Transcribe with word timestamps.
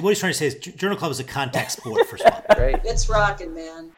what 0.00 0.10
he's 0.10 0.20
trying 0.20 0.32
to 0.32 0.38
say 0.38 0.46
is 0.46 0.54
Journal 0.54 0.96
Club 0.96 1.10
is 1.10 1.20
a 1.20 1.24
contact 1.24 1.72
sport 1.72 2.06
for 2.06 2.18
swap. 2.18 2.44
right. 2.58 2.80
It's 2.84 3.08
rocking, 3.08 3.54
man. 3.54 3.92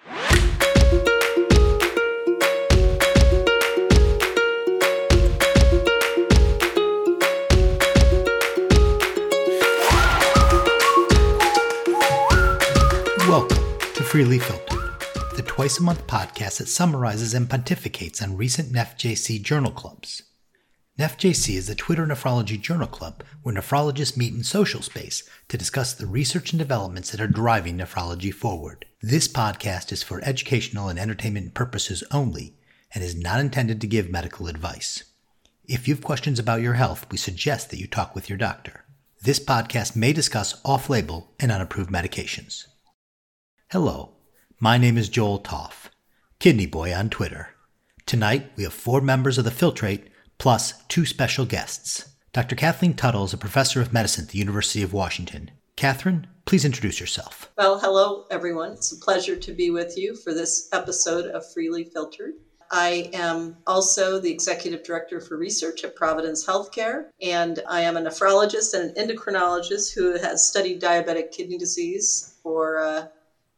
Welcome 13.29 13.59
to 13.95 14.05
Freely 14.05 14.39
Filtered, 14.39 14.79
the 15.37 15.43
twice 15.45 15.79
a 15.79 15.83
month 15.83 16.07
podcast 16.07 16.59
that 16.59 16.69
summarizes 16.69 17.35
and 17.35 17.49
pontificates 17.49 18.23
on 18.23 18.37
recent 18.37 18.73
NephJC 18.73 19.43
journal 19.43 19.73
clubs. 19.73 20.23
NephJC 20.99 21.55
is 21.55 21.69
the 21.69 21.77
Twitter 21.77 22.05
Nephrology 22.09 22.61
Journal 22.61 22.89
Club 22.89 23.23
where 23.45 23.55
nephrologists 23.55 24.17
meet 24.17 24.35
in 24.35 24.43
social 24.43 24.83
space 24.83 25.23
to 25.47 25.57
discuss 25.57 25.95
the 25.95 26.09
research 26.09 26.51
and 26.51 26.59
developments 26.59 27.13
that 27.13 27.21
are 27.21 27.29
driving 27.29 27.79
nephrology 27.79 28.35
forward. 28.35 28.85
This 29.01 29.29
podcast 29.29 29.93
is 29.93 30.03
for 30.03 30.21
educational 30.25 30.89
and 30.89 30.99
entertainment 30.99 31.55
purposes 31.55 32.03
only 32.11 32.57
and 32.93 33.05
is 33.05 33.15
not 33.15 33.39
intended 33.39 33.81
to 33.81 33.87
give 33.87 34.11
medical 34.11 34.49
advice. 34.49 35.05
If 35.67 35.87
you 35.87 35.95
have 35.95 36.03
questions 36.03 36.41
about 36.41 36.63
your 36.63 36.75
health, 36.75 37.07
we 37.13 37.17
suggest 37.17 37.71
that 37.71 37.79
you 37.79 37.87
talk 37.87 38.17
with 38.17 38.29
your 38.29 38.39
doctor. 38.39 38.85
This 39.23 39.39
podcast 39.39 39.95
may 39.95 40.13
discuss 40.13 40.61
off 40.65 40.91
label 40.91 41.33
and 41.39 41.53
unapproved 41.53 41.91
medications. 41.93 42.67
Hello, 43.71 44.17
my 44.59 44.79
name 44.79 44.99
is 44.99 45.09
Joel 45.09 45.39
Topf, 45.39 45.91
Kidney 46.41 46.67
Boy 46.67 46.93
on 46.93 47.09
Twitter. 47.09 47.51
Tonight, 48.05 48.51
we 48.57 48.65
have 48.65 48.73
four 48.73 49.01
members 49.01 49.39
of 49.39 49.45
the 49.45 49.53
Filtrate 49.53 50.09
plus 50.39 50.75
two 50.89 51.05
special 51.05 51.45
guests. 51.45 52.09
Dr. 52.33 52.57
Kathleen 52.57 52.95
Tuttle 52.95 53.25
is 53.25 53.33
a 53.33 53.39
professor 53.39 53.81
of 53.81 53.93
medicine 53.93 54.25
at 54.25 54.31
the 54.31 54.39
University 54.39 54.83
of 54.83 54.93
Washington. 54.93 55.51
Katherine, 55.77 56.27
please 56.45 56.65
introduce 56.65 57.01
yourself. 57.01 57.51
Well, 57.57 57.79
hello, 57.79 58.27
everyone. 58.31 58.73
It's 58.73 58.93
a 58.93 58.97
pleasure 58.97 59.37
to 59.37 59.53
be 59.53 59.71
with 59.71 59.97
you 59.97 60.17
for 60.17 60.35
this 60.35 60.69
episode 60.73 61.27
of 61.27 61.51
Freely 61.53 61.85
Filtered. 61.85 62.35
I 62.71 63.11
am 63.15 63.57
also 63.67 64.21
the 64.21 64.31
executive 64.31 64.83
director 64.83 65.21
for 65.21 65.37
research 65.37 65.85
at 65.85 65.97
Providence 65.97 66.45
Healthcare, 66.47 67.07
and 67.23 67.61
I 67.69 67.81
am 67.81 67.97
a 67.97 68.01
nephrologist 68.01 68.75
and 68.75 68.97
an 68.97 69.09
endocrinologist 69.09 69.95
who 69.95 70.19
has 70.19 70.47
studied 70.47 70.83
diabetic 70.83 71.33
kidney 71.33 71.57
disease 71.57 72.35
for 72.43 72.79
uh, 72.79 73.07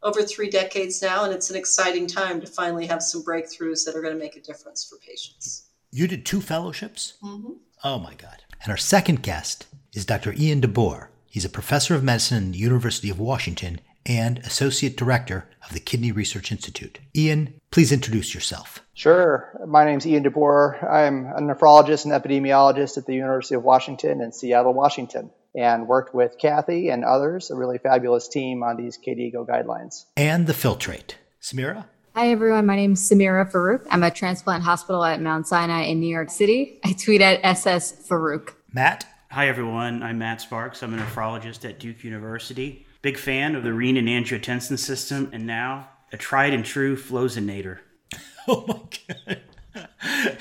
over 0.03 0.21
three 0.23 0.49
decades 0.49 1.01
now, 1.01 1.25
and 1.25 1.33
it's 1.33 1.49
an 1.49 1.57
exciting 1.57 2.07
time 2.07 2.39
to 2.39 2.47
finally 2.47 2.87
have 2.87 3.03
some 3.03 3.23
breakthroughs 3.23 3.85
that 3.85 3.95
are 3.95 4.01
going 4.01 4.13
to 4.13 4.19
make 4.19 4.37
a 4.37 4.41
difference 4.41 4.85
for 4.85 4.97
patients. 4.97 5.70
You 5.93 6.07
did 6.07 6.25
two 6.25 6.39
fellowships? 6.39 7.15
Mm-hmm. 7.21 7.51
Oh 7.83 7.99
my 7.99 8.13
God. 8.13 8.43
And 8.63 8.71
our 8.71 8.77
second 8.77 9.21
guest 9.21 9.67
is 9.91 10.05
Dr. 10.05 10.33
Ian 10.37 10.61
DeBoer. 10.61 11.09
He's 11.27 11.43
a 11.43 11.49
professor 11.49 11.95
of 11.95 12.03
medicine 12.03 12.37
in 12.37 12.51
the 12.53 12.59
University 12.59 13.09
of 13.09 13.19
Washington 13.19 13.81
and 14.05 14.39
associate 14.39 14.95
director 14.95 15.49
of 15.65 15.73
the 15.73 15.81
Kidney 15.81 16.13
Research 16.13 16.49
Institute. 16.49 16.99
Ian, 17.13 17.55
please 17.71 17.91
introduce 17.91 18.33
yourself. 18.33 18.81
Sure. 18.93 19.59
My 19.67 19.83
name 19.83 19.97
is 19.97 20.07
Ian 20.07 20.23
DeBoer. 20.23 20.81
I'm 20.89 21.25
a 21.25 21.41
nephrologist 21.41 22.05
and 22.05 22.13
epidemiologist 22.13 22.97
at 22.97 23.05
the 23.05 23.13
University 23.13 23.55
of 23.55 23.63
Washington 23.63 24.21
in 24.21 24.31
Seattle, 24.31 24.73
Washington, 24.73 25.29
and 25.53 25.89
worked 25.89 26.15
with 26.15 26.37
Kathy 26.37 26.87
and 26.87 27.03
others, 27.03 27.51
a 27.51 27.55
really 27.55 27.79
fabulous 27.79 28.29
team 28.29 28.63
on 28.63 28.77
these 28.77 28.97
KDIGO 28.97 29.45
guidelines. 29.45 30.05
And 30.15 30.47
the 30.47 30.53
Filtrate. 30.53 31.15
Samira? 31.41 31.85
Hi, 32.13 32.29
everyone. 32.29 32.65
My 32.65 32.75
name 32.75 32.93
is 32.93 32.99
Samira 32.99 33.49
Farouk. 33.49 33.85
I'm 33.89 34.03
a 34.03 34.11
transplant 34.11 34.63
hospital 34.63 35.03
at 35.05 35.21
Mount 35.21 35.47
Sinai 35.47 35.83
in 35.83 35.99
New 35.99 36.07
York 36.09 36.29
City. 36.29 36.79
I 36.83 36.93
tweet 36.93 37.21
at 37.21 37.39
SS 37.43 38.07
Farouk. 38.07 38.53
Matt? 38.73 39.05
Hi, 39.31 39.47
everyone. 39.47 40.03
I'm 40.03 40.17
Matt 40.17 40.41
Sparks. 40.41 40.83
I'm 40.83 40.93
a 40.93 40.97
nephrologist 40.97 41.67
at 41.67 41.79
Duke 41.79 42.03
University. 42.03 42.85
Big 43.01 43.17
fan 43.17 43.55
of 43.55 43.63
the 43.63 43.69
renin 43.69 44.09
angiotensin 44.09 44.77
system, 44.77 45.29
and 45.31 45.47
now 45.47 45.87
a 46.11 46.17
tried 46.17 46.53
and 46.53 46.65
true 46.65 46.95
Flozinator. 46.97 47.79
Oh 48.47 48.65
my 48.67 48.81
God. 49.27 49.41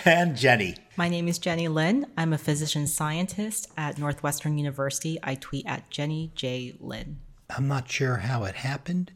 and 0.06 0.34
Jenny. 0.34 0.74
My 0.96 1.10
name 1.10 1.28
is 1.28 1.38
Jennie 1.38 1.68
Lin. 1.68 2.06
I'm 2.16 2.32
a 2.32 2.38
physician 2.38 2.86
scientist 2.86 3.70
at 3.76 3.98
Northwestern 3.98 4.56
University. 4.56 5.18
I 5.22 5.34
tweet 5.34 5.66
at 5.66 5.90
Jennie 5.90 6.32
J. 6.34 6.74
Lin. 6.80 7.18
I'm 7.54 7.68
not 7.68 7.90
sure 7.90 8.16
how 8.16 8.44
it 8.44 8.54
happened, 8.54 9.12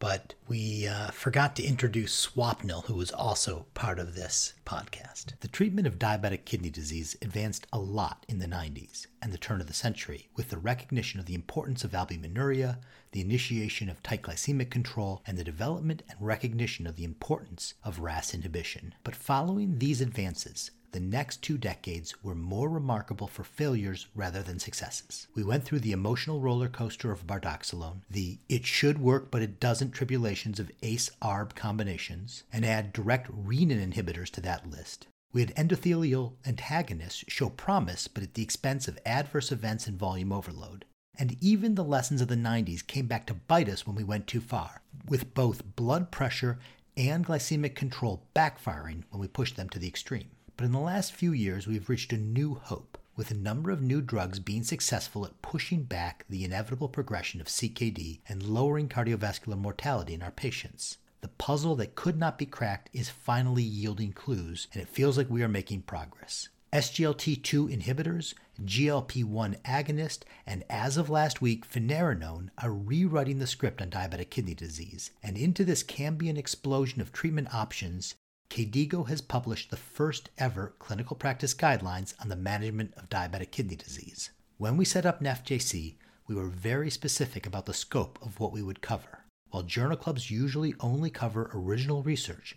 but 0.00 0.34
we 0.46 0.86
uh, 0.86 1.10
forgot 1.10 1.56
to 1.56 1.64
introduce 1.64 2.26
Swapnil, 2.26 2.84
who 2.84 2.94
was 2.94 3.10
also 3.10 3.66
part 3.74 3.98
of 3.98 4.14
this 4.14 4.54
podcast. 4.64 5.38
The 5.40 5.48
treatment 5.48 5.86
of 5.86 5.98
diabetic 5.98 6.44
kidney 6.44 6.70
disease 6.70 7.16
advanced 7.20 7.66
a 7.72 7.78
lot 7.78 8.24
in 8.28 8.38
the 8.38 8.46
90s 8.46 9.06
and 9.20 9.32
the 9.32 9.38
turn 9.38 9.60
of 9.60 9.66
the 9.66 9.74
century 9.74 10.28
with 10.36 10.50
the 10.50 10.58
recognition 10.58 11.18
of 11.18 11.26
the 11.26 11.34
importance 11.34 11.82
of 11.82 11.92
albuminuria, 11.92 12.78
the 13.12 13.20
initiation 13.20 13.88
of 13.88 14.02
tight 14.02 14.22
glycemic 14.22 14.70
control, 14.70 15.22
and 15.26 15.36
the 15.36 15.44
development 15.44 16.02
and 16.08 16.18
recognition 16.20 16.86
of 16.86 16.96
the 16.96 17.04
importance 17.04 17.74
of 17.82 17.98
RAS 17.98 18.34
inhibition. 18.34 18.94
But 19.02 19.16
following 19.16 19.78
these 19.78 20.00
advances, 20.00 20.70
the 20.92 21.00
next 21.00 21.42
two 21.42 21.58
decades 21.58 22.22
were 22.22 22.34
more 22.34 22.68
remarkable 22.68 23.26
for 23.26 23.44
failures 23.44 24.06
rather 24.14 24.42
than 24.42 24.58
successes. 24.58 25.28
We 25.34 25.42
went 25.42 25.64
through 25.64 25.80
the 25.80 25.92
emotional 25.92 26.40
roller 26.40 26.68
coaster 26.68 27.12
of 27.12 27.26
bardoxolone, 27.26 28.02
the 28.10 28.38
it 28.48 28.64
should 28.64 28.98
work 28.98 29.30
but 29.30 29.42
it 29.42 29.60
doesn't 29.60 29.92
tribulations 29.92 30.58
of 30.58 30.70
ACE 30.82 31.10
ARB 31.20 31.54
combinations, 31.54 32.44
and 32.52 32.64
add 32.64 32.92
direct 32.92 33.30
renin 33.30 33.92
inhibitors 33.92 34.30
to 34.30 34.40
that 34.40 34.70
list. 34.70 35.06
We 35.32 35.42
had 35.42 35.54
endothelin 35.56 36.32
antagonists 36.46 37.24
show 37.28 37.50
promise 37.50 38.08
but 38.08 38.22
at 38.22 38.34
the 38.34 38.42
expense 38.42 38.88
of 38.88 38.98
adverse 39.04 39.52
events 39.52 39.86
and 39.86 39.98
volume 39.98 40.32
overload. 40.32 40.84
And 41.18 41.36
even 41.42 41.74
the 41.74 41.84
lessons 41.84 42.20
of 42.20 42.28
the 42.28 42.36
90s 42.36 42.86
came 42.86 43.06
back 43.06 43.26
to 43.26 43.34
bite 43.34 43.68
us 43.68 43.86
when 43.86 43.96
we 43.96 44.04
went 44.04 44.26
too 44.26 44.40
far, 44.40 44.82
with 45.06 45.34
both 45.34 45.76
blood 45.76 46.10
pressure 46.10 46.58
and 46.96 47.26
glycemic 47.26 47.74
control 47.74 48.24
backfiring 48.34 49.02
when 49.10 49.20
we 49.20 49.28
pushed 49.28 49.56
them 49.56 49.68
to 49.70 49.78
the 49.78 49.88
extreme. 49.88 50.30
But 50.58 50.64
in 50.64 50.72
the 50.72 50.80
last 50.80 51.12
few 51.12 51.32
years, 51.32 51.68
we 51.68 51.74
have 51.74 51.88
reached 51.88 52.12
a 52.12 52.18
new 52.18 52.56
hope, 52.56 52.98
with 53.14 53.30
a 53.30 53.34
number 53.34 53.70
of 53.70 53.80
new 53.80 54.00
drugs 54.00 54.40
being 54.40 54.64
successful 54.64 55.24
at 55.24 55.40
pushing 55.40 55.84
back 55.84 56.24
the 56.28 56.44
inevitable 56.44 56.88
progression 56.88 57.40
of 57.40 57.46
CKD 57.46 58.18
and 58.28 58.42
lowering 58.42 58.88
cardiovascular 58.88 59.56
mortality 59.56 60.14
in 60.14 60.22
our 60.22 60.32
patients. 60.32 60.98
The 61.20 61.28
puzzle 61.28 61.76
that 61.76 61.94
could 61.94 62.18
not 62.18 62.38
be 62.38 62.44
cracked 62.44 62.90
is 62.92 63.08
finally 63.08 63.62
yielding 63.62 64.12
clues, 64.12 64.66
and 64.72 64.82
it 64.82 64.88
feels 64.88 65.16
like 65.16 65.30
we 65.30 65.44
are 65.44 65.48
making 65.48 65.82
progress. 65.82 66.48
SGLT2 66.72 67.72
inhibitors, 67.72 68.34
GLP 68.60 69.22
1 69.22 69.58
agonist, 69.64 70.24
and 70.44 70.64
as 70.68 70.96
of 70.96 71.08
last 71.08 71.40
week, 71.40 71.70
finerenone 71.70 72.48
are 72.60 72.72
rewriting 72.72 73.38
the 73.38 73.46
script 73.46 73.80
on 73.80 73.90
diabetic 73.90 74.30
kidney 74.30 74.54
disease. 74.54 75.12
And 75.22 75.38
into 75.38 75.64
this 75.64 75.84
Cambrian 75.84 76.36
explosion 76.36 77.00
of 77.00 77.12
treatment 77.12 77.54
options, 77.54 78.16
KDIGO 78.50 79.08
has 79.08 79.20
published 79.20 79.70
the 79.70 79.76
first 79.76 80.30
ever 80.38 80.74
clinical 80.78 81.14
practice 81.16 81.54
guidelines 81.54 82.14
on 82.20 82.28
the 82.28 82.36
management 82.36 82.94
of 82.96 83.08
diabetic 83.10 83.50
kidney 83.50 83.76
disease. 83.76 84.30
When 84.56 84.76
we 84.76 84.84
set 84.84 85.06
up 85.06 85.20
NephJC, 85.20 85.96
we 86.26 86.34
were 86.34 86.48
very 86.48 86.90
specific 86.90 87.46
about 87.46 87.66
the 87.66 87.74
scope 87.74 88.18
of 88.22 88.40
what 88.40 88.52
we 88.52 88.62
would 88.62 88.80
cover. 88.80 89.24
While 89.50 89.62
journal 89.62 89.96
clubs 89.96 90.30
usually 90.30 90.74
only 90.80 91.10
cover 91.10 91.50
original 91.54 92.02
research, 92.02 92.56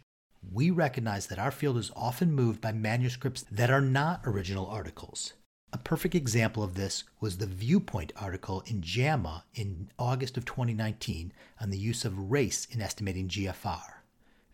we 0.51 0.71
recognize 0.71 1.27
that 1.27 1.39
our 1.39 1.51
field 1.51 1.77
is 1.77 1.91
often 1.95 2.33
moved 2.33 2.61
by 2.61 2.71
manuscripts 2.71 3.43
that 3.51 3.69
are 3.69 3.81
not 3.81 4.21
original 4.25 4.67
articles. 4.67 5.33
A 5.73 5.77
perfect 5.77 6.15
example 6.15 6.63
of 6.63 6.73
this 6.75 7.03
was 7.19 7.37
the 7.37 7.45
Viewpoint 7.45 8.11
article 8.15 8.61
in 8.65 8.81
JAMA 8.81 9.45
in 9.53 9.89
August 9.99 10.35
of 10.35 10.45
2019 10.45 11.31
on 11.61 11.69
the 11.69 11.77
use 11.77 12.03
of 12.03 12.31
race 12.31 12.65
in 12.65 12.81
estimating 12.81 13.29
GFR. 13.29 14.00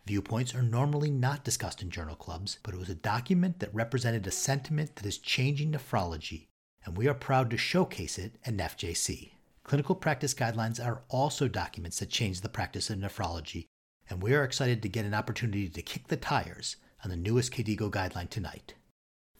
Viewpoints 0.08 0.54
are 0.54 0.62
normally 0.62 1.10
not 1.10 1.44
discussed 1.44 1.82
in 1.82 1.90
journal 1.90 2.16
clubs, 2.16 2.58
but 2.62 2.72
it 2.72 2.80
was 2.80 2.88
a 2.88 2.94
document 2.94 3.58
that 3.58 3.74
represented 3.74 4.26
a 4.26 4.30
sentiment 4.30 4.96
that 4.96 5.04
is 5.04 5.18
changing 5.18 5.70
nephrology, 5.70 6.46
and 6.86 6.96
we 6.96 7.06
are 7.06 7.12
proud 7.12 7.50
to 7.50 7.58
showcase 7.58 8.16
it 8.16 8.36
at 8.46 8.56
NephJC. 8.56 9.32
Clinical 9.64 9.94
practice 9.94 10.32
guidelines 10.32 10.82
are 10.82 11.02
also 11.10 11.46
documents 11.46 11.98
that 11.98 12.08
change 12.08 12.40
the 12.40 12.48
practice 12.48 12.88
of 12.88 12.98
nephrology, 12.98 13.66
and 14.08 14.22
we 14.22 14.34
are 14.34 14.44
excited 14.44 14.80
to 14.80 14.88
get 14.88 15.04
an 15.04 15.12
opportunity 15.12 15.68
to 15.68 15.82
kick 15.82 16.08
the 16.08 16.16
tires 16.16 16.76
on 17.04 17.10
the 17.10 17.16
newest 17.16 17.52
KDIGO 17.52 17.90
guideline 17.90 18.30
tonight. 18.30 18.72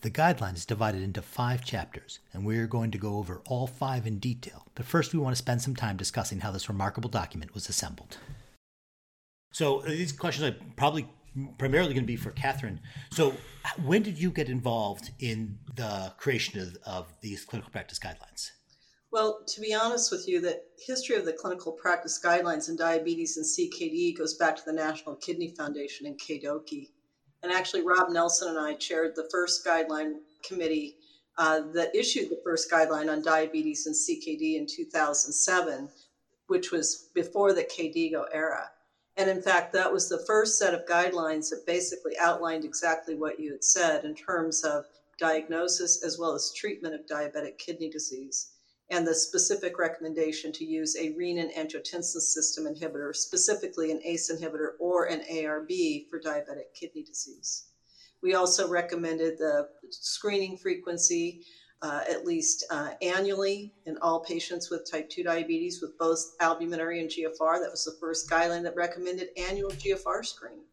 The 0.02 0.10
guideline 0.10 0.54
is 0.54 0.66
divided 0.66 1.00
into 1.00 1.22
five 1.22 1.64
chapters, 1.64 2.18
and 2.34 2.44
we 2.44 2.58
are 2.58 2.66
going 2.66 2.90
to 2.90 2.98
go 2.98 3.16
over 3.16 3.40
all 3.46 3.66
five 3.66 4.06
in 4.06 4.18
detail. 4.18 4.66
But 4.74 4.84
first, 4.84 5.14
we 5.14 5.18
want 5.18 5.34
to 5.34 5.42
spend 5.42 5.62
some 5.62 5.74
time 5.74 5.96
discussing 5.96 6.40
how 6.40 6.50
this 6.50 6.68
remarkable 6.68 7.08
document 7.08 7.54
was 7.54 7.70
assembled. 7.70 8.18
So 9.52 9.80
uh, 9.80 9.86
these 9.86 10.12
questions 10.12 10.50
are 10.50 10.56
probably 10.76 11.08
primarily 11.56 11.94
going 11.94 12.04
to 12.04 12.06
be 12.06 12.16
for 12.16 12.30
Katherine. 12.30 12.80
So 13.12 13.34
when 13.84 14.02
did 14.02 14.18
you 14.18 14.30
get 14.30 14.48
involved 14.48 15.10
in 15.20 15.58
the 15.76 16.12
creation 16.18 16.60
of, 16.60 16.76
of 16.86 17.12
these 17.20 17.44
clinical 17.44 17.70
practice 17.70 17.98
guidelines? 17.98 18.50
Well, 19.10 19.40
to 19.46 19.60
be 19.60 19.72
honest 19.72 20.12
with 20.12 20.28
you, 20.28 20.40
the 20.40 20.60
history 20.86 21.16
of 21.16 21.24
the 21.24 21.32
clinical 21.32 21.72
practice 21.72 22.20
guidelines 22.22 22.68
in 22.68 22.76
diabetes 22.76 23.36
and 23.36 23.46
CKD 23.46 24.18
goes 24.18 24.34
back 24.34 24.56
to 24.56 24.62
the 24.66 24.72
National 24.72 25.14
Kidney 25.16 25.54
Foundation 25.56 26.06
in 26.06 26.16
KDOQI. 26.16 26.88
And 27.42 27.52
actually, 27.52 27.82
Rob 27.82 28.10
Nelson 28.10 28.48
and 28.48 28.58
I 28.58 28.74
chaired 28.74 29.14
the 29.14 29.28
first 29.30 29.64
guideline 29.64 30.16
committee 30.42 30.96
uh, 31.38 31.60
that 31.72 31.94
issued 31.94 32.30
the 32.30 32.40
first 32.44 32.70
guideline 32.70 33.10
on 33.10 33.22
diabetes 33.22 33.86
and 33.86 33.94
CKD 33.94 34.56
in 34.56 34.66
2007, 34.66 35.88
which 36.48 36.70
was 36.70 37.10
before 37.14 37.52
the 37.52 37.62
KDIGO 37.62 38.24
era. 38.32 38.70
And 39.18 39.28
in 39.28 39.42
fact, 39.42 39.72
that 39.72 39.92
was 39.92 40.08
the 40.08 40.24
first 40.26 40.58
set 40.58 40.72
of 40.72 40.86
guidelines 40.86 41.50
that 41.50 41.66
basically 41.66 42.16
outlined 42.20 42.64
exactly 42.64 43.16
what 43.16 43.40
you 43.40 43.50
had 43.50 43.64
said 43.64 44.04
in 44.04 44.14
terms 44.14 44.62
of 44.62 44.84
diagnosis 45.18 46.04
as 46.04 46.18
well 46.18 46.34
as 46.34 46.52
treatment 46.52 46.94
of 46.94 47.04
diabetic 47.06 47.58
kidney 47.58 47.90
disease 47.90 48.52
and 48.90 49.06
the 49.06 49.14
specific 49.14 49.78
recommendation 49.78 50.52
to 50.52 50.64
use 50.64 50.96
a 50.96 51.12
renin 51.12 51.54
angiotensin 51.58 52.20
system 52.20 52.64
inhibitor, 52.64 53.14
specifically 53.14 53.90
an 53.90 54.00
ACE 54.04 54.30
inhibitor 54.32 54.70
or 54.78 55.06
an 55.06 55.22
ARB 55.30 56.08
for 56.08 56.20
diabetic 56.20 56.72
kidney 56.74 57.02
disease. 57.02 57.64
We 58.22 58.34
also 58.34 58.68
recommended 58.68 59.36
the 59.36 59.68
screening 59.90 60.56
frequency 60.56 61.44
uh, 61.82 62.00
at 62.10 62.24
least 62.24 62.64
uh, 62.70 62.90
annually 63.02 63.72
in 63.86 63.96
all 64.02 64.20
patients 64.20 64.70
with 64.70 64.90
type 64.90 65.08
2 65.08 65.22
diabetes 65.22 65.80
with 65.80 65.96
both 65.98 66.18
albuminuria 66.40 67.00
and 67.00 67.10
GFR. 67.10 67.60
That 67.60 67.70
was 67.70 67.84
the 67.84 67.96
first 68.00 68.28
guideline 68.28 68.64
that 68.64 68.74
recommended 68.76 69.28
annual 69.36 69.70
GFR 69.70 70.24
screening. 70.24 70.64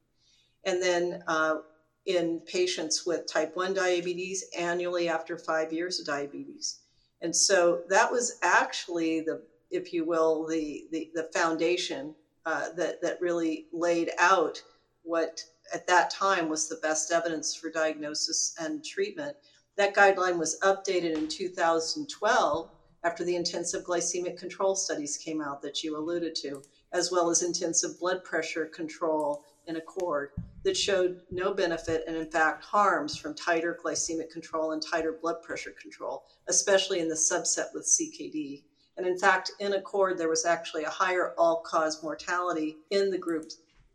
And 0.64 0.82
then 0.82 1.24
uh, 1.28 1.58
in 2.06 2.42
patients 2.46 3.06
with 3.06 3.32
type 3.32 3.56
1 3.56 3.76
diabetes 3.76 4.46
annually 4.58 5.08
after 5.08 5.38
five 5.38 5.72
years 5.72 6.00
of 6.00 6.08
diabetes. 6.08 6.80
And 7.22 7.36
so 7.36 7.82
that 7.90 8.12
was 8.12 8.38
actually 8.42 9.22
the, 9.22 9.44
if 9.70 9.94
you 9.94 10.06
will, 10.06 10.48
the, 10.48 10.86
the, 10.92 11.10
the 11.14 11.30
foundation 11.34 12.16
uh, 12.46 12.70
that, 12.78 13.02
that 13.02 13.22
really 13.22 13.68
laid 13.72 14.12
out 14.20 14.62
what 15.04 15.42
at 15.74 15.88
that 15.88 16.10
time 16.12 16.50
was 16.50 16.68
the 16.68 16.80
best 16.82 17.12
evidence 17.12 17.56
for 17.56 17.70
diagnosis 17.70 18.56
and 18.60 18.84
treatment 18.84 19.36
that 19.78 19.96
guideline 19.96 20.38
was 20.38 20.58
updated 20.64 21.16
in 21.16 21.28
2012 21.28 22.70
after 23.04 23.24
the 23.24 23.36
intensive 23.36 23.84
glycemic 23.84 24.38
control 24.38 24.76
studies 24.76 25.18
came 25.18 25.42
out 25.42 25.62
that 25.62 25.84
you 25.84 25.98
alluded 25.98 26.34
to, 26.36 26.62
as 26.92 27.12
well 27.12 27.30
as 27.30 27.44
intensive 27.44 28.00
blood 28.00 28.24
pressure 28.24 28.66
control 28.66 29.44
in 29.68 29.76
ACCORD 29.76 30.30
that 30.64 30.78
showed 30.78 31.20
no 31.30 31.54
benefit 31.54 32.04
and, 32.08 32.16
in 32.16 32.26
fact, 32.26 32.64
harms 32.64 33.16
from 33.16 33.36
tighter 33.36 33.78
glycemic 33.84 34.32
control 34.32 34.72
and 34.72 34.82
tighter 34.82 35.16
blood 35.22 35.42
pressure 35.44 35.74
control, 35.80 36.24
especially 36.48 37.00
in 37.00 37.08
the 37.08 37.16
subset 37.16 37.66
with 37.74 37.86
CKD. 37.86 38.64
And 38.98 39.06
in 39.06 39.18
fact, 39.18 39.52
in 39.60 39.74
ACCORD, 39.74 40.18
there 40.18 40.30
was 40.30 40.46
actually 40.46 40.84
a 40.84 40.90
higher 40.90 41.34
all 41.38 41.62
cause 41.66 42.02
mortality 42.02 42.78
in 42.90 43.12
the 43.12 43.18
group 43.18 43.46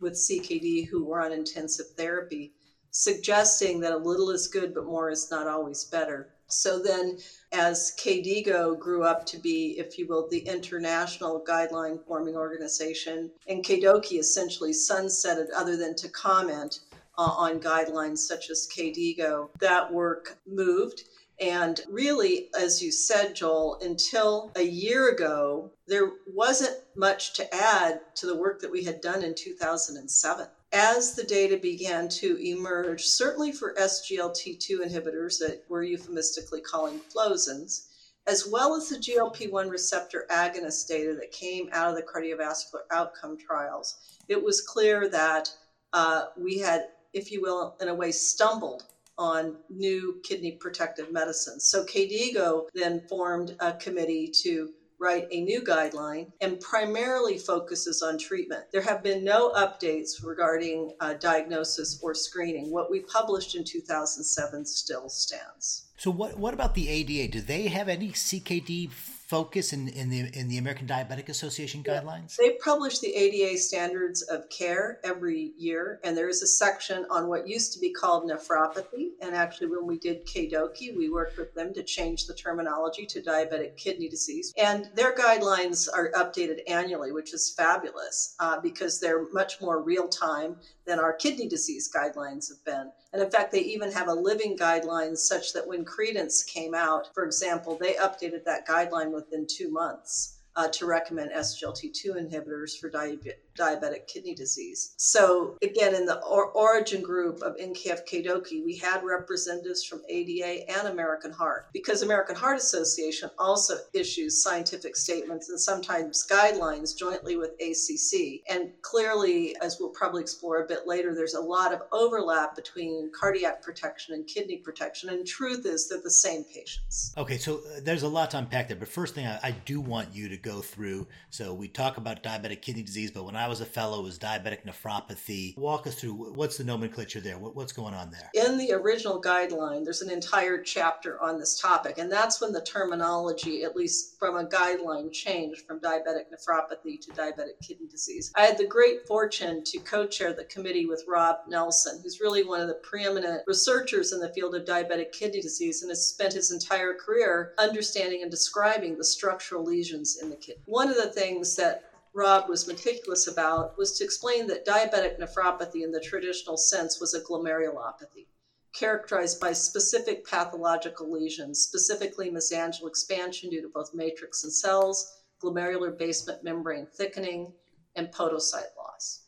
with 0.00 0.14
CKD 0.14 0.88
who 0.88 1.04
were 1.04 1.20
on 1.20 1.32
intensive 1.32 1.86
therapy 1.96 2.52
suggesting 2.90 3.80
that 3.80 3.92
a 3.92 3.96
little 3.96 4.30
is 4.30 4.48
good, 4.48 4.74
but 4.74 4.84
more 4.84 5.10
is 5.10 5.30
not 5.30 5.46
always 5.46 5.84
better. 5.84 6.28
So 6.48 6.80
then, 6.80 7.18
as 7.52 7.92
KDIGO 7.96 8.78
grew 8.78 9.04
up 9.04 9.24
to 9.26 9.38
be, 9.38 9.78
if 9.78 9.98
you 9.98 10.06
will, 10.08 10.28
the 10.28 10.40
international 10.40 11.44
guideline 11.48 12.04
forming 12.04 12.34
organization, 12.34 13.30
and 13.46 13.64
KDOQI 13.64 14.18
essentially 14.18 14.72
sunsetted 14.72 15.46
other 15.54 15.76
than 15.76 15.94
to 15.96 16.08
comment 16.08 16.80
uh, 17.16 17.22
on 17.22 17.60
guidelines 17.60 18.18
such 18.18 18.50
as 18.50 18.68
KDIGO, 18.76 19.50
that 19.60 19.92
work 19.92 20.38
moved. 20.46 21.04
And 21.40 21.80
really, 21.88 22.50
as 22.60 22.82
you 22.82 22.90
said, 22.90 23.34
Joel, 23.34 23.78
until 23.80 24.50
a 24.56 24.62
year 24.62 25.10
ago, 25.10 25.70
there 25.86 26.10
wasn't 26.26 26.76
much 26.96 27.34
to 27.34 27.54
add 27.54 28.00
to 28.16 28.26
the 28.26 28.36
work 28.36 28.60
that 28.60 28.70
we 28.70 28.84
had 28.84 29.00
done 29.00 29.22
in 29.22 29.34
2007 29.34 30.48
as 30.72 31.14
the 31.14 31.24
data 31.24 31.56
began 31.56 32.08
to 32.08 32.36
emerge, 32.36 33.04
certainly 33.04 33.52
for 33.52 33.74
SGLT2 33.74 34.86
inhibitors 34.86 35.38
that 35.38 35.64
we're 35.68 35.82
euphemistically 35.82 36.60
calling 36.60 37.00
flozins, 37.12 37.88
as 38.26 38.46
well 38.46 38.74
as 38.74 38.88
the 38.88 38.96
GLP 38.96 39.50
1 39.50 39.68
receptor 39.68 40.26
agonist 40.30 40.86
data 40.86 41.14
that 41.14 41.32
came 41.32 41.68
out 41.72 41.90
of 41.90 41.96
the 41.96 42.02
cardiovascular 42.02 42.82
outcome 42.92 43.36
trials, 43.36 43.96
it 44.28 44.40
was 44.40 44.60
clear 44.60 45.08
that 45.08 45.52
uh, 45.92 46.26
we 46.36 46.58
had, 46.58 46.88
if 47.12 47.32
you 47.32 47.40
will, 47.40 47.76
in 47.80 47.88
a 47.88 47.94
way, 47.94 48.12
stumbled 48.12 48.84
on 49.18 49.56
new 49.68 50.20
kidney 50.22 50.52
protective 50.52 51.12
medicines. 51.12 51.64
So 51.64 51.84
KDIGO 51.84 52.68
then 52.74 53.02
formed 53.08 53.56
a 53.60 53.72
committee 53.72 54.32
to 54.42 54.70
write 55.00 55.26
a 55.30 55.40
new 55.40 55.62
guideline 55.62 56.30
and 56.40 56.60
primarily 56.60 57.38
focuses 57.38 58.02
on 58.02 58.18
treatment. 58.18 58.64
There 58.70 58.82
have 58.82 59.02
been 59.02 59.24
no 59.24 59.50
updates 59.52 60.22
regarding 60.22 60.92
uh, 61.00 61.14
diagnosis 61.14 61.98
or 62.02 62.14
screening. 62.14 62.70
What 62.70 62.90
we 62.90 63.00
published 63.00 63.56
in 63.56 63.64
2007 63.64 64.66
still 64.66 65.08
stands. 65.08 65.86
So, 65.96 66.10
what, 66.10 66.38
what 66.38 66.54
about 66.54 66.74
the 66.74 66.88
ADA? 66.88 67.32
Do 67.32 67.40
they 67.40 67.68
have 67.68 67.88
any 67.88 68.10
CKD 68.10 68.90
focus 69.30 69.72
in, 69.72 69.86
in 69.90 70.10
the 70.10 70.28
in 70.34 70.48
the 70.48 70.58
American 70.58 70.88
Diabetic 70.88 71.28
Association 71.28 71.84
guidelines? 71.84 72.34
They 72.34 72.56
publish 72.64 72.98
the 72.98 73.14
ADA 73.14 73.58
standards 73.58 74.22
of 74.22 74.50
care 74.50 74.98
every 75.04 75.52
year, 75.56 76.00
and 76.02 76.16
there 76.16 76.28
is 76.28 76.42
a 76.42 76.48
section 76.48 77.06
on 77.10 77.28
what 77.28 77.46
used 77.46 77.72
to 77.74 77.78
be 77.78 77.92
called 77.92 78.28
nephropathy. 78.28 79.10
And 79.22 79.36
actually, 79.36 79.68
when 79.68 79.86
we 79.86 79.98
did 79.98 80.26
KDOQI, 80.26 80.96
we 80.96 81.10
worked 81.10 81.38
with 81.38 81.54
them 81.54 81.72
to 81.74 81.84
change 81.84 82.26
the 82.26 82.34
terminology 82.34 83.06
to 83.06 83.22
diabetic 83.22 83.76
kidney 83.76 84.08
disease. 84.08 84.52
And 84.60 84.90
their 84.96 85.14
guidelines 85.14 85.88
are 85.94 86.10
updated 86.16 86.62
annually, 86.66 87.12
which 87.12 87.32
is 87.32 87.54
fabulous 87.56 88.34
uh, 88.40 88.58
because 88.60 88.98
they're 88.98 89.30
much 89.32 89.60
more 89.60 89.80
real 89.80 90.08
time 90.08 90.56
than 90.90 90.98
our 90.98 91.12
kidney 91.12 91.46
disease 91.46 91.88
guidelines 91.88 92.48
have 92.48 92.64
been. 92.64 92.90
And 93.12 93.22
in 93.22 93.30
fact, 93.30 93.52
they 93.52 93.60
even 93.60 93.92
have 93.92 94.08
a 94.08 94.12
living 94.12 94.58
guideline 94.58 95.16
such 95.16 95.52
that 95.52 95.66
when 95.66 95.84
Credence 95.84 96.42
came 96.42 96.74
out, 96.74 97.14
for 97.14 97.24
example, 97.24 97.78
they 97.80 97.94
updated 97.94 98.44
that 98.44 98.66
guideline 98.66 99.12
within 99.12 99.46
two 99.46 99.70
months 99.70 100.40
uh, 100.56 100.66
to 100.66 100.86
recommend 100.86 101.30
SGLT2 101.30 102.16
inhibitors 102.16 102.76
for 102.76 102.90
diabetes 102.90 103.34
diabetic 103.56 104.06
kidney 104.06 104.34
disease. 104.34 104.94
So, 104.96 105.56
again, 105.62 105.94
in 105.94 106.06
the 106.06 106.22
or- 106.24 106.50
origin 106.52 107.02
group 107.02 107.42
of 107.42 107.56
NKF 107.56 108.06
KDOQI, 108.06 108.64
we 108.64 108.76
had 108.76 109.04
representatives 109.04 109.84
from 109.84 110.02
ADA 110.08 110.70
and 110.70 110.88
American 110.88 111.32
Heart 111.32 111.68
because 111.72 112.02
American 112.02 112.36
Heart 112.36 112.58
Association 112.58 113.30
also 113.38 113.74
issues 113.92 114.42
scientific 114.42 114.96
statements 114.96 115.48
and 115.48 115.60
sometimes 115.60 116.26
guidelines 116.26 116.96
jointly 116.96 117.36
with 117.36 117.50
ACC. 117.60 118.42
And 118.48 118.70
clearly, 118.82 119.56
as 119.60 119.78
we'll 119.80 119.90
probably 119.90 120.22
explore 120.22 120.62
a 120.62 120.66
bit 120.66 120.86
later, 120.86 121.14
there's 121.14 121.34
a 121.34 121.40
lot 121.40 121.72
of 121.72 121.82
overlap 121.92 122.56
between 122.56 123.10
cardiac 123.18 123.62
protection 123.62 124.14
and 124.14 124.26
kidney 124.26 124.58
protection. 124.58 125.10
And 125.10 125.26
truth 125.26 125.66
is, 125.66 125.88
they're 125.88 126.00
the 126.00 126.10
same 126.10 126.44
patients. 126.44 127.14
Okay, 127.16 127.38
so 127.38 127.56
uh, 127.56 127.80
there's 127.82 128.02
a 128.02 128.08
lot 128.08 128.30
to 128.32 128.38
unpack 128.38 128.68
there. 128.68 128.76
But 128.76 128.88
first 128.88 129.14
thing 129.14 129.26
I, 129.26 129.38
I 129.42 129.50
do 129.50 129.80
want 129.80 130.14
you 130.14 130.28
to 130.28 130.36
go 130.36 130.60
through 130.60 131.06
so 131.30 131.54
we 131.54 131.68
talk 131.68 131.96
about 131.96 132.22
diabetic 132.22 132.62
kidney 132.62 132.82
disease, 132.82 133.10
but 133.10 133.24
when 133.24 133.36
I 133.36 133.39
was 133.48 133.60
a 133.60 133.66
fellow 133.66 134.02
was 134.02 134.18
diabetic 134.18 134.64
nephropathy. 134.64 135.56
Walk 135.56 135.86
us 135.86 135.94
through 135.94 136.32
what's 136.34 136.58
the 136.58 136.64
nomenclature 136.64 137.20
there? 137.20 137.38
What, 137.38 137.56
what's 137.56 137.72
going 137.72 137.94
on 137.94 138.10
there? 138.10 138.30
In 138.34 138.58
the 138.58 138.72
original 138.72 139.20
guideline, 139.20 139.84
there's 139.84 140.02
an 140.02 140.10
entire 140.10 140.62
chapter 140.62 141.20
on 141.22 141.38
this 141.38 141.60
topic, 141.60 141.98
and 141.98 142.10
that's 142.10 142.40
when 142.40 142.52
the 142.52 142.62
terminology, 142.62 143.64
at 143.64 143.76
least 143.76 144.18
from 144.18 144.36
a 144.36 144.44
guideline, 144.44 145.12
changed 145.12 145.66
from 145.66 145.80
diabetic 145.80 146.24
nephropathy 146.32 147.00
to 147.00 147.10
diabetic 147.12 147.60
kidney 147.62 147.86
disease. 147.88 148.32
I 148.36 148.42
had 148.42 148.58
the 148.58 148.66
great 148.66 149.06
fortune 149.06 149.62
to 149.64 149.78
co 149.78 150.06
chair 150.06 150.32
the 150.32 150.44
committee 150.44 150.86
with 150.86 151.04
Rob 151.08 151.38
Nelson, 151.48 152.00
who's 152.02 152.20
really 152.20 152.44
one 152.44 152.60
of 152.60 152.68
the 152.68 152.74
preeminent 152.74 153.42
researchers 153.46 154.12
in 154.12 154.20
the 154.20 154.32
field 154.32 154.54
of 154.54 154.64
diabetic 154.64 155.12
kidney 155.12 155.40
disease 155.40 155.82
and 155.82 155.90
has 155.90 156.06
spent 156.06 156.32
his 156.32 156.50
entire 156.50 156.94
career 156.94 157.52
understanding 157.58 158.22
and 158.22 158.30
describing 158.30 158.96
the 158.96 159.04
structural 159.04 159.64
lesions 159.64 160.18
in 160.22 160.30
the 160.30 160.36
kidney. 160.36 160.62
One 160.66 160.88
of 160.88 160.96
the 160.96 161.12
things 161.12 161.56
that 161.56 161.89
Rob 162.12 162.48
was 162.48 162.66
meticulous 162.66 163.26
about 163.26 163.78
was 163.78 163.96
to 163.98 164.04
explain 164.04 164.46
that 164.48 164.66
diabetic 164.66 165.18
nephropathy 165.18 165.82
in 165.82 165.92
the 165.92 166.00
traditional 166.00 166.56
sense 166.56 167.00
was 167.00 167.14
a 167.14 167.20
glomerulopathy 167.20 168.26
characterized 168.72 169.40
by 169.40 169.52
specific 169.52 170.26
pathological 170.26 171.10
lesions, 171.10 171.60
specifically 171.60 172.30
mesangial 172.30 172.88
expansion 172.88 173.50
due 173.50 173.62
to 173.62 173.68
both 173.68 173.94
matrix 173.94 174.44
and 174.44 174.52
cells, 174.52 175.20
glomerular 175.42 175.96
basement 175.96 176.42
membrane 176.44 176.86
thickening, 176.86 177.52
and 177.96 178.12
podocyte 178.12 178.76
loss. 178.76 179.22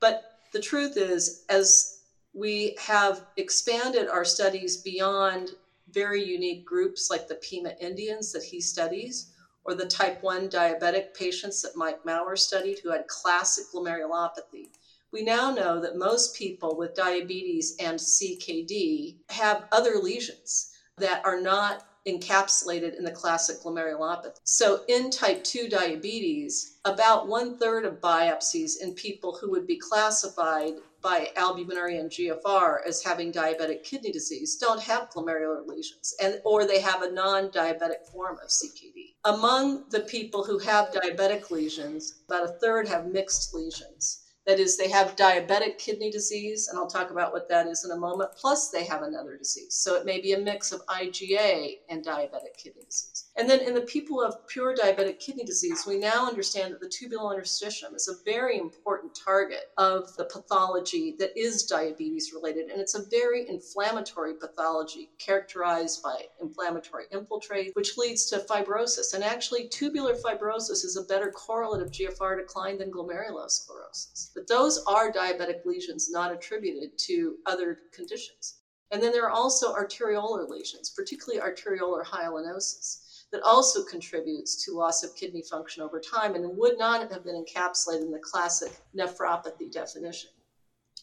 But 0.00 0.24
the 0.52 0.60
truth 0.60 0.96
is, 0.96 1.44
as 1.48 2.00
we 2.34 2.76
have 2.78 3.24
expanded 3.36 4.08
our 4.08 4.24
studies 4.24 4.76
beyond 4.82 5.50
very 5.88 6.22
unique 6.22 6.66
groups 6.66 7.08
like 7.10 7.28
the 7.28 7.36
Pima 7.36 7.72
Indians 7.80 8.32
that 8.32 8.42
he 8.42 8.60
studies, 8.60 9.32
or 9.66 9.74
the 9.74 9.86
type 9.86 10.22
1 10.22 10.48
diabetic 10.48 11.14
patients 11.14 11.60
that 11.62 11.76
Mike 11.76 12.04
Mauer 12.04 12.38
studied 12.38 12.78
who 12.78 12.90
had 12.90 13.08
classic 13.08 13.64
glomerulopathy. 13.74 14.68
We 15.12 15.22
now 15.22 15.50
know 15.50 15.80
that 15.80 15.96
most 15.96 16.36
people 16.36 16.76
with 16.76 16.94
diabetes 16.94 17.76
and 17.80 17.98
CKD 17.98 19.16
have 19.30 19.66
other 19.72 19.96
lesions 19.96 20.72
that 20.98 21.24
are 21.24 21.40
not 21.40 21.84
encapsulated 22.06 22.96
in 22.96 23.04
the 23.04 23.10
classic 23.10 23.60
glomerulopathy. 23.60 24.38
So, 24.44 24.82
in 24.88 25.10
type 25.10 25.42
2 25.42 25.68
diabetes, 25.68 26.78
about 26.84 27.26
one 27.26 27.58
third 27.58 27.84
of 27.84 28.00
biopsies 28.00 28.80
in 28.80 28.94
people 28.94 29.36
who 29.36 29.50
would 29.50 29.66
be 29.66 29.76
classified 29.76 30.74
by 31.06 31.30
albuminuria 31.36 32.00
and 32.00 32.10
GFR 32.10 32.78
as 32.84 33.00
having 33.00 33.32
diabetic 33.32 33.84
kidney 33.84 34.10
disease 34.10 34.56
don't 34.56 34.82
have 34.82 35.08
glomerular 35.10 35.64
lesions 35.64 36.12
and 36.20 36.40
or 36.44 36.66
they 36.66 36.80
have 36.80 37.02
a 37.02 37.12
non-diabetic 37.12 38.04
form 38.10 38.38
of 38.42 38.48
CKD. 38.48 39.14
Among 39.24 39.84
the 39.90 40.00
people 40.00 40.42
who 40.42 40.58
have 40.58 40.90
diabetic 40.90 41.52
lesions, 41.52 42.22
about 42.28 42.48
a 42.50 42.54
third 42.60 42.88
have 42.88 43.06
mixed 43.06 43.54
lesions. 43.54 44.25
That 44.46 44.60
is, 44.60 44.76
they 44.76 44.88
have 44.90 45.16
diabetic 45.16 45.78
kidney 45.78 46.10
disease, 46.10 46.68
and 46.68 46.78
I'll 46.78 46.86
talk 46.86 47.10
about 47.10 47.32
what 47.32 47.48
that 47.48 47.66
is 47.66 47.84
in 47.84 47.90
a 47.90 47.96
moment, 47.96 48.30
plus 48.36 48.70
they 48.70 48.84
have 48.84 49.02
another 49.02 49.36
disease. 49.36 49.74
So 49.74 49.96
it 49.96 50.06
may 50.06 50.20
be 50.20 50.34
a 50.34 50.38
mix 50.38 50.70
of 50.70 50.86
IgA 50.86 51.78
and 51.88 52.04
diabetic 52.04 52.56
kidney 52.56 52.84
disease. 52.84 53.26
And 53.36 53.50
then 53.50 53.60
in 53.60 53.74
the 53.74 53.80
people 53.82 54.22
of 54.22 54.46
pure 54.46 54.74
diabetic 54.74 55.18
kidney 55.18 55.44
disease, 55.44 55.84
we 55.86 55.98
now 55.98 56.26
understand 56.26 56.72
that 56.72 56.80
the 56.80 56.88
tubular 56.88 57.36
interstitium 57.36 57.94
is 57.94 58.08
a 58.08 58.24
very 58.24 58.58
important 58.58 59.14
target 59.14 59.72
of 59.76 60.14
the 60.16 60.24
pathology 60.24 61.16
that 61.18 61.36
is 61.36 61.64
diabetes 61.64 62.32
related. 62.32 62.70
And 62.70 62.80
it's 62.80 62.94
a 62.94 63.04
very 63.10 63.48
inflammatory 63.48 64.34
pathology 64.34 65.10
characterized 65.18 66.02
by 66.02 66.26
inflammatory 66.40 67.04
infiltrate, 67.10 67.74
which 67.74 67.98
leads 67.98 68.26
to 68.26 68.38
fibrosis. 68.38 69.12
And 69.12 69.24
actually, 69.24 69.68
tubular 69.68 70.14
fibrosis 70.14 70.84
is 70.84 70.96
a 70.96 71.02
better 71.02 71.30
correlate 71.30 71.82
of 71.82 71.90
GFR 71.90 72.38
decline 72.38 72.78
than 72.78 72.90
glomerulosclerosis. 72.90 74.32
But 74.36 74.46
those 74.46 74.84
are 74.86 75.10
diabetic 75.10 75.64
lesions 75.64 76.10
not 76.10 76.30
attributed 76.30 76.98
to 76.98 77.36
other 77.46 77.78
conditions. 77.90 78.58
And 78.90 79.02
then 79.02 79.10
there 79.10 79.24
are 79.24 79.30
also 79.30 79.74
arteriolar 79.74 80.48
lesions, 80.48 80.90
particularly 80.90 81.40
arteriolar 81.40 82.04
hyalinosis 82.04 83.24
that 83.32 83.42
also 83.42 83.82
contributes 83.82 84.64
to 84.64 84.72
loss 84.72 85.02
of 85.02 85.16
kidney 85.16 85.42
function 85.42 85.82
over 85.82 85.98
time 85.98 86.34
and 86.34 86.56
would 86.56 86.78
not 86.78 87.10
have 87.10 87.24
been 87.24 87.42
encapsulated 87.42 88.02
in 88.02 88.12
the 88.12 88.18
classic 88.18 88.72
nephropathy 88.94 89.72
definition. 89.72 90.30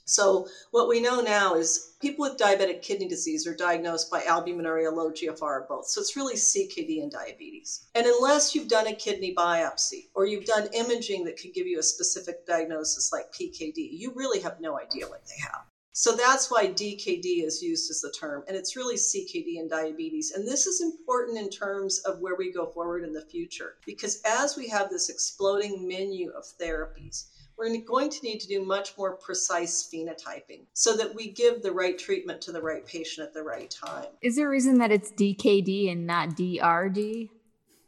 So, 0.06 0.48
what 0.72 0.90
we 0.90 1.00
know 1.00 1.22
now 1.22 1.56
is 1.56 1.96
people 2.02 2.24
with 2.24 2.38
diabetic 2.38 2.82
kidney 2.82 3.08
disease 3.08 3.48
are 3.48 3.56
diagnosed 3.56 4.12
by 4.12 4.22
albuminuria, 4.22 4.94
low 4.94 5.12
GFR, 5.12 5.68
both. 5.68 5.88
So, 5.88 6.02
it's 6.02 6.18
really 6.18 6.36
CKD 6.36 7.02
and 7.02 7.12
diabetes. 7.12 7.88
And 7.96 8.06
unless 8.06 8.54
you've 8.54 8.68
done 8.68 8.88
a 8.88 8.96
kidney 8.96 9.34
biopsy 9.34 10.10
or 10.14 10.26
you've 10.26 10.46
done 10.46 10.68
imaging 10.74 11.24
that 11.26 11.40
could 11.40 11.54
give 11.54 11.68
you 11.68 11.80
a 11.80 11.84
specific 11.84 12.46
diagnosis 12.46 13.14
like 13.14 13.32
PKD, 13.32 13.90
you 13.94 14.12
really 14.14 14.42
have 14.42 14.60
no 14.60 14.78
idea 14.78 15.08
what 15.08 15.26
they 15.26 15.42
have. 15.42 15.64
So 15.96 16.16
that's 16.16 16.50
why 16.50 16.66
DKD 16.68 17.46
is 17.46 17.62
used 17.62 17.92
as 17.92 18.02
the 18.02 18.12
term, 18.12 18.44
and 18.48 18.58
it's 18.58 18.76
really 18.76 18.96
CKD 18.96 19.60
and 19.60 19.70
diabetes. 19.70 20.32
And 20.32 20.48
this 20.48 20.66
is 20.66 20.82
important 20.82 21.38
in 21.38 21.52
terms 21.52 22.00
of 22.00 22.20
where 22.20 22.36
we 22.36 22.52
go 22.52 22.66
forward 22.66 23.04
in 23.04 23.14
the 23.14 23.22
future, 23.22 23.76
because 23.86 24.20
as 24.26 24.58
we 24.58 24.68
have 24.70 24.90
this 24.90 25.10
exploding 25.10 25.88
menu 25.88 26.32
of 26.32 26.46
therapies, 26.60 27.26
we're 27.58 27.78
going 27.82 28.10
to 28.10 28.20
need 28.24 28.40
to 28.40 28.48
do 28.48 28.66
much 28.66 28.98
more 28.98 29.16
precise 29.16 29.90
phenotyping 29.92 30.62
so 30.74 30.96
that 30.98 31.14
we 31.14 31.32
give 31.32 31.62
the 31.62 31.72
right 31.72 31.98
treatment 31.98 32.42
to 32.42 32.52
the 32.52 32.62
right 32.62 32.86
patient 32.86 33.28
at 33.28 33.34
the 33.34 33.44
right 33.44 33.70
time. 33.70 34.08
Is 34.22 34.36
there 34.36 34.48
a 34.48 34.50
reason 34.50 34.78
that 34.80 34.92
it's 34.92 35.12
DKD 35.12 35.92
and 35.92 36.08
not 36.08 36.30
DRD? 36.30 37.30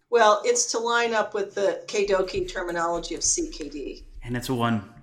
Well, 0.09 0.41
it's 0.45 0.71
to 0.71 0.79
line 0.79 1.13
up 1.13 1.33
with 1.33 1.55
the 1.55 1.83
KDOQI 1.87 2.51
terminology 2.51 3.15
of 3.15 3.21
CKD. 3.21 4.03
And 4.23 4.37
it's 4.37 4.49
one 4.49 4.95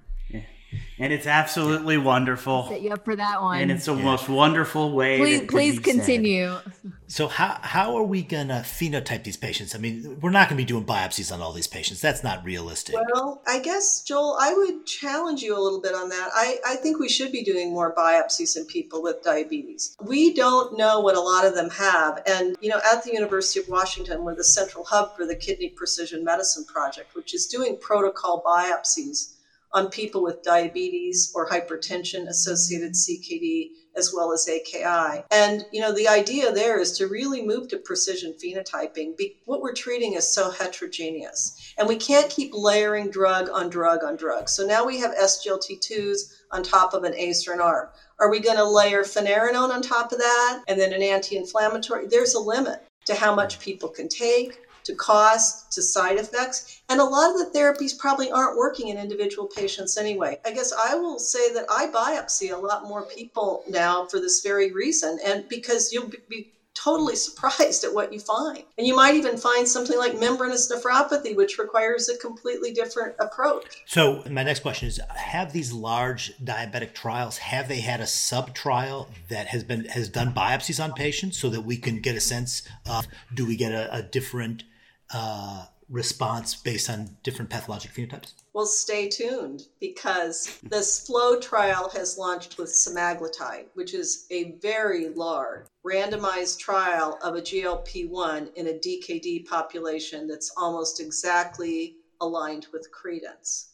and 0.99 1.13
it's 1.13 1.27
absolutely 1.27 1.99
wonderful. 1.99 2.69
Set 2.69 2.83
you 2.83 2.91
up 2.91 3.05
for 3.05 3.17
that 3.17 3.43
one. 3.43 3.61
And 3.61 3.71
it's 3.71 3.87
the 3.87 3.95
yeah. 3.95 4.05
most 4.05 4.29
wonderful 4.29 4.93
way. 4.93 5.19
Please, 5.19 5.41
please 5.49 5.79
continue. 5.79 6.55
Said. 6.83 6.92
So 7.13 7.29
how 7.29 7.59
how 7.61 7.95
are 7.99 8.03
we 8.03 8.23
gonna 8.23 8.63
phenotype 8.65 9.23
these 9.23 9.37
patients? 9.37 9.75
I 9.75 9.79
mean, 9.79 10.19
we're 10.23 10.31
not 10.31 10.49
gonna 10.49 10.57
be 10.57 10.65
doing 10.65 10.87
biopsies 10.87 11.31
on 11.31 11.43
all 11.43 11.53
these 11.53 11.67
patients. 11.67 12.01
That's 12.01 12.25
not 12.25 12.43
realistic. 12.43 12.95
Well, 12.95 13.43
I 13.47 13.59
guess 13.59 14.01
Joel, 14.01 14.39
I 14.41 14.55
would 14.55 14.87
challenge 14.87 15.43
you 15.43 15.55
a 15.55 15.61
little 15.61 15.83
bit 15.83 15.95
on 15.95 16.09
that. 16.09 16.31
I, 16.33 16.57
I 16.67 16.77
think 16.77 16.99
we 16.99 17.11
should 17.11 17.31
be 17.31 17.45
doing 17.45 17.71
more 17.71 17.95
biopsies 17.95 18.57
in 18.57 18.65
people 18.65 19.03
with 19.03 19.23
diabetes. 19.23 19.95
We 20.01 20.33
don't 20.33 20.79
know 20.79 21.01
what 21.01 21.15
a 21.15 21.21
lot 21.21 21.45
of 21.45 21.55
them 21.55 21.69
have. 21.69 22.23
And 22.27 22.57
you 22.63 22.71
know, 22.71 22.81
at 22.91 23.05
the 23.05 23.13
University 23.13 23.61
of 23.61 23.69
Washington, 23.69 24.25
we're 24.25 24.35
the 24.35 24.43
central 24.43 24.83
hub 24.83 25.15
for 25.15 25.27
the 25.27 25.37
Kidney 25.37 25.69
Precision 25.69 26.25
Medicine 26.25 26.65
Project, 26.65 27.15
which 27.15 27.35
is 27.35 27.47
doing 27.47 27.77
protocol 27.79 28.43
biopsies 28.43 29.35
on 29.75 29.91
people 29.91 30.23
with 30.23 30.43
diabetes 30.43 31.31
or 31.35 31.47
hypertension 31.47 32.27
associated 32.29 32.93
CKD 32.93 33.73
as 33.97 34.13
well 34.15 34.33
as 34.33 34.49
AKI. 34.49 35.25
And 35.31 35.65
you 35.73 35.81
know 35.81 35.93
the 35.93 36.09
idea 36.09 36.53
there 36.53 36.81
is 36.81 36.93
to 36.99 37.07
really 37.07 37.45
move 37.45 37.69
to 37.69 37.79
precision 37.79 38.35
phenotyping. 38.43 39.15
What 39.45 39.61
we're 39.61 39.75
treating 39.75 40.15
is 40.15 40.33
so 40.33 40.51
heterogeneous 40.51 41.75
and 41.79 41.89
we 41.89 41.97
can't 41.97 42.31
keep 42.31 42.53
layering 42.53 43.11
drug 43.11 43.49
on 43.51 43.71
drug 43.71 44.05
on 44.05 44.17
drug. 44.17 44.49
So 44.49 44.67
now 44.67 44.85
we 44.85 44.99
have 44.99 45.15
SGLT2s 45.15 46.33
on 46.51 46.63
top 46.63 46.95
of 46.95 47.05
an 47.05 47.15
ACE 47.15 47.47
or 47.49 47.53
an 47.53 47.61
ARB. 47.61 47.89
Are 48.19 48.31
we 48.31 48.41
going 48.41 48.57
to 48.57 48.65
layer 48.65 49.03
finerenone 49.03 49.71
on 49.71 49.83
top 49.83 50.13
of 50.13 50.19
that 50.19 50.63
and 50.69 50.79
then 50.79 50.93
an 50.93 51.03
anti-inflammatory? 51.03 52.07
There's 52.07 52.35
a 52.35 52.41
limit 52.41 52.85
to 53.07 53.15
how 53.15 53.35
much 53.35 53.59
people 53.59 53.89
can 53.89 54.09
take 54.09 54.61
to 54.85 54.95
cost 54.95 55.73
to 55.73 55.83
side 55.83 56.19
effects. 56.19 56.83
And 56.89 57.01
a 57.01 57.05
lot 57.05 57.31
of 57.31 57.39
the 57.39 57.59
therapies 57.59 57.97
probably 57.97 58.31
aren't 58.31 58.57
working 58.57 58.89
in 58.89 58.99
individual 58.99 59.47
patients 59.47 59.97
anyway. 59.97 60.39
I 60.45 60.53
guess 60.53 60.73
I 60.73 60.95
will 60.95 61.19
say 61.19 61.53
that 61.55 61.67
I 61.71 61.87
biopsy 61.89 62.53
a 62.53 62.57
lot 62.57 62.85
more 62.85 63.03
people 63.03 63.65
now 63.69 64.07
for 64.07 64.19
this 64.19 64.41
very 64.43 64.73
reason. 64.73 65.19
And 65.25 65.49
because 65.49 65.93
you'll 65.93 66.11
be 66.29 66.53
totally 66.75 67.17
surprised 67.27 67.85
at 67.85 67.95
what 67.95 68.13
you 68.13 68.21
find. 68.21 68.65
And 68.79 68.87
you 68.87 68.97
might 68.97 69.15
even 69.15 69.37
find 69.37 69.67
something 69.67 69.99
like 69.99 70.19
membranous 70.19 70.71
nephropathy, 70.71 71.37
which 71.37 71.59
requires 71.59 72.09
a 72.09 72.17
completely 72.19 72.73
different 72.73 73.15
approach. 73.19 73.83
So, 73.87 74.23
my 74.31 74.43
next 74.43 74.61
question 74.61 74.89
is 74.89 75.01
have 75.15 75.53
these 75.53 75.73
large 75.73 76.37
diabetic 76.39 76.95
trials 76.95 77.39
have 77.39 77.69
they 77.69 77.81
had 77.81 78.01
a 78.01 78.07
sub 78.07 78.55
trial 78.55 79.09
that 79.29 79.49
has 79.49 79.65
been 79.65 79.85
has 79.87 80.09
done 80.09 80.33
biopsies 80.33 80.83
on 80.83 80.93
patients 80.93 81.39
so 81.39 81.49
that 81.51 81.63
we 81.63 81.77
can 81.77 82.01
get 82.01 82.17
a 82.17 82.21
sense 82.21 82.63
of 82.89 83.07
do 83.35 83.47
we 83.47 83.57
get 83.57 83.73
a, 83.73 83.95
a 83.95 84.03
different 84.03 84.65
uh, 85.13 85.67
response 85.89 86.55
based 86.55 86.89
on 86.89 87.17
different 87.23 87.51
pathologic 87.51 87.93
phenotypes? 87.93 88.33
Well, 88.55 88.67
stay 88.67 89.09
tuned 89.09 89.63
because 89.81 90.59
this 90.63 91.07
FLOW 91.07 91.39
trial 91.41 91.91
has 91.91 92.19
launched 92.19 92.59
with 92.59 92.71
semaglutide, 92.71 93.67
which 93.75 93.95
is 93.95 94.27
a 94.31 94.53
very 94.63 95.11
large 95.11 95.67
randomized 95.87 96.59
trial 96.59 97.19
of 97.23 97.37
a 97.37 97.43
GLP 97.43 98.09
1 98.09 98.51
in 98.57 98.69
a 98.69 98.73
DKD 98.73 99.47
population 99.47 100.27
that's 100.27 100.53
almost 100.57 101.01
exactly 101.01 101.97
aligned 102.21 102.67
with 102.73 102.91
credence. 102.93 103.73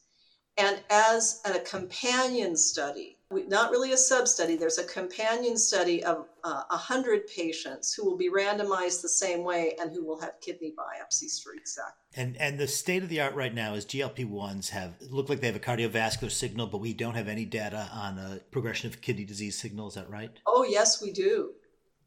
And 0.56 0.80
as 0.90 1.40
a 1.44 1.60
companion 1.60 2.56
study, 2.56 3.18
not 3.30 3.70
really 3.70 3.92
a 3.92 3.96
sub 3.96 4.26
study, 4.26 4.56
there's 4.56 4.78
a 4.78 4.84
companion 4.84 5.56
study 5.56 6.02
of 6.02 6.26
uh, 6.48 6.62
100 6.70 7.26
patients 7.26 7.92
who 7.92 8.04
will 8.04 8.16
be 8.16 8.30
randomized 8.30 9.02
the 9.02 9.08
same 9.08 9.44
way 9.44 9.74
and 9.80 9.92
who 9.92 10.04
will 10.04 10.18
have 10.20 10.40
kidney 10.40 10.72
biopsies 10.78 11.42
for 11.42 11.52
exact. 11.52 11.96
And 12.16 12.36
and 12.38 12.58
the 12.58 12.66
state 12.66 13.02
of 13.02 13.10
the 13.10 13.20
art 13.20 13.34
right 13.34 13.54
now 13.54 13.74
is 13.74 13.84
GLP 13.84 14.26
ones 14.26 14.70
have 14.70 14.94
look 15.10 15.28
like 15.28 15.40
they 15.40 15.46
have 15.46 15.56
a 15.56 15.60
cardiovascular 15.60 16.30
signal, 16.30 16.66
but 16.66 16.78
we 16.78 16.94
don't 16.94 17.14
have 17.14 17.28
any 17.28 17.44
data 17.44 17.88
on 17.92 18.18
a 18.18 18.40
progression 18.50 18.88
of 18.88 19.00
kidney 19.00 19.24
disease 19.24 19.58
signal. 19.58 19.88
Is 19.88 19.94
that 19.94 20.08
right? 20.08 20.30
Oh 20.46 20.64
yes, 20.68 21.02
we 21.02 21.12
do. 21.12 21.52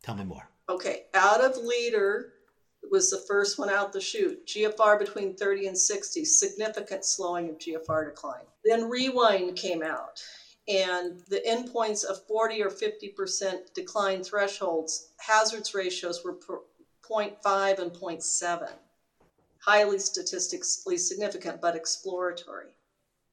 Tell 0.01 0.15
me 0.15 0.23
more. 0.23 0.49
Okay, 0.69 1.03
out 1.13 1.43
of 1.43 1.57
leader 1.57 2.33
was 2.89 3.11
the 3.11 3.23
first 3.27 3.59
one 3.59 3.69
out 3.69 3.93
the 3.93 4.01
chute. 4.01 4.45
GFR 4.47 4.97
between 4.97 5.35
30 5.35 5.67
and 5.67 5.77
60, 5.77 6.25
significant 6.25 7.05
slowing 7.05 7.49
of 7.49 7.59
GFR 7.59 8.09
decline. 8.09 8.43
Then 8.65 8.89
Rewind 8.89 9.55
came 9.55 9.83
out 9.83 10.21
and 10.71 11.19
the 11.27 11.41
endpoints 11.45 12.05
of 12.05 12.25
40 12.27 12.63
or 12.63 12.69
50% 12.69 13.73
decline 13.73 14.23
thresholds, 14.23 15.09
hazards 15.17 15.73
ratios 15.73 16.23
were 16.23 16.37
0.5 16.37 17.79
and 17.79 17.91
0.7, 17.91 18.69
highly 19.59 19.99
statistically 19.99 20.97
significant 20.97 21.59
but 21.59 21.75
exploratory. 21.75 22.77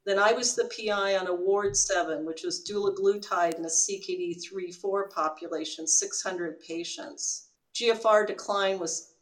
Then 0.05 0.19
I 0.19 0.33
was 0.33 0.57
the 0.57 0.65
PI 0.65 1.17
on 1.17 1.29
Award 1.29 1.77
7, 1.77 2.25
which 2.25 2.43
was 2.43 2.65
dulaglutide 2.65 3.59
in 3.59 3.65
a 3.65 3.69
CKD 3.69 4.43
3 4.43 4.73
4 4.73 5.09
population, 5.11 5.87
600 5.87 6.61
patients. 6.61 7.51
GFR 7.75 8.27
decline 8.27 8.81
was, 8.81 9.13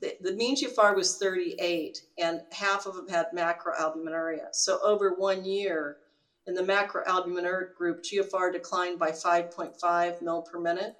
the, 0.00 0.16
the 0.20 0.32
mean 0.32 0.56
GFR 0.56 0.94
was 0.94 1.16
38, 1.16 2.02
and 2.18 2.42
half 2.50 2.86
of 2.86 2.96
them 2.96 3.08
had 3.08 3.26
macroalbuminuria. 3.34 4.48
So 4.52 4.78
over 4.82 5.14
one 5.14 5.44
year, 5.44 5.98
in 6.46 6.54
the 6.54 6.62
macroalbuminuria 6.62 7.74
group, 7.74 8.02
GFR 8.02 8.52
declined 8.52 8.98
by 8.98 9.10
5.5 9.10 10.22
ml 10.22 10.46
per 10.46 10.58
minute. 10.58 10.94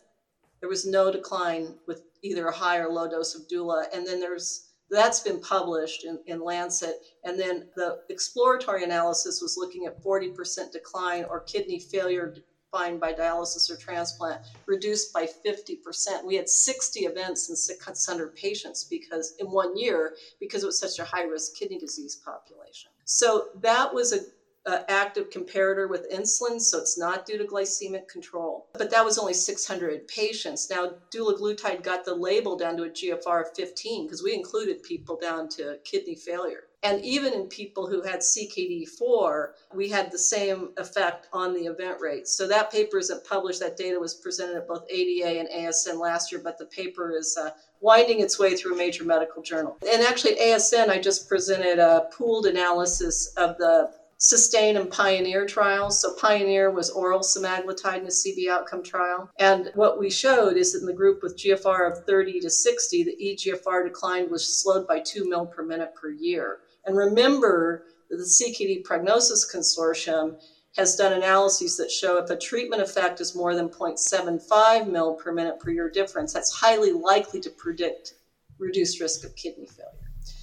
There 0.60 0.68
was 0.68 0.86
no 0.86 1.10
decline 1.10 1.74
with 1.86 2.02
either 2.22 2.46
a 2.46 2.52
high 2.52 2.78
or 2.78 2.88
low 2.88 3.10
dose 3.10 3.34
of 3.34 3.48
Dula. 3.48 3.86
And 3.92 4.06
then 4.06 4.20
there's 4.20 4.68
that's 4.90 5.20
been 5.20 5.40
published 5.40 6.04
in, 6.04 6.20
in 6.26 6.44
Lancet. 6.44 6.96
And 7.24 7.40
then 7.40 7.68
the 7.76 8.00
exploratory 8.10 8.84
analysis 8.84 9.40
was 9.40 9.56
looking 9.56 9.86
at 9.86 10.02
40% 10.02 10.70
decline 10.70 11.24
or 11.24 11.40
kidney 11.40 11.80
failure 11.80 12.34
defined 12.72 13.00
by 13.00 13.12
dialysis 13.12 13.70
or 13.70 13.76
transplant 13.76 14.42
reduced 14.66 15.12
by 15.12 15.26
50%. 15.26 16.24
We 16.24 16.36
had 16.36 16.48
60 16.48 17.00
events 17.00 17.48
in 17.48 17.56
600 17.56 18.36
patients 18.36 18.84
because 18.84 19.34
in 19.38 19.46
one 19.46 19.76
year 19.76 20.14
because 20.40 20.62
it 20.62 20.66
was 20.66 20.78
such 20.78 20.98
a 20.98 21.04
high 21.04 21.24
risk 21.24 21.54
kidney 21.56 21.78
disease 21.78 22.16
population. 22.16 22.90
So 23.04 23.48
that 23.62 23.92
was 23.92 24.12
a 24.12 24.20
uh, 24.66 24.80
active 24.88 25.30
comparator 25.30 25.88
with 25.88 26.10
insulin, 26.10 26.60
so 26.60 26.78
it's 26.78 26.98
not 26.98 27.26
due 27.26 27.38
to 27.38 27.44
glycemic 27.44 28.08
control. 28.08 28.68
But 28.74 28.90
that 28.90 29.04
was 29.04 29.18
only 29.18 29.34
600 29.34 30.06
patients. 30.08 30.70
Now, 30.70 30.92
dulaglutide 31.10 31.82
got 31.82 32.04
the 32.04 32.14
label 32.14 32.56
down 32.56 32.76
to 32.76 32.84
a 32.84 32.90
GFR 32.90 33.42
of 33.42 33.56
15 33.56 34.06
because 34.06 34.22
we 34.22 34.34
included 34.34 34.82
people 34.82 35.18
down 35.20 35.48
to 35.50 35.78
kidney 35.84 36.14
failure. 36.14 36.64
And 36.84 37.04
even 37.04 37.32
in 37.32 37.46
people 37.46 37.86
who 37.86 38.02
had 38.02 38.20
CKD4, 38.20 39.50
we 39.72 39.88
had 39.88 40.10
the 40.10 40.18
same 40.18 40.70
effect 40.76 41.28
on 41.32 41.54
the 41.54 41.66
event 41.66 42.00
rate. 42.00 42.26
So 42.26 42.48
that 42.48 42.72
paper 42.72 42.98
isn't 42.98 43.24
published. 43.24 43.60
That 43.60 43.76
data 43.76 44.00
was 44.00 44.14
presented 44.14 44.56
at 44.56 44.66
both 44.66 44.84
ADA 44.90 45.38
and 45.38 45.48
ASN 45.48 46.00
last 46.00 46.32
year, 46.32 46.40
but 46.42 46.58
the 46.58 46.66
paper 46.66 47.16
is 47.16 47.36
uh, 47.36 47.50
winding 47.80 48.20
its 48.20 48.36
way 48.36 48.56
through 48.56 48.74
a 48.74 48.76
major 48.76 49.04
medical 49.04 49.42
journal. 49.42 49.78
And 49.88 50.02
actually, 50.02 50.32
at 50.32 50.58
ASN, 50.58 50.88
I 50.88 51.00
just 51.00 51.28
presented 51.28 51.78
a 51.78 52.08
pooled 52.12 52.46
analysis 52.46 53.32
of 53.36 53.56
the 53.58 53.92
Sustain 54.24 54.76
and 54.76 54.88
Pioneer 54.88 55.46
trials. 55.46 56.00
So 56.00 56.14
Pioneer 56.14 56.70
was 56.70 56.90
oral 56.90 57.22
semaglutide 57.22 57.98
in 57.98 58.06
a 58.06 58.08
CV 58.08 58.48
outcome 58.48 58.84
trial. 58.84 59.28
And 59.40 59.72
what 59.74 59.98
we 59.98 60.10
showed 60.10 60.56
is 60.56 60.72
that 60.72 60.78
in 60.78 60.86
the 60.86 60.92
group 60.92 61.24
with 61.24 61.36
GFR 61.36 61.90
of 61.90 62.04
30 62.04 62.38
to 62.38 62.48
60, 62.48 63.02
the 63.02 63.16
eGFR 63.20 63.84
decline 63.84 64.30
was 64.30 64.62
slowed 64.62 64.86
by 64.86 65.00
2 65.00 65.28
mil 65.28 65.46
per 65.46 65.64
minute 65.64 65.92
per 66.00 66.10
year. 66.10 66.60
And 66.86 66.96
remember 66.96 67.82
that 68.10 68.16
the 68.16 68.22
CKD 68.22 68.84
Prognosis 68.84 69.52
Consortium 69.52 70.40
has 70.76 70.94
done 70.94 71.14
analyses 71.14 71.76
that 71.78 71.90
show 71.90 72.18
if 72.18 72.30
a 72.30 72.36
treatment 72.36 72.80
effect 72.80 73.20
is 73.20 73.34
more 73.34 73.56
than 73.56 73.68
0.75 73.68 74.86
mil 74.86 75.14
per 75.14 75.32
minute 75.32 75.58
per 75.58 75.72
year 75.72 75.90
difference, 75.90 76.32
that's 76.32 76.52
highly 76.52 76.92
likely 76.92 77.40
to 77.40 77.50
predict 77.50 78.14
reduced 78.60 79.00
risk 79.00 79.24
of 79.24 79.34
kidney 79.34 79.66
failure. 79.66 80.01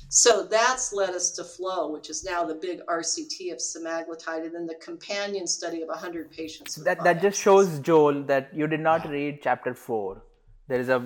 So 0.10 0.44
that's 0.44 0.92
led 0.92 1.12
us 1.12 1.32
to 1.32 1.44
FLOW, 1.44 1.92
which 1.92 2.10
is 2.10 2.24
now 2.24 2.44
the 2.44 2.56
big 2.56 2.80
RCT 2.88 3.51
of 3.54 3.60
semaglutide, 3.60 4.44
and 4.46 4.56
then 4.56 4.66
the 4.66 4.75
companion 4.75 5.46
study 5.46 5.82
of 5.84 5.88
100 5.88 6.32
patients. 6.32 6.75
That, 6.75 7.04
that 7.04 7.22
just 7.22 7.39
shows, 7.39 7.80
Joel, 7.80 8.24
that 8.24 8.50
you 8.54 8.66
did 8.66 8.80
not 8.80 9.08
read 9.08 9.39
chapter 9.44 9.74
4. 9.75 10.24
There 10.68 10.80
is 10.80 10.89
a. 10.89 11.00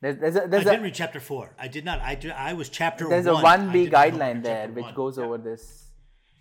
There's, 0.00 0.16
there's 0.16 0.36
a, 0.36 0.46
there's 0.48 0.66
I 0.66 0.70
didn't 0.70 0.84
read 0.84 0.94
chapter 0.94 1.20
four. 1.20 1.54
I 1.58 1.68
did 1.68 1.84
not. 1.84 2.00
I 2.00 2.14
did, 2.14 2.32
I 2.32 2.54
was 2.54 2.70
chapter. 2.70 3.04
One. 3.04 3.10
There's 3.10 3.26
one. 3.26 3.36
a 3.36 3.42
one 3.42 3.70
B 3.70 3.86
guideline 3.86 4.42
there 4.42 4.66
which 4.68 4.84
one. 4.84 4.94
goes 4.94 5.18
yeah. 5.18 5.24
over 5.24 5.36
this. 5.36 5.90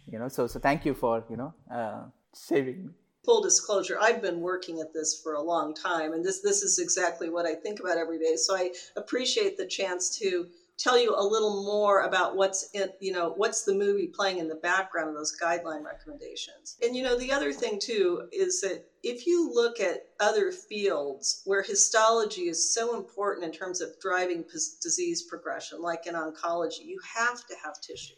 You 0.08 0.18
know, 0.18 0.30
so 0.30 0.48
so 0.48 0.60
thank 0.60 0.86
you 0.86 0.94
for 0.94 1.26
you 1.30 1.36
know 1.36 1.54
uh, 1.72 2.06
saving 2.34 2.86
me 2.86 2.92
full 3.26 3.42
disclosure 3.42 3.98
i've 4.02 4.22
been 4.22 4.40
working 4.40 4.80
at 4.80 4.94
this 4.94 5.20
for 5.22 5.34
a 5.34 5.42
long 5.42 5.74
time 5.74 6.14
and 6.14 6.24
this 6.24 6.40
this 6.40 6.62
is 6.62 6.80
exactly 6.80 7.30
what 7.30 7.46
i 7.46 7.54
think 7.54 7.80
about 7.82 7.98
every 7.98 8.18
day 8.18 8.36
so 8.38 8.56
i 8.56 8.72
appreciate 8.96 9.58
the 9.58 9.68
chance 9.68 10.18
to 10.18 10.48
tell 10.80 10.98
you 10.98 11.14
a 11.16 11.22
little 11.22 11.64
more 11.64 12.04
about 12.04 12.38
what's 12.38 12.70
in, 12.74 12.90
you 13.02 13.12
know, 13.12 13.34
what's 13.36 13.64
the 13.64 13.74
movie 13.74 14.08
playing 14.08 14.38
in 14.40 14.48
the 14.48 14.56
background 14.56 15.10
of 15.10 15.16
those 15.16 15.36
guideline 15.42 15.84
recommendations. 15.84 16.78
And, 16.82 16.96
you 16.96 17.04
know, 17.04 17.18
the 17.18 17.34
other 17.34 17.52
thing 17.52 17.80
too 17.80 18.30
is 18.32 18.62
that 18.62 18.86
if 19.04 19.28
you 19.28 19.52
look 19.54 19.82
at 19.82 20.08
other 20.20 20.52
fields 20.52 21.42
where 21.46 21.62
histology 21.62 22.48
is 22.48 22.74
so 22.74 22.98
important 22.98 23.46
in 23.46 23.52
terms 23.52 23.82
of 23.82 24.00
driving 24.02 24.46
disease 24.82 25.24
progression, 25.24 25.82
like 25.82 26.08
in 26.08 26.16
oncology, 26.16 26.86
you 26.86 27.00
have 27.16 27.46
to 27.48 27.56
have 27.64 27.82
tissue. 27.82 28.16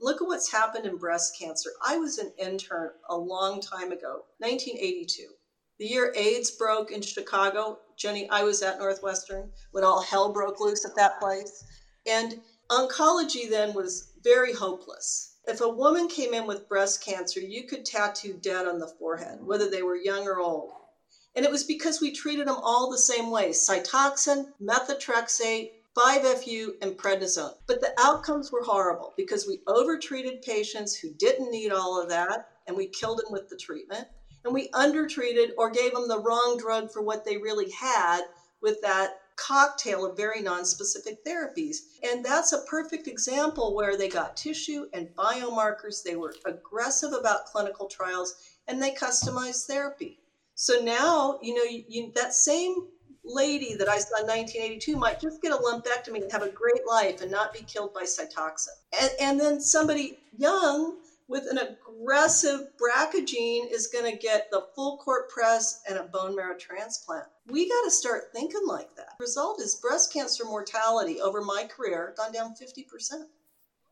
Look 0.00 0.20
at 0.20 0.28
what's 0.28 0.52
happened 0.52 0.86
in 0.86 0.98
breast 0.98 1.36
cancer. 1.38 1.70
I 1.84 1.96
was 1.96 2.18
an 2.18 2.32
intern 2.38 2.90
a 3.08 3.16
long 3.16 3.60
time 3.60 3.92
ago, 3.92 4.26
1982. 4.38 5.22
The 5.78 5.86
year 5.86 6.12
AIDS 6.16 6.52
broke 6.52 6.90
in 6.90 7.02
Chicago, 7.02 7.78
Jenny, 7.96 8.28
I 8.30 8.44
was 8.44 8.62
at 8.62 8.78
Northwestern 8.78 9.50
when 9.72 9.84
all 9.84 10.02
hell 10.02 10.32
broke 10.32 10.60
loose 10.60 10.84
at 10.84 10.96
that 10.96 11.18
place. 11.18 11.64
And 12.06 12.40
oncology 12.70 13.48
then 13.48 13.74
was 13.74 14.12
very 14.22 14.52
hopeless. 14.52 15.34
If 15.46 15.60
a 15.60 15.68
woman 15.68 16.08
came 16.08 16.34
in 16.34 16.46
with 16.46 16.68
breast 16.68 17.04
cancer, 17.04 17.40
you 17.40 17.64
could 17.64 17.84
tattoo 17.84 18.34
dead 18.34 18.66
on 18.66 18.78
the 18.78 18.92
forehead, 18.98 19.38
whether 19.44 19.70
they 19.70 19.82
were 19.82 19.96
young 19.96 20.26
or 20.26 20.40
old. 20.40 20.72
And 21.36 21.44
it 21.44 21.50
was 21.50 21.64
because 21.64 22.00
we 22.00 22.10
treated 22.10 22.48
them 22.48 22.58
all 22.62 22.90
the 22.90 22.98
same 22.98 23.30
way 23.30 23.50
Cytoxan, 23.50 24.46
methotrexate, 24.60 25.70
5FU, 25.96 26.72
and 26.82 26.96
prednisone. 26.98 27.54
But 27.66 27.80
the 27.80 27.92
outcomes 27.98 28.50
were 28.50 28.62
horrible 28.62 29.14
because 29.16 29.46
we 29.46 29.60
overtreated 29.68 30.42
patients 30.42 30.96
who 30.96 31.10
didn't 31.14 31.50
need 31.50 31.72
all 31.72 32.00
of 32.00 32.08
that 32.08 32.48
and 32.66 32.76
we 32.76 32.86
killed 32.86 33.18
them 33.18 33.32
with 33.32 33.48
the 33.48 33.56
treatment. 33.56 34.06
And 34.44 34.52
we 34.52 34.70
undertreated 34.74 35.52
or 35.58 35.70
gave 35.70 35.92
them 35.92 36.08
the 36.08 36.20
wrong 36.20 36.56
drug 36.58 36.90
for 36.92 37.02
what 37.02 37.24
they 37.24 37.36
really 37.36 37.70
had 37.70 38.22
with 38.60 38.80
that 38.82 39.10
cocktail 39.36 40.04
of 40.04 40.16
very 40.16 40.40
non-specific 40.40 41.24
therapies. 41.24 41.76
And 42.02 42.24
that's 42.24 42.52
a 42.52 42.62
perfect 42.62 43.06
example 43.06 43.74
where 43.74 43.96
they 43.96 44.08
got 44.08 44.36
tissue 44.36 44.86
and 44.92 45.14
biomarkers, 45.14 46.02
they 46.02 46.16
were 46.16 46.34
aggressive 46.44 47.12
about 47.12 47.46
clinical 47.46 47.86
trials, 47.86 48.34
and 48.66 48.82
they 48.82 48.92
customized 48.92 49.66
therapy. 49.66 50.18
So 50.54 50.80
now, 50.80 51.38
you 51.42 51.54
know, 51.54 51.64
you, 51.64 51.84
you, 51.88 52.12
that 52.14 52.34
same 52.34 52.74
lady 53.24 53.74
that 53.74 53.88
I 53.88 53.98
saw 53.98 54.20
in 54.20 54.26
1982 54.26 54.96
might 54.96 55.20
just 55.20 55.42
get 55.42 55.52
a 55.52 55.56
lumpectomy 55.56 56.22
and 56.22 56.32
have 56.32 56.42
a 56.42 56.48
great 56.48 56.86
life 56.86 57.20
and 57.20 57.30
not 57.30 57.52
be 57.52 57.60
killed 57.60 57.92
by 57.92 58.04
Cytoxan. 58.04 58.68
And, 59.00 59.10
and 59.20 59.40
then 59.40 59.60
somebody 59.60 60.18
young 60.36 60.96
with 61.28 61.46
an 61.50 61.58
aggressive 61.58 62.68
BRCA 62.80 63.26
gene 63.26 63.68
is 63.70 63.88
going 63.88 64.10
to 64.10 64.16
get 64.16 64.50
the 64.50 64.66
full 64.74 64.98
court 64.98 65.28
press 65.28 65.82
and 65.88 65.98
a 65.98 66.04
bone 66.04 66.36
marrow 66.36 66.56
transplant. 66.56 67.26
We 67.46 67.68
got 67.68 67.82
to 67.82 67.90
start 67.90 68.32
thinking 68.32 68.66
like 68.66 68.94
that. 68.96 69.14
The 69.18 69.24
result 69.24 69.60
is 69.60 69.74
breast 69.76 70.12
cancer 70.12 70.44
mortality 70.44 71.20
over 71.20 71.42
my 71.42 71.68
career 71.68 72.14
gone 72.16 72.32
down 72.32 72.54
50%. 72.54 73.26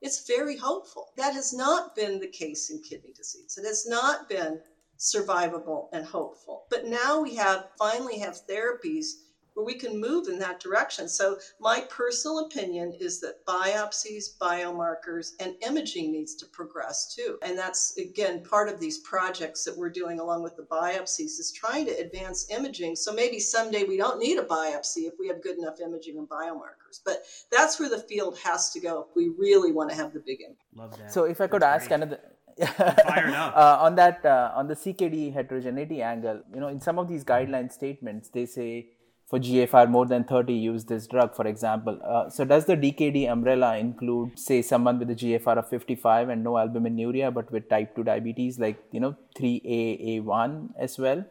It's 0.01 0.27
very 0.27 0.57
hopeful. 0.57 1.09
That 1.17 1.35
has 1.35 1.53
not 1.53 1.97
been 1.97 2.21
the 2.21 2.29
case 2.29 2.71
in 2.71 2.83
kidney 2.83 3.13
disease. 3.17 3.59
It 3.59 3.67
has 3.67 3.87
not 3.87 4.29
been 4.29 4.61
survivable 4.99 5.89
and 5.93 6.05
hopeful. 6.05 6.67
But 6.71 6.87
now 6.87 7.21
we 7.21 7.35
have 7.37 7.69
finally 7.79 8.19
have 8.19 8.47
therapies 8.49 9.07
where 9.55 9.65
we 9.65 9.75
can 9.75 10.01
move 10.01 10.29
in 10.29 10.39
that 10.41 10.61
direction. 10.61 11.09
So 11.09 11.39
my 11.61 11.85
personal 11.89 12.41
opinion 12.41 12.93
is 12.99 13.21
that 13.21 13.45
biopsies, 13.47 14.37
biomarkers, 14.39 15.33
and 15.41 15.55
imaging 15.67 16.13
needs 16.13 16.35
to 16.37 16.47
progress 16.47 17.15
too. 17.15 17.39
And 17.43 17.57
that's 17.57 17.97
again 17.97 18.43
part 18.43 18.69
of 18.69 18.81
these 18.81 18.99
projects 18.99 19.65
that 19.65 19.77
we're 19.77 19.91
doing 19.91 20.21
along 20.21 20.43
with 20.43 20.57
the 20.57 20.65
biopsies 20.65 21.39
is 21.39 21.53
trying 21.53 21.87
to 21.87 21.93
advance 21.93 22.51
imaging. 22.51 22.97
So 22.97 23.13
maybe 23.13 23.39
someday 23.39 23.85
we 23.85 23.97
don't 23.97 24.19
need 24.19 24.39
a 24.39 24.45
biopsy 24.45 25.07
if 25.07 25.15
we 25.19 25.29
have 25.29 25.43
good 25.43 25.59
enough 25.59 25.81
imaging 25.81 26.19
and 26.19 26.29
biomarkers. 26.29 27.01
But 27.05 27.23
that's 27.51 27.79
where 27.79 27.89
the 27.89 28.01
field 28.01 28.39
has 28.39 28.71
to 28.71 28.81
go 28.81 29.07
if 29.09 29.17
we 29.17 29.31
really 29.39 29.73
want 29.73 29.91
to 29.91 29.97
have 29.97 30.13
the 30.13 30.21
big 30.21 30.41
impact. 30.41 30.61
Love 30.75 30.99
that. 30.99 31.13
So 31.13 31.25
if 31.25 31.41
I 31.41 31.47
could 31.47 31.63
that's 31.63 31.83
ask 31.83 31.89
great. 31.89 32.03
another 32.03 32.21
uh, 32.79 33.79
on 33.81 33.97
that 33.97 34.25
uh, 34.25 34.53
on 34.55 34.69
the 34.69 34.75
CKD 34.75 35.33
heterogeneity 35.33 36.03
angle, 36.03 36.41
you 36.53 36.61
know, 36.61 36.69
in 36.69 36.81
some 36.81 37.01
of 37.01 37.09
these 37.09 37.25
guideline 37.25 37.73
statements, 37.73 38.29
they 38.29 38.47
say 38.47 38.91
for 39.35 39.41
GFR 39.41 39.91
more 39.91 40.07
than 40.07 40.25
30 40.25 40.53
use 40.53 40.85
this 40.85 41.07
drug, 41.09 41.35
for 41.35 41.47
example. 41.47 41.99
Uh, 42.05 42.31
so 42.31 42.45
does 42.45 42.67
the 42.67 42.77
DKD 42.77 43.29
umbrella 43.31 43.77
include, 43.77 44.39
say, 44.39 44.63
someone 44.63 44.99
with 45.01 45.11
a 45.11 45.15
GFR 45.15 45.59
of 45.59 45.69
55 45.69 46.29
and 46.29 46.45
no 46.45 46.53
albuminuria, 46.53 47.35
but 47.35 47.51
with 47.51 47.69
type 47.69 47.97
2 47.97 48.05
diabetes, 48.05 48.61
like, 48.61 48.79
you 48.93 49.01
know, 49.01 49.17
3AA1 49.37 50.69
as 50.79 50.99
well? 50.99 51.25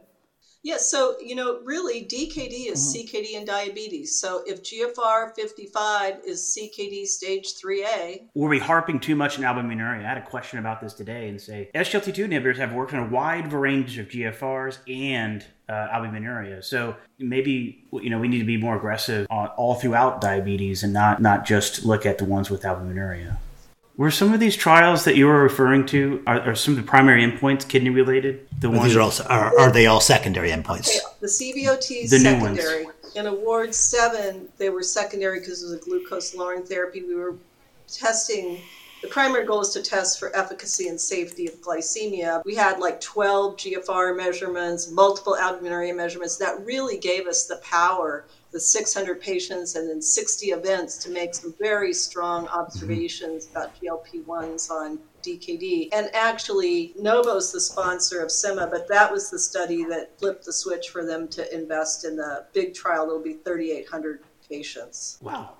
Yes, 0.64 0.90
so 0.90 1.18
you 1.20 1.36
know, 1.36 1.60
really, 1.64 2.06
DKD 2.06 2.72
is 2.72 2.80
mm-hmm. 2.80 3.18
CKD 3.18 3.38
and 3.38 3.46
diabetes. 3.46 4.18
So 4.18 4.44
if 4.48 4.64
GFR 4.64 5.36
55 5.36 6.22
is 6.26 6.58
CKD 6.58 7.06
stage 7.06 7.56
3A, 7.56 8.30
were 8.34 8.48
we 8.48 8.60
harping 8.60 9.02
too 9.02 9.16
much 9.16 9.38
on 9.38 9.44
albuminuria? 9.44 10.06
I 10.06 10.08
had 10.08 10.18
a 10.18 10.26
question 10.26 10.60
about 10.60 10.80
this 10.80 10.94
today, 10.94 11.28
and 11.28 11.40
say 11.40 11.70
SGLT2 11.76 12.30
inhibitors 12.30 12.56
have 12.56 12.72
worked 12.72 12.94
on 12.94 13.00
a 13.00 13.10
wide 13.10 13.52
range 13.52 13.98
of 13.98 14.08
GFRs 14.08 14.78
and 14.88 15.46
uh, 15.68 15.74
albuminuria. 15.74 16.64
So 16.64 16.96
maybe 17.20 17.86
you 17.92 18.10
know 18.10 18.20
we 18.20 18.30
need 18.30 18.40
to 18.40 18.46
be 18.46 18.58
more 18.58 18.78
aggressive 18.78 19.28
on, 19.30 19.48
all 19.50 19.76
throughout 19.76 20.22
diabetes 20.22 20.82
and 20.82 20.94
not 20.94 21.22
not 21.22 21.46
just 21.46 21.84
look 21.84 22.06
at 22.06 22.20
the 22.20 22.26
ones 22.26 22.50
with 22.50 22.64
albuminuria. 22.64 23.38
Were 23.96 24.10
some 24.10 24.34
of 24.34 24.40
these 24.40 24.56
trials 24.56 25.04
that 25.06 25.16
you 25.16 25.28
were 25.28 25.44
referring 25.44 25.86
to 25.88 26.24
are, 26.26 26.42
are 26.42 26.56
some 26.56 26.74
of 26.76 26.84
the 26.84 26.90
primary 26.90 27.24
endpoints 27.24 27.68
kidney 27.68 27.92
related? 27.92 28.48
The 28.60 28.70
ones 28.70 28.86
these 28.86 28.96
are 28.96 29.02
also 29.02 29.24
are, 29.26 29.58
are 29.60 29.72
they 29.72 29.86
all 29.86 30.02
secondary 30.02 30.50
endpoints? 30.50 30.90
Okay, 30.90 31.00
the 31.20 31.28
CVOT 31.28 32.10
the 32.10 32.20
secondary. 32.20 32.88
In 33.16 33.28
award 33.28 33.76
seven, 33.76 34.50
they 34.58 34.72
were 34.72 34.82
secondary 34.82 35.40
because 35.40 35.62
it 35.62 35.68
was 35.68 35.74
a 35.76 35.78
glucose 35.78 36.34
lowering 36.34 36.64
therapy. 36.64 37.04
We 37.04 37.14
were 37.14 37.36
testing. 37.88 38.60
The 39.04 39.10
primary 39.10 39.46
goal 39.46 39.62
is 39.62 39.70
to 39.70 39.84
test 39.84 40.18
for 40.18 40.36
efficacy 40.36 40.88
and 40.88 41.00
safety 41.00 41.46
of 41.46 41.62
glycemia. 41.62 42.42
We 42.46 42.56
had 42.56 42.80
like 42.80 43.00
12 43.00 43.58
GFR 43.58 44.18
measurements, 44.18 44.90
multiple 44.90 45.38
albuminuria 45.40 45.96
measurements. 45.96 46.38
That 46.38 46.66
really 46.66 46.98
gave 46.98 47.28
us 47.28 47.46
the 47.46 47.58
power 47.58 48.26
the 48.54 48.60
600 48.60 49.20
patients 49.20 49.76
and 49.76 49.90
then 49.90 50.02
60 50.02 50.48
events 50.48 50.98
to 51.00 51.10
make 51.10 51.34
some 51.34 51.54
very 51.60 51.92
strong 51.92 52.48
observations 52.48 53.48
mm-hmm. 53.48 53.58
about 53.58 53.76
GLP-1s 53.82 54.70
on 54.70 55.00
DKD. 55.24 55.90
And 55.92 56.10
actually, 56.14 56.94
Novo's 57.00 57.52
the 57.52 57.60
sponsor 57.60 58.22
of 58.22 58.32
SEMA, 58.32 58.68
but 58.68 58.88
that 58.90 59.12
was 59.12 59.30
the 59.32 59.40
study 59.40 59.84
that 59.86 60.18
flipped 60.20 60.46
the 60.46 60.54
switch 60.54 60.90
for 60.90 61.04
them 61.06 61.28
to 61.30 61.54
invest 61.54 62.06
in 62.06 62.16
the 62.16 62.46
big 62.54 62.74
trial. 62.74 63.08
It'll 63.08 63.20
be 63.20 63.34
3,800 63.34 64.22
patients. 64.48 65.18
Wow. 65.22 65.54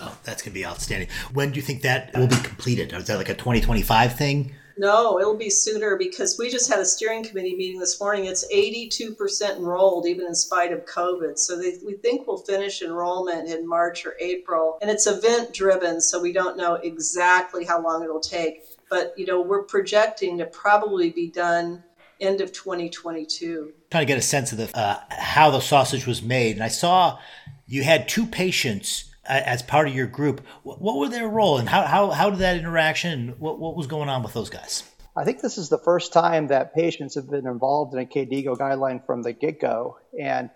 Oh, 0.00 0.16
that's 0.24 0.42
going 0.42 0.52
to 0.52 0.58
be 0.58 0.66
outstanding. 0.66 1.08
When 1.32 1.50
do 1.50 1.56
you 1.56 1.62
think 1.62 1.82
that 1.82 2.16
will 2.16 2.26
be 2.26 2.36
completed? 2.36 2.92
Is 2.92 3.06
that 3.06 3.16
like 3.16 3.28
a 3.28 3.34
2025 3.34 4.16
thing? 4.16 4.54
No, 4.80 5.20
it'll 5.20 5.36
be 5.36 5.50
sooner 5.50 5.94
because 5.96 6.38
we 6.38 6.48
just 6.48 6.70
had 6.70 6.78
a 6.78 6.86
steering 6.86 7.22
committee 7.22 7.54
meeting 7.54 7.78
this 7.78 8.00
morning. 8.00 8.24
It's 8.24 8.50
82% 8.50 9.58
enrolled, 9.58 10.06
even 10.06 10.24
in 10.24 10.34
spite 10.34 10.72
of 10.72 10.86
COVID. 10.86 11.38
So 11.38 11.58
they, 11.58 11.74
we 11.84 11.98
think 11.98 12.26
we'll 12.26 12.38
finish 12.38 12.80
enrollment 12.80 13.50
in 13.50 13.68
March 13.68 14.06
or 14.06 14.16
April. 14.18 14.78
And 14.80 14.90
it's 14.90 15.06
event 15.06 15.52
driven, 15.52 16.00
so 16.00 16.18
we 16.18 16.32
don't 16.32 16.56
know 16.56 16.76
exactly 16.76 17.66
how 17.66 17.82
long 17.82 18.02
it'll 18.02 18.20
take. 18.20 18.62
But, 18.88 19.12
you 19.18 19.26
know, 19.26 19.42
we're 19.42 19.64
projecting 19.64 20.38
to 20.38 20.46
probably 20.46 21.10
be 21.10 21.28
done 21.28 21.84
end 22.18 22.40
of 22.40 22.50
2022. 22.54 23.74
Trying 23.90 24.00
to 24.00 24.06
get 24.06 24.16
a 24.16 24.22
sense 24.22 24.50
of 24.52 24.56
the 24.56 24.74
uh, 24.74 24.98
how 25.10 25.50
the 25.50 25.60
sausage 25.60 26.06
was 26.06 26.22
made. 26.22 26.56
And 26.56 26.64
I 26.64 26.68
saw 26.68 27.18
you 27.66 27.82
had 27.82 28.08
two 28.08 28.24
patients 28.24 29.09
as 29.30 29.62
part 29.62 29.88
of 29.88 29.94
your 29.94 30.06
group. 30.06 30.40
What 30.62 30.96
were 30.98 31.08
their 31.08 31.28
role, 31.28 31.58
and 31.58 31.68
how 31.68 31.82
how, 31.82 32.10
how 32.10 32.30
did 32.30 32.40
that 32.40 32.56
interaction? 32.56 33.36
What 33.38 33.58
what 33.58 33.76
was 33.76 33.86
going 33.86 34.08
on 34.08 34.22
with 34.22 34.34
those 34.34 34.50
guys? 34.50 34.84
I 35.16 35.24
think 35.24 35.40
this 35.40 35.58
is 35.58 35.68
the 35.68 35.78
first 35.78 36.12
time 36.12 36.48
that 36.48 36.74
patients 36.74 37.16
have 37.16 37.28
been 37.28 37.46
involved 37.46 37.94
in 37.94 38.00
a 38.00 38.06
KDIGO 38.06 38.56
guideline 38.56 39.04
from 39.04 39.22
the 39.22 39.32
get 39.32 39.60
go, 39.60 39.98
and 40.18 40.50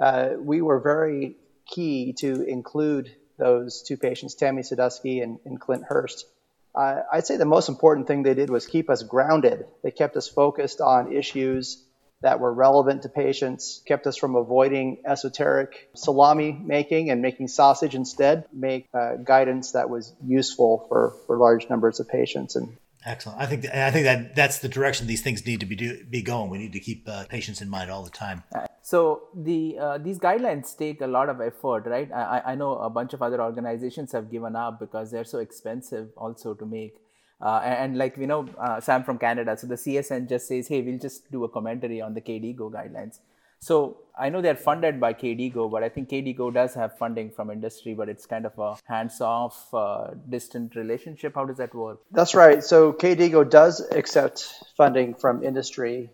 uh, 0.00 0.30
we 0.38 0.60
were 0.60 0.80
very 0.80 1.36
key 1.66 2.12
to 2.18 2.42
include 2.42 3.14
those 3.38 3.82
two 3.82 3.96
patients, 3.96 4.34
Tammy 4.34 4.62
Sadusky 4.62 5.22
and, 5.22 5.38
and 5.44 5.60
Clint 5.60 5.84
Hurst. 5.84 6.26
Uh, 6.74 7.00
I'd 7.12 7.26
say 7.26 7.36
the 7.36 7.44
most 7.44 7.68
important 7.68 8.06
thing 8.06 8.22
they 8.22 8.34
did 8.34 8.50
was 8.50 8.66
keep 8.66 8.88
us 8.90 9.02
grounded. 9.02 9.66
They 9.82 9.90
kept 9.90 10.16
us 10.16 10.28
focused 10.28 10.80
on 10.80 11.12
issues 11.12 11.84
that 12.22 12.40
were 12.40 12.52
relevant 12.52 13.02
to 13.02 13.08
patients, 13.08 13.82
kept 13.86 14.06
us 14.06 14.16
from 14.16 14.36
avoiding 14.36 15.02
esoteric 15.04 15.90
salami 15.94 16.52
making 16.52 17.10
and 17.10 17.20
making 17.20 17.48
sausage 17.48 17.94
instead, 17.94 18.44
make 18.52 18.88
uh, 18.94 19.16
guidance 19.16 19.72
that 19.72 19.90
was 19.90 20.14
useful 20.24 20.86
for, 20.88 21.14
for 21.26 21.36
large 21.36 21.68
numbers 21.68 22.00
of 22.00 22.08
patients. 22.08 22.56
And 22.56 22.76
Excellent. 23.04 23.40
I 23.40 23.46
think 23.46 23.66
I 23.66 23.90
think 23.90 24.04
that 24.04 24.36
that's 24.36 24.60
the 24.60 24.68
direction 24.68 25.08
these 25.08 25.22
things 25.22 25.44
need 25.44 25.60
to 25.60 25.66
be 25.66 25.74
do, 25.74 26.04
be 26.04 26.22
going. 26.22 26.50
We 26.50 26.58
need 26.58 26.72
to 26.74 26.80
keep 26.80 27.08
uh, 27.08 27.24
patients 27.24 27.60
in 27.60 27.68
mind 27.68 27.90
all 27.90 28.04
the 28.04 28.10
time. 28.10 28.44
So 28.82 29.24
the 29.34 29.76
uh, 29.78 29.98
these 29.98 30.20
guidelines 30.20 30.76
take 30.76 31.00
a 31.00 31.06
lot 31.08 31.28
of 31.28 31.40
effort, 31.40 31.86
right? 31.86 32.10
I, 32.12 32.42
I 32.46 32.54
know 32.54 32.78
a 32.78 32.90
bunch 32.90 33.12
of 33.12 33.20
other 33.20 33.42
organizations 33.42 34.12
have 34.12 34.30
given 34.30 34.54
up 34.54 34.78
because 34.78 35.10
they're 35.10 35.24
so 35.24 35.38
expensive 35.38 36.10
also 36.16 36.54
to 36.54 36.64
make. 36.64 36.94
Uh, 37.42 37.60
and, 37.64 37.98
like 37.98 38.16
we 38.16 38.26
know, 38.26 38.46
uh, 38.56 38.80
Sam 38.80 39.02
from 39.02 39.18
Canada, 39.18 39.56
so 39.56 39.66
the 39.66 39.74
CSN 39.74 40.28
just 40.28 40.46
says, 40.46 40.68
hey, 40.68 40.80
we'll 40.80 40.98
just 40.98 41.30
do 41.32 41.42
a 41.42 41.48
commentary 41.48 42.00
on 42.00 42.14
the 42.14 42.20
KDIGO 42.20 42.70
guidelines. 42.70 43.18
So 43.58 43.98
I 44.18 44.28
know 44.28 44.40
they're 44.42 44.56
funded 44.56 45.00
by 45.00 45.12
KDIGO, 45.14 45.70
but 45.70 45.82
I 45.82 45.88
think 45.88 46.08
KDIGO 46.08 46.54
does 46.54 46.74
have 46.74 46.98
funding 46.98 47.30
from 47.30 47.50
industry, 47.50 47.94
but 47.94 48.08
it's 48.08 48.26
kind 48.26 48.46
of 48.46 48.56
a 48.58 48.76
hands-off, 48.84 49.72
uh, 49.74 50.10
distant 50.28 50.76
relationship. 50.76 51.34
How 51.34 51.44
does 51.44 51.58
that 51.58 51.74
work? 51.74 52.00
That's 52.12 52.34
right. 52.34 52.62
So 52.62 52.92
KDIGO 52.92 53.50
does 53.50 53.80
accept 53.90 54.48
funding 54.76 55.14
from 55.14 55.42
industry. 55.42 56.10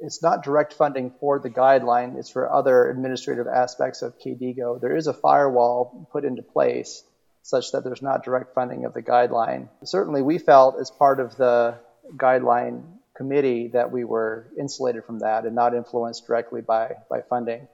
It's 0.00 0.22
not 0.22 0.42
direct 0.42 0.74
funding 0.74 1.12
for 1.20 1.38
the 1.38 1.50
guideline; 1.50 2.16
it's 2.18 2.30
for 2.30 2.52
other 2.52 2.90
administrative 2.90 3.46
aspects 3.46 4.02
of 4.02 4.18
KDIGO. 4.18 4.80
There 4.80 4.96
is 4.96 5.06
a 5.06 5.12
firewall 5.12 6.08
put 6.12 6.24
into 6.24 6.42
place 6.42 7.04
such 7.42 7.72
that 7.72 7.84
there's 7.84 8.02
not 8.02 8.24
direct 8.24 8.54
funding 8.54 8.84
of 8.84 8.94
the 8.94 9.02
guideline. 9.02 9.68
Certainly, 9.84 10.22
we 10.22 10.38
felt 10.38 10.80
as 10.80 10.90
part 10.90 11.20
of 11.20 11.36
the 11.36 11.78
guideline 12.16 12.84
committee 13.14 13.68
that 13.68 13.90
we 13.90 14.04
were 14.04 14.48
insulated 14.58 15.04
from 15.04 15.18
that 15.20 15.44
and 15.44 15.54
not 15.54 15.74
influenced 15.74 16.26
directly 16.26 16.60
by, 16.60 16.94
by 17.10 17.20
funding. 17.22 17.68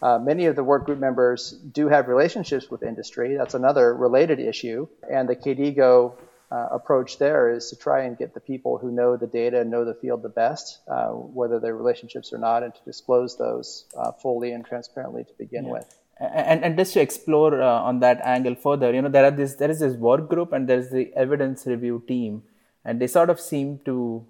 Uh, 0.00 0.18
many 0.18 0.46
of 0.46 0.54
the 0.54 0.62
work 0.62 0.86
group 0.86 0.98
members 0.98 1.50
do 1.50 1.88
have 1.88 2.06
relationships 2.08 2.70
with 2.70 2.82
industry. 2.82 3.36
That's 3.36 3.54
another 3.54 3.92
related 3.94 4.38
issue. 4.38 4.86
And 5.10 5.28
the 5.28 5.34
KDIGO 5.36 6.14
uh, 6.50 6.68
approach 6.70 7.18
there 7.18 7.50
is 7.50 7.70
to 7.70 7.76
try 7.76 8.04
and 8.04 8.16
get 8.16 8.32
the 8.32 8.40
people 8.40 8.78
who 8.78 8.90
know 8.90 9.16
the 9.16 9.26
data 9.26 9.60
and 9.60 9.70
know 9.70 9.84
the 9.84 9.94
field 9.94 10.22
the 10.22 10.28
best, 10.28 10.78
uh, 10.88 11.08
whether 11.08 11.58
they're 11.58 11.76
relationships 11.76 12.32
or 12.32 12.38
not, 12.38 12.62
and 12.62 12.74
to 12.74 12.80
disclose 12.84 13.36
those 13.36 13.84
uh, 13.96 14.12
fully 14.12 14.52
and 14.52 14.64
transparently 14.64 15.24
to 15.24 15.32
begin 15.36 15.66
yeah. 15.66 15.72
with 15.72 15.98
and, 16.20 16.64
and 16.64 16.76
just 16.76 16.92
to 16.94 17.00
explore 17.00 17.62
uh, 17.62 17.80
on 17.80 18.00
that 18.00 18.20
angle 18.24 18.54
further 18.54 18.92
you 18.92 19.00
know 19.00 19.08
there 19.08 19.24
are 19.24 19.30
this 19.30 19.54
there 19.54 19.70
is 19.70 19.80
this 19.80 19.94
work 19.94 20.28
group 20.28 20.52
and 20.52 20.68
there's 20.68 20.90
the 20.90 21.12
evidence 21.14 21.66
review 21.66 22.02
team. 22.06 22.42
And 22.84 23.00
they 23.00 23.06
sort 23.06 23.28
of 23.28 23.38
seem 23.38 23.80
to 23.84 24.24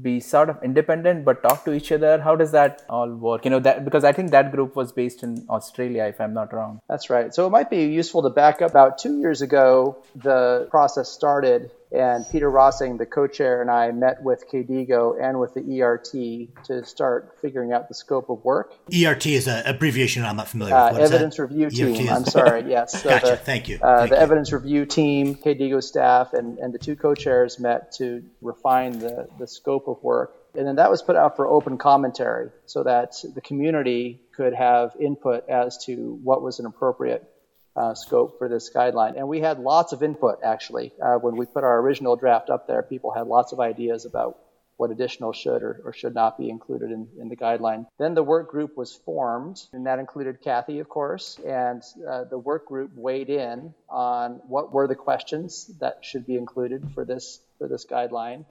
be 0.00 0.18
sort 0.18 0.48
of 0.48 0.62
independent 0.64 1.24
but 1.24 1.42
talk 1.42 1.64
to 1.66 1.72
each 1.72 1.92
other. 1.92 2.20
How 2.20 2.34
does 2.34 2.50
that 2.52 2.84
all 2.88 3.10
work? 3.10 3.44
You 3.44 3.50
know 3.50 3.60
that 3.60 3.84
because 3.84 4.04
i 4.04 4.12
think 4.12 4.30
that 4.30 4.50
group 4.50 4.74
was 4.74 4.90
based 4.92 5.22
in 5.22 5.46
australia 5.48 6.04
if 6.04 6.20
i'm 6.20 6.34
not 6.34 6.52
wrong. 6.52 6.80
That's 6.88 7.10
right. 7.10 7.34
So 7.34 7.46
it 7.46 7.50
might 7.50 7.70
be 7.70 7.84
useful 7.84 8.22
to 8.22 8.30
back 8.30 8.62
up. 8.62 8.70
About 8.70 8.98
two 8.98 9.18
years 9.20 9.42
ago 9.42 9.98
the 10.16 10.66
process 10.70 11.08
started 11.08 11.70
and 11.94 12.28
Peter 12.30 12.50
Rossing, 12.50 12.98
the 12.98 13.06
co-chair, 13.06 13.60
and 13.62 13.70
I 13.70 13.92
met 13.92 14.22
with 14.22 14.44
KDIGO 14.50 15.22
and 15.22 15.38
with 15.38 15.54
the 15.54 15.80
ERT 15.80 16.64
to 16.64 16.84
start 16.84 17.36
figuring 17.40 17.72
out 17.72 17.88
the 17.88 17.94
scope 17.94 18.28
of 18.30 18.44
work. 18.44 18.74
ERT 18.92 19.26
is 19.26 19.46
an 19.46 19.64
abbreviation 19.64 20.24
I'm 20.24 20.36
not 20.36 20.48
familiar 20.48 20.74
with. 20.74 21.00
Uh, 21.00 21.04
evidence 21.04 21.38
review 21.38 21.70
team. 21.70 22.08
I'm 22.10 22.24
sorry. 22.24 22.64
Yes. 22.74 23.02
So 23.02 23.10
gotcha. 23.10 23.26
The, 23.26 23.36
Thank 23.36 23.68
you. 23.68 23.78
Uh, 23.80 23.98
Thank 23.98 24.10
the 24.10 24.16
you. 24.16 24.22
evidence 24.22 24.52
review 24.52 24.86
team, 24.86 25.36
KDIGO 25.36 25.82
staff, 25.82 26.32
and, 26.32 26.58
and 26.58 26.72
the 26.72 26.78
two 26.78 26.96
co-chairs 26.96 27.60
met 27.60 27.92
to 27.92 28.24
refine 28.40 28.98
the, 28.98 29.28
the 29.38 29.46
scope 29.46 29.86
of 29.86 30.02
work. 30.02 30.34
And 30.56 30.66
then 30.66 30.76
that 30.76 30.90
was 30.90 31.02
put 31.02 31.14
out 31.14 31.36
for 31.36 31.46
open 31.46 31.78
commentary 31.78 32.50
so 32.66 32.82
that 32.84 33.14
the 33.34 33.40
community 33.40 34.20
could 34.34 34.54
have 34.54 34.92
input 34.98 35.48
as 35.48 35.84
to 35.84 36.18
what 36.22 36.42
was 36.42 36.58
an 36.58 36.66
appropriate 36.66 37.28
uh, 37.76 37.94
scope 37.94 38.38
for 38.38 38.48
this 38.48 38.70
guideline. 38.74 39.16
And 39.16 39.28
we 39.28 39.40
had 39.40 39.58
lots 39.58 39.92
of 39.92 40.02
input 40.02 40.40
actually. 40.44 40.92
Uh, 41.02 41.16
when 41.16 41.36
we 41.36 41.46
put 41.46 41.64
our 41.64 41.80
original 41.80 42.16
draft 42.16 42.50
up 42.50 42.66
there, 42.66 42.82
people 42.82 43.12
had 43.12 43.26
lots 43.26 43.52
of 43.52 43.60
ideas 43.60 44.04
about 44.04 44.38
what 44.76 44.90
additional 44.90 45.32
should 45.32 45.62
or, 45.62 45.80
or 45.84 45.92
should 45.92 46.14
not 46.14 46.36
be 46.36 46.50
included 46.50 46.90
in, 46.90 47.08
in, 47.20 47.28
the 47.28 47.36
guideline. 47.36 47.86
Then 47.98 48.14
the 48.14 48.24
work 48.24 48.50
group 48.50 48.76
was 48.76 48.92
formed, 48.92 49.62
and 49.72 49.86
that 49.86 50.00
included 50.00 50.42
Kathy, 50.42 50.80
of 50.80 50.88
course, 50.88 51.38
and 51.46 51.80
uh, 52.08 52.24
the 52.24 52.38
work 52.38 52.66
group 52.66 52.90
weighed 52.96 53.30
in 53.30 53.72
on 53.88 54.40
what 54.48 54.72
were 54.72 54.88
the 54.88 54.96
questions 54.96 55.70
that 55.78 56.04
should 56.04 56.26
be 56.26 56.36
included 56.36 56.90
for 56.92 57.04
this 57.04 57.40
for 57.58 57.68
this 57.68 57.86
guideline. 57.86 58.44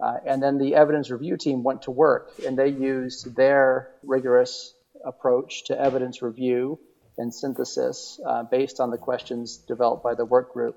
Uh, 0.00 0.16
and 0.26 0.42
then 0.42 0.58
the 0.58 0.74
evidence 0.74 1.10
review 1.10 1.36
team 1.36 1.62
went 1.62 1.82
to 1.82 1.90
work, 1.90 2.32
and 2.44 2.58
they 2.58 2.68
used 2.68 3.36
their 3.36 3.90
rigorous 4.02 4.74
approach 5.04 5.64
to 5.66 5.78
evidence 5.78 6.20
review 6.20 6.78
and 7.20 7.32
synthesis 7.32 8.18
uh, 8.26 8.42
based 8.44 8.80
on 8.80 8.90
the 8.90 8.98
questions 8.98 9.58
developed 9.68 10.02
by 10.02 10.14
the 10.14 10.24
work 10.24 10.52
group 10.52 10.76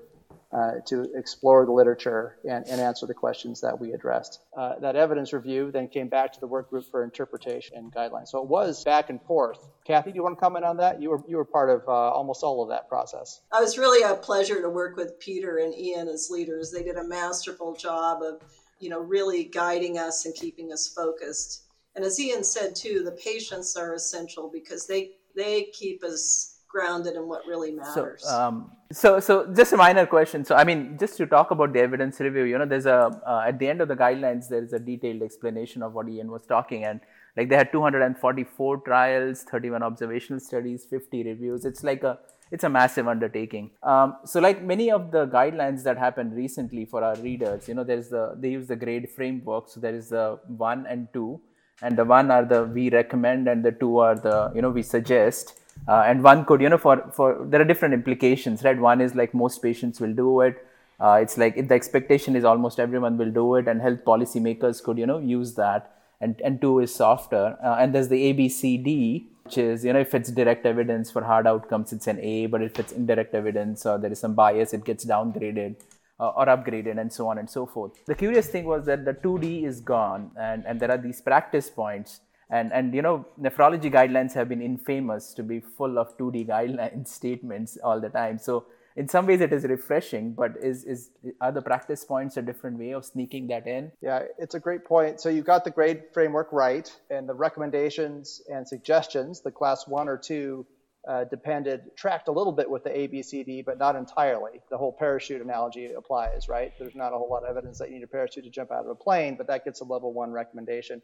uh, 0.52 0.74
to 0.86 1.10
explore 1.16 1.66
the 1.66 1.72
literature 1.72 2.36
and, 2.48 2.64
and, 2.68 2.80
answer 2.80 3.06
the 3.06 3.14
questions 3.14 3.60
that 3.60 3.80
we 3.80 3.92
addressed. 3.92 4.40
Uh, 4.56 4.78
that 4.78 4.94
evidence 4.94 5.32
review 5.32 5.72
then 5.72 5.88
came 5.88 6.06
back 6.06 6.32
to 6.32 6.38
the 6.38 6.46
work 6.46 6.70
group 6.70 6.84
for 6.92 7.02
interpretation 7.02 7.76
and 7.76 7.92
guidelines. 7.92 8.28
So 8.28 8.40
it 8.40 8.46
was 8.46 8.84
back 8.84 9.10
and 9.10 9.20
forth. 9.22 9.58
Kathy, 9.84 10.12
do 10.12 10.16
you 10.16 10.22
want 10.22 10.36
to 10.36 10.40
comment 10.40 10.64
on 10.64 10.76
that? 10.76 11.02
You 11.02 11.10
were 11.10 11.22
you 11.26 11.38
were 11.38 11.44
part 11.44 11.70
of 11.70 11.82
uh, 11.88 11.90
almost 11.90 12.44
all 12.44 12.62
of 12.62 12.68
that 12.68 12.88
process. 12.88 13.40
It 13.52 13.60
was 13.60 13.78
really 13.78 14.08
a 14.08 14.14
pleasure 14.14 14.62
to 14.62 14.70
work 14.70 14.96
with 14.96 15.18
Peter 15.18 15.56
and 15.56 15.74
Ian 15.76 16.06
as 16.06 16.28
leaders. 16.30 16.70
They 16.70 16.84
did 16.84 16.96
a 16.96 17.04
masterful 17.04 17.74
job 17.74 18.22
of 18.22 18.40
you 18.78 18.90
know 18.90 19.00
really 19.00 19.44
guiding 19.44 19.98
us 19.98 20.24
and 20.24 20.34
keeping 20.36 20.72
us 20.72 20.86
focused. 20.86 21.64
And 21.96 22.04
as 22.04 22.20
Ian 22.20 22.44
said 22.44 22.76
too, 22.76 23.02
the 23.04 23.12
patients 23.12 23.76
are 23.76 23.94
essential 23.94 24.50
because 24.52 24.86
they 24.86 25.12
they 25.36 25.64
keep 25.72 26.02
us 26.04 26.54
grounded 26.68 27.14
in 27.14 27.28
what 27.28 27.46
really 27.46 27.70
matters. 27.70 28.22
So, 28.24 28.28
um, 28.36 28.72
so, 28.92 29.20
so 29.20 29.52
just 29.54 29.72
a 29.72 29.76
minor 29.76 30.06
question. 30.06 30.44
So, 30.44 30.56
I 30.56 30.64
mean, 30.64 30.96
just 30.98 31.16
to 31.18 31.26
talk 31.26 31.50
about 31.50 31.72
the 31.72 31.80
evidence 31.80 32.20
review, 32.20 32.44
you 32.44 32.58
know, 32.58 32.66
there's 32.66 32.86
a 32.86 32.98
uh, 33.26 33.44
at 33.46 33.58
the 33.58 33.68
end 33.68 33.80
of 33.80 33.88
the 33.88 33.96
guidelines, 33.96 34.48
there 34.48 34.62
is 34.62 34.72
a 34.72 34.78
detailed 34.78 35.22
explanation 35.22 35.82
of 35.82 35.94
what 35.94 36.08
Ian 36.08 36.30
was 36.30 36.46
talking, 36.46 36.84
and 36.84 37.00
like 37.36 37.48
they 37.48 37.56
had 37.56 37.72
244 37.72 38.78
trials, 38.78 39.42
31 39.42 39.82
observational 39.82 40.40
studies, 40.40 40.84
50 40.84 41.24
reviews. 41.24 41.64
It's 41.64 41.84
like 41.84 42.02
a 42.02 42.18
it's 42.50 42.64
a 42.64 42.68
massive 42.68 43.08
undertaking. 43.08 43.70
Um, 43.82 44.16
so, 44.24 44.40
like 44.40 44.62
many 44.62 44.90
of 44.90 45.10
the 45.10 45.26
guidelines 45.26 45.82
that 45.84 45.98
happened 45.98 46.36
recently 46.36 46.84
for 46.84 47.02
our 47.02 47.16
readers, 47.16 47.68
you 47.68 47.74
know, 47.74 47.84
there's 47.84 48.10
the 48.10 48.34
they 48.36 48.50
use 48.50 48.68
the 48.68 48.76
grade 48.76 49.10
framework. 49.10 49.68
So 49.68 49.80
there 49.80 49.94
is 49.94 50.10
the 50.10 50.38
one 50.46 50.86
and 50.86 51.08
two 51.12 51.40
and 51.82 51.96
the 51.96 52.04
one 52.04 52.30
are 52.30 52.44
the 52.44 52.64
we 52.64 52.90
recommend 52.90 53.48
and 53.48 53.64
the 53.64 53.72
two 53.72 53.98
are 53.98 54.14
the 54.14 54.52
you 54.54 54.62
know 54.62 54.70
we 54.70 54.82
suggest. 54.82 55.58
Uh, 55.88 56.02
and 56.06 56.22
one 56.22 56.44
could 56.44 56.60
you 56.60 56.68
know 56.68 56.78
for 56.78 57.10
for 57.12 57.44
there 57.48 57.60
are 57.60 57.64
different 57.64 57.94
implications 57.94 58.62
right? 58.62 58.78
One 58.78 59.00
is 59.00 59.14
like 59.14 59.34
most 59.34 59.62
patients 59.62 60.00
will 60.00 60.14
do 60.14 60.40
it. 60.40 60.66
Uh, 61.00 61.18
it's 61.20 61.36
like 61.36 61.56
the 61.68 61.74
expectation 61.74 62.36
is 62.36 62.44
almost 62.44 62.78
everyone 62.78 63.18
will 63.18 63.30
do 63.30 63.56
it 63.56 63.66
and 63.66 63.82
health 63.82 64.04
policymakers 64.04 64.82
could 64.82 64.98
you 64.98 65.06
know 65.06 65.18
use 65.18 65.54
that. 65.54 65.90
And 66.20 66.40
and 66.42 66.60
two 66.60 66.78
is 66.78 66.94
softer. 66.94 67.56
Uh, 67.62 67.76
and 67.78 67.94
there's 67.94 68.08
the 68.08 68.32
abcd 68.32 69.26
which 69.44 69.58
is 69.58 69.84
you 69.84 69.92
know 69.92 70.00
if 70.00 70.14
it's 70.14 70.30
direct 70.30 70.64
evidence 70.64 71.10
for 71.10 71.22
hard 71.22 71.46
outcomes 71.46 71.92
it's 71.92 72.06
an 72.06 72.18
a 72.20 72.46
but 72.46 72.62
if 72.62 72.78
it's 72.78 72.92
indirect 72.92 73.34
evidence 73.34 73.84
or 73.84 73.98
there 73.98 74.10
is 74.10 74.18
some 74.18 74.34
bias 74.34 74.72
it 74.72 74.84
gets 74.84 75.04
downgraded 75.04 75.76
uh, 76.24 76.32
or 76.40 76.46
upgraded 76.46 76.98
and 76.98 77.12
so 77.12 77.28
on 77.28 77.38
and 77.38 77.48
so 77.48 77.66
forth. 77.66 77.92
The 78.06 78.14
curious 78.14 78.48
thing 78.48 78.64
was 78.64 78.86
that 78.86 79.04
the 79.04 79.14
2D 79.14 79.64
is 79.64 79.80
gone 79.80 80.30
and, 80.40 80.64
and 80.66 80.80
there 80.80 80.90
are 80.90 80.98
these 80.98 81.20
practice 81.20 81.68
points. 81.68 82.20
And, 82.50 82.72
and 82.72 82.94
you 82.94 83.02
know, 83.02 83.26
nephrology 83.40 83.90
guidelines 83.92 84.32
have 84.34 84.48
been 84.48 84.62
infamous 84.62 85.34
to 85.34 85.42
be 85.42 85.60
full 85.60 85.98
of 85.98 86.16
2D 86.18 86.46
guideline 86.54 87.06
statements 87.06 87.76
all 87.82 88.00
the 88.00 88.08
time. 88.08 88.38
So 88.38 88.66
in 88.96 89.08
some 89.08 89.26
ways 89.26 89.40
it 89.40 89.52
is 89.52 89.64
refreshing 89.64 90.32
but 90.32 90.52
is 90.62 90.84
is 90.84 91.10
are 91.40 91.50
the 91.50 91.60
practice 91.60 92.04
points 92.04 92.36
a 92.36 92.42
different 92.42 92.78
way 92.78 92.92
of 92.92 93.04
sneaking 93.04 93.48
that 93.48 93.66
in 93.66 93.90
yeah 94.00 94.22
it's 94.38 94.54
a 94.54 94.60
great 94.60 94.84
point 94.84 95.20
so 95.20 95.28
you 95.28 95.42
got 95.42 95.64
the 95.64 95.70
grade 95.78 96.02
framework 96.12 96.48
right 96.52 96.94
and 97.10 97.28
the 97.28 97.34
recommendations 97.34 98.40
and 98.48 98.68
suggestions 98.68 99.40
the 99.40 99.50
class 99.50 99.88
one 99.88 100.08
or 100.08 100.16
two 100.16 100.64
uh, 101.08 101.24
depended 101.24 101.94
tracked 101.96 102.28
a 102.28 102.32
little 102.32 102.52
bit 102.52 102.68
with 102.68 102.84
the 102.84 102.90
ABCD, 102.90 103.64
but 103.64 103.78
not 103.78 103.96
entirely. 103.96 104.60
The 104.70 104.78
whole 104.78 104.92
parachute 104.92 105.42
analogy 105.42 105.92
applies, 105.92 106.48
right? 106.48 106.72
There's 106.78 106.94
not 106.94 107.12
a 107.12 107.16
whole 107.16 107.28
lot 107.28 107.44
of 107.44 107.50
evidence 107.50 107.78
that 107.78 107.90
you 107.90 107.96
need 107.96 108.04
a 108.04 108.08
parachute 108.08 108.44
to 108.44 108.50
jump 108.50 108.72
out 108.72 108.84
of 108.84 108.88
a 108.88 108.94
plane, 108.94 109.36
but 109.36 109.46
that 109.48 109.64
gets 109.64 109.80
a 109.80 109.84
level 109.84 110.12
one 110.12 110.32
recommendation. 110.32 111.02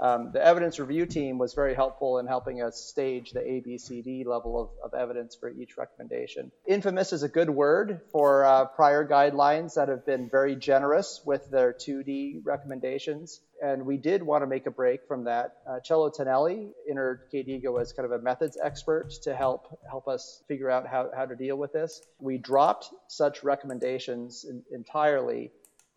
Um, 0.00 0.30
the 0.32 0.44
evidence 0.44 0.78
review 0.78 1.06
team 1.06 1.38
was 1.38 1.54
very 1.54 1.74
helpful 1.74 2.18
in 2.18 2.26
helping 2.26 2.62
us 2.62 2.76
stage 2.76 3.30
the 3.30 3.40
ABCD 3.40 4.26
level 4.26 4.60
of, 4.60 4.92
of 4.92 4.98
evidence 4.98 5.36
for 5.36 5.50
each 5.50 5.76
recommendation. 5.76 6.50
Infamous 6.66 7.12
is 7.12 7.22
a 7.22 7.28
good 7.28 7.48
word 7.48 8.00
for 8.10 8.44
uh, 8.44 8.64
prior 8.66 9.06
guidelines 9.06 9.74
that 9.74 9.88
have 9.88 10.04
been 10.04 10.28
very 10.28 10.56
generous 10.56 11.20
with 11.24 11.48
their 11.50 11.72
2D 11.72 12.40
recommendations. 12.44 13.40
And 13.62 13.86
we 13.86 13.96
did 13.96 14.22
want 14.22 14.42
to 14.42 14.46
make 14.46 14.66
a 14.66 14.70
break 14.70 15.06
from 15.06 15.24
that. 15.24 15.58
Uh, 15.66 15.78
Cello 15.80 16.10
Tonelli 16.10 16.72
entered 16.90 17.22
KDIGO 17.32 17.80
as 17.80 17.92
kind 17.92 18.04
of 18.04 18.12
a 18.12 18.22
methods 18.22 18.58
expert 18.62 19.10
to 19.22 19.34
help 19.34 19.78
help 19.88 20.08
us 20.08 20.42
figure 20.48 20.70
out 20.70 20.86
how, 20.86 21.10
how 21.14 21.24
to 21.24 21.36
deal 21.36 21.56
with 21.56 21.72
this. 21.72 22.02
We 22.18 22.36
dropped 22.36 22.90
such 23.06 23.44
recommendations 23.44 24.44
in, 24.44 24.62
entirely 24.72 25.52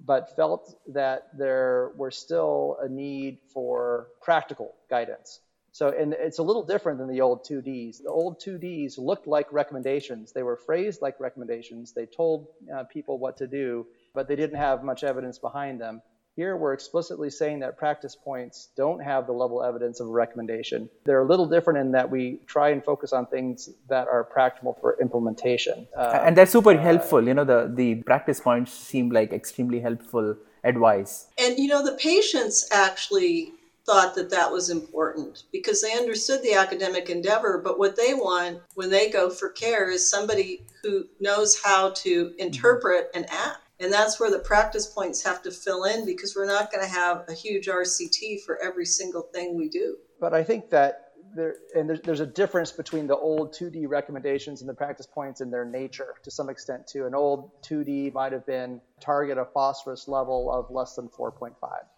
but 0.06 0.36
felt 0.36 0.80
that 0.88 1.28
there 1.38 1.92
were 1.96 2.12
still 2.12 2.78
a 2.82 2.88
need 2.88 3.40
for 3.54 4.08
practical 4.22 4.76
guidance. 4.90 5.40
So, 5.72 5.90
and 5.90 6.14
it's 6.14 6.40
a 6.40 6.44
little 6.44 6.64
different 6.64 6.98
than 6.98 7.08
the 7.08 7.22
old 7.22 7.44
2Ds. 7.44 8.02
The 8.02 8.10
old 8.10 8.40
2Ds 8.40 8.98
looked 8.98 9.28
like 9.28 9.52
recommendations. 9.54 10.32
They 10.32 10.42
were 10.42 10.56
phrased 10.56 11.02
like 11.04 11.20
recommendations. 11.20 11.94
They 11.94 12.08
told 12.08 12.48
uh, 12.74 12.86
people 12.86 13.20
what 13.20 13.38
to 13.38 13.48
do, 13.48 13.86
but 14.16 14.28
they 14.28 14.36
didn't 14.36 14.58
have 14.58 14.84
much 14.84 15.04
evidence 15.04 15.38
behind 15.38 15.80
them. 15.80 16.02
Here, 16.38 16.56
we're 16.56 16.74
explicitly 16.74 17.32
saying 17.32 17.62
that 17.62 17.80
practice 17.80 18.16
points 18.16 18.70
don't 18.78 19.00
have 19.00 19.26
the 19.26 19.34
level 19.34 19.64
evidence 19.64 20.00
of 20.00 20.06
a 20.06 20.12
recommendation. 20.12 20.88
They're 21.04 21.24
a 21.24 21.28
little 21.28 21.48
different 21.48 21.80
in 21.80 21.92
that 21.94 22.12
we 22.12 22.42
try 22.46 22.70
and 22.70 22.86
focus 22.86 23.12
on 23.12 23.26
things 23.26 23.72
that 23.90 24.08
are 24.08 24.24
practical 24.24 24.78
for 24.80 25.02
implementation. 25.02 25.88
Uh, 25.98 26.22
and 26.24 26.38
they're 26.38 26.46
super 26.46 26.74
uh, 26.74 26.78
helpful. 26.80 27.28
You 27.28 27.34
know, 27.34 27.44
the, 27.44 27.72
the 27.74 28.04
practice 28.04 28.40
points 28.40 28.72
seem 28.72 29.10
like 29.10 29.34
extremely 29.34 29.80
helpful 29.80 30.38
advice. 30.64 31.26
And, 31.40 31.58
you 31.58 31.70
know, 31.70 31.84
the 31.84 31.94
patients 31.94 32.70
actually 32.72 33.54
thought 33.88 34.14
that 34.14 34.30
that 34.30 34.52
was 34.52 34.70
important 34.70 35.46
because 35.52 35.82
they 35.82 35.94
understood 35.94 36.44
the 36.44 36.54
academic 36.54 37.10
endeavor 37.10 37.62
but 37.64 37.80
what 37.80 37.96
they 37.96 38.14
want 38.14 38.60
when 38.76 38.90
they 38.90 39.10
go 39.10 39.30
for 39.30 39.48
care 39.48 39.90
is 39.90 40.08
somebody 40.10 40.62
who 40.84 41.06
knows 41.22 41.58
how 41.64 41.92
to 41.92 42.34
interpret 42.38 43.10
an 43.16 43.24
app 43.30 43.62
and 43.80 43.92
that's 43.92 44.20
where 44.20 44.32
the 44.32 44.40
practice 44.40 44.88
points 44.88 45.24
have 45.24 45.42
to 45.44 45.52
fill 45.52 45.84
in 45.84 46.06
because 46.06 46.36
we're 46.36 46.48
not 46.48 46.72
going 46.72 46.84
to 46.84 46.90
have 46.90 47.24
a 47.28 47.34
huge 47.34 47.68
RCT 47.68 48.44
for 48.44 48.58
every 48.62 48.86
single 48.86 49.24
thing 49.34 49.56
we 49.56 49.70
do. 49.70 49.98
But 50.20 50.34
I 50.34 50.44
think 50.44 50.70
that 50.72 51.07
there, 51.38 51.56
and 51.76 51.88
there's, 51.88 52.02
there's 52.02 52.20
a 52.20 52.26
difference 52.26 52.72
between 52.72 53.08
the 53.08 53.16
old 53.16 53.54
2D 53.54 53.88
recommendations 53.88 54.62
and 54.62 54.70
the 54.70 54.74
practice 54.74 55.06
points 55.06 55.40
in 55.40 55.52
their 55.52 55.64
nature 55.64 56.16
to 56.24 56.32
some 56.32 56.50
extent 56.50 56.88
too. 56.88 57.06
An 57.06 57.16
old 57.16 57.52
2D 57.62 58.14
might 58.14 58.34
have 58.34 58.46
been 58.46 58.82
target 59.00 59.38
a 59.38 59.46
phosphorus 59.46 60.08
level 60.08 60.52
of 60.52 60.70
less 60.72 60.96
than 60.96 61.08
4.5. 61.08 61.54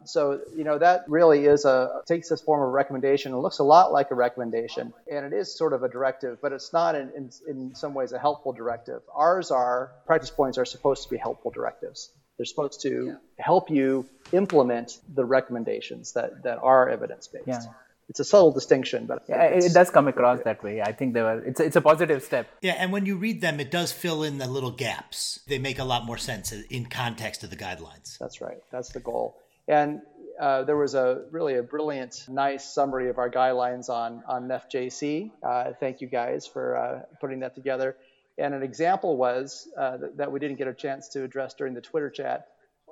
So, 0.05 0.41
you 0.55 0.65
know, 0.65 0.77
that 0.77 1.05
really 1.07 1.45
is 1.45 1.65
a, 1.65 2.01
takes 2.05 2.29
this 2.29 2.41
form 2.41 2.61
of 2.61 2.73
recommendation. 2.73 3.33
It 3.33 3.37
looks 3.37 3.59
a 3.59 3.63
lot 3.63 3.91
like 3.91 4.11
a 4.11 4.15
recommendation 4.15 4.93
and 5.11 5.25
it 5.25 5.33
is 5.33 5.57
sort 5.57 5.73
of 5.73 5.81
a 5.83 5.89
directive, 5.89 6.39
but 6.41 6.51
it's 6.51 6.73
not 6.73 6.95
in, 6.95 7.09
in, 7.15 7.31
in 7.47 7.75
some 7.75 7.93
ways 7.93 8.11
a 8.11 8.19
helpful 8.19 8.51
directive. 8.51 9.01
Ours 9.15 9.49
are, 9.49 9.93
practice 10.05 10.29
points 10.29 10.57
are 10.57 10.65
supposed 10.65 11.03
to 11.03 11.09
be 11.09 11.17
helpful 11.17 11.49
directives. 11.49 12.11
They're 12.37 12.45
supposed 12.45 12.81
to 12.81 13.07
yeah. 13.07 13.13
help 13.43 13.69
you 13.71 14.05
implement 14.31 14.97
the 15.13 15.25
recommendations 15.25 16.13
that, 16.13 16.43
that 16.43 16.59
are 16.61 16.89
evidence 16.89 17.27
based. 17.27 17.47
Yeah 17.47 17.73
it's 18.09 18.19
a 18.19 18.25
subtle 18.25 18.51
distinction, 18.51 19.05
but 19.05 19.23
yeah, 19.29 19.43
it 19.43 19.71
does 19.71 19.91
come 19.91 20.07
across 20.07 20.39
that 20.43 20.63
way. 20.63 20.81
I 20.81 20.91
think 20.93 21.13
they 21.13 21.21
were. 21.21 21.39
It's 21.45 21.59
a, 21.59 21.65
it's 21.65 21.75
a 21.75 21.81
positive 21.81 22.23
step. 22.23 22.47
Yeah, 22.61 22.73
and 22.73 22.91
when 22.91 23.05
you 23.05 23.15
read 23.15 23.39
them, 23.39 23.59
it 23.59 23.69
does 23.69 23.91
fill 23.91 24.23
in 24.23 24.39
the 24.39 24.47
little 24.47 24.71
gaps. 24.71 25.39
They 25.47 25.59
make 25.59 25.77
a 25.77 25.83
lot 25.83 26.05
more 26.05 26.17
sense 26.17 26.51
in 26.51 26.87
context 26.87 27.43
of 27.43 27.51
the 27.51 27.55
guidelines. 27.55 28.17
That's 28.17 28.41
right. 28.41 28.57
That's 28.71 28.89
the 28.89 28.99
goal. 28.99 29.37
And 29.67 30.01
uh, 30.41 30.63
there 30.63 30.75
was 30.75 30.95
a 30.95 31.21
really 31.29 31.57
a 31.57 31.63
brilliant, 31.63 32.25
nice 32.27 32.65
summary 32.73 33.09
of 33.09 33.19
our 33.19 33.29
guidelines 33.29 33.89
on 33.89 34.23
on 34.27 34.47
NephJC. 34.47 35.31
Uh, 35.43 35.73
thank 35.79 36.01
you 36.01 36.07
guys 36.07 36.47
for 36.47 36.77
uh, 36.77 37.01
putting 37.21 37.41
that 37.41 37.53
together. 37.53 37.95
And 38.39 38.55
an 38.55 38.63
example 38.63 39.17
was 39.17 39.67
uh, 39.77 39.97
that, 39.97 40.17
that, 40.17 40.31
we 40.31 40.39
didn't 40.39 40.57
get 40.57 40.69
a 40.69 40.73
chance 40.73 41.09
to 41.09 41.23
address 41.25 41.53
during 41.53 41.73
the 41.73 41.81
Twitter 41.81 42.09
chat. 42.09 42.47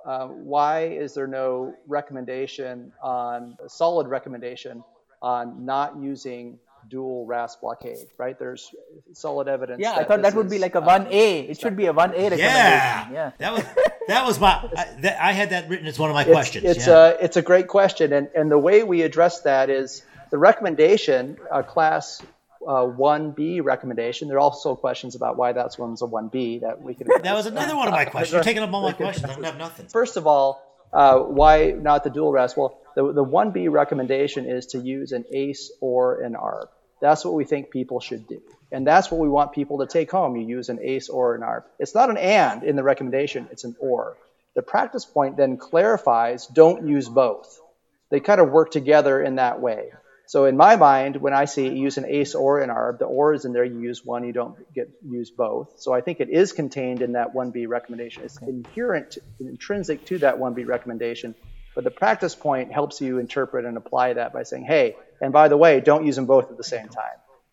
Uh, 0.05 0.27
why 0.27 0.87
is 0.87 1.13
there 1.13 1.25
no 1.25 1.73
recommendation 1.87 2.91
on 3.01 3.57
a 3.63 3.69
solid 3.69 4.07
recommendation 4.07 4.83
on 5.21 5.65
not 5.65 5.97
using 6.01 6.59
dual 6.89 7.25
RAS 7.25 7.55
blockade, 7.55 8.07
right? 8.17 8.37
There's 8.37 8.73
solid 9.13 9.47
evidence. 9.47 9.79
Yeah, 9.81 9.93
I 9.93 10.03
thought 10.03 10.21
that 10.21 10.33
would 10.35 10.49
be 10.49 10.59
like 10.59 10.75
a 10.75 10.81
1A. 10.81 11.49
It 11.49 11.59
should 11.59 11.75
be 11.75 11.87
a 11.87 11.93
1A 11.93 12.11
recommendation. 12.11 12.39
Yeah. 12.39 13.11
yeah. 13.11 13.31
That 13.39 13.53
was 13.53 13.63
that 14.07 14.25
was 14.25 14.39
my 14.39 14.69
I, 14.75 14.95
that, 15.01 15.21
I 15.21 15.31
had 15.33 15.49
that 15.49 15.69
written 15.69 15.85
as 15.87 15.99
one 15.99 16.09
of 16.09 16.13
my 16.13 16.21
it's, 16.21 16.31
questions. 16.31 16.65
It's 16.65 16.87
yeah. 16.87 17.09
a 17.09 17.17
it's 17.19 17.37
a 17.37 17.41
great 17.41 17.67
question 17.67 18.13
and 18.13 18.29
and 18.35 18.49
the 18.49 18.57
way 18.57 18.83
we 18.83 19.01
address 19.01 19.41
that 19.41 19.69
is 19.69 20.03
the 20.29 20.37
recommendation 20.37 21.37
uh, 21.51 21.61
class 21.61 22.21
uh, 22.67 22.83
1B 22.83 23.63
recommendation. 23.63 24.27
There 24.27 24.37
are 24.37 24.41
also 24.41 24.75
questions 24.75 25.15
about 25.15 25.37
why 25.37 25.53
that's 25.53 25.77
one's 25.77 26.01
a 26.01 26.05
1B 26.05 26.61
that 26.61 26.81
we 26.81 26.95
can. 26.95 27.07
that 27.07 27.33
was 27.33 27.45
another 27.45 27.75
one 27.75 27.87
of 27.87 27.93
my 27.93 28.05
questions. 28.05 28.33
You're 28.33 28.43
taking 28.43 28.63
up 28.63 28.73
all 28.73 28.81
my 28.81 28.91
questions. 29.05 29.29
I 29.29 29.33
don't 29.33 29.43
have 29.43 29.57
nothing. 29.57 29.87
First 29.87 30.17
of 30.17 30.27
all, 30.27 30.61
uh, 30.93 31.19
why 31.19 31.71
not 31.71 32.03
the 32.03 32.09
dual 32.09 32.31
RAS? 32.31 32.55
Well, 32.55 32.79
the, 32.95 33.13
the 33.13 33.25
1B 33.25 33.69
recommendation 33.69 34.45
is 34.45 34.67
to 34.67 34.79
use 34.79 35.11
an 35.11 35.25
ACE 35.31 35.71
or 35.81 36.21
an 36.21 36.33
ARB. 36.33 36.67
That's 36.99 37.23
what 37.23 37.35
we 37.35 37.45
think 37.45 37.69
people 37.69 37.99
should 37.99 38.27
do. 38.27 38.41
And 38.71 38.85
that's 38.85 39.11
what 39.11 39.21
we 39.21 39.29
want 39.29 39.53
people 39.53 39.79
to 39.79 39.87
take 39.87 40.09
home. 40.11 40.35
You 40.35 40.47
use 40.47 40.69
an 40.69 40.79
ACE 40.81 41.09
or 41.09 41.35
an 41.35 41.41
ARB. 41.41 41.63
It's 41.79 41.93
not 41.93 42.09
an 42.09 42.17
and 42.17 42.63
in 42.63 42.75
the 42.75 42.83
recommendation, 42.83 43.47
it's 43.51 43.63
an 43.63 43.75
or. 43.79 44.17
The 44.55 44.63
practice 44.63 45.05
point 45.05 45.37
then 45.37 45.57
clarifies 45.57 46.47
don't 46.47 46.87
use 46.87 47.07
both. 47.07 47.61
They 48.09 48.19
kind 48.19 48.41
of 48.41 48.49
work 48.49 48.71
together 48.71 49.21
in 49.21 49.35
that 49.35 49.61
way. 49.61 49.91
So 50.27 50.43
in 50.43 50.57
my 50.57 50.75
mind, 50.75 51.15
when 51.15 51.33
I 51.33 51.45
see 51.45 51.69
you 51.69 51.83
use 51.83 51.97
an 51.97 52.05
ACE 52.05 52.35
or 52.35 52.59
an 52.59 52.69
ARB, 52.69 52.99
the 52.99 53.05
or 53.05 53.33
is 53.33 53.45
in 53.45 53.53
there, 53.53 53.63
you 53.63 53.79
use 53.79 54.03
one, 54.03 54.25
you 54.25 54.33
don't 54.33 54.57
get 54.73 54.89
use 55.01 55.31
both. 55.31 55.79
So 55.79 55.93
I 55.93 56.01
think 56.01 56.19
it 56.19 56.29
is 56.29 56.51
contained 56.51 57.01
in 57.01 57.13
that 57.13 57.33
1B 57.33 57.65
recommendation. 57.69 58.23
It's 58.23 58.37
inherent, 58.41 59.17
intrinsic 59.39 60.05
to 60.07 60.17
that 60.19 60.37
1B 60.37 60.67
recommendation. 60.67 61.33
But 61.75 61.85
the 61.85 61.91
practice 61.91 62.35
point 62.35 62.73
helps 62.73 62.99
you 62.99 63.19
interpret 63.19 63.63
and 63.63 63.77
apply 63.77 64.13
that 64.13 64.33
by 64.33 64.43
saying, 64.43 64.65
hey, 64.65 64.97
and 65.21 65.31
by 65.31 65.47
the 65.47 65.55
way, 65.55 65.79
don't 65.79 66.05
use 66.05 66.17
them 66.17 66.25
both 66.25 66.51
at 66.51 66.57
the 66.57 66.63
same 66.63 66.89
time. 66.89 67.05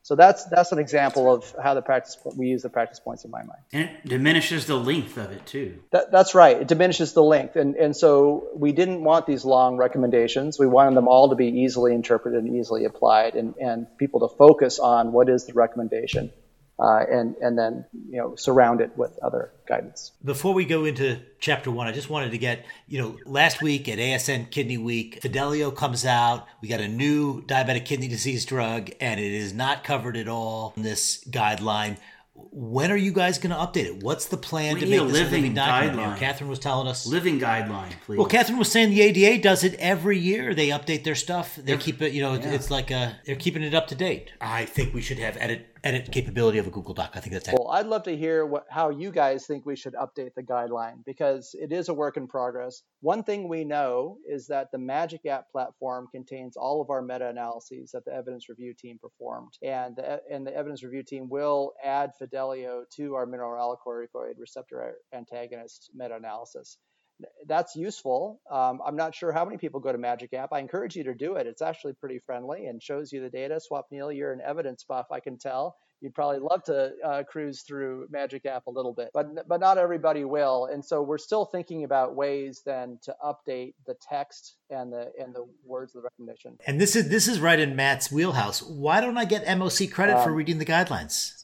So 0.05 0.17
that's 0.17 0.45
that's 0.45 0.71
an 0.71 0.79
example 0.79 1.33
of 1.33 1.55
how 1.63 1.73
the 1.73 1.81
practice 1.81 2.19
we 2.37 2.49
use 2.49 2.61
the 2.61 2.69
practice 2.69 3.01
points 3.01 3.25
in 3.25 3.31
my 3.31 3.43
mind. 3.43 3.61
And 3.73 3.85
it 3.89 4.07
diminishes 4.07 4.67
the 4.67 4.77
length 4.77 5.17
of 5.17 5.33
it 5.33 5.47
too. 5.47 5.79
That, 5.93 6.13
that's 6.13 6.35
right. 6.35 6.61
It 6.61 6.69
diminishes 6.69 7.15
the 7.15 7.23
length, 7.23 7.57
and 7.57 7.75
and 7.77 7.97
so 7.97 8.49
we 8.55 8.73
didn't 8.73 9.03
want 9.03 9.27
these 9.27 9.47
long 9.47 9.79
recommendations. 9.79 10.59
We 10.59 10.67
wanted 10.67 10.95
them 10.95 11.09
all 11.09 11.31
to 11.31 11.37
be 11.37 11.47
easily 11.47 11.95
interpreted 11.95 12.45
and 12.45 12.55
easily 12.55 12.85
applied, 12.85 13.35
and 13.35 13.55
and 13.57 13.87
people 13.97 14.29
to 14.29 14.37
focus 14.37 14.79
on 14.79 15.11
what 15.13 15.31
is 15.31 15.47
the 15.47 15.55
recommendation 15.55 16.31
uh, 16.79 17.05
and 17.11 17.37
and 17.37 17.59
then 17.59 17.85
you 18.09 18.19
know 18.19 18.35
surround 18.37 18.81
it 18.81 18.97
with 18.97 19.19
other 19.23 19.53
guidance. 19.67 20.13
Before 20.25 20.55
we 20.55 20.65
go 20.65 20.85
into 20.85 21.21
chapter 21.39 21.71
one, 21.71 21.87
I 21.87 21.93
just 21.93 22.11
wanted 22.11 22.33
to 22.33 22.39
get 22.39 22.65
you 22.89 23.01
know 23.01 23.17
last 23.25 23.63
week 23.63 23.89
at 23.89 23.99
ASN 23.99 24.51
Kidney 24.51 24.79
Week, 24.79 25.21
Fidelio 25.23 25.71
comes 25.71 26.05
out. 26.05 26.47
We 26.61 26.69
got 26.69 26.81
a 26.81 26.89
new 26.89 27.43
diabetic 27.43 27.85
kidney 27.85 28.09
disease 28.09 28.45
drug, 28.45 28.91
and 29.01 29.21
it 29.21 29.33
is 29.33 29.53
not 29.53 29.85
covered 29.85 30.17
at 30.17 30.29
all 30.29 30.75
in 30.77 30.83
this 30.83 31.25
guideline. 31.31 31.99
When 32.37 32.91
are 32.91 32.97
you 32.97 33.13
guys 33.13 33.39
going 33.39 33.55
to 33.55 33.57
update 33.57 33.87
it? 33.87 34.03
What's 34.03 34.27
the 34.27 34.37
plan 34.37 34.75
we 34.75 34.81
to 34.81 34.87
make 34.87 35.01
a 35.01 35.05
this 35.05 35.13
living, 35.13 35.33
living 35.43 35.55
document? 35.55 35.99
Guideline. 35.99 36.17
Katherine 36.19 36.51
was 36.51 36.59
telling 36.59 36.89
us 36.89 37.07
living 37.07 37.39
guideline, 37.39 37.93
please. 38.05 38.19
Well, 38.19 38.27
Katherine 38.27 38.59
was 38.59 38.73
saying 38.73 38.91
the 38.91 39.03
ADA 39.03 39.41
does 39.41 39.63
it 39.63 39.75
every 39.75 40.19
year. 40.19 40.53
They 40.53 40.71
update 40.71 41.05
their 41.05 41.15
stuff. 41.15 41.55
They 41.55 41.77
keep 41.77 42.03
it, 42.03 42.13
you 42.13 42.23
know, 42.23 42.35
yeah. 42.35 42.51
it's 42.51 42.73
like 42.73 42.91
a 42.91 43.17
they're 43.25 43.37
keeping 43.37 43.63
it 43.63 43.75
up 43.75 43.87
to 43.89 43.95
date. 43.95 44.33
I 44.41 44.65
think 44.65 44.93
we 44.93 45.01
should 45.01 45.21
have 45.21 45.37
edit 45.37 45.74
edit 45.85 46.11
capability 46.11 46.59
of 46.59 46.67
a 46.67 46.71
Google 46.71 46.95
Doc. 46.95 47.13
I 47.15 47.21
think 47.21 47.35
that's 47.35 47.49
well. 47.53 47.69
I'd 47.69 47.87
love 47.87 48.03
to 48.05 48.17
hear 48.17 48.47
what, 48.47 48.65
how 48.71 48.89
you 48.89 49.13
guys 49.13 49.47
think 49.47 49.67
we 49.67 49.77
should 49.77 49.95
update 49.95 50.35
the 50.35 50.43
guideline 50.43 51.05
because 51.05 51.55
it 51.55 51.73
is 51.73 51.89
a 51.89 51.95
work 51.95 52.17
in 52.17 52.27
progress. 52.27 52.83
One 53.01 53.23
thing 53.23 53.49
we 53.49 53.65
know 53.65 54.17
is 54.29 54.47
that 54.47 54.69
the 54.73 54.79
Magic 54.79 55.27
App 55.27 55.51
platform 55.53 56.09
contains 56.11 56.57
all 56.57 56.81
of 56.81 56.89
our 56.91 57.03
meta-analyses 57.03 57.91
that 57.93 58.05
the 58.07 58.15
evidence 58.15 58.49
review 58.49 58.73
team 58.77 58.99
performed, 59.01 59.53
and 59.63 59.97
the, 59.97 60.21
and 60.33 60.47
the 60.47 60.57
evidence 60.57 60.83
review 60.83 61.03
team 61.03 61.29
will 61.29 61.73
add 61.85 62.13
Fidelio 62.19 62.85
to 62.97 63.15
our 63.15 63.27
mineralocorticoid 63.27 64.39
receptor 64.39 64.95
antagonist 65.15 65.91
meta-analysis. 65.95 66.79
That's 67.47 67.77
useful. 67.77 68.41
Um, 68.51 68.81
I'm 68.85 68.97
not 68.97 69.15
sure 69.15 69.33
how 69.33 69.45
many 69.45 69.57
people 69.57 69.81
go 69.81 69.93
to 69.93 69.99
Magic 69.99 70.33
App. 70.33 70.53
I 70.53 70.59
encourage 70.59 70.97
you 70.97 71.05
to 71.05 71.15
do 71.15 71.37
it. 71.37 71.47
It's 71.47 71.63
actually 71.63 71.93
pretty 71.95 72.19
friendly 72.19 72.67
and 72.67 72.83
shows 72.83 73.13
you 73.13 73.21
the 73.21 73.31
data. 73.31 73.61
Swapnil, 73.61 74.17
you're 74.17 74.33
an 74.33 74.41
evidence 74.45 74.85
buff, 74.85 75.07
I 75.11 75.21
can 75.21 75.39
tell. 75.39 75.77
You'd 76.01 76.15
probably 76.15 76.41
love 76.41 76.63
to 76.65 76.93
uh, 77.03 77.23
cruise 77.23 77.63
through 77.63 78.09
Magic 78.11 78.45
App 78.45 78.67
a 78.67 78.71
little 78.71 78.93
bit, 78.93 79.09
but 79.15 79.49
but 79.49 79.59
not 79.59 79.79
everybody 79.79 80.25
will. 80.25 80.67
And 80.67 80.85
so 80.85 81.01
we're 81.01 81.17
still 81.17 81.47
thinking 81.47 81.85
about 81.85 82.15
ways 82.15 82.61
then 82.67 82.99
to 83.05 83.15
update 83.25 83.73
the 83.87 83.95
text 84.07 84.57
and 84.69 84.93
the 84.93 85.13
and 85.19 85.35
the 85.35 85.47
words 85.65 85.95
of 85.95 86.03
the 86.03 86.09
recommendation. 86.09 86.59
And 86.67 86.79
this 86.79 86.95
is 86.95 87.09
this 87.09 87.27
is 87.27 87.41
right 87.41 87.59
in 87.59 87.75
Matt's 87.75 88.13
wheelhouse. 88.13 88.61
Why 88.61 89.01
don't 89.01 89.17
I 89.17 89.25
get 89.25 89.47
MOC 89.47 89.91
credit 89.93 90.17
um, 90.17 90.25
for 90.25 90.33
reading 90.33 90.59
the 90.59 90.67
guidelines? 90.67 91.44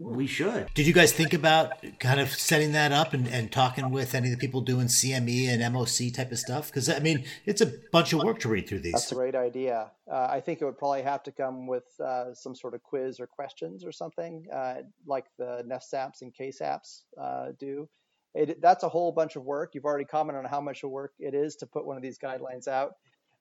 We 0.00 0.26
should. 0.26 0.68
Did 0.74 0.86
you 0.86 0.92
guys 0.92 1.12
think 1.12 1.32
about 1.32 1.72
kind 2.00 2.20
of 2.20 2.30
setting 2.30 2.72
that 2.72 2.90
up 2.90 3.14
and, 3.14 3.28
and 3.28 3.50
talking 3.50 3.90
with 3.90 4.14
any 4.14 4.32
of 4.32 4.38
the 4.38 4.40
people 4.40 4.60
doing 4.60 4.86
CME 4.86 5.48
and 5.48 5.62
MOC 5.74 6.12
type 6.14 6.32
of 6.32 6.38
stuff? 6.38 6.66
Because, 6.66 6.88
I 6.88 6.98
mean, 6.98 7.24
it's 7.46 7.60
a 7.60 7.72
bunch 7.92 8.12
of 8.12 8.22
work 8.22 8.40
to 8.40 8.48
read 8.48 8.68
through 8.68 8.80
these. 8.80 8.92
That's 8.92 9.12
a 9.12 9.14
great 9.14 9.36
idea. 9.36 9.90
Uh, 10.10 10.26
I 10.30 10.40
think 10.40 10.60
it 10.60 10.64
would 10.64 10.78
probably 10.78 11.02
have 11.02 11.22
to 11.24 11.32
come 11.32 11.66
with 11.66 11.84
uh, 12.00 12.34
some 12.34 12.54
sort 12.54 12.74
of 12.74 12.82
quiz 12.82 13.20
or 13.20 13.26
questions 13.26 13.84
or 13.84 13.92
something, 13.92 14.46
uh, 14.52 14.82
like 15.06 15.26
the 15.38 15.62
NEST 15.64 16.22
and 16.22 16.34
KSAPs 16.34 17.02
uh, 17.20 17.48
do. 17.58 17.88
It, 18.34 18.60
that's 18.60 18.82
a 18.82 18.88
whole 18.88 19.12
bunch 19.12 19.36
of 19.36 19.44
work. 19.44 19.74
You've 19.74 19.84
already 19.84 20.06
commented 20.06 20.44
on 20.44 20.50
how 20.50 20.60
much 20.60 20.82
of 20.82 20.90
work 20.90 21.12
it 21.18 21.34
is 21.34 21.56
to 21.56 21.66
put 21.66 21.86
one 21.86 21.96
of 21.96 22.02
these 22.02 22.18
guidelines 22.18 22.66
out. 22.66 22.94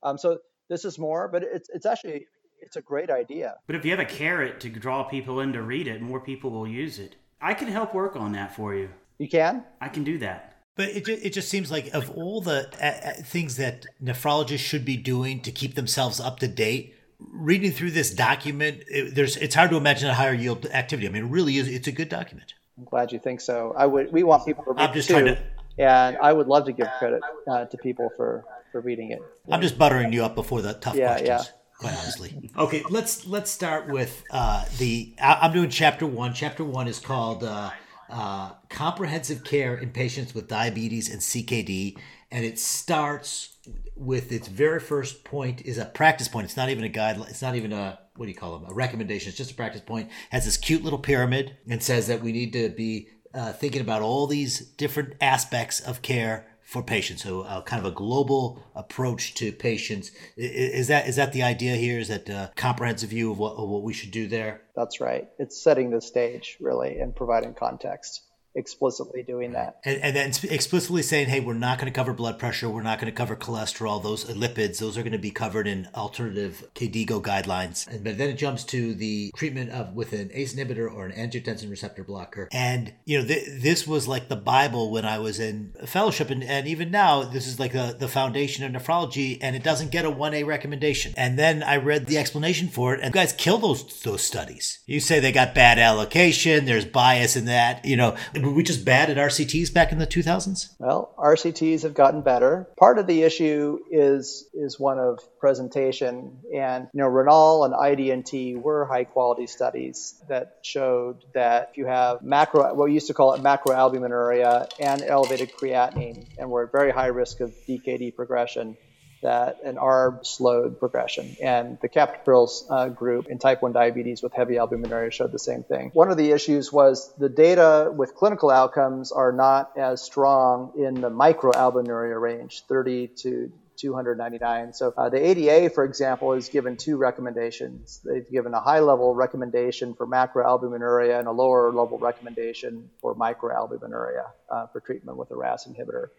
Um, 0.04 0.18
so 0.18 0.40
this 0.70 0.86
is 0.86 1.00
more, 1.00 1.30
but 1.30 1.44
it's, 1.44 1.70
it's 1.74 1.86
actually 1.86 2.28
it's 2.62 2.76
a 2.76 2.82
great 2.82 3.10
idea. 3.10 3.58
But 3.68 3.76
if 3.76 3.84
you 3.84 3.92
have 3.92 4.00
a 4.00 4.06
carrot 4.06 4.60
to 4.62 4.70
draw 4.70 5.04
people 5.04 5.40
in 5.42 5.54
to 5.54 5.62
read 5.62 5.88
it, 5.88 6.02
more 6.02 6.20
people 6.20 6.52
will 6.52 6.68
use 6.68 7.00
it. 7.00 7.16
I 7.42 7.54
can 7.54 7.68
help 7.68 7.94
work 7.94 8.16
on 8.16 8.34
that 8.34 8.56
for 8.56 8.76
you. 8.76 8.90
You 9.18 9.28
can? 9.28 9.64
I 9.80 9.90
can 9.90 10.04
do 10.04 10.18
that. 10.20 10.58
But 10.76 10.90
it 10.90 11.06
just, 11.06 11.26
it 11.26 11.34
just 11.34 11.50
seems 11.50 11.70
like 11.70 11.94
of 11.94 12.10
all 12.12 12.42
the 12.42 12.70
uh, 12.82 13.22
things 13.24 13.58
that 13.58 13.86
nephrologists 14.02 14.60
should 14.60 14.86
be 14.86 14.96
doing 14.96 15.42
to 15.42 15.52
keep 15.52 15.76
themselves 15.76 16.20
up 16.20 16.40
to 16.40 16.48
date, 16.48 16.96
reading 17.20 17.72
through 17.72 17.92
this 17.92 18.12
document, 18.12 18.84
it, 18.88 19.14
there's 19.14 19.38
it's 19.38 19.54
hard 19.54 19.70
to 19.72 19.78
imagine 19.78 20.10
a 20.10 20.14
higher 20.14 20.34
yield 20.34 20.66
activity. 20.68 21.08
I 21.08 21.12
mean, 21.12 21.26
it 21.26 21.30
really 21.30 21.58
is. 21.58 21.68
It's 21.68 21.88
a 21.88 21.92
good 21.92 22.10
document. 22.10 22.54
I'm 22.78 22.86
glad 22.86 23.12
you 23.12 23.20
think 23.20 23.42
so. 23.42 23.74
I 23.78 23.86
would. 23.86 24.12
We 24.12 24.24
want 24.24 24.46
people 24.46 24.64
to 24.64 24.72
read 24.72 24.80
I'm 24.80 24.94
just 24.94 25.10
it 25.10 25.14
too, 25.14 25.22
trying 25.22 25.36
to, 25.36 25.84
and 25.84 26.18
I 26.18 26.32
would 26.32 26.48
love 26.48 26.66
to 26.66 26.72
give 26.72 26.88
credit 26.98 27.22
uh, 27.48 27.66
to 27.66 27.78
people 27.78 28.10
for 28.16 28.46
for 28.72 28.80
reading 28.82 29.12
it. 29.12 29.22
I'm 29.52 29.62
just 29.62 29.78
buttering 29.78 30.14
you 30.14 30.24
up 30.24 30.36
before 30.36 30.62
the 30.62 30.74
tough 30.74 30.96
yeah, 30.96 31.18
questions. 31.18 31.46
Yeah 31.48 31.61
quite 31.82 31.98
honestly. 31.98 32.52
Okay, 32.58 32.84
let's 32.90 33.26
let's 33.26 33.52
start 33.52 33.88
with 33.88 34.24
uh, 34.32 34.66
the. 34.78 35.14
I'm 35.22 35.52
doing 35.52 35.70
chapter 35.70 36.06
one. 36.06 36.34
Chapter 36.34 36.64
one 36.64 36.88
is 36.88 37.00
called 37.00 37.44
uh, 37.44 37.72
uh, 38.10 38.52
"Comprehensive 38.70 39.44
Care 39.44 39.76
in 39.76 39.90
Patients 39.90 40.34
with 40.34 40.48
Diabetes 40.48 41.10
and 41.10 41.20
CKD," 41.20 41.98
and 42.30 42.46
it 42.46 42.60
starts 42.60 43.58
with 43.96 44.32
its 44.32 44.48
very 44.48 44.80
first 44.80 45.24
point 45.24 45.62
is 45.62 45.78
a 45.78 45.86
practice 45.86 46.28
point. 46.28 46.46
It's 46.46 46.58
not 46.58 46.70
even 46.70 46.84
a 46.84 46.90
guideline. 46.90 47.30
It's 47.30 47.42
not 47.42 47.56
even 47.56 47.74
a 47.74 48.00
what 48.16 48.26
do 48.26 48.32
you 48.32 48.38
call 48.38 48.58
them? 48.58 48.70
A 48.70 48.74
recommendation. 48.74 49.30
It's 49.30 49.38
just 49.38 49.52
a 49.52 49.56
practice 49.56 49.82
point. 49.82 50.08
It 50.08 50.14
has 50.30 50.46
this 50.46 50.58
cute 50.58 50.84
little 50.84 51.00
pyramid 51.00 51.58
and 51.68 51.82
says 51.82 52.08
that 52.08 52.22
we 52.22 52.32
need 52.32 52.54
to 52.54 52.70
be 52.70 53.08
uh, 53.34 53.54
thinking 53.54 53.82
about 53.82 54.02
all 54.02 54.28
these 54.28 54.60
different 54.60 55.14
aspects 55.22 55.80
of 55.80 56.02
care 56.02 56.46
for 56.72 56.82
patients. 56.82 57.24
So, 57.24 57.42
uh, 57.42 57.62
kind 57.64 57.86
of 57.86 57.92
a 57.92 57.94
global 57.94 58.64
approach 58.76 59.34
to 59.36 59.52
patients. 59.52 60.12
Is 60.38 60.88
that 60.88 61.06
is 61.06 61.18
that 61.18 61.34
the 61.34 61.44
idea 61.44 61.76
here? 61.76 62.00
Is 62.00 62.08
that 62.08 62.30
a 62.30 62.50
comprehensive 62.56 63.10
view 63.10 63.30
of 63.32 63.38
what, 63.38 63.58
of 63.58 63.68
what 63.68 63.84
we 63.84 63.92
should 63.92 64.12
do 64.12 64.26
there? 64.26 64.62
That's 64.74 65.02
right. 65.02 65.28
It's 65.38 65.62
setting 65.62 65.92
the 65.92 66.00
stage 66.00 66.56
really 66.62 67.00
and 67.00 67.14
providing 67.14 67.56
context 67.56 68.22
explicitly 68.56 69.24
doing 69.24 69.54
that. 69.54 69.80
And, 69.86 70.02
and, 70.02 70.16
then 70.16 70.32
explicitly 70.50 71.02
saying, 71.02 71.28
hey, 71.28 71.40
we're 71.40 71.54
not 71.54 71.78
going 71.78 71.92
to 71.92 71.96
cover 71.96 72.14
blood 72.14 72.38
pressure, 72.38 72.70
we're 72.70 72.82
not 72.82 73.00
going 73.00 73.12
to 73.12 73.16
cover 73.16 73.36
cholesterol, 73.36 74.04
those 74.04 74.26
lipids, 74.26 74.80
those 74.80 74.98
are 74.98 75.04
going 75.04 75.14
to 75.14 75.18
be 75.18 75.32
covered 75.32 75.68
in 75.68 75.88
alternative 75.96 76.66
KDIGO 76.76 77.22
guidelines. 77.22 77.88
And 77.88 78.04
but 78.04 78.18
then 78.18 78.30
it 78.30 78.34
jumps 78.34 78.64
to 78.66 78.94
the 78.94 79.32
treatment 79.36 79.72
of 79.72 79.94
with 79.94 80.14
an 80.14 80.30
ACE 80.34 80.56
inhibitor 80.56 80.92
or 80.92 81.06
an 81.06 81.14
angiotensin 81.14 81.70
receptor 81.70 82.04
blocker. 82.04 82.50
And 82.52 82.94
you 83.06 83.20
know, 83.20 83.26
th- 83.26 83.48
this 83.62 83.88
was 83.88 84.08
like 84.08 84.28
the 84.28 84.36
Bible 84.36 84.92
when 84.92 85.06
I 85.06 85.20
was 85.20 85.40
in 85.40 85.74
fellowship, 85.86 86.30
and, 86.30 86.44
and 86.44 86.68
even 86.68 86.92
now, 86.92 87.24
this 87.24 87.48
is 87.48 87.60
like 87.60 87.72
the, 87.72 87.96
the 87.98 88.08
foundation 88.08 88.66
of 88.66 88.72
nephrology, 88.72 89.38
and 89.42 89.56
it 89.56 89.64
doesn't 89.64 89.92
get 89.92 90.06
a 90.06 90.12
1A 90.12 90.46
recommendation. 90.46 91.14
And 91.16 91.40
then 91.40 91.64
I 91.64 91.78
read 91.78 92.08
the 92.08 92.18
explanation 92.18 92.68
for 92.68 92.94
it, 92.94 93.00
and 93.02 93.14
guys 93.14 93.34
kill 93.34 93.58
those 93.58 94.02
those 94.02 94.24
studies. 94.24 94.80
You 94.86 95.00
say 95.00 95.20
they 95.20 95.32
got 95.32 95.56
bad 95.56 95.80
allocation, 95.80 96.66
there's 96.66 96.86
bias 96.86 97.36
in 97.36 97.46
that, 97.46 97.86
you 97.86 97.96
know 97.96 98.18
were 98.46 98.54
we 98.54 98.64
just 98.64 98.86
bad 98.86 99.10
at 99.10 99.18
RCTs 99.18 99.74
back 99.74 99.92
in 99.92 100.00
the 100.00 100.08
2000s? 100.08 100.70
Well, 100.80 101.14
RCTs 101.18 101.84
have 101.84 101.94
gotten 101.94 102.22
better. 102.22 102.68
Part 102.78 103.00
of 103.00 103.08
the 103.08 103.24
issue 103.24 103.80
is 103.90 104.46
is 104.54 104.80
one 104.80 105.00
of 105.00 105.20
presentation, 105.40 106.40
and 106.56 106.88
you 106.94 107.00
know, 107.02 107.08
RENAAL 107.08 107.66
and 107.66 107.74
IDNT 107.74 108.62
were 108.62 108.86
high 108.86 109.04
quality 109.04 109.48
studies 109.48 110.22
that 110.28 110.60
showed 110.62 111.24
that 111.34 111.70
if 111.72 111.78
you 111.78 111.86
have 111.86 112.22
macro, 112.22 112.74
what 112.74 112.86
we 112.86 112.94
used 112.94 113.08
to 113.08 113.14
call 113.14 113.34
it 113.34 113.42
macroalbuminuria, 113.42 114.70
and 114.80 115.02
elevated 115.02 115.52
creatinine, 115.54 116.26
and 116.38 116.50
we're 116.50 116.66
at 116.66 116.72
very 116.72 116.92
high 116.92 117.08
risk 117.08 117.40
of 117.40 117.54
DKD 117.68 118.16
progression 118.16 118.78
that 119.22 119.64
an 119.64 119.76
ARB 119.76 120.26
slowed 120.26 120.80
progression. 120.80 121.36
And 121.42 121.78
the 121.82 121.90
captoprils 121.90 122.66
uh, 122.70 122.90
group 122.90 123.28
in 123.28 123.38
type 123.38 123.62
1 123.62 123.72
diabetes 123.72 124.22
with 124.22 124.34
heavy 124.34 124.56
albuminuria 124.56 125.12
showed 125.12 125.32
the 125.32 125.40
same 125.40 125.64
thing. 125.64 125.92
One 125.94 126.12
of 126.12 126.18
the 126.18 126.32
issues 126.32 126.72
was 126.72 127.14
the 127.18 127.30
data 127.30 127.92
with 127.96 128.16
clinical 128.16 128.50
outcomes 128.50 129.12
are 129.12 129.32
not 129.32 129.78
as 129.78 130.02
strong 130.02 130.74
in 130.78 131.02
the 131.02 131.10
microalbuminuria 131.10 132.20
range, 132.20 132.64
30 132.68 133.08
to 133.08 133.52
299. 133.78 134.74
So 134.74 134.94
uh, 134.96 135.10
the 135.10 135.18
ADA, 135.18 135.74
for 135.74 135.84
example, 135.84 136.34
has 136.34 136.50
given 136.50 136.78
two 136.78 136.98
recommendations. 136.98 138.00
They've 138.06 138.30
given 138.30 138.54
a 138.54 138.60
high 138.60 138.80
level 138.80 139.16
recommendation 139.16 139.96
for 139.96 140.06
macroalbuminuria 140.06 141.18
and 141.18 141.28
a 141.28 141.32
lower 141.32 141.72
level 141.72 141.98
recommendation 141.98 142.90
for 143.02 143.16
microalbuminuria 143.16 144.26
uh, 144.50 144.68
for 144.68 144.82
treatment 144.82 145.18
with 145.18 145.32
a 145.32 145.36
RAS 145.36 145.68
inhibitor. 145.68 146.10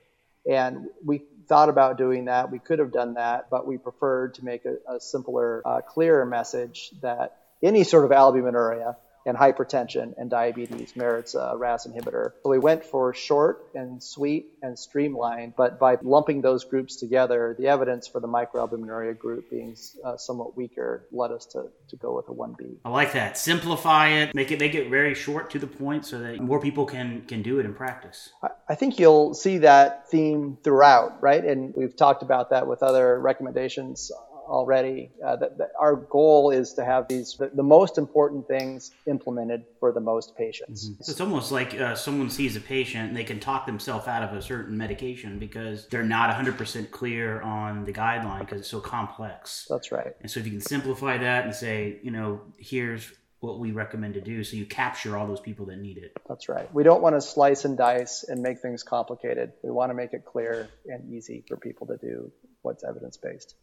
And 0.49 0.89
we 1.05 1.23
thought 1.49 1.69
about 1.69 1.99
doing 1.99 2.27
that. 2.27 2.51
We 2.51 2.59
could 2.59 2.79
have 2.79 2.93
done 2.93 3.15
that, 3.15 3.49
but 3.51 3.67
we 3.67 3.79
preferred 3.79 4.35
to 4.35 4.45
make 4.45 4.65
a, 4.65 4.77
a 4.97 5.01
simpler, 5.01 5.63
uh, 5.65 5.81
clearer 5.83 6.27
message 6.27 6.91
that 7.03 7.37
any 7.63 7.85
sort 7.85 8.05
of 8.05 8.11
albuminuria 8.11 8.97
and 9.27 9.37
hypertension 9.37 10.15
and 10.19 10.31
diabetes 10.31 10.97
merits 10.97 11.35
a 11.35 11.55
RAS 11.57 11.87
inhibitor. 11.87 12.33
So 12.43 12.51
we 12.51 12.59
went 12.59 12.85
for 12.85 13.15
short 13.15 13.71
and 13.75 14.03
sweet 14.03 14.47
and 14.63 14.79
streamlined, 14.79 15.55
but 15.57 15.79
by 15.79 15.99
lumping 16.03 16.43
those 16.43 16.65
groups 16.65 16.97
together, 16.97 17.55
the 17.59 17.69
evidence 17.69 18.07
for 18.07 18.21
the 18.21 18.29
microalbuminuria 18.29 19.19
group 19.19 19.51
being 19.51 19.77
uh, 20.05 20.17
somewhat 20.17 20.57
weaker 20.57 21.07
led 21.13 21.31
us 21.31 21.47
to, 21.47 21.69
to 21.89 21.97
go 21.97 22.15
with 22.17 22.29
a 22.29 22.33
1B. 22.33 22.77
I 22.85 22.91
like 22.91 23.13
that. 23.13 23.39
Simplify 23.39 24.09
it, 24.09 24.35
make 24.35 24.51
it 24.51 24.61
make 24.61 24.75
it 24.75 24.89
very 24.89 25.15
short 25.15 25.51
to 25.51 25.59
the 25.59 25.67
point 25.67 26.07
so 26.07 26.19
that 26.19 26.41
more 26.41 26.61
people 26.61 26.87
can 26.87 27.23
can 27.23 27.43
do 27.43 27.59
it 27.59 27.67
in 27.67 27.75
practice. 27.75 28.31
I, 28.43 28.49
I 28.71 28.75
think 28.75 28.99
you'll 28.99 29.35
see 29.35 29.59
that 29.59 30.09
theme 30.11 30.59
throughout, 30.63 31.23
right? 31.23 31.45
And 31.45 31.75
we've 31.77 31.97
talked 31.97 32.23
about 32.23 32.51
that 32.51 32.67
with 32.67 32.83
other 32.83 33.19
recommendations 33.21 34.11
already. 34.47 35.11
Uh, 35.25 35.37
that, 35.37 35.59
that, 35.59 35.73
our 35.79 35.97
goal 35.97 36.51
is 36.51 36.75
to 36.75 36.85
have 36.85 37.09
these 37.09 37.37
the, 37.39 37.51
the, 37.55 37.63
most 37.63 37.99
important 37.99 38.47
things 38.47 38.93
implemented 39.07 39.65
for 39.81 39.93
the 39.93 40.01
most 40.01 40.37
patients. 40.37 40.89
Mm-hmm. 40.89 41.11
It's 41.11 41.21
almost 41.21 41.53
like 41.53 41.79
uh, 41.81 41.95
someone 41.95 42.31
sees 42.31 42.57
a 42.57 42.61
patient 42.61 43.09
and 43.09 43.17
they 43.17 43.25
can 43.25 43.41
talk 43.41 43.67
themselves 43.67 44.07
out 44.07 44.23
of 44.23 44.37
a 44.37 44.43
certain 44.43 44.77
medication 44.77 45.39
because 45.39 45.87
they're 45.89 46.03
not 46.03 46.35
100% 46.35 46.91
clear 46.91 47.41
on 47.43 47.85
the 47.85 47.93
guideline 47.93 48.41
because 48.41 48.61
it's 48.61 48.71
so 48.71 48.81
complex. 48.81 49.67
That's 49.69 49.93
right. 49.93 50.15
And 50.21 50.31
so 50.31 50.41
if 50.41 50.47
you 50.47 50.53
can 50.53 50.61
simplify 50.61 51.19
that 51.19 51.45
and 51.45 51.55
say, 51.55 51.99
you 52.03 52.11
know, 52.11 52.41
here's 52.59 53.11
what 53.43 53.59
we 53.59 53.73
recommend 53.73 54.15
to 54.15 54.21
do 54.21 54.45
so 54.45 54.57
you 54.57 54.65
capture 54.65 55.17
all 55.17 55.27
those 55.27 55.41
people 55.41 55.67
that 55.67 55.77
need 55.77 55.99
it. 55.99 56.17
That's 56.29 56.49
right. 56.49 56.73
We 56.73 56.85
don't 56.85 57.03
want 57.03 57.17
to 57.17 57.21
slice 57.21 57.65
and 57.65 57.77
dice 57.77 58.25
and 58.29 58.41
make 58.41 58.61
things 58.61 58.85
complicated. 58.85 59.53
We 59.65 59.71
want 59.71 59.91
to 59.91 59.95
make 59.95 60.13
it 60.13 60.25
clear 60.25 60.69
and 60.87 61.13
easy 61.13 61.45
for 61.49 61.57
people 61.57 61.89
to 61.89 61.97
do 61.97 62.31
what's 62.63 62.85
evidence 62.85 63.17
based. 63.17 63.57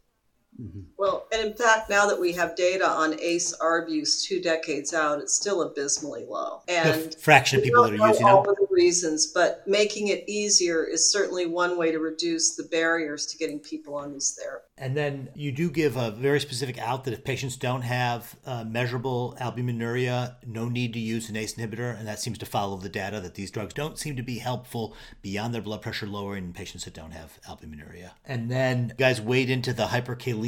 Mm-hmm. 0.60 0.82
Well, 0.98 1.28
and 1.32 1.48
in 1.48 1.54
fact, 1.54 1.90
now 1.90 2.06
that 2.08 2.20
we 2.20 2.34
have 2.34 2.56
data 2.56 2.88
on 2.88 3.20
ACE 3.20 3.56
ARB 3.62 3.90
use 3.90 4.26
two 4.26 4.42
decades 4.42 4.94
out, 4.94 5.20
it's 5.20 5.34
still 5.34 5.62
abysmally 5.62 6.26
low. 6.26 6.62
And 6.68 7.12
the 7.12 7.18
fraction 7.18 7.60
of 7.60 7.64
people 7.64 7.84
that 7.84 7.94
are 7.94 8.08
using 8.08 8.26
all 8.26 8.50
of 8.50 8.56
the 8.58 8.68
reasons, 8.70 9.28
but 9.28 9.66
making 9.66 10.10
it 10.10 10.26
easier 10.28 10.84
is 10.84 11.10
certainly 11.10 11.46
one 11.46 11.78
way 11.78 11.92
to 11.92 12.00
reduce 12.00 12.56
the 12.56 12.64
barriers 12.64 13.26
to 13.28 13.38
getting 13.38 13.60
people 13.60 13.96
on 13.96 14.12
these 14.12 14.38
therapies. 14.38 14.64
And 14.78 14.96
then 14.96 15.30
you 15.36 15.52
do 15.52 15.70
give 15.70 15.98
a 15.98 16.12
very 16.12 16.40
specific 16.40 16.78
out 16.78 17.06
that 17.06 17.14
if 17.14 17.24
patients 17.24 17.56
don't 17.56 17.82
have 17.82 18.36
uh, 18.46 18.64
measurable 18.66 19.38
albuminuria, 19.40 20.36
no 20.46 20.68
need 20.68 20.94
to 20.94 21.00
use 21.00 21.30
an 21.30 21.38
ACE 21.38 21.56
inhibitor, 21.56 21.98
and 21.98 22.08
that 22.08 22.20
seems 22.20 22.38
to 22.38 22.46
follow 22.46 22.78
the 22.78 22.90
data 22.90 23.20
that 23.22 23.36
these 23.36 23.52
drugs 23.52 23.74
don't 23.74 23.98
seem 23.98 24.16
to 24.16 24.24
be 24.24 24.40
helpful 24.40 24.94
beyond 25.22 25.54
their 25.54 25.62
blood 25.62 25.82
pressure 25.82 26.08
lowering 26.08 26.46
in 26.46 26.54
patients 26.54 26.86
that 26.86 26.94
don't 26.94 27.12
have 27.12 27.40
albuminuria. 27.48 28.12
And 28.26 28.50
then 28.50 28.90
you 28.90 28.96
guys 28.96 29.22
wade 29.22 29.50
into 29.50 29.74
the 29.74 29.86
hyperkalemia 29.86 30.39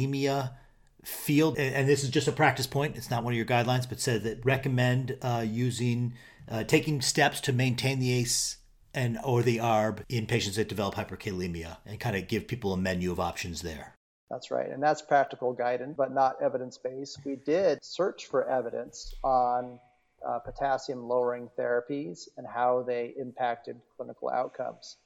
field, 1.04 1.58
and 1.58 1.88
this 1.88 2.04
is 2.04 2.10
just 2.10 2.28
a 2.28 2.32
practice 2.32 2.66
point. 2.66 2.96
It's 2.96 3.10
not 3.10 3.24
one 3.24 3.32
of 3.32 3.36
your 3.36 3.46
guidelines, 3.46 3.88
but 3.88 4.00
said 4.00 4.22
that 4.24 4.44
recommend 4.44 5.16
uh, 5.22 5.44
using 5.46 6.14
uh, 6.48 6.64
taking 6.64 7.00
steps 7.00 7.40
to 7.42 7.52
maintain 7.52 7.98
the 7.98 8.12
ACE 8.12 8.58
and 8.94 9.18
or 9.24 9.42
the 9.42 9.58
ARB 9.58 10.00
in 10.08 10.26
patients 10.26 10.56
that 10.56 10.68
develop 10.68 10.94
hyperkalemia 10.94 11.78
and 11.86 11.98
kind 11.98 12.16
of 12.16 12.28
give 12.28 12.46
people 12.46 12.72
a 12.72 12.76
menu 12.76 13.10
of 13.10 13.20
options 13.20 13.62
there. 13.62 13.94
That's 14.30 14.50
right. 14.50 14.70
And 14.70 14.82
that's 14.82 15.02
practical 15.02 15.52
guidance, 15.52 15.94
but 15.96 16.12
not 16.12 16.36
evidence 16.42 16.78
based. 16.78 17.18
We 17.24 17.36
did 17.36 17.78
search 17.82 18.26
for 18.26 18.48
evidence 18.48 19.14
on 19.22 19.78
uh, 20.26 20.38
potassium 20.38 21.06
lowering 21.06 21.50
therapies 21.58 22.28
and 22.36 22.46
how 22.46 22.82
they 22.82 23.14
impacted 23.18 23.78
clinical 23.96 24.30
outcomes. 24.30 24.96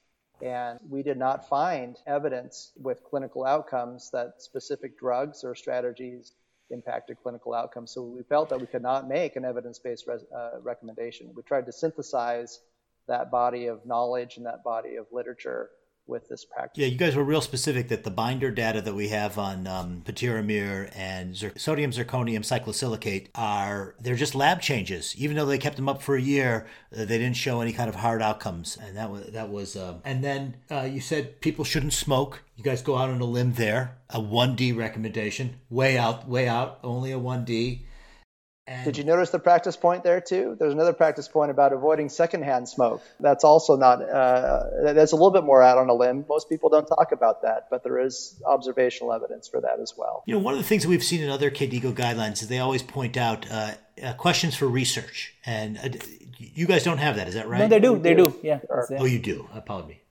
And 0.41 0.79
we 0.87 1.01
did 1.01 1.17
not 1.17 1.49
find 1.49 1.97
evidence 2.05 2.71
with 2.77 3.03
clinical 3.03 3.43
outcomes 3.43 4.11
that 4.11 4.41
specific 4.41 4.97
drugs 4.99 5.43
or 5.43 5.55
strategies 5.55 6.33
impacted 6.69 7.17
clinical 7.23 7.53
outcomes. 7.53 7.91
So 7.91 8.03
we 8.03 8.23
felt 8.23 8.49
that 8.49 8.59
we 8.59 8.67
could 8.67 8.81
not 8.81 9.07
make 9.07 9.35
an 9.35 9.45
evidence 9.45 9.79
based 9.79 10.05
res- 10.07 10.25
uh, 10.35 10.59
recommendation. 10.61 11.31
We 11.35 11.43
tried 11.43 11.65
to 11.65 11.71
synthesize 11.71 12.59
that 13.07 13.31
body 13.31 13.67
of 13.67 13.85
knowledge 13.85 14.37
and 14.37 14.45
that 14.45 14.63
body 14.63 14.97
of 14.97 15.07
literature 15.11 15.69
with 16.07 16.27
this 16.29 16.45
practice. 16.45 16.81
Yeah, 16.81 16.87
you 16.87 16.97
guys 16.97 17.15
were 17.15 17.23
real 17.23 17.41
specific 17.41 17.89
that 17.89 18.03
the 18.03 18.11
binder 18.11 18.51
data 18.51 18.81
that 18.81 18.95
we 18.95 19.09
have 19.09 19.37
on 19.37 19.67
um, 19.67 20.03
patiromer 20.05 20.91
and 20.95 21.35
sodium 21.57 21.91
zirconium 21.91 22.39
cyclosilicate 22.39 23.27
are 23.35 23.95
they're 23.99 24.15
just 24.15 24.35
lab 24.35 24.61
changes. 24.61 25.15
Even 25.17 25.35
though 25.35 25.45
they 25.45 25.57
kept 25.57 25.75
them 25.75 25.89
up 25.89 26.01
for 26.01 26.15
a 26.15 26.21
year, 26.21 26.67
uh, 26.93 27.05
they 27.05 27.17
didn't 27.17 27.35
show 27.35 27.61
any 27.61 27.73
kind 27.73 27.89
of 27.89 27.95
hard 27.95 28.21
outcomes, 28.21 28.77
and 28.81 28.95
that 28.97 29.11
was 29.11 29.27
that 29.27 29.49
was. 29.49 29.75
Um, 29.75 30.01
and 30.03 30.23
then 30.23 30.57
uh, 30.71 30.81
you 30.89 30.99
said 30.99 31.41
people 31.41 31.65
shouldn't 31.65 31.93
smoke. 31.93 32.43
You 32.55 32.63
guys 32.63 32.81
go 32.81 32.97
out 32.97 33.09
on 33.09 33.21
a 33.21 33.25
limb 33.25 33.53
there. 33.53 33.97
A 34.09 34.19
one 34.19 34.55
D 34.55 34.71
recommendation, 34.71 35.59
way 35.69 35.97
out, 35.97 36.27
way 36.27 36.47
out, 36.47 36.79
only 36.83 37.11
a 37.11 37.19
one 37.19 37.43
D. 37.43 37.85
And 38.67 38.83
Did 38.83 38.97
you 38.97 39.05
notice 39.05 39.29
the 39.29 39.39
practice 39.39 39.77
point 39.77 40.03
there 40.03 40.19
too? 40.19 40.57
There's 40.59 40.73
another 40.73 40.91
practice 40.91 41.29
point 41.29 41.51
about 41.51 41.71
avoiding 41.71 42.09
secondhand 42.09 42.67
smoke. 42.67 43.01
That's 43.17 43.45
also 43.45 43.77
not. 43.77 44.01
Uh, 44.01 44.91
that's 44.93 45.13
a 45.13 45.15
little 45.15 45.31
bit 45.31 45.45
more 45.45 45.63
out 45.63 45.77
on 45.77 45.87
a 45.87 45.93
limb. 45.93 46.25
Most 46.27 46.49
people 46.49 46.69
don't 46.69 46.85
talk 46.85 47.13
about 47.13 47.43
that, 47.43 47.67
but 47.69 47.83
there 47.83 47.97
is 47.97 48.41
observational 48.45 49.13
evidence 49.13 49.47
for 49.47 49.61
that 49.61 49.79
as 49.81 49.93
well. 49.97 50.21
You 50.25 50.33
know, 50.33 50.41
one 50.41 50.53
of 50.53 50.59
the 50.59 50.65
things 50.65 50.83
that 50.83 50.89
we've 50.89 51.03
seen 51.03 51.21
in 51.21 51.29
other 51.29 51.49
KDIGO 51.49 51.93
guidelines 51.93 52.41
is 52.41 52.49
they 52.49 52.59
always 52.59 52.83
point 52.83 53.15
out 53.15 53.49
uh, 53.49 53.75
uh, 54.03 54.13
questions 54.15 54.53
for 54.53 54.67
research, 54.67 55.33
and 55.45 55.77
uh, 55.77 55.89
you 56.37 56.67
guys 56.67 56.83
don't 56.83 56.97
have 56.97 57.15
that. 57.15 57.29
Is 57.29 57.35
that 57.35 57.47
right? 57.47 57.59
No, 57.59 57.67
they 57.69 57.79
do. 57.79 57.97
They 57.97 58.15
do. 58.15 58.37
Yeah. 58.43 58.59
Oh, 58.99 59.05
you 59.05 59.19
do. 59.19 59.47
Pardon 59.65 59.87
me. 59.87 60.01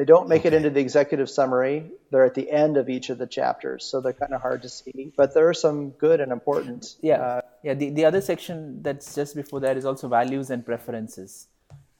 They 0.00 0.06
don't 0.06 0.28
make 0.28 0.46
okay. 0.46 0.48
it 0.48 0.54
into 0.54 0.70
the 0.70 0.80
executive 0.80 1.28
summary. 1.28 1.90
They're 2.10 2.24
at 2.24 2.34
the 2.34 2.50
end 2.50 2.78
of 2.78 2.88
each 2.88 3.10
of 3.10 3.18
the 3.18 3.26
chapters, 3.26 3.84
so 3.84 4.00
they're 4.00 4.14
kind 4.14 4.32
of 4.32 4.40
hard 4.40 4.62
to 4.62 4.68
see. 4.70 5.12
But 5.14 5.34
there 5.34 5.46
are 5.46 5.52
some 5.52 5.90
good 5.90 6.22
and 6.22 6.32
important. 6.32 6.96
Yeah, 7.02 7.20
uh, 7.20 7.40
yeah. 7.62 7.74
The, 7.74 7.90
the 7.90 8.06
other 8.06 8.22
section 8.22 8.80
that's 8.80 9.14
just 9.14 9.36
before 9.36 9.60
that 9.60 9.76
is 9.76 9.84
also 9.84 10.08
values 10.08 10.48
and 10.48 10.64
preferences. 10.64 11.48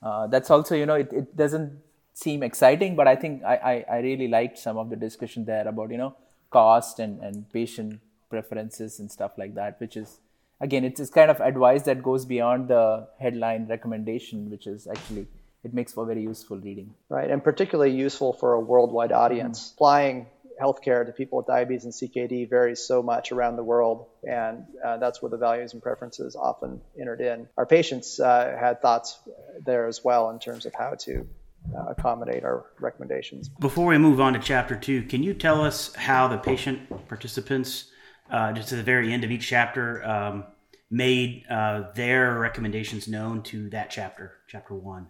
Uh, 0.02 0.28
that's 0.28 0.50
also 0.50 0.74
you 0.74 0.86
know 0.86 0.94
it, 0.94 1.12
it 1.12 1.36
doesn't 1.36 1.78
seem 2.14 2.42
exciting, 2.42 2.96
but 2.96 3.06
I 3.06 3.16
think 3.16 3.44
I, 3.44 3.56
I, 3.72 3.96
I 3.96 3.98
really 3.98 4.28
liked 4.28 4.56
some 4.56 4.78
of 4.78 4.88
the 4.88 4.96
discussion 4.96 5.44
there 5.44 5.68
about 5.68 5.90
you 5.90 5.98
know 5.98 6.16
cost 6.48 7.00
and, 7.00 7.20
and 7.20 7.52
patient 7.52 8.00
preferences 8.30 8.98
and 8.98 9.12
stuff 9.12 9.32
like 9.36 9.54
that, 9.56 9.78
which 9.78 9.98
is 9.98 10.20
again 10.58 10.84
it's 10.84 11.10
kind 11.10 11.30
of 11.30 11.38
advice 11.42 11.82
that 11.82 12.02
goes 12.02 12.24
beyond 12.24 12.68
the 12.68 13.08
headline 13.18 13.66
recommendation, 13.68 14.48
which 14.48 14.66
is 14.66 14.86
actually 14.86 15.26
it 15.64 15.74
makes 15.74 15.92
for 15.92 16.06
very 16.06 16.22
useful 16.22 16.58
reading. 16.58 16.94
Right, 17.08 17.30
and 17.30 17.42
particularly 17.42 17.92
useful 17.92 18.32
for 18.32 18.54
a 18.54 18.60
worldwide 18.60 19.12
audience. 19.12 19.60
Mm-hmm. 19.60 19.74
Applying 19.76 20.26
healthcare 20.60 21.06
to 21.06 21.12
people 21.12 21.38
with 21.38 21.46
diabetes 21.46 21.84
and 21.84 21.92
CKD 21.92 22.48
varies 22.48 22.80
so 22.80 23.02
much 23.02 23.32
around 23.32 23.56
the 23.56 23.64
world, 23.64 24.06
and 24.28 24.64
uh, 24.84 24.98
that's 24.98 25.22
where 25.22 25.30
the 25.30 25.38
values 25.38 25.72
and 25.72 25.82
preferences 25.82 26.36
often 26.36 26.80
entered 26.98 27.20
in. 27.20 27.48
Our 27.56 27.66
patients 27.66 28.20
uh, 28.20 28.56
had 28.58 28.82
thoughts 28.82 29.18
there 29.64 29.86
as 29.86 30.04
well 30.04 30.30
in 30.30 30.38
terms 30.38 30.66
of 30.66 30.74
how 30.74 30.94
to 31.00 31.26
uh, 31.74 31.84
accommodate 31.88 32.44
our 32.44 32.66
recommendations. 32.78 33.48
Before 33.48 33.86
we 33.86 33.98
move 33.98 34.20
on 34.20 34.34
to 34.34 34.38
chapter 34.38 34.76
two, 34.76 35.02
can 35.02 35.22
you 35.22 35.34
tell 35.34 35.62
us 35.62 35.94
how 35.94 36.28
the 36.28 36.38
patient 36.38 37.08
participants, 37.08 37.90
uh, 38.30 38.52
just 38.52 38.72
at 38.72 38.76
the 38.76 38.82
very 38.82 39.12
end 39.12 39.24
of 39.24 39.30
each 39.30 39.46
chapter, 39.46 40.04
um, 40.06 40.44
made 40.90 41.44
uh, 41.48 41.84
their 41.94 42.38
recommendations 42.38 43.08
known 43.08 43.42
to 43.44 43.70
that 43.70 43.90
chapter, 43.90 44.38
chapter 44.48 44.74
one? 44.74 45.08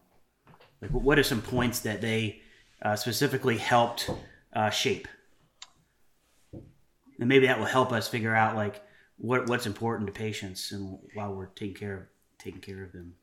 Like, 0.81 0.91
what 0.91 1.19
are 1.19 1.23
some 1.23 1.43
points 1.43 1.81
that 1.81 2.01
they 2.01 2.41
uh, 2.83 2.97
specifically 2.97 3.59
helped 3.59 4.11
uh, 4.53 4.71
shape? 4.71 5.09
And 6.53 7.29
maybe 7.29 7.47
that 7.47 7.59
will 7.59 7.67
help 7.67 7.93
us 7.93 8.09
figure 8.09 8.35
out 8.35 8.57
like 8.57 8.83
what 9.19 9.47
what's 9.47 9.67
important 9.67 10.07
to 10.07 10.13
patients 10.13 10.73
and 10.73 10.99
while 11.15 11.35
we're 11.35 11.47
taking 11.47 11.75
care 11.75 11.95
of 11.95 12.03
taking 12.39 12.61
care 12.61 12.83
of 12.83 12.93
them. 12.93 13.15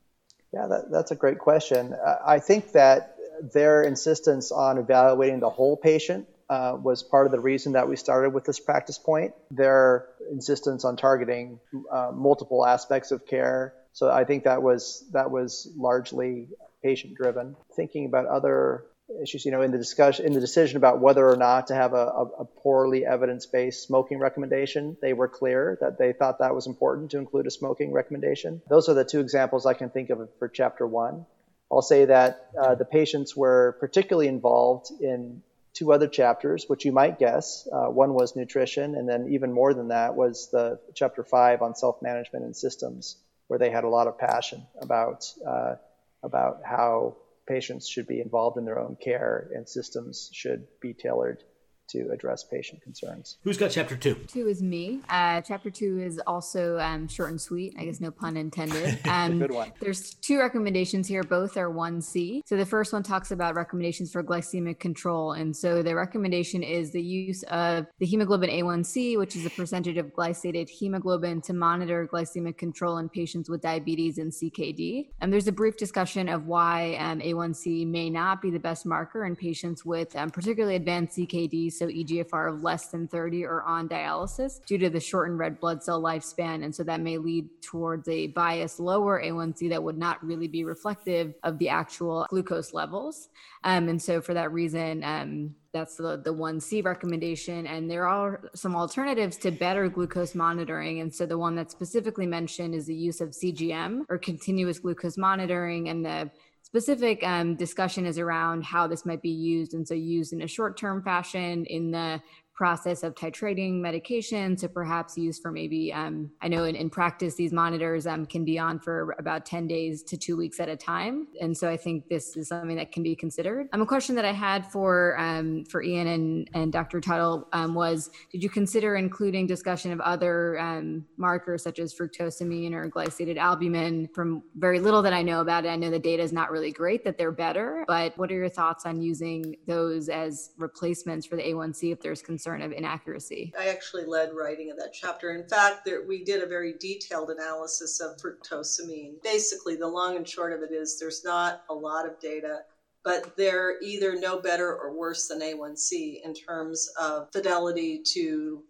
Yeah, 0.52 0.66
that, 0.68 0.90
that's 0.90 1.10
a 1.10 1.16
great 1.16 1.38
question. 1.38 1.94
I 2.24 2.38
think 2.38 2.72
that 2.72 3.16
their 3.52 3.82
insistence 3.82 4.50
on 4.50 4.78
evaluating 4.78 5.40
the 5.40 5.50
whole 5.50 5.76
patient 5.76 6.26
uh, 6.48 6.76
was 6.80 7.02
part 7.02 7.26
of 7.26 7.32
the 7.32 7.40
reason 7.40 7.72
that 7.72 7.88
we 7.88 7.96
started 7.96 8.30
with 8.30 8.44
this 8.44 8.58
practice 8.58 8.98
point. 8.98 9.34
Their 9.50 10.06
insistence 10.30 10.84
on 10.84 10.96
targeting 10.96 11.60
uh, 11.92 12.12
multiple 12.14 12.64
aspects 12.64 13.10
of 13.10 13.26
care. 13.26 13.74
So 13.92 14.10
I 14.10 14.24
think 14.24 14.44
that 14.44 14.62
was 14.62 15.04
that 15.12 15.30
was 15.30 15.70
largely 15.76 16.48
patient 16.82 17.14
driven. 17.14 17.56
Thinking 17.74 18.06
about 18.06 18.26
other 18.26 18.84
issues, 19.22 19.44
you 19.44 19.50
know, 19.50 19.62
in 19.62 19.70
the 19.70 19.78
discussion, 19.78 20.26
in 20.26 20.32
the 20.32 20.40
decision 20.40 20.76
about 20.76 21.00
whether 21.00 21.28
or 21.28 21.36
not 21.36 21.68
to 21.68 21.74
have 21.74 21.94
a, 21.94 22.06
a, 22.38 22.44
poorly 22.44 23.06
evidence-based 23.06 23.86
smoking 23.86 24.18
recommendation, 24.18 24.96
they 25.00 25.12
were 25.14 25.28
clear 25.28 25.78
that 25.80 25.98
they 25.98 26.12
thought 26.12 26.40
that 26.40 26.54
was 26.54 26.66
important 26.66 27.10
to 27.12 27.18
include 27.18 27.46
a 27.46 27.50
smoking 27.50 27.92
recommendation. 27.92 28.60
Those 28.68 28.88
are 28.88 28.94
the 28.94 29.04
two 29.04 29.20
examples 29.20 29.64
I 29.64 29.74
can 29.74 29.90
think 29.90 30.10
of 30.10 30.28
for 30.38 30.48
chapter 30.48 30.86
one. 30.86 31.24
I'll 31.72 31.82
say 31.82 32.06
that 32.06 32.48
uh, 32.60 32.74
the 32.74 32.84
patients 32.84 33.36
were 33.36 33.76
particularly 33.80 34.28
involved 34.28 34.90
in 35.00 35.42
two 35.74 35.92
other 35.92 36.08
chapters, 36.08 36.64
which 36.66 36.84
you 36.84 36.92
might 36.92 37.18
guess. 37.18 37.68
Uh, 37.70 37.86
one 37.86 38.14
was 38.14 38.34
nutrition, 38.34 38.94
and 38.94 39.08
then 39.08 39.28
even 39.30 39.52
more 39.52 39.74
than 39.74 39.88
that 39.88 40.16
was 40.16 40.50
the 40.50 40.80
chapter 40.94 41.22
five 41.22 41.62
on 41.62 41.74
self-management 41.74 42.44
and 42.44 42.56
systems, 42.56 43.16
where 43.46 43.58
they 43.58 43.70
had 43.70 43.84
a 43.84 43.88
lot 43.88 44.06
of 44.06 44.18
passion 44.18 44.66
about 44.80 45.26
uh, 45.46 45.76
about 46.22 46.60
how 46.64 47.16
patients 47.46 47.88
should 47.88 48.06
be 48.06 48.20
involved 48.20 48.58
in 48.58 48.64
their 48.64 48.78
own 48.78 48.96
care 48.96 49.50
and 49.54 49.68
systems 49.68 50.30
should 50.32 50.66
be 50.80 50.92
tailored 50.94 51.42
to 51.88 52.10
address 52.10 52.44
patient 52.44 52.82
concerns. 52.82 53.38
Who's 53.42 53.56
got 53.56 53.70
chapter 53.70 53.96
two? 53.96 54.14
Two 54.26 54.48
is 54.48 54.62
me. 54.62 55.00
Uh, 55.08 55.40
chapter 55.40 55.70
two 55.70 56.00
is 56.00 56.20
also 56.26 56.78
um, 56.78 57.08
short 57.08 57.30
and 57.30 57.40
sweet. 57.40 57.74
I 57.78 57.84
guess 57.84 58.00
no 58.00 58.10
pun 58.10 58.36
intended. 58.36 58.98
Um, 59.08 59.38
Good 59.38 59.52
one. 59.52 59.72
There's 59.80 60.14
two 60.14 60.38
recommendations 60.38 61.08
here. 61.08 61.22
Both 61.22 61.56
are 61.56 61.70
1C. 61.70 62.42
So 62.44 62.56
the 62.56 62.66
first 62.66 62.92
one 62.92 63.02
talks 63.02 63.30
about 63.30 63.54
recommendations 63.54 64.12
for 64.12 64.22
glycemic 64.22 64.78
control. 64.78 65.32
And 65.32 65.56
so 65.56 65.82
the 65.82 65.94
recommendation 65.94 66.62
is 66.62 66.92
the 66.92 67.02
use 67.02 67.42
of 67.44 67.86
the 67.98 68.06
hemoglobin 68.06 68.50
A1C, 68.50 69.16
which 69.18 69.34
is 69.34 69.46
a 69.46 69.50
percentage 69.50 69.96
of 69.96 70.12
glycated 70.12 70.68
hemoglobin 70.68 71.40
to 71.42 71.52
monitor 71.54 72.08
glycemic 72.12 72.58
control 72.58 72.98
in 72.98 73.08
patients 73.08 73.48
with 73.48 73.62
diabetes 73.62 74.18
and 74.18 74.30
CKD. 74.30 75.08
And 75.20 75.32
there's 75.32 75.48
a 75.48 75.52
brief 75.52 75.76
discussion 75.76 76.28
of 76.28 76.46
why 76.46 76.96
um, 76.96 77.20
A1C 77.20 77.86
may 77.86 78.10
not 78.10 78.42
be 78.42 78.50
the 78.50 78.60
best 78.60 78.84
marker 78.84 79.24
in 79.24 79.36
patients 79.36 79.84
with 79.84 80.14
um, 80.16 80.30
particularly 80.30 80.76
advanced 80.76 81.16
CKD 81.16 81.72
so 81.78 81.86
EGFR 81.86 82.52
of 82.52 82.62
less 82.62 82.88
than 82.88 83.08
30 83.08 83.44
or 83.44 83.62
on 83.62 83.88
dialysis 83.88 84.64
due 84.66 84.78
to 84.78 84.90
the 84.90 85.00
shortened 85.00 85.38
red 85.38 85.60
blood 85.60 85.82
cell 85.82 86.02
lifespan. 86.02 86.64
And 86.64 86.74
so 86.74 86.82
that 86.84 87.00
may 87.00 87.18
lead 87.18 87.48
towards 87.62 88.08
a 88.08 88.28
biased 88.28 88.80
lower 88.80 89.22
A1C 89.22 89.68
that 89.70 89.82
would 89.82 89.98
not 89.98 90.24
really 90.24 90.48
be 90.48 90.64
reflective 90.64 91.34
of 91.42 91.58
the 91.58 91.68
actual 91.68 92.26
glucose 92.28 92.72
levels. 92.72 93.28
Um, 93.64 93.88
and 93.88 94.00
so 94.00 94.20
for 94.20 94.34
that 94.34 94.52
reason, 94.52 95.04
um, 95.04 95.54
that's 95.72 95.96
the, 95.96 96.16
the 96.16 96.32
1C 96.32 96.84
recommendation. 96.84 97.66
And 97.66 97.90
there 97.90 98.06
are 98.06 98.40
some 98.54 98.74
alternatives 98.74 99.36
to 99.38 99.50
better 99.50 99.88
glucose 99.88 100.34
monitoring. 100.34 101.00
And 101.00 101.14
so 101.14 101.26
the 101.26 101.38
one 101.38 101.54
that's 101.54 101.72
specifically 101.72 102.26
mentioned 102.26 102.74
is 102.74 102.86
the 102.86 102.94
use 102.94 103.20
of 103.20 103.30
CGM 103.30 104.04
or 104.08 104.18
continuous 104.18 104.78
glucose 104.78 105.18
monitoring 105.18 105.88
and 105.88 106.04
the 106.04 106.30
specific 106.68 107.24
um, 107.24 107.56
discussion 107.56 108.04
is 108.04 108.18
around 108.18 108.62
how 108.62 108.86
this 108.86 109.06
might 109.06 109.22
be 109.22 109.30
used. 109.30 109.72
And 109.72 109.88
so, 109.88 109.94
used 109.94 110.34
in 110.34 110.42
a 110.42 110.46
short 110.46 110.76
term 110.76 111.02
fashion 111.02 111.64
in 111.64 111.90
the 111.90 112.20
process 112.58 113.04
of 113.04 113.14
titrating 113.14 113.74
medication 113.74 114.56
to 114.56 114.68
perhaps 114.68 115.16
use 115.16 115.38
for 115.38 115.52
maybe 115.52 115.92
um, 115.92 116.28
i 116.42 116.48
know 116.48 116.64
in, 116.64 116.74
in, 116.74 116.90
practice 116.90 117.36
these 117.36 117.52
monitors 117.52 118.04
um, 118.04 118.26
can 118.26 118.44
be 118.44 118.58
on 118.58 118.80
for 118.80 119.14
about 119.20 119.46
10 119.46 119.68
days 119.68 120.02
to 120.02 120.16
two 120.16 120.36
weeks 120.36 120.58
at 120.58 120.68
a 120.68 120.76
time. 120.76 121.28
And 121.40 121.56
so 121.56 121.68
i 121.68 121.76
think 121.76 122.08
this 122.08 122.36
is 122.36 122.48
something 122.48 122.76
that 122.76 122.90
can 122.90 123.04
be 123.04 123.14
considered. 123.14 123.68
Um, 123.72 123.82
a 123.82 123.86
question 123.86 124.16
that 124.16 124.24
i 124.24 124.32
had 124.32 124.66
for 124.72 125.16
um, 125.20 125.64
for 125.66 125.84
ian 125.84 126.08
and, 126.08 126.50
and 126.52 126.72
dr 126.72 127.00
tuttle 127.00 127.46
um, 127.52 127.74
was 127.74 128.10
did 128.32 128.42
you 128.42 128.50
consider 128.50 128.96
including 128.96 129.46
discussion 129.46 129.92
of 129.92 130.00
other 130.00 130.58
um, 130.58 131.06
markers 131.16 131.62
such 131.62 131.78
as 131.78 131.94
fructosamine 131.94 132.72
or 132.72 132.90
glycated 132.90 133.36
albumin? 133.38 134.08
From 134.12 134.42
very 134.56 134.80
little 134.80 135.02
that 135.02 135.12
i 135.12 135.22
know 135.22 135.40
about 135.42 135.64
it 135.64 135.68
i 135.68 135.76
know 135.76 135.90
the 135.90 135.98
data 136.10 136.24
is 136.24 136.32
not 136.32 136.50
really 136.50 136.72
great 136.72 137.04
that 137.04 137.16
they're 137.18 137.30
better 137.30 137.84
but 137.86 138.18
what 138.18 138.32
are 138.32 138.34
your 138.34 138.48
thoughts 138.48 138.84
on 138.84 139.00
using 139.00 139.54
those 139.68 140.08
as 140.08 140.50
replacements 140.56 141.24
for 141.24 141.36
the 141.36 141.42
a1c 141.42 141.92
if 141.92 142.00
there's 142.00 142.20
concern 142.20 142.47
concern 142.48 142.62
of 142.62 142.76
inaccuracy. 142.76 143.52
I 143.58 143.68
actually 143.68 144.04
led 144.04 144.30
writing 144.34 144.70
of 144.70 144.76
that 144.78 144.92
chapter. 144.92 145.32
In 145.32 145.48
fact, 145.48 145.84
there, 145.84 146.02
we 146.06 146.24
did 146.24 146.42
a 146.42 146.46
very 146.46 146.74
detailed 146.78 147.30
analysis 147.30 148.00
of 148.00 148.16
fructosamine. 148.16 149.22
Basically, 149.22 149.76
the 149.76 149.88
long 149.88 150.16
and 150.16 150.28
short 150.28 150.52
of 150.52 150.62
it 150.62 150.72
is 150.72 150.98
there's 150.98 151.24
not 151.24 151.62
a 151.70 151.74
lot 151.74 152.06
of 152.06 152.18
data 152.20 152.60
but 153.04 153.36
they're 153.38 153.80
either 153.80 154.16
no 154.16 154.38
better 154.38 154.76
or 154.76 154.92
worse 154.92 155.28
than 155.28 155.40
A1C 155.40 156.20
in 156.24 156.34
terms 156.34 156.90
of 157.00 157.28
fidelity 157.32 158.02
to 158.12 158.62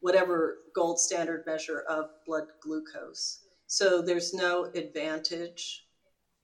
whatever 0.00 0.58
gold 0.74 1.00
standard 1.00 1.44
measure 1.46 1.80
of 1.88 2.10
blood 2.26 2.44
glucose. 2.60 3.46
So 3.68 4.02
there's 4.02 4.34
no 4.34 4.64
advantage 4.74 5.85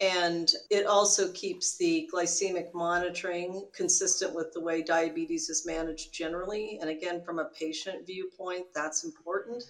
and 0.03 0.51
it 0.69 0.85
also 0.85 1.31
keeps 1.31 1.77
the 1.77 2.11
glycemic 2.13 2.75
monitoring 2.75 3.65
consistent 3.73 4.35
with 4.35 4.53
the 4.53 4.61
way 4.61 4.83
diabetes 4.83 5.49
is 5.49 5.65
managed 5.65 6.13
generally. 6.13 6.79
And 6.81 6.91
again, 6.91 7.23
from 7.25 7.39
a 7.39 7.51
patient 7.57 8.05
viewpoint, 8.05 8.67
that's 8.75 9.05
important 9.05 9.63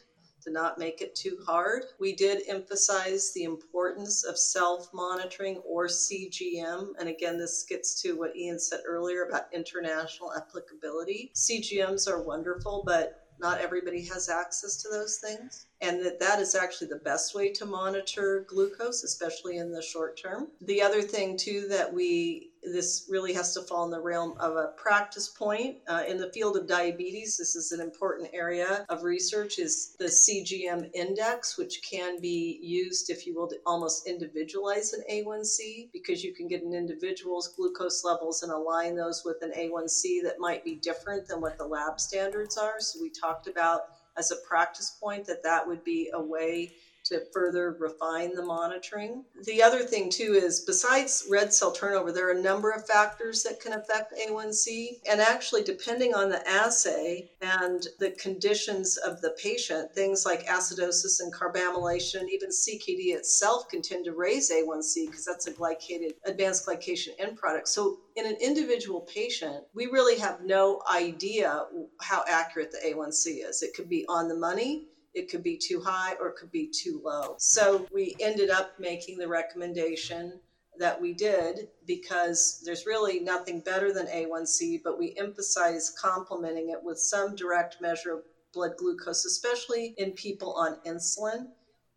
to 0.43 0.51
not 0.51 0.78
make 0.78 1.03
it 1.03 1.14
too 1.14 1.37
hard. 1.47 1.85
We 2.01 2.14
did 2.14 2.45
emphasize 2.49 3.33
the 3.35 3.45
importance 3.45 4.24
of 4.24 4.39
self 4.39 4.89
monitoring 4.95 5.59
or 5.68 5.87
CGM. 5.87 6.93
And 6.99 7.11
again, 7.11 7.37
this 7.37 7.66
gets 7.68 8.01
to 8.01 8.14
what 8.14 8.35
Ian 8.35 8.59
said 8.59 8.80
earlier 8.87 9.24
about 9.24 9.53
international 9.53 10.33
applicability. 10.35 11.30
CGMs 11.35 12.09
are 12.09 12.22
wonderful, 12.22 12.85
but 12.87 13.28
not 13.39 13.61
everybody 13.61 14.03
has 14.07 14.30
access 14.30 14.80
to 14.83 14.89
those 14.89 15.18
things 15.18 15.66
and 15.83 16.05
that 16.05 16.20
that 16.20 16.41
is 16.41 16.55
actually 16.55 16.89
the 16.89 16.97
best 16.97 17.35
way 17.35 17.53
to 17.53 17.66
monitor 17.66 18.47
glucose 18.49 19.05
especially 19.05 19.59
in 19.59 19.72
the 19.72 19.83
short 19.83 20.16
term. 20.16 20.49
The 20.62 20.83
other 20.83 21.03
thing 21.03 21.37
too 21.37 21.66
that 21.68 21.93
we 21.93 22.49
this 22.64 23.09
really 23.11 23.33
has 23.33 23.53
to 23.55 23.62
fall 23.62 23.85
in 23.85 23.91
the 23.91 24.01
realm 24.01 24.35
of 24.39 24.57
a 24.57 24.68
practice 24.76 25.28
point 25.28 25.78
uh, 25.89 26.05
in 26.07 26.16
the 26.16 26.30
field 26.33 26.57
of 26.57 26.68
diabetes 26.68 27.37
this 27.37 27.57
is 27.57 27.72
an 27.72 27.80
important 27.80 28.30
area 28.33 28.87
of 28.89 29.03
research 29.03 29.59
is 29.59 29.97
the 29.99 30.05
cgm 30.05 30.89
index 30.95 31.59
which 31.59 31.83
can 31.83 32.20
be 32.20 32.61
used 32.62 33.11
if 33.11 33.26
you 33.26 33.35
will 33.35 33.49
to 33.49 33.57
almost 33.66 34.07
individualize 34.07 34.93
an 34.93 35.03
a1c 35.11 35.91
because 35.93 36.22
you 36.22 36.33
can 36.33 36.47
get 36.47 36.62
an 36.62 36.72
individual's 36.72 37.49
glucose 37.57 38.05
levels 38.05 38.45
and 38.45 38.53
align 38.53 38.95
those 38.95 39.22
with 39.24 39.43
an 39.43 39.51
a1c 39.57 40.22
that 40.22 40.39
might 40.39 40.64
be 40.64 40.76
different 40.76 41.26
than 41.26 41.41
what 41.41 41.59
the 41.59 41.66
lab 41.66 42.01
standards 42.01 42.57
are. 42.57 42.80
So 42.80 43.01
we 43.01 43.11
talked 43.11 43.47
about 43.47 43.83
as 44.16 44.30
a 44.30 44.36
practice 44.36 44.90
point 44.90 45.26
that 45.26 45.42
that 45.42 45.66
would 45.66 45.82
be 45.84 46.10
a 46.12 46.20
way 46.20 46.72
to 47.05 47.22
further 47.32 47.76
refine 47.78 48.34
the 48.34 48.44
monitoring. 48.44 49.24
The 49.44 49.62
other 49.62 49.80
thing, 49.80 50.11
too, 50.11 50.34
is 50.34 50.61
besides 50.61 51.26
red 51.30 51.53
cell 51.53 51.72
turnover, 51.72 52.12
there 52.12 52.28
are 52.28 52.38
a 52.38 52.42
number 52.42 52.70
of 52.70 52.86
factors 52.86 53.42
that 53.42 53.61
can 53.61 53.72
affect 53.72 54.14
A1C. 54.14 55.00
And 55.11 55.20
actually, 55.20 55.62
depending 55.62 56.14
on 56.14 56.28
the 56.28 56.46
assay 56.48 57.30
and 57.40 57.86
the 57.98 58.11
conditions 58.12 58.96
of 58.96 59.20
the 59.20 59.34
patient, 59.42 59.94
things 59.94 60.24
like 60.24 60.46
acidosis 60.46 61.20
and 61.20 61.32
carbamylation, 61.32 62.28
even 62.28 62.50
CKD 62.50 63.14
itself 63.14 63.68
can 63.68 63.82
tend 63.82 64.05
to 64.05 64.12
raise 64.12 64.50
A1C 64.50 65.07
because 65.07 65.24
that's 65.24 65.46
a 65.46 65.53
glycated, 65.53 66.14
advanced 66.24 66.66
glycation 66.66 67.11
end 67.18 67.36
product. 67.36 67.68
So, 67.68 67.98
in 68.14 68.26
an 68.26 68.36
individual 68.40 69.00
patient, 69.00 69.64
we 69.74 69.86
really 69.86 70.18
have 70.18 70.42
no 70.42 70.82
idea 70.92 71.64
how 72.03 72.24
accurate 72.28 72.70
the 72.70 72.92
A1C 72.92 73.48
is. 73.48 73.62
It 73.62 73.74
could 73.74 73.88
be 73.88 74.05
on 74.09 74.28
the 74.28 74.36
money 74.36 74.88
it 75.14 75.30
could 75.30 75.42
be 75.42 75.56
too 75.56 75.80
high 75.80 76.14
or 76.20 76.28
it 76.28 76.36
could 76.36 76.50
be 76.50 76.68
too 76.68 77.00
low. 77.04 77.34
So 77.38 77.86
we 77.92 78.16
ended 78.20 78.50
up 78.50 78.78
making 78.78 79.18
the 79.18 79.28
recommendation 79.28 80.40
that 80.78 81.00
we 81.00 81.12
did 81.12 81.68
because 81.86 82.62
there's 82.64 82.86
really 82.86 83.20
nothing 83.20 83.60
better 83.60 83.92
than 83.92 84.06
A1C, 84.06 84.80
but 84.82 84.98
we 84.98 85.14
emphasize 85.18 85.94
complementing 86.00 86.70
it 86.70 86.82
with 86.82 86.98
some 86.98 87.36
direct 87.36 87.80
measure 87.80 88.14
of 88.14 88.22
blood 88.52 88.72
glucose, 88.78 89.24
especially 89.24 89.94
in 89.98 90.12
people 90.12 90.54
on 90.54 90.78
insulin. 90.86 91.48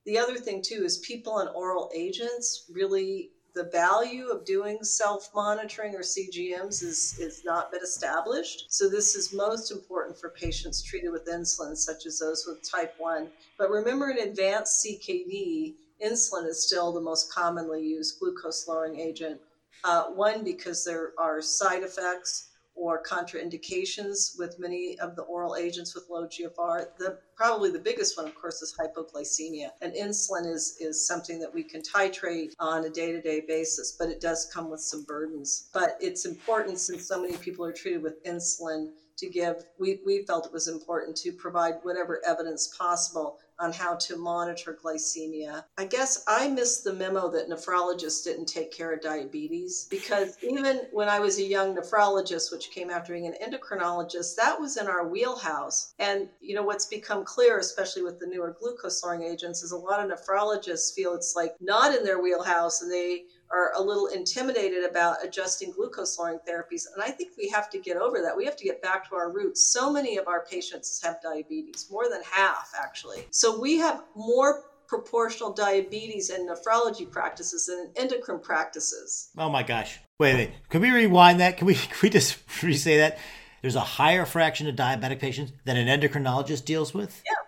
The 0.06 0.18
other 0.18 0.36
thing, 0.36 0.62
too, 0.62 0.84
is 0.84 1.00
people 1.00 1.34
on 1.34 1.48
oral 1.50 1.90
agents 1.96 2.66
really 2.70 3.32
the 3.56 3.70
value 3.72 4.28
of 4.28 4.46
doing 4.46 4.84
self 4.84 5.30
monitoring 5.34 5.96
or 5.96 6.02
CGMs 6.02 6.84
is, 6.84 7.18
is 7.20 7.44
not 7.46 7.72
been 7.72 7.82
established. 7.82 8.66
So, 8.70 8.90
this 8.90 9.16
is 9.16 9.34
most 9.34 9.72
important 9.72 10.18
for 10.18 10.30
patients 10.30 10.84
treated 10.84 11.12
with 11.12 11.26
insulin, 11.26 11.76
such 11.76 12.06
as 12.06 12.20
those 12.20 12.46
with 12.46 12.70
type 12.70 12.94
1. 12.98 13.30
But 13.58 13.70
remember, 13.70 14.10
in 14.10 14.20
advanced 14.20 14.86
CKD, 14.86 15.76
insulin 16.06 16.48
is 16.48 16.66
still 16.68 16.92
the 16.92 17.02
most 17.02 17.34
commonly 17.34 17.82
used 17.82 18.20
glucose 18.20 18.68
lowering 18.68 19.00
agent. 19.00 19.40
Uh, 19.84 20.06
one, 20.06 20.44
because 20.44 20.84
there 20.84 21.14
are 21.18 21.42
side 21.42 21.84
effects 21.84 22.50
or 22.76 23.02
contraindications 23.04 24.38
with 24.38 24.60
many 24.60 25.00
of 25.00 25.16
the 25.16 25.24
oral 25.24 25.56
agents 25.56 25.96
with 25.96 26.10
low 26.10 26.28
GFR. 26.28 26.88
The 26.98 27.18
probably 27.36 27.72
the 27.72 27.80
biggest 27.80 28.18
one, 28.18 28.28
of 28.28 28.36
course, 28.36 28.62
is 28.62 28.76
hypoglycemia. 28.80 29.72
And 29.82 29.94
insulin 29.94 30.46
is 30.46 30.78
is 30.80 31.08
something 31.08 31.40
that 31.40 31.54
we 31.54 31.64
can 31.64 31.82
titrate 31.82 32.54
on 32.60 32.86
a 32.86 32.90
day-to-day 32.90 33.46
basis, 33.48 33.96
but 33.98 34.10
it 34.10 34.22
does 34.22 34.50
come 34.54 34.70
with 34.70 34.82
some 34.82 35.04
burdens. 35.04 35.70
But 35.74 35.98
it's 36.00 36.26
important 36.26 36.80
since 36.80 37.08
so 37.08 37.22
many 37.22 37.38
people 37.38 37.66
are 37.66 37.74
treated 37.74 38.04
with 38.04 38.24
insulin 38.24 38.90
to 39.18 39.30
give 39.30 39.64
we, 39.80 40.00
we 40.06 40.24
felt 40.26 40.46
it 40.46 40.52
was 40.52 40.68
important 40.68 41.16
to 41.16 41.32
provide 41.32 41.76
whatever 41.84 42.22
evidence 42.26 42.76
possible 42.78 43.40
on 43.60 43.72
how 43.72 43.96
to 43.96 44.18
monitor 44.18 44.78
glycemia. 44.84 45.64
I 45.78 45.86
guess 45.86 46.24
I 46.28 46.48
missed 46.50 46.84
the 46.84 46.94
memo 46.94 47.30
that 47.32 47.50
nephrologists 47.50 48.24
didn't 48.24 48.46
take 48.46 48.72
care 48.72 48.94
of 48.94 49.02
diabetes 49.02 49.88
because 49.90 50.38
even 50.42 50.82
when 50.92 51.10
I 51.10 51.20
was 51.20 51.40
a 51.40 51.44
young 51.44 51.76
nephrologist, 51.76 52.52
which 52.52 52.72
came 52.72 52.90
after 52.90 53.14
being 53.14 53.28
an 53.28 53.36
endocrinologist, 53.44 54.36
that 54.36 54.60
was 54.60 54.78
in 54.78 54.88
our 54.88 55.08
wheelhouse. 55.08 55.94
And 56.00 56.30
you 56.42 56.56
know 56.56 56.64
what's 56.64 56.86
become 56.86 57.24
clear, 57.24 57.60
especially 57.60 58.04
with 58.04 58.20
the 58.20 58.28
newer 58.28 58.56
glucose 58.60 59.04
lowering 59.04 59.24
agents, 59.24 59.64
is 59.64 59.72
a 59.72 59.78
lot 59.78 60.00
of 60.00 60.12
nephrologists 60.12 60.94
feel 60.94 61.14
it's 61.14 61.36
like 61.36 61.56
not 61.62 61.96
in 61.96 62.04
their 62.04 62.22
wheelhouse 62.22 62.82
and 62.82 62.92
they 62.92 63.24
are 63.56 63.72
a 63.76 63.82
little 63.82 64.08
intimidated 64.08 64.84
about 64.84 65.24
adjusting 65.24 65.72
glucose 65.72 66.20
lowering 66.20 66.40
therapies. 66.48 66.84
And 66.94 67.02
I 67.02 67.10
think 67.10 67.32
we 67.38 67.48
have 67.50 67.70
to 67.70 67.80
get 67.80 67.96
over 67.96 68.22
that. 68.22 68.36
We 68.36 68.46
have 68.46 68.58
to 68.58 68.66
get 68.66 68.82
back 68.82 69.08
to 69.10 69.16
our 69.16 69.32
roots. 69.32 69.64
So 69.64 69.92
many 69.92 70.18
of 70.18 70.28
our 70.28 70.46
patients 70.46 71.02
have 71.04 71.22
diabetes, 71.22 71.88
more 71.90 72.10
than 72.10 72.22
half 72.30 72.74
actually. 72.78 73.26
So 73.32 73.60
we 73.60 73.78
have 73.78 74.04
more 74.16 74.66
proportional 74.88 75.54
diabetes 75.54 76.30
and 76.30 76.50
nephrology 76.50 77.10
practices 77.10 77.68
than 77.68 77.92
endocrine 77.96 78.40
practices. 78.40 79.30
Oh 79.38 79.50
my 79.50 79.64
gosh. 79.64 80.00
Wait, 80.20 80.36
wait. 80.36 80.52
Can 80.70 80.82
we 80.82 80.92
rewind 80.92 81.40
that? 81.40 81.58
Can 81.58 81.68
we, 81.68 81.76
can 81.76 81.98
we 82.04 82.10
just 82.10 82.38
re 82.62 82.76
say 82.76 82.98
that? 82.98 83.18
There's 83.62 83.76
a 83.76 83.80
higher 83.80 84.26
fraction 84.26 84.68
of 84.68 84.76
diabetic 84.76 85.20
patients 85.20 85.54
than 85.64 85.78
an 85.78 85.88
endocrinologist 85.88 86.66
deals 86.66 86.94
with? 86.94 87.24
Yeah 87.26 87.45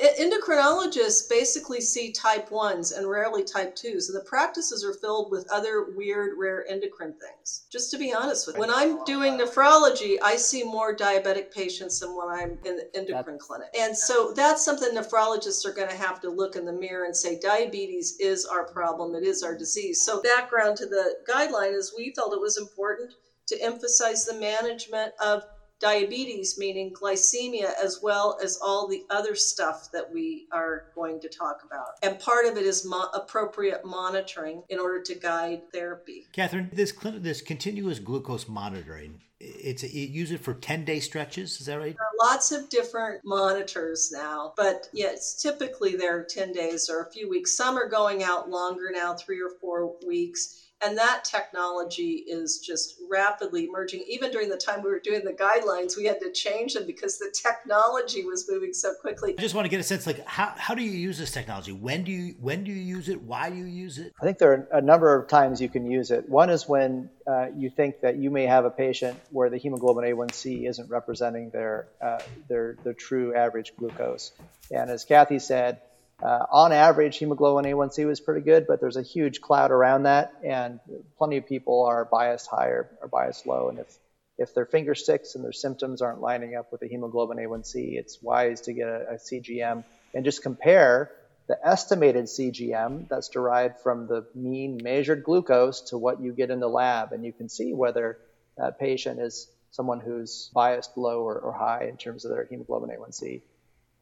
endocrinologists 0.00 1.28
basically 1.28 1.80
see 1.80 2.12
type 2.12 2.48
1s 2.48 2.96
and 2.96 3.08
rarely 3.08 3.44
type 3.44 3.76
2s 3.76 4.08
and 4.08 4.16
the 4.16 4.24
practices 4.26 4.84
are 4.84 4.94
filled 4.94 5.30
with 5.30 5.50
other 5.52 5.92
weird 5.94 6.38
rare 6.38 6.66
endocrine 6.68 7.14
things. 7.20 7.66
Just 7.70 7.90
to 7.90 7.98
be 7.98 8.12
honest 8.12 8.46
with 8.46 8.56
you 8.56 8.60
when 8.60 8.70
i'm 8.70 9.04
doing 9.04 9.38
nephrology 9.38 10.16
i 10.22 10.36
see 10.36 10.64
more 10.64 10.96
diabetic 10.96 11.52
patients 11.52 12.00
than 12.00 12.16
when 12.16 12.28
i'm 12.28 12.58
in 12.64 12.76
the 12.76 12.88
endocrine 12.94 13.38
clinic. 13.38 13.68
And 13.78 13.96
so 13.96 14.32
that's 14.34 14.64
something 14.64 14.94
nephrologists 14.94 15.66
are 15.66 15.74
going 15.74 15.90
to 15.90 15.96
have 15.96 16.20
to 16.22 16.30
look 16.30 16.56
in 16.56 16.64
the 16.64 16.72
mirror 16.72 17.04
and 17.04 17.16
say 17.16 17.38
diabetes 17.38 18.16
is 18.18 18.46
our 18.46 18.66
problem. 18.72 19.14
It 19.14 19.24
is 19.24 19.42
our 19.42 19.56
disease. 19.56 20.02
So 20.04 20.22
background 20.22 20.76
to 20.78 20.86
the 20.86 21.16
guideline 21.28 21.76
is 21.76 21.94
we 21.96 22.12
felt 22.14 22.32
it 22.32 22.40
was 22.40 22.56
important 22.56 23.12
to 23.48 23.62
emphasize 23.62 24.24
the 24.24 24.34
management 24.34 25.12
of 25.22 25.42
diabetes, 25.82 26.56
meaning 26.58 26.94
glycemia, 26.94 27.72
as 27.82 28.00
well 28.02 28.38
as 28.42 28.58
all 28.62 28.86
the 28.86 29.04
other 29.10 29.34
stuff 29.34 29.90
that 29.92 30.10
we 30.10 30.46
are 30.52 30.84
going 30.94 31.20
to 31.20 31.28
talk 31.28 31.62
about. 31.66 31.88
And 32.02 32.18
part 32.18 32.46
of 32.46 32.56
it 32.56 32.64
is 32.64 32.86
mo- 32.86 33.10
appropriate 33.12 33.84
monitoring 33.84 34.62
in 34.68 34.78
order 34.78 35.02
to 35.02 35.14
guide 35.14 35.62
therapy. 35.72 36.26
Katherine, 36.32 36.70
this 36.72 36.92
this 37.02 37.42
continuous 37.42 37.98
glucose 37.98 38.48
monitoring, 38.48 39.20
it's 39.40 39.82
a, 39.82 39.92
you 39.92 40.06
use 40.06 40.30
it 40.30 40.40
for 40.40 40.54
10 40.54 40.84
day 40.84 41.00
stretches, 41.00 41.60
is 41.60 41.66
that 41.66 41.78
right? 41.78 41.96
lots 42.22 42.52
of 42.52 42.68
different 42.68 43.20
monitors 43.24 44.12
now, 44.12 44.54
but 44.56 44.88
yeah 44.92 45.08
it's 45.10 45.42
typically 45.42 45.96
they're 45.96 46.22
10 46.22 46.52
days 46.52 46.88
or 46.88 47.02
a 47.02 47.10
few 47.10 47.28
weeks. 47.28 47.56
Some 47.56 47.76
are 47.76 47.88
going 47.88 48.22
out 48.22 48.48
longer 48.48 48.90
now, 48.92 49.14
three 49.14 49.40
or 49.42 49.50
four 49.60 49.96
weeks 50.06 50.62
and 50.82 50.98
that 50.98 51.24
technology 51.24 52.24
is 52.26 52.58
just 52.58 53.00
rapidly 53.10 53.66
emerging. 53.66 54.04
Even 54.08 54.30
during 54.30 54.48
the 54.48 54.56
time 54.56 54.82
we 54.82 54.90
were 54.90 54.98
doing 54.98 55.24
the 55.24 55.32
guidelines, 55.32 55.96
we 55.96 56.04
had 56.04 56.20
to 56.20 56.32
change 56.32 56.74
them 56.74 56.86
because 56.86 57.18
the 57.18 57.32
technology 57.32 58.24
was 58.24 58.48
moving 58.50 58.72
so 58.72 58.92
quickly. 59.00 59.34
I 59.38 59.40
just 59.40 59.54
want 59.54 59.64
to 59.64 59.68
get 59.68 59.80
a 59.80 59.84
sense 59.84 60.06
like 60.06 60.26
how, 60.26 60.52
how 60.56 60.74
do 60.74 60.82
you 60.82 60.90
use 60.90 61.18
this 61.18 61.30
technology? 61.30 61.72
When 61.72 62.02
do 62.04 62.10
you 62.10 62.34
when 62.40 62.64
do 62.64 62.72
you 62.72 62.82
use 62.82 63.08
it? 63.08 63.22
Why 63.22 63.50
do 63.50 63.56
you 63.56 63.66
use 63.66 63.98
it? 63.98 64.12
I 64.20 64.24
think 64.24 64.38
there 64.38 64.52
are 64.52 64.78
a 64.78 64.80
number 64.80 65.14
of 65.14 65.28
times 65.28 65.60
you 65.60 65.68
can 65.68 65.90
use 65.90 66.10
it. 66.10 66.28
One 66.28 66.50
is 66.50 66.68
when 66.68 67.10
uh, 67.26 67.46
you 67.56 67.70
think 67.70 68.00
that 68.00 68.16
you 68.16 68.30
may 68.30 68.46
have 68.46 68.64
a 68.64 68.70
patient 68.70 69.18
where 69.30 69.50
the 69.50 69.58
hemoglobin 69.58 70.04
A1C 70.04 70.68
isn't 70.68 70.90
representing 70.90 71.50
their 71.50 71.88
uh, 72.00 72.18
their 72.48 72.76
their 72.82 72.94
true 72.94 73.34
average 73.34 73.74
glucose. 73.76 74.32
And 74.70 74.90
as 74.90 75.04
Kathy 75.04 75.38
said, 75.38 75.80
uh, 76.22 76.46
on 76.50 76.72
average, 76.72 77.18
hemoglobin 77.18 77.70
A1C 77.70 78.06
was 78.06 78.20
pretty 78.20 78.42
good, 78.42 78.66
but 78.68 78.80
there's 78.80 78.96
a 78.96 79.02
huge 79.02 79.40
cloud 79.40 79.70
around 79.70 80.04
that, 80.04 80.32
and 80.44 80.78
plenty 81.18 81.36
of 81.36 81.46
people 81.46 81.84
are 81.84 82.04
biased 82.04 82.48
high 82.48 82.68
or, 82.68 82.90
or 83.00 83.08
biased 83.08 83.46
low. 83.46 83.68
And 83.68 83.78
if 83.78 83.98
if 84.38 84.54
their 84.54 84.66
finger 84.66 84.94
sticks 84.94 85.34
and 85.34 85.44
their 85.44 85.52
symptoms 85.52 86.00
aren't 86.00 86.20
lining 86.20 86.56
up 86.56 86.72
with 86.72 86.80
the 86.80 86.88
hemoglobin 86.88 87.38
A1C, 87.38 87.98
it's 87.98 88.22
wise 88.22 88.62
to 88.62 88.72
get 88.72 88.88
a, 88.88 89.10
a 89.10 89.14
CGM 89.14 89.84
and 90.14 90.24
just 90.24 90.42
compare 90.42 91.10
the 91.48 91.58
estimated 91.66 92.24
CGM 92.24 93.08
that's 93.08 93.28
derived 93.28 93.80
from 93.80 94.06
the 94.06 94.26
mean 94.34 94.80
measured 94.82 95.22
glucose 95.22 95.82
to 95.90 95.98
what 95.98 96.20
you 96.20 96.32
get 96.32 96.50
in 96.50 96.60
the 96.60 96.68
lab. 96.68 97.12
And 97.12 97.24
you 97.24 97.32
can 97.32 97.48
see 97.48 97.74
whether 97.74 98.18
that 98.56 98.78
patient 98.78 99.20
is 99.20 99.48
someone 99.70 100.00
who's 100.00 100.50
biased 100.54 100.96
low 100.96 101.20
or, 101.22 101.38
or 101.38 101.52
high 101.52 101.86
in 101.88 101.96
terms 101.96 102.24
of 102.24 102.30
their 102.30 102.46
hemoglobin 102.48 102.90
A1C. 102.90 103.42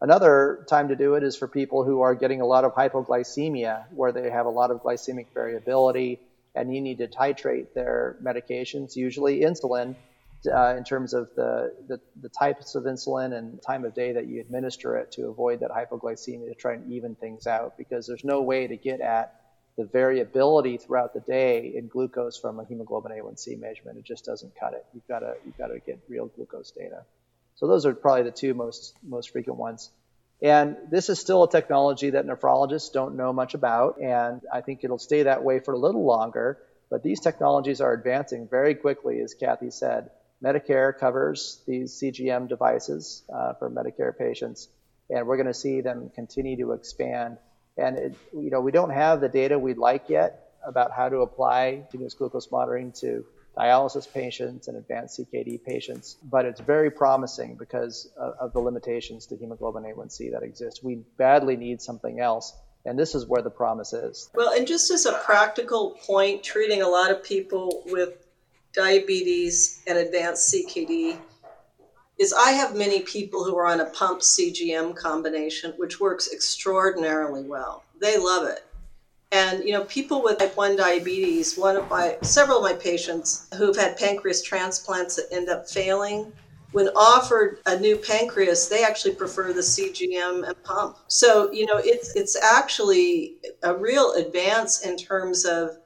Another 0.00 0.64
time 0.68 0.88
to 0.88 0.96
do 0.96 1.14
it 1.14 1.22
is 1.22 1.36
for 1.36 1.46
people 1.46 1.84
who 1.84 2.00
are 2.00 2.14
getting 2.14 2.40
a 2.40 2.46
lot 2.46 2.64
of 2.64 2.72
hypoglycemia, 2.72 3.84
where 3.90 4.12
they 4.12 4.30
have 4.30 4.46
a 4.46 4.50
lot 4.50 4.70
of 4.70 4.82
glycemic 4.82 5.26
variability, 5.34 6.20
and 6.54 6.74
you 6.74 6.80
need 6.80 6.98
to 6.98 7.06
titrate 7.06 7.74
their 7.74 8.16
medications, 8.22 8.96
usually 8.96 9.40
insulin, 9.40 9.94
uh, 10.50 10.74
in 10.76 10.84
terms 10.84 11.12
of 11.12 11.28
the, 11.36 11.74
the, 11.86 12.00
the, 12.22 12.30
types 12.30 12.74
of 12.74 12.84
insulin 12.84 13.36
and 13.36 13.60
time 13.60 13.84
of 13.84 13.94
day 13.94 14.12
that 14.12 14.26
you 14.26 14.40
administer 14.40 14.96
it 14.96 15.12
to 15.12 15.26
avoid 15.26 15.60
that 15.60 15.70
hypoglycemia 15.70 16.48
to 16.48 16.54
try 16.54 16.72
and 16.72 16.90
even 16.90 17.14
things 17.14 17.46
out 17.46 17.76
because 17.76 18.06
there's 18.06 18.24
no 18.24 18.40
way 18.40 18.66
to 18.66 18.76
get 18.76 19.02
at 19.02 19.34
the 19.76 19.84
variability 19.84 20.78
throughout 20.78 21.12
the 21.12 21.20
day 21.20 21.72
in 21.74 21.88
glucose 21.88 22.38
from 22.38 22.58
a 22.58 22.64
hemoglobin 22.64 23.12
A1C 23.12 23.60
measurement. 23.60 23.98
It 23.98 24.04
just 24.04 24.24
doesn't 24.24 24.58
cut 24.58 24.72
it. 24.72 24.86
You've 24.94 25.06
got 25.06 25.20
to 25.20 25.34
you've 25.44 25.58
got 25.58 25.68
to 25.68 25.78
get 25.78 25.98
real 26.08 26.26
glucose 26.26 26.70
data. 26.70 27.04
So 27.60 27.66
those 27.66 27.84
are 27.84 27.94
probably 27.94 28.22
the 28.22 28.30
two 28.30 28.54
most 28.54 28.96
most 29.06 29.30
frequent 29.30 29.58
ones. 29.58 29.90
And 30.42 30.78
this 30.90 31.10
is 31.10 31.20
still 31.20 31.44
a 31.44 31.50
technology 31.50 32.08
that 32.08 32.26
nephrologists 32.26 32.90
don't 32.90 33.18
know 33.18 33.34
much 33.34 33.52
about, 33.52 34.00
and 34.00 34.40
I 34.50 34.62
think 34.62 34.82
it'll 34.82 34.98
stay 34.98 35.24
that 35.24 35.44
way 35.44 35.60
for 35.60 35.74
a 35.74 35.78
little 35.78 36.06
longer. 36.06 36.58
But 36.88 37.02
these 37.02 37.20
technologies 37.20 37.82
are 37.82 37.92
advancing 37.92 38.48
very 38.48 38.74
quickly, 38.74 39.20
as 39.20 39.34
Kathy 39.34 39.70
said. 39.70 40.08
Medicare 40.42 40.98
covers 40.98 41.62
these 41.66 41.92
CGM 42.00 42.48
devices 42.48 43.22
uh, 43.30 43.52
for 43.58 43.70
Medicare 43.70 44.16
patients, 44.16 44.68
and 45.10 45.26
we're 45.26 45.36
going 45.36 45.46
to 45.46 45.52
see 45.52 45.82
them 45.82 46.10
continue 46.14 46.56
to 46.56 46.72
expand. 46.72 47.36
And 47.76 47.98
it, 47.98 48.14
you 48.32 48.48
know, 48.48 48.62
we 48.62 48.72
don't 48.72 48.90
have 48.90 49.20
the 49.20 49.28
data 49.28 49.58
we'd 49.58 49.76
like 49.76 50.08
yet 50.08 50.48
about 50.66 50.92
how 50.92 51.10
to 51.10 51.18
apply 51.18 51.82
continuous 51.90 52.14
glucose 52.14 52.50
monitoring 52.50 52.92
to 53.00 53.26
dialysis 53.56 54.10
patients 54.12 54.68
and 54.68 54.76
advanced 54.76 55.20
CKD 55.20 55.64
patients, 55.64 56.16
but 56.24 56.44
it's 56.44 56.60
very 56.60 56.90
promising 56.90 57.56
because 57.56 58.10
of, 58.16 58.34
of 58.40 58.52
the 58.52 58.60
limitations 58.60 59.26
to 59.26 59.36
hemoglobin 59.36 59.82
A1C 59.84 60.30
that 60.32 60.42
exist. 60.42 60.84
We 60.84 60.96
badly 61.16 61.56
need 61.56 61.82
something 61.82 62.20
else. 62.20 62.54
And 62.86 62.98
this 62.98 63.14
is 63.14 63.26
where 63.26 63.42
the 63.42 63.50
promise 63.50 63.92
is. 63.92 64.30
Well, 64.34 64.54
and 64.56 64.66
just 64.66 64.90
as 64.90 65.04
a 65.04 65.12
practical 65.12 65.98
point, 66.06 66.42
treating 66.42 66.80
a 66.80 66.88
lot 66.88 67.10
of 67.10 67.22
people 67.22 67.82
with 67.86 68.26
diabetes 68.72 69.82
and 69.86 69.98
advanced 69.98 70.54
CKD 70.54 71.18
is 72.18 72.32
I 72.32 72.52
have 72.52 72.76
many 72.76 73.00
people 73.00 73.44
who 73.44 73.56
are 73.56 73.66
on 73.66 73.80
a 73.80 73.86
pump 73.86 74.20
CGM 74.20 74.94
combination, 74.94 75.72
which 75.76 76.00
works 76.00 76.32
extraordinarily 76.32 77.42
well. 77.42 77.82
They 77.98 78.18
love 78.18 78.46
it. 78.46 78.64
And 79.32 79.64
you 79.64 79.72
know, 79.72 79.84
people 79.84 80.22
with 80.22 80.38
type 80.38 80.56
1 80.56 80.76
diabetes, 80.76 81.56
one 81.56 81.76
of 81.76 81.88
my 81.88 82.16
several 82.22 82.58
of 82.58 82.64
my 82.64 82.76
patients 82.76 83.48
who've 83.56 83.76
had 83.76 83.96
pancreas 83.96 84.42
transplants 84.42 85.16
that 85.16 85.26
end 85.30 85.48
up 85.48 85.68
failing, 85.68 86.32
when 86.72 86.88
offered 86.96 87.58
a 87.66 87.78
new 87.78 87.96
pancreas, 87.96 88.68
they 88.68 88.84
actually 88.84 89.14
prefer 89.14 89.52
the 89.52 89.60
CGM 89.60 90.46
and 90.46 90.62
pump. 90.64 90.98
So, 91.08 91.50
you 91.52 91.66
know, 91.66 91.78
it's 91.78 92.14
it's 92.16 92.36
actually 92.42 93.36
a 93.62 93.74
real 93.74 94.12
advance 94.14 94.84
in 94.84 94.96
terms 94.96 95.44
of 95.44 95.78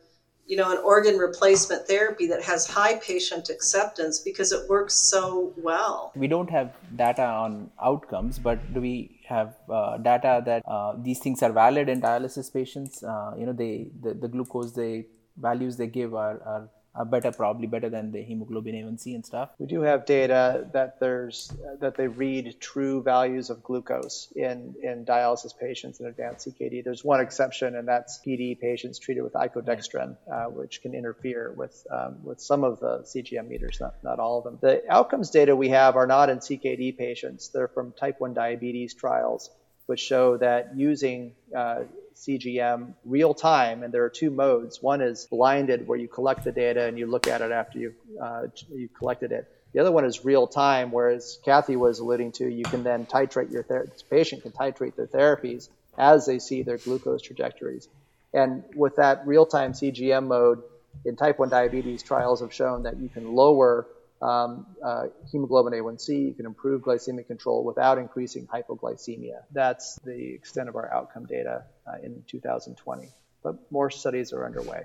you 0.47 0.57
know, 0.57 0.71
an 0.71 0.79
organ 0.85 1.17
replacement 1.17 1.87
therapy 1.87 2.27
that 2.27 2.43
has 2.43 2.67
high 2.67 2.97
patient 2.97 3.49
acceptance 3.49 4.19
because 4.19 4.53
it 4.53 4.69
works 4.69 4.95
so 4.95 5.53
well. 5.57 6.13
We 6.15 6.29
don't 6.29 6.51
have 6.51 6.75
data 6.97 7.25
on 7.25 7.71
outcomes, 7.83 8.39
but 8.39 8.59
do 8.75 8.81
we 8.81 9.21
have 9.39 9.55
uh, 9.79 9.97
data 9.99 10.43
that 10.47 10.63
uh, 10.67 10.95
these 11.09 11.21
things 11.27 11.43
are 11.43 11.53
valid 11.53 11.89
in 11.89 12.01
dialysis 12.01 12.53
patients? 12.53 13.03
Uh, 13.03 13.33
you 13.39 13.47
know, 13.47 13.53
they 13.53 13.91
the, 14.07 14.15
the 14.15 14.29
glucose 14.29 14.73
they 14.75 15.07
values 15.37 15.77
they 15.77 15.87
give 15.99 16.15
are, 16.15 16.41
are 16.55 16.69
are 16.95 17.05
better, 17.05 17.33
probably 17.33 17.67
better 17.67 17.89
than 17.89 18.13
the 18.13 18.23
hemoglobin 18.23 18.75
A1C 18.75 19.15
and 19.15 19.27
stuff. 19.27 19.51
We 19.59 19.67
do 19.67 19.81
have 19.83 20.07
data 20.07 20.69
that 20.73 21.01
there's 21.01 21.53
that 21.81 21.97
they 21.97 22.07
read 22.07 22.57
true 22.61 23.03
values 23.03 23.51
of 23.51 23.63
glucose 23.63 24.33
in 24.37 24.75
in 24.83 25.05
dialysis 25.05 25.57
patients 25.59 26.01
in 26.01 26.07
advanced 26.07 26.49
CKD. 26.49 26.85
There's 26.85 27.05
one 27.05 27.21
exception, 27.21 27.75
and 27.77 27.89
that's 27.89 28.21
PD 28.25 28.61
patients 28.61 28.99
treated 28.99 29.23
with 29.23 29.33
icodextrin, 29.33 30.17
uh, 30.33 30.45
which 30.47 30.83
can 30.83 30.95
interfere 30.95 31.53
with 31.57 31.87
um, 31.91 32.23
with 32.23 32.41
some 32.41 32.65
of 32.65 32.81
the 32.81 33.01
CGM 33.01 33.49
meters, 33.49 33.79
not 33.81 33.95
not 34.03 34.19
all 34.21 34.39
of 34.39 34.45
them. 34.45 34.59
The 34.61 34.83
outcomes 34.89 35.31
data 35.31 35.57
we 35.57 35.71
have 35.71 35.97
are 35.97 36.07
not 36.07 36.31
in 36.31 36.39
CKD 36.39 36.97
patients. 36.97 37.49
They're 37.49 37.69
from 37.69 37.93
type 37.93 38.21
1 38.21 38.35
diabetes 38.35 38.95
trials, 38.95 39.51
which 39.87 40.01
show 40.01 40.37
that 40.37 40.77
using 40.77 41.35
uh, 41.57 41.83
CGM 42.17 42.95
real 43.05 43.35
time, 43.35 43.83
and 43.83 43.93
there 43.93 44.05
are 44.05 44.11
two 44.11 44.31
modes. 44.31 44.83
One 44.83 45.01
is 45.01 45.27
blinded, 45.31 45.87
where 45.87 45.99
you 45.99 46.09
collect 46.09 46.45
the 46.45 46.53
data 46.53 46.87
and 46.87 46.99
you 46.99 47.07
look 47.07 47.27
at 47.27 47.41
it 47.43 47.51
after 47.51 47.79
you've 47.79 47.95
uh, 48.21 48.43
you 48.73 48.89
collected 48.89 49.33
it. 49.33 49.51
The 49.73 49.81
other 49.81 49.91
one 49.91 50.05
is 50.05 50.25
real 50.25 50.47
time, 50.47 50.93
whereas 50.93 51.41
Kathy 51.45 51.75
was 51.75 51.99
alluding 51.99 52.33
to, 52.33 52.49
you 52.49 52.63
can 52.63 52.85
then 52.85 53.07
titrate 53.07 53.51
your 53.51 53.65
ther- 53.65 53.89
patient 54.09 54.43
can 54.43 54.53
titrate 54.53 54.95
their 54.95 55.09
therapies 55.09 55.69
as 55.99 56.27
they 56.27 56.39
see 56.39 56.63
their 56.63 56.79
glucose 56.79 57.23
trajectories. 57.23 57.89
And 58.33 58.63
with 58.77 58.97
that 58.97 59.27
real 59.27 59.47
time 59.47 59.73
CGM 59.73 60.27
mode, 60.29 60.63
in 61.05 61.17
type 61.17 61.39
1 61.41 61.49
diabetes, 61.49 62.03
trials 62.03 62.41
have 62.41 62.53
shown 62.53 62.85
that 62.85 62.99
you 62.99 63.09
can 63.09 63.35
lower 63.35 63.87
um, 64.25 64.67
uh, 64.83 65.05
hemoglobin 65.31 65.75
A1C, 65.75 66.29
you 66.29 66.35
can 66.35 66.47
improve 66.47 66.81
glycemic 66.81 67.27
control 67.27 67.63
without 67.63 67.99
increasing 67.99 68.47
hypoglycemia. 68.47 69.43
That's 69.53 69.97
the 70.05 70.35
extent 70.35 70.71
of 70.71 70.77
our 70.77 70.93
outcome 70.93 71.27
data 71.27 71.65
uh, 71.87 71.99
in 72.03 72.25
2020. 72.27 73.09
But 73.43 73.57
more 73.71 73.91
studies 73.91 74.33
are 74.33 74.47
underway. 74.47 74.85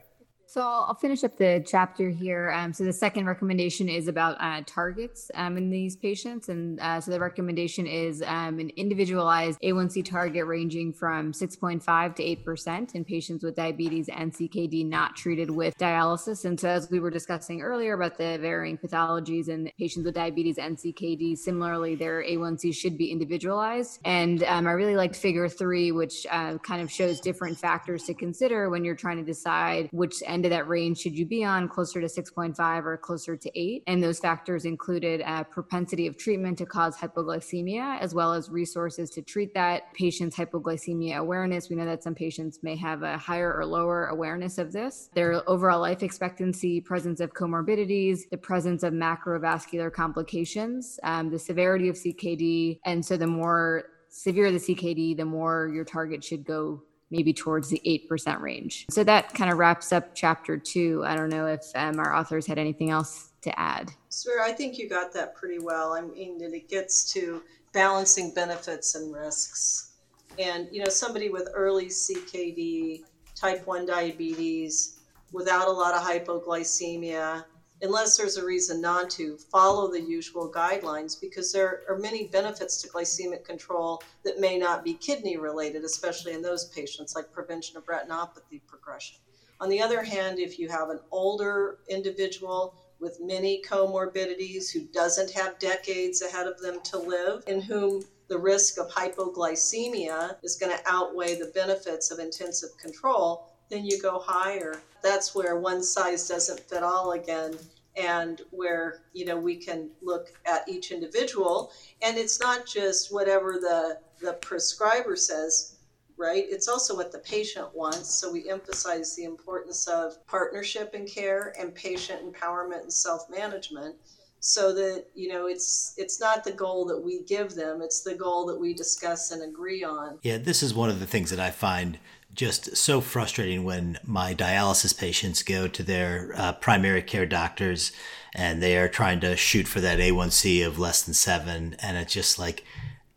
So 0.51 0.61
I'll 0.61 0.95
finish 0.95 1.23
up 1.23 1.37
the 1.37 1.63
chapter 1.63 2.09
here. 2.09 2.49
Um, 2.49 2.73
so 2.73 2.83
the 2.83 2.91
second 2.91 3.27
recommendation 3.27 3.87
is 3.87 4.07
about 4.07 4.35
uh, 4.39 4.63
targets 4.65 5.29
um, 5.35 5.57
in 5.57 5.69
these 5.69 5.95
patients, 5.95 6.49
and 6.49 6.79
uh, 6.79 6.99
so 6.99 7.11
the 7.11 7.19
recommendation 7.19 7.85
is 7.85 8.23
um, 8.25 8.57
an 8.57 8.71
individualized 8.71 9.59
A1C 9.61 10.03
target 10.03 10.47
ranging 10.47 10.91
from 10.91 11.33
6.5 11.33 12.15
to 12.15 12.23
8 12.23 12.43
percent 12.43 12.95
in 12.95 13.05
patients 13.05 13.43
with 13.43 13.53
diabetes 13.53 14.09
and 14.09 14.33
CKD 14.33 14.87
not 14.87 15.15
treated 15.15 15.51
with 15.51 15.77
dialysis. 15.77 16.45
And 16.45 16.59
so 16.59 16.67
as 16.67 16.89
we 16.89 16.99
were 16.99 17.11
discussing 17.11 17.61
earlier 17.61 17.93
about 17.93 18.17
the 18.17 18.39
varying 18.41 18.79
pathologies 18.79 19.49
in 19.49 19.71
patients 19.77 20.05
with 20.05 20.15
diabetes 20.15 20.57
and 20.57 20.75
CKD, 20.75 21.37
similarly 21.37 21.93
their 21.93 22.23
A1C 22.23 22.73
should 22.73 22.97
be 22.97 23.11
individualized. 23.11 23.99
And 24.03 24.41
um, 24.45 24.65
I 24.65 24.71
really 24.71 24.95
liked 24.95 25.15
Figure 25.15 25.47
three, 25.47 25.91
which 25.91 26.25
uh, 26.31 26.57
kind 26.57 26.81
of 26.81 26.91
shows 26.91 27.19
different 27.19 27.59
factors 27.59 28.05
to 28.05 28.15
consider 28.15 28.71
when 28.71 28.83
you're 28.83 28.95
trying 28.95 29.17
to 29.17 29.23
decide 29.23 29.89
which 29.91 30.23
end 30.25 30.38
of 30.45 30.51
that 30.51 30.67
range 30.67 30.99
should 30.99 31.17
you 31.17 31.25
be 31.25 31.43
on, 31.43 31.67
closer 31.67 32.01
to 32.01 32.07
6.5 32.07 32.85
or 32.85 32.97
closer 32.97 33.35
to 33.35 33.59
8. 33.59 33.83
And 33.87 34.01
those 34.01 34.19
factors 34.19 34.65
included 34.65 35.21
a 35.21 35.43
propensity 35.43 36.07
of 36.07 36.17
treatment 36.17 36.57
to 36.59 36.65
cause 36.65 36.97
hypoglycemia, 36.97 37.99
as 37.99 38.13
well 38.13 38.33
as 38.33 38.49
resources 38.49 39.09
to 39.11 39.21
treat 39.21 39.53
that, 39.53 39.93
patient's 39.93 40.35
hypoglycemia 40.35 41.17
awareness. 41.17 41.69
We 41.69 41.75
know 41.75 41.85
that 41.85 42.03
some 42.03 42.15
patients 42.15 42.59
may 42.61 42.75
have 42.75 43.03
a 43.03 43.17
higher 43.17 43.53
or 43.53 43.65
lower 43.65 44.07
awareness 44.07 44.57
of 44.57 44.71
this, 44.71 45.09
their 45.13 45.47
overall 45.49 45.81
life 45.81 46.03
expectancy, 46.03 46.81
presence 46.81 47.19
of 47.19 47.33
comorbidities, 47.33 48.29
the 48.29 48.37
presence 48.37 48.83
of 48.83 48.93
macrovascular 48.93 49.91
complications, 49.91 50.99
um, 51.03 51.29
the 51.29 51.39
severity 51.39 51.89
of 51.89 51.95
CKD. 51.95 52.79
And 52.85 53.05
so 53.05 53.17
the 53.17 53.27
more 53.27 53.85
severe 54.09 54.51
the 54.51 54.57
CKD, 54.57 55.15
the 55.15 55.25
more 55.25 55.69
your 55.73 55.85
target 55.85 56.23
should 56.23 56.43
go 56.43 56.81
maybe 57.12 57.34
towards 57.34 57.70
the 57.70 57.82
8% 58.10 58.39
range. 58.39 58.86
So 58.89 59.03
that 59.03 59.34
kind 59.34 59.51
of 59.51 59.57
wraps 59.57 59.91
up 59.91 60.14
chapter 60.14 60.57
two. 60.57 61.03
I 61.05 61.16
don't 61.16 61.30
know 61.30 61.47
if 61.47 61.64
um, 61.76 61.99
our 61.99 62.16
authors 62.16 62.45
had 62.45 62.57
anything 62.57 62.89
else 62.89 63.32
to 63.41 63.60
add. 63.60 63.91
Sir, 64.10 64.41
I 64.41 64.51
think 64.51 64.78
you 64.78 64.89
got 64.89 65.14
that 65.14 65.36
pretty 65.36 65.60
well. 65.60 65.93
I 65.93 66.01
mean, 66.01 66.41
it 66.41 66.70
gets 66.70 67.12
to 67.14 67.41
balancing 67.74 68.34
benefits 68.34 68.95
and 68.95 69.14
risks. 69.14 69.91
And, 70.38 70.68
you 70.72 70.84
know, 70.84 70.89
somebody 70.89 71.30
with 71.30 71.49
early 71.53 71.88
CKD, 71.88 73.03
type 73.36 73.66
1 73.66 73.86
diabetes, 73.86 74.99
without 75.32 75.68
a 75.68 75.72
lot 75.72 75.93
of 75.93 76.01
hypoglycemia, 76.01 77.43
unless 77.82 78.17
there's 78.17 78.38
a 78.38 78.45
reason 78.45 78.82
not 78.82 79.09
to, 79.11 79.38
follow 79.51 79.91
the 79.91 80.01
usual 80.01 80.51
guidelines 80.51 81.19
because 81.19 81.51
there 81.51 81.82
are 81.88 81.97
many 81.97 82.27
benefits 82.27 82.82
to 82.82 82.89
glycemic 82.89 83.43
control 83.45 84.01
that 84.23 84.39
may 84.39 84.57
not 84.57 84.84
be 84.84 84.93
kidney 84.93 85.38
related, 85.38 85.84
especially 85.84 86.34
in 86.34 86.41
those 86.41 86.65
patients, 86.65 87.15
like 87.15 87.32
prevention 87.32 87.77
of 87.77 87.86
retinopathy 87.86 88.61
progression. 88.67 89.17
On 89.61 89.69
the 89.69 89.82
other 89.82 90.03
hand, 90.03 90.39
if 90.39 90.57
you 90.57 90.69
have 90.69 90.89
an 90.89 90.99
older 91.11 91.80
individual 91.89 92.75
with 92.99 93.19
many 93.21 93.61
comorbidities 93.61 94.71
who 94.71 94.82
doesn't 94.93 95.32
have 95.32 95.59
decades 95.59 96.21
ahead 96.21 96.47
of 96.47 96.59
them 96.59 96.80
to 96.84 96.97
live, 96.97 97.43
in 97.47 97.61
whom 97.61 98.03
the 98.27 98.38
risk 98.38 98.77
of 98.77 98.89
hypoglycemia 98.89 100.36
is 100.43 100.55
going 100.55 100.71
to 100.71 100.84
outweigh 100.86 101.36
the 101.36 101.51
benefits 101.55 102.11
of 102.11 102.19
intensive 102.19 102.69
control, 102.77 103.48
then 103.70 103.86
you 103.86 104.01
go 104.01 104.20
higher. 104.20 104.82
That's 105.01 105.34
where 105.36 105.57
one 105.59 105.84
size 105.84 106.28
doesn't 106.28 106.59
fit 106.61 106.84
all 106.84 107.11
again. 107.13 107.57
and 107.95 108.41
where 108.51 109.01
you 109.13 109.26
know 109.26 109.38
we 109.38 109.55
can 109.55 109.89
look 110.01 110.32
at 110.45 110.67
each 110.70 110.91
individual 110.91 111.72
and 112.01 112.17
it's 112.17 112.39
not 112.39 112.65
just 112.65 113.11
whatever 113.13 113.53
the 113.53 113.97
the 114.22 114.34
prescriber 114.34 115.15
says 115.15 115.76
right 116.15 116.45
it's 116.49 116.67
also 116.67 116.95
what 116.95 117.11
the 117.11 117.20
patient 117.20 117.67
wants 117.76 118.09
so 118.13 118.32
we 118.32 118.49
emphasize 118.49 119.15
the 119.15 119.24
importance 119.24 119.88
of 119.88 120.26
partnership 120.28 120.93
and 120.93 121.07
care 121.09 121.53
and 121.59 121.74
patient 121.74 122.22
empowerment 122.32 122.82
and 122.84 122.93
self-management 122.93 123.95
so 124.39 124.73
that 124.73 125.05
you 125.15 125.27
know 125.27 125.47
it's 125.47 125.93
it's 125.97 126.19
not 126.19 126.43
the 126.43 126.51
goal 126.51 126.85
that 126.85 126.99
we 126.99 127.23
give 127.23 127.55
them 127.55 127.81
it's 127.81 128.01
the 128.01 128.15
goal 128.15 128.45
that 128.45 128.59
we 128.59 128.73
discuss 128.73 129.31
and 129.31 129.43
agree 129.43 129.83
on 129.83 130.17
yeah 130.21 130.37
this 130.37 130.63
is 130.63 130.73
one 130.73 130.89
of 130.89 130.99
the 130.99 131.05
things 131.05 131.29
that 131.29 131.39
i 131.39 131.51
find 131.51 131.99
just 132.33 132.77
so 132.77 133.01
frustrating 133.01 133.63
when 133.63 133.99
my 134.03 134.33
dialysis 134.33 134.97
patients 134.97 135.43
go 135.43 135.67
to 135.67 135.83
their 135.83 136.31
uh, 136.35 136.53
primary 136.53 137.01
care 137.01 137.25
doctors 137.25 137.91
and 138.33 138.61
they 138.61 138.77
are 138.77 138.87
trying 138.87 139.19
to 139.19 139.35
shoot 139.35 139.67
for 139.67 139.81
that 139.81 139.99
A1C 139.99 140.65
of 140.65 140.77
less 140.77 141.01
than 141.01 141.15
seven. 141.15 141.75
And 141.79 141.97
it's 141.97 142.13
just 142.13 142.37
like, 142.37 142.63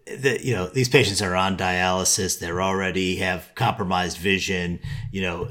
that 0.06 0.44
you 0.44 0.52
know 0.52 0.66
these 0.66 0.88
patients 0.88 1.22
are 1.22 1.36
on 1.36 1.56
dialysis 1.56 2.40
they're 2.40 2.60
already 2.60 3.16
have 3.16 3.52
compromised 3.54 4.18
vision 4.18 4.80
you 5.12 5.22
know 5.22 5.48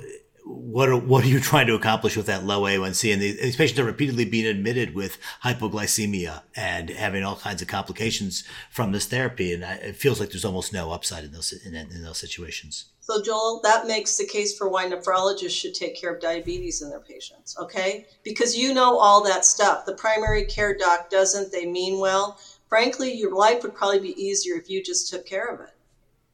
what 0.51 0.89
are, 0.89 0.97
what 0.97 1.23
are 1.23 1.27
you 1.27 1.39
trying 1.39 1.67
to 1.67 1.75
accomplish 1.75 2.15
with 2.15 2.25
that 2.27 2.45
low 2.45 2.61
A1C? 2.61 3.13
And 3.13 3.21
these 3.21 3.55
patients 3.55 3.79
are 3.79 3.83
repeatedly 3.83 4.25
being 4.25 4.45
admitted 4.45 4.95
with 4.95 5.17
hypoglycemia 5.43 6.41
and 6.55 6.89
having 6.89 7.23
all 7.23 7.35
kinds 7.35 7.61
of 7.61 7.67
complications 7.67 8.43
from 8.69 8.91
this 8.91 9.05
therapy. 9.05 9.53
And 9.53 9.63
it 9.63 9.95
feels 9.95 10.19
like 10.19 10.29
there's 10.29 10.45
almost 10.45 10.73
no 10.73 10.91
upside 10.91 11.23
in 11.23 11.31
those 11.31 11.51
in, 11.51 11.75
in 11.75 12.03
those 12.03 12.17
situations. 12.17 12.85
So, 12.99 13.21
Joel, 13.21 13.59
that 13.63 13.87
makes 13.87 14.15
the 14.17 14.27
case 14.27 14.57
for 14.57 14.69
why 14.69 14.85
nephrologists 14.85 15.59
should 15.59 15.73
take 15.73 15.99
care 15.99 16.13
of 16.13 16.21
diabetes 16.21 16.81
in 16.81 16.89
their 16.89 16.99
patients, 16.99 17.57
okay? 17.59 18.05
Because 18.23 18.55
you 18.55 18.73
know 18.73 18.97
all 18.97 19.23
that 19.23 19.43
stuff. 19.43 19.85
The 19.85 19.95
primary 19.95 20.45
care 20.45 20.77
doc 20.77 21.09
doesn't, 21.09 21.51
they 21.51 21.65
mean 21.65 21.99
well. 21.99 22.39
Frankly, 22.69 23.11
your 23.11 23.35
life 23.35 23.63
would 23.63 23.75
probably 23.75 23.99
be 23.99 24.21
easier 24.23 24.55
if 24.55 24.69
you 24.69 24.83
just 24.83 25.09
took 25.09 25.25
care 25.25 25.47
of 25.47 25.59
it. 25.61 25.71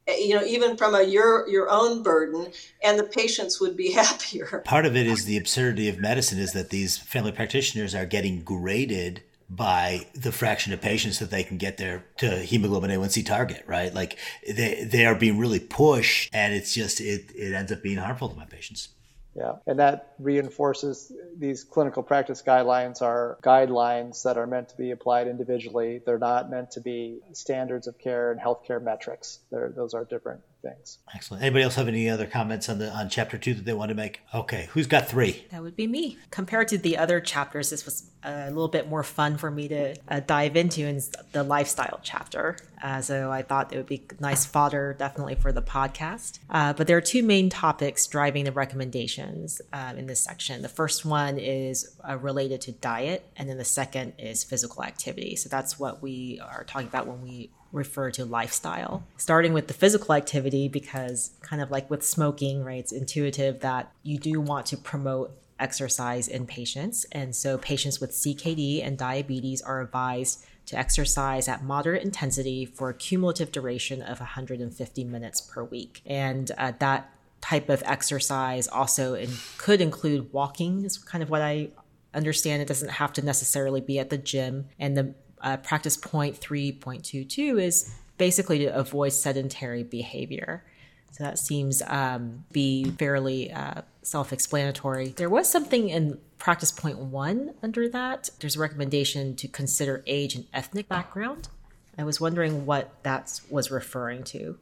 Eh, 0.08 0.18
you 0.20 0.36
know, 0.36 0.44
even 0.44 0.78
from 0.78 0.96
a 0.96 1.04
your 1.04 1.48
your 1.50 1.70
own 1.70 2.02
burden, 2.02 2.52
and 2.84 2.98
the 2.98 3.04
patients 3.04 3.60
would 3.60 3.76
be 3.76 3.92
happier. 3.94 4.62
Part 4.66 4.86
of 4.86 4.96
it 4.96 5.08
is 5.08 5.26
the 5.26 5.38
absurdity 5.38 5.90
of 5.90 6.00
medicine 6.00 6.40
is 6.40 6.54
that 6.54 6.70
these 6.70 6.98
family 6.98 7.32
practitioners 7.32 7.94
are 7.94 8.06
getting 8.06 8.42
graded 8.42 9.24
by 9.50 10.06
the 10.14 10.32
fraction 10.32 10.74
of 10.74 10.82
patients 10.82 11.20
that 11.20 11.32
they 11.32 11.44
can 11.44 11.58
get 11.58 11.78
their 11.78 12.06
to 12.18 12.40
hemoglobin 12.40 12.92
A1C 12.92 13.26
target, 13.26 13.64
right? 13.66 13.94
Like 13.94 14.18
they 14.48 14.84
they 14.84 15.06
are 15.06 15.16
being 15.16 15.38
really 15.38 15.60
pushed 15.60 16.30
and 16.34 16.54
it's 16.54 16.74
just 16.74 17.00
it 17.00 17.32
it 17.36 17.54
ends 17.54 17.72
up 17.72 17.82
being 17.82 17.98
harmful 17.98 18.30
to 18.30 18.36
my 18.36 18.46
patients. 18.46 18.90
Yeah, 19.38 19.58
and 19.68 19.78
that 19.78 20.16
reinforces 20.18 21.12
these 21.38 21.64
clinical 21.64 22.02
practice 22.02 22.42
guidelines 22.42 23.04
are 23.04 23.38
guidelines 23.44 24.24
that 24.24 24.36
are 24.36 24.48
meant 24.48 24.70
to 24.70 24.78
be 24.78 24.90
applied 24.90 25.28
individually. 25.28 26.02
They're 26.04 26.18
not 26.18 26.50
meant 26.50 26.72
to 26.72 26.82
be 26.82 27.20
standards 27.34 27.86
of 27.86 28.00
care 28.00 28.32
and 28.32 28.42
healthcare 28.42 28.82
metrics. 28.82 29.40
They're, 29.52 29.70
those 29.70 29.94
are 29.94 30.06
different 30.06 30.42
things. 30.62 31.00
Excellent. 31.14 31.44
Anybody 31.44 31.64
else 31.64 31.76
have 31.76 31.88
any 31.88 32.10
other 32.10 32.26
comments 32.26 32.70
on 32.70 32.80
the 32.80 32.90
on 32.92 33.10
chapter 33.10 33.38
two 33.38 33.54
that 33.54 33.66
they 33.66 33.74
want 33.74 33.90
to 33.90 33.96
make? 33.96 34.22
Okay, 34.34 34.70
who's 34.72 34.88
got 34.88 35.08
three? 35.08 35.46
That 35.52 35.62
would 35.62 35.76
be 35.76 35.88
me. 35.88 36.18
Compared 36.32 36.68
to 36.70 36.78
the 36.78 36.98
other 36.98 37.20
chapters, 37.20 37.70
this 37.70 37.86
was 37.86 38.10
a 38.24 38.48
little 38.48 38.68
bit 38.68 38.90
more 38.90 39.04
fun 39.04 39.38
for 39.38 39.50
me 39.50 39.68
to 39.68 39.96
uh, 40.10 40.20
dive 40.20 40.56
into 40.58 40.82
in 40.82 41.02
the 41.32 41.44
lifestyle 41.44 42.00
chapter. 42.04 42.58
Uh, 42.82 43.02
so 43.02 43.32
I 43.32 43.42
thought 43.42 43.74
it 43.74 43.78
would 43.78 43.88
be 43.88 44.04
nice 44.20 44.46
fodder 44.46 44.96
definitely 44.98 45.36
for 45.36 45.52
the 45.52 45.62
podcast. 45.62 46.40
Uh, 46.50 46.74
but 46.74 46.88
there 46.88 46.98
are 46.98 47.02
two 47.02 47.24
main 47.24 47.50
topics 47.50 48.06
driving 48.08 48.44
the 48.44 48.52
recommendations 48.52 49.62
uh, 49.72 49.94
in 49.96 50.08
this 50.08 50.20
section. 50.20 50.62
The 50.62 50.70
first 50.70 51.06
one 51.06 51.38
is 51.40 51.96
uh, 52.08 52.18
related 52.18 52.62
to 52.62 52.72
diet, 52.74 53.30
and 53.38 53.50
then 53.50 53.58
the 53.58 53.66
second 53.66 54.14
is 54.18 54.44
physical 54.44 54.84
activity. 54.84 55.36
So 55.36 55.50
that's 55.50 55.80
what 55.80 56.02
we 56.02 56.42
are 56.44 56.64
talking 56.66 56.88
about 56.88 57.08
when 57.08 57.22
we 57.22 57.52
refer 57.78 58.12
to 58.12 58.26
lifestyle. 58.26 59.04
Starting 59.16 59.54
with 59.54 59.68
the 59.68 59.74
physical 59.74 60.14
activity, 60.14 60.68
because 60.68 61.32
kind 61.42 61.62
of 61.62 61.72
like 61.72 61.90
with 61.90 62.06
smoking, 62.06 62.64
right, 62.64 62.80
it's 62.80 62.92
intuitive 62.92 63.62
that 63.62 63.92
you 64.04 64.18
do 64.18 64.42
want 64.42 64.66
to 64.68 64.78
promote 64.78 65.32
exercise 65.60 66.28
in 66.28 66.46
patients. 66.46 67.06
And 67.12 67.36
so 67.36 67.58
patients 67.58 68.00
with 68.00 68.12
CKD 68.12 68.86
and 68.86 68.98
diabetes 68.98 69.62
are 69.62 69.82
advised 69.82 70.46
to 70.68 70.78
exercise 70.78 71.48
at 71.48 71.64
moderate 71.64 72.04
intensity 72.04 72.66
for 72.66 72.90
a 72.90 72.94
cumulative 72.94 73.52
duration 73.52 74.02
of 74.02 74.20
150 74.20 75.04
minutes 75.06 75.40
per 75.40 75.64
week. 75.64 76.02
And 76.06 76.52
uh, 76.58 76.74
that 76.80 77.10
type 77.40 77.70
of 77.70 77.82
exercise 77.86 78.68
also 78.68 79.14
in, 79.14 79.30
could 79.58 79.80
include 79.80 80.32
walking, 80.34 80.84
is 80.84 80.98
kind 80.98 81.24
of 81.24 81.30
what 81.30 81.42
I 81.42 81.70
understand. 82.14 82.62
It 82.62 82.68
doesn't 82.68 82.90
have 82.90 83.14
to 83.14 83.22
necessarily 83.24 83.80
be 83.80 84.00
at 84.00 84.10
the 84.10 84.18
gym. 84.18 84.68
And 84.78 84.98
the 84.98 85.14
uh, 85.42 85.58
practice 85.58 85.98
point 85.98 86.40
3.22 86.40 87.62
is 87.62 87.94
basically 88.18 88.60
to 88.60 88.76
avoid 88.76 89.14
sedentary 89.14 89.84
behavior. 89.84 90.64
So 91.12 91.24
that 91.24 91.40
seems 91.40 91.82
um, 91.88 92.46
be 92.52 92.92
fairly 92.92 93.52
uh, 93.52 93.82
self-explanatory. 94.04 95.10
There 95.10 95.30
was 95.30 95.50
something 95.50 95.90
in 95.90 96.20
practice 96.38 96.72
point 96.72 97.00
one 97.00 97.54
under 97.64 97.90
that. 97.90 98.30
There's 98.40 98.56
a 98.56 98.60
recommendation 98.60 99.36
to 99.38 99.48
consider 99.48 100.04
age 100.06 100.36
and 100.36 100.46
ethnic 100.54 100.88
background. 100.88 101.50
I 101.98 102.04
was 102.04 102.22
wondering 102.22 102.66
what 102.66 102.92
that 103.04 103.42
was 103.50 103.72
referring 103.72 104.24
to 104.26 104.60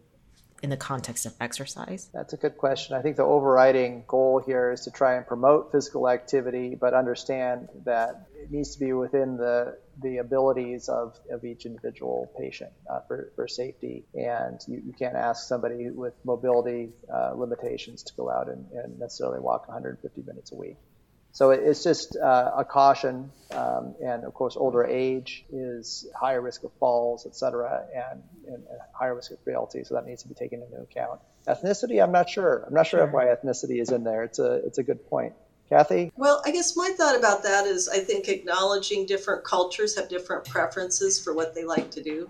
in 0.66 0.70
the 0.70 0.78
context 0.78 1.26
of 1.26 1.34
exercise? 1.40 2.10
That's 2.12 2.34
a 2.34 2.38
good 2.38 2.58
question. 2.58 2.96
I 2.96 3.02
think 3.02 3.18
the 3.18 3.24
overriding 3.24 4.04
goal 4.08 4.42
here 4.44 4.72
is 4.72 4.82
to 4.82 4.92
try 4.92 5.16
and 5.16 5.26
promote 5.26 5.72
physical 5.72 6.10
activity, 6.10 6.76
but 6.76 6.94
understand 6.94 7.70
that 7.84 8.28
it 8.36 8.52
needs 8.52 8.74
to 8.74 8.80
be 8.80 8.94
within 8.94 9.38
the 9.38 9.78
the 10.02 10.18
abilities 10.18 10.90
of, 10.90 11.18
of 11.32 11.46
each 11.46 11.66
individual 11.66 12.32
patient 12.38 12.72
uh, 12.90 13.00
for, 13.08 13.32
for 13.36 13.48
safety. 13.48 14.06
And 14.14 14.60
you, 14.68 14.82
you 14.86 14.94
can't 14.94 15.16
ask 15.16 15.48
somebody 15.48 15.90
with 15.90 16.14
mobility 16.24 16.90
uh, 17.14 17.34
limitations 17.36 18.04
to 18.04 18.14
go 18.16 18.30
out 18.30 18.50
and, 18.50 18.66
and 18.72 19.00
necessarily 19.00 19.40
walk 19.40 19.68
150 19.68 20.22
minutes 20.24 20.52
a 20.52 20.56
week. 20.56 20.78
So 21.36 21.52
it's 21.52 21.84
just 21.84 22.16
uh, 22.16 22.52
a 22.60 22.64
caution, 22.64 23.30
um, 23.52 23.96
and 24.02 24.24
of 24.24 24.34
course, 24.34 24.56
older 24.56 24.86
age 24.86 25.44
is 25.52 26.08
higher 26.18 26.40
risk 26.40 26.64
of 26.64 26.72
falls, 26.80 27.26
et 27.26 27.36
cetera, 27.36 27.86
and, 27.94 28.24
and, 28.48 28.56
and, 28.56 28.80
higher 28.98 29.14
risk 29.14 29.32
of 29.32 29.40
frailty. 29.44 29.84
So 29.84 29.96
that 29.96 30.06
needs 30.06 30.22
to 30.22 30.30
be 30.30 30.34
taken 30.34 30.62
into 30.62 30.78
account. 30.78 31.20
Ethnicity, 31.46 32.02
I'm 32.02 32.14
not 32.14 32.30
sure. 32.30 32.64
I'm 32.66 32.74
not 32.74 32.88
sure, 32.88 33.02
sure. 33.02 33.08
why 33.08 33.26
ethnicity 33.26 33.82
is 33.82 33.92
in 33.92 34.06
there. 34.06 34.24
It's 34.24 34.40
a 34.40 34.66
it's 34.66 34.78
a 34.78 34.84
good 34.84 35.10
point. 35.10 35.34
Kathy? 35.70 36.12
Well, 36.16 36.42
I 36.46 36.52
guess 36.52 36.78
my 36.78 36.94
thought 36.98 37.18
about 37.18 37.44
that 37.44 37.66
is 37.66 37.90
I 37.90 38.00
think 38.00 38.28
acknowledging 38.28 39.06
different 39.06 39.44
cultures 39.44 39.96
have 39.96 40.10
different 40.10 40.46
preferences 40.46 41.20
for 41.20 41.34
what 41.34 41.56
they 41.56 41.66
like 41.66 41.90
to 41.92 42.04
do. 42.04 42.30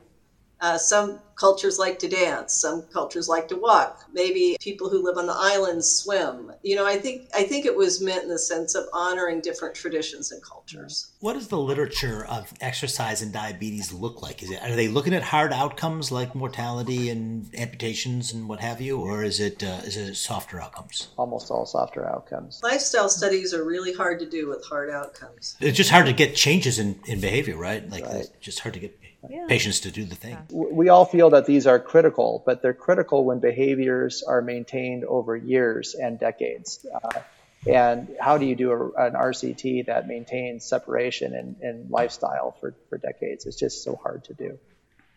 Uh, 0.61 0.77
some 0.77 1.19
cultures 1.35 1.77
like 1.77 1.99
to 1.99 2.07
dance. 2.07 2.53
Some 2.53 2.83
cultures 2.93 3.27
like 3.27 3.47
to 3.49 3.55
walk. 3.55 4.05
Maybe 4.13 4.57
people 4.59 4.89
who 4.89 5.03
live 5.03 5.17
on 5.17 5.27
the 5.27 5.35
islands 5.35 5.89
swim. 5.89 6.51
You 6.63 6.75
know, 6.75 6.85
I 6.85 6.97
think 6.97 7.29
I 7.35 7.43
think 7.43 7.65
it 7.65 7.75
was 7.75 8.01
meant 8.01 8.23
in 8.23 8.29
the 8.29 8.39
sense 8.39 8.75
of 8.75 8.85
honoring 8.93 9.41
different 9.41 9.75
traditions 9.75 10.31
and 10.31 10.41
cultures. 10.41 11.11
What 11.19 11.33
does 11.33 11.47
the 11.47 11.59
literature 11.59 12.25
of 12.25 12.53
exercise 12.61 13.21
and 13.21 13.31
diabetes 13.33 13.91
look 13.91 14.21
like? 14.21 14.43
Is 14.43 14.51
it 14.51 14.61
are 14.63 14.75
they 14.75 14.87
looking 14.87 15.13
at 15.13 15.23
hard 15.23 15.51
outcomes 15.51 16.11
like 16.11 16.35
mortality 16.35 17.09
and 17.09 17.49
amputations 17.55 18.33
and 18.33 18.47
what 18.47 18.59
have 18.59 18.81
you, 18.81 18.99
or 18.99 19.23
is 19.23 19.39
it 19.39 19.63
uh, 19.63 19.81
is 19.83 19.97
it 19.97 20.15
softer 20.15 20.61
outcomes? 20.61 21.09
Almost 21.17 21.51
all 21.51 21.65
softer 21.65 22.07
outcomes. 22.07 22.61
Lifestyle 22.63 23.09
studies 23.09 23.53
are 23.53 23.63
really 23.63 23.93
hard 23.93 24.19
to 24.19 24.29
do 24.29 24.47
with 24.47 24.65
hard 24.65 24.89
outcomes. 24.89 25.57
It's 25.59 25.77
just 25.77 25.89
hard 25.89 26.05
to 26.05 26.13
get 26.13 26.35
changes 26.35 26.79
in, 26.79 26.99
in 27.05 27.19
behavior, 27.19 27.57
right? 27.57 27.87
Like 27.89 28.05
right. 28.05 28.15
it's 28.15 28.29
just 28.39 28.59
hard 28.59 28.73
to 28.73 28.79
get 28.79 28.97
yeah. 29.29 29.45
patients 29.47 29.81
to 29.81 29.91
do 29.91 30.05
the 30.05 30.15
thing. 30.15 30.37
We 30.51 30.89
all 30.89 31.05
feel 31.05 31.31
that 31.31 31.45
these 31.45 31.67
are 31.67 31.79
critical, 31.79 32.43
but 32.45 32.61
they're 32.61 32.73
critical 32.73 33.25
when 33.25 33.39
behaviors 33.39 34.23
are 34.23 34.41
maintained 34.41 35.03
over 35.05 35.35
years 35.35 35.95
and 35.95 36.19
decades. 36.19 36.85
Uh, 36.93 37.19
and 37.67 38.15
how 38.19 38.37
do 38.37 38.45
you 38.45 38.55
do 38.55 38.71
a, 38.71 39.07
an 39.07 39.13
RCT 39.13 39.87
that 39.87 40.07
maintains 40.07 40.65
separation 40.65 41.33
and, 41.33 41.55
and 41.61 41.89
lifestyle 41.89 42.55
for, 42.59 42.75
for 42.89 42.97
decades? 42.97 43.45
It's 43.45 43.57
just 43.57 43.83
so 43.83 43.95
hard 43.95 44.25
to 44.25 44.33
do. 44.33 44.59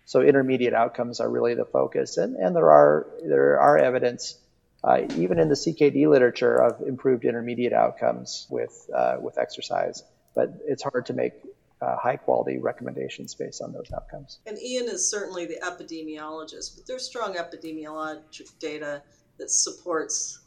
So 0.07 0.23
intermediate 0.23 0.73
outcomes 0.73 1.21
are 1.21 1.29
really 1.29 1.55
the 1.55 1.67
focus, 1.67 2.17
and, 2.17 2.37
and 2.37 2.57
there 2.57 2.71
are 2.71 3.07
there 3.23 3.61
are 3.61 3.77
evidence, 3.77 4.39
uh, 4.83 5.03
even 5.17 5.39
in 5.39 5.51
the 5.51 5.55
CKD 5.55 6.09
literature, 6.09 6.57
of 6.57 6.81
improved 6.81 7.27
intermediate 7.27 7.75
outcomes 7.75 8.47
with 8.49 8.89
uh, 8.95 9.17
with 9.21 9.37
exercise. 9.37 10.03
But 10.35 10.63
it's 10.67 10.83
hard 10.83 11.05
to 11.07 11.13
make 11.13 11.35
uh, 11.81 11.97
high 11.97 12.16
quality 12.16 12.59
recommendations 12.59 13.35
based 13.35 13.62
on 13.62 13.72
those 13.72 13.91
outcomes. 13.95 14.41
And 14.47 14.59
Ian 14.59 14.89
is 14.89 15.09
certainly 15.09 15.47
the 15.47 15.59
epidemiologist, 15.62 16.76
but 16.76 16.87
there's 16.87 17.05
strong 17.05 17.35
epidemiologic 17.35 18.59
data 18.59 19.03
that 19.39 19.51
supports 19.51 20.41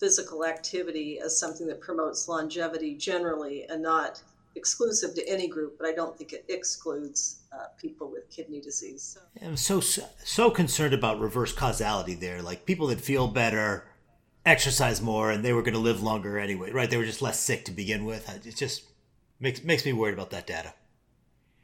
physical 0.00 0.44
activity 0.44 1.20
as 1.20 1.38
something 1.38 1.66
that 1.66 1.80
promotes 1.80 2.28
longevity 2.28 2.94
generally 2.94 3.64
and 3.68 3.82
not 3.82 4.22
exclusive 4.56 5.14
to 5.14 5.28
any 5.28 5.48
group, 5.48 5.78
but 5.78 5.86
I 5.86 5.92
don't 5.92 6.16
think 6.16 6.32
it 6.32 6.44
excludes 6.48 7.40
uh, 7.52 7.66
people 7.80 8.10
with 8.10 8.28
kidney 8.30 8.60
disease. 8.60 9.02
So. 9.02 9.20
I'm 9.46 9.56
so 9.56 9.80
so 9.80 10.50
concerned 10.50 10.94
about 10.94 11.20
reverse 11.20 11.52
causality 11.52 12.14
there. 12.14 12.42
Like 12.42 12.66
people 12.66 12.88
that 12.88 13.00
feel 13.00 13.28
better 13.28 13.86
exercise 14.44 15.00
more 15.00 15.30
and 15.30 15.44
they 15.44 15.52
were 15.52 15.62
going 15.62 15.74
to 15.74 15.80
live 15.80 16.02
longer 16.02 16.38
anyway, 16.38 16.70
right? 16.72 16.90
They 16.90 16.96
were 16.96 17.04
just 17.04 17.22
less 17.22 17.38
sick 17.38 17.64
to 17.66 17.72
begin 17.72 18.04
with. 18.04 18.28
It's 18.44 18.58
just 18.58 18.82
Makes 19.42 19.62
makes 19.62 19.84
me 19.84 19.92
worried 19.92 20.14
about 20.14 20.30
that 20.30 20.46
data. 20.46 20.72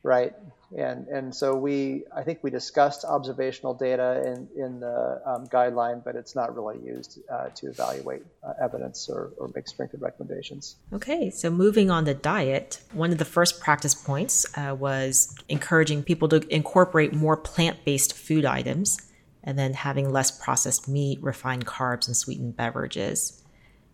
Right 0.03 0.35
and 0.77 1.09
and 1.09 1.35
so 1.35 1.55
we 1.55 2.05
I 2.15 2.23
think 2.23 2.41
we 2.43 2.51
discussed 2.51 3.05
observational 3.05 3.75
data 3.75 4.23
in 4.27 4.49
in 4.63 4.81
the 4.81 5.23
um, 5.25 5.47
guideline, 5.47 6.05
but 6.05 6.15
it's 6.15 6.35
not 6.35 6.55
really 6.55 6.79
used 6.85 7.21
uh, 7.31 7.49
to 7.49 7.69
evaluate 7.69 8.23
uh, 8.47 8.53
evidence 8.61 9.09
or, 9.09 9.33
or 9.39 9.51
make 9.55 9.67
strengthened 9.67 10.03
recommendations. 10.03 10.77
Okay, 10.93 11.31
so 11.31 11.51
moving 11.51 11.91
on 11.91 12.05
to 12.05 12.15
diet, 12.15 12.81
one 12.93 13.13
of 13.13 13.19
the 13.19 13.25
first 13.25 13.61
practice 13.61 13.95
points 13.95 14.45
uh, 14.59 14.75
was 14.79 15.35
encouraging 15.49 16.03
people 16.03 16.29
to 16.29 16.47
incorporate 16.55 17.15
more 17.15 17.37
plant 17.37 17.85
based 17.87 18.13
food 18.13 18.45
items, 18.45 18.99
and 19.43 19.59
then 19.59 19.73
having 19.73 20.13
less 20.13 20.31
processed 20.31 20.87
meat, 20.87 21.19
refined 21.23 21.65
carbs, 21.65 22.07
and 22.07 22.17
sweetened 22.17 22.57
beverages. 22.57 23.43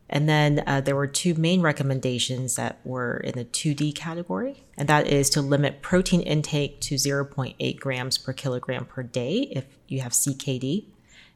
And 0.08 0.28
then 0.28 0.62
uh, 0.66 0.80
there 0.80 0.96
were 0.96 1.06
two 1.06 1.34
main 1.34 1.62
recommendations 1.62 2.56
that 2.56 2.78
were 2.84 3.16
in 3.16 3.32
the 3.34 3.44
2D 3.44 3.94
category, 3.94 4.64
and 4.76 4.88
that 4.88 5.06
is 5.06 5.30
to 5.30 5.40
limit 5.40 5.82
protein 5.82 6.20
intake 6.20 6.80
to 6.82 6.96
0.8 6.96 7.80
grams 7.80 8.18
per 8.18 8.32
kilogram 8.32 8.84
per 8.84 9.02
day 9.02 9.48
if 9.50 9.64
you 9.88 10.00
have 10.00 10.12
CKD, 10.12 10.84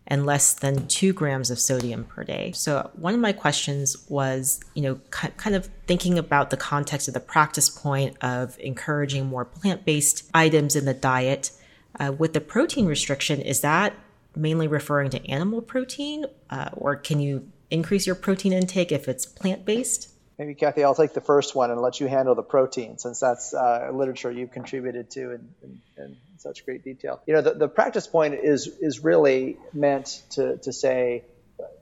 and 0.06 0.26
less 0.26 0.52
than 0.52 0.86
two 0.86 1.12
grams 1.12 1.50
of 1.50 1.58
sodium 1.58 2.04
per 2.04 2.24
day. 2.24 2.52
So 2.52 2.90
one 2.94 3.14
of 3.14 3.20
my 3.20 3.32
questions 3.32 3.96
was, 4.08 4.60
you 4.74 4.82
know, 4.82 5.00
kind 5.10 5.56
of 5.56 5.70
thinking 5.86 6.18
about 6.18 6.50
the 6.50 6.56
context 6.56 7.08
of 7.08 7.14
the 7.14 7.20
practice 7.20 7.70
point 7.70 8.16
of 8.22 8.58
encouraging 8.58 9.26
more 9.26 9.44
plant-based 9.44 10.30
items 10.34 10.76
in 10.76 10.84
the 10.84 10.94
diet. 10.94 11.52
Uh, 11.98 12.12
with 12.12 12.32
the 12.32 12.40
protein 12.40 12.86
restriction, 12.86 13.40
is 13.40 13.62
that 13.62 13.94
mainly 14.36 14.68
referring 14.68 15.10
to 15.10 15.26
animal 15.28 15.60
protein, 15.60 16.26
uh, 16.50 16.68
or 16.74 16.94
can 16.94 17.18
you 17.18 17.50
increase 17.70 18.06
your 18.06 18.16
protein 18.16 18.52
intake 18.52 18.92
if 18.92 19.08
it's 19.08 19.26
plant 19.26 19.64
based? 19.64 20.10
Maybe, 20.38 20.54
Kathy, 20.54 20.84
I'll 20.84 20.94
take 20.94 21.14
the 21.14 21.20
first 21.20 21.56
one 21.56 21.72
and 21.72 21.80
let 21.80 21.98
you 21.98 22.06
handle 22.06 22.36
the 22.36 22.44
protein 22.44 22.98
since 22.98 23.18
that's 23.18 23.52
uh, 23.52 23.90
literature 23.92 24.30
you've 24.30 24.52
contributed 24.52 25.10
to 25.12 25.32
in, 25.32 25.48
in, 25.62 25.80
in, 25.96 26.16
such 26.36 26.64
great 26.64 26.84
detail. 26.84 27.20
You 27.26 27.34
know, 27.34 27.40
the, 27.40 27.54
the 27.54 27.68
practice 27.68 28.06
point 28.06 28.34
is, 28.34 28.68
is 28.68 29.02
really 29.02 29.56
meant 29.72 30.22
to, 30.30 30.58
to 30.58 30.72
say 30.72 31.24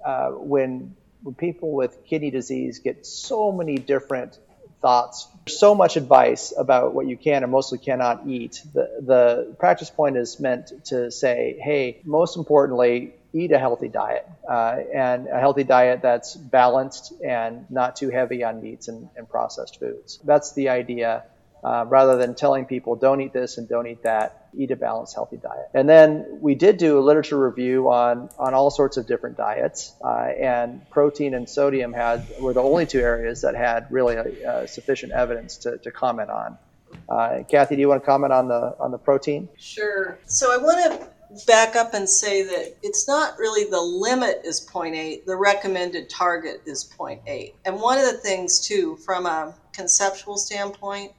uh, 0.03 0.31
when, 0.31 0.97
when 1.23 1.35
people 1.35 1.73
with 1.73 2.07
kidney 2.07 2.31
disease 2.31 2.79
get 2.79 3.05
so 3.05 3.53
many 3.53 3.77
different 3.77 4.39
thoughts, 4.81 5.29
so 5.47 5.75
much 5.75 5.99
advice 5.99 6.55
about 6.57 6.95
what 6.95 7.07
you 7.07 7.19
can 7.19 7.43
and 7.43 7.53
mostly 7.53 7.77
cannot 7.77 8.27
eat, 8.27 8.63
the, 8.73 8.89
the 9.03 9.57
practice 9.59 9.91
point 9.91 10.17
is 10.17 10.41
meant 10.41 10.73
to 10.87 11.11
say, 11.11 11.59
hey, 11.61 12.01
most 12.05 12.39
importantly, 12.39 13.13
eat 13.37 13.53
a 13.53 13.59
healthy 13.59 13.89
diet 13.89 14.27
uh, 14.49 14.77
and 14.95 15.29
a 15.29 15.39
healthy 15.39 15.65
diet 15.65 16.01
that's 16.03 16.35
balanced 16.35 17.13
and 17.23 17.71
not 17.71 17.97
too 17.97 18.09
heavy 18.09 18.43
on 18.43 18.63
meats 18.63 18.89
and, 18.89 19.09
and 19.17 19.29
processed 19.29 19.79
foods. 19.79 20.19
That's 20.25 20.55
the 20.55 20.71
idea. 20.71 21.25
Uh, 21.65 21.85
rather 21.89 22.17
than 22.17 22.35
telling 22.35 22.65
people 22.65 22.95
don't 22.95 23.21
eat 23.21 23.33
this 23.33 23.59
and 23.59 23.69
don't 23.69 23.89
eat 23.89 24.03
that, 24.05 24.49
eat 24.57 24.71
a 24.71 24.77
balanced, 24.77 25.15
healthy 25.15 25.37
diet. 25.37 25.69
And 25.75 25.89
then 25.89 26.39
we 26.41 26.55
did 26.55 26.77
do 26.77 26.99
a 26.99 27.01
literature 27.01 27.39
review 27.39 27.91
on 27.91 28.31
on 28.39 28.55
all 28.55 28.71
sorts 28.71 28.99
of 28.99 29.07
different 29.07 29.37
diets, 29.37 29.93
uh, 30.05 30.29
and 30.39 30.89
protein 30.91 31.35
and 31.35 31.49
sodium 31.49 31.93
had 31.93 32.25
were 32.39 32.53
the 32.53 32.63
only 32.63 32.87
two 32.87 33.01
areas 33.01 33.41
that 33.41 33.57
had 33.57 33.91
really 33.91 34.17
uh, 34.45 34.67
sufficient 34.67 35.13
evidence 35.13 35.57
to, 35.57 35.79
to 35.79 35.91
comment 35.91 36.31
on. 36.31 36.59
Uh, 37.09 37.43
Kathy, 37.51 37.75
do 37.75 37.81
you 37.81 37.89
want 37.89 38.03
to 38.03 38.07
comment 38.07 38.33
on 38.33 38.47
the 38.47 38.77
on 38.79 38.93
the 38.93 38.99
protein? 38.99 39.49
Sure. 39.59 40.19
So 40.27 40.53
I 40.53 40.59
want 40.59 41.01
to 41.01 41.09
back 41.47 41.77
up 41.77 41.95
and 41.95 42.09
say 42.09 42.43
that 42.43 42.77
it's 42.83 43.07
not 43.07 43.39
really 43.39 43.69
the 43.69 43.81
limit 43.81 44.43
is 44.45 44.61
0.8, 44.61 45.25
the 45.25 45.37
recommended 45.37 46.09
target 46.09 46.63
is 46.67 46.85
0.8. 46.85 47.55
And 47.65 47.81
one 47.81 47.99
of 47.99 48.05
the 48.05 48.19
things, 48.19 48.61
too, 48.61 48.97
from 48.97 49.27
a 49.27 49.55
conceptual 49.73 50.37
standpoint, 50.37 51.13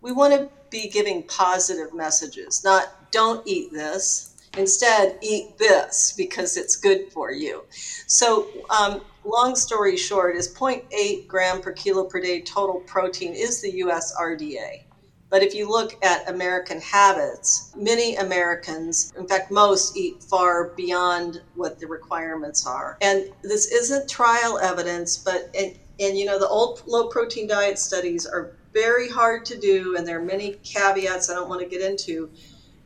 we 0.00 0.12
want 0.12 0.32
to 0.34 0.48
be 0.70 0.88
giving 0.88 1.22
positive 1.24 1.94
messages, 1.94 2.62
not 2.64 3.10
don't 3.10 3.46
eat 3.46 3.72
this. 3.72 4.34
Instead, 4.56 5.18
eat 5.20 5.56
this 5.58 6.14
because 6.16 6.56
it's 6.56 6.76
good 6.76 7.12
for 7.12 7.30
you. 7.30 7.64
So, 8.06 8.48
um, 8.70 9.02
long 9.24 9.54
story 9.54 9.96
short, 9.96 10.36
is 10.36 10.52
0.8 10.52 11.28
gram 11.28 11.60
per 11.60 11.72
kilo 11.72 12.04
per 12.04 12.20
day 12.20 12.40
total 12.40 12.80
protein 12.80 13.34
is 13.34 13.60
the 13.60 13.70
US 13.84 14.14
RDA. 14.16 14.84
But 15.30 15.42
if 15.42 15.54
you 15.54 15.68
look 15.68 16.02
at 16.02 16.28
American 16.28 16.80
habits, 16.80 17.72
many 17.76 18.16
Americans, 18.16 19.12
in 19.16 19.26
fact, 19.28 19.50
most 19.50 19.96
eat 19.96 20.22
far 20.22 20.70
beyond 20.70 21.42
what 21.54 21.78
the 21.78 21.86
requirements 21.86 22.66
are. 22.66 22.96
And 23.02 23.30
this 23.42 23.70
isn't 23.70 24.08
trial 24.08 24.58
evidence, 24.58 25.18
but, 25.18 25.50
and, 25.58 25.76
and 26.00 26.16
you 26.16 26.24
know, 26.24 26.38
the 26.38 26.48
old 26.48 26.82
low 26.86 27.08
protein 27.08 27.46
diet 27.46 27.78
studies 27.78 28.24
are 28.26 28.56
very 28.72 29.08
hard 29.08 29.44
to 29.46 29.58
do, 29.58 29.96
and 29.96 30.06
there 30.06 30.18
are 30.18 30.24
many 30.24 30.54
caveats 30.64 31.28
I 31.28 31.34
don't 31.34 31.48
want 31.48 31.60
to 31.60 31.68
get 31.68 31.82
into. 31.82 32.30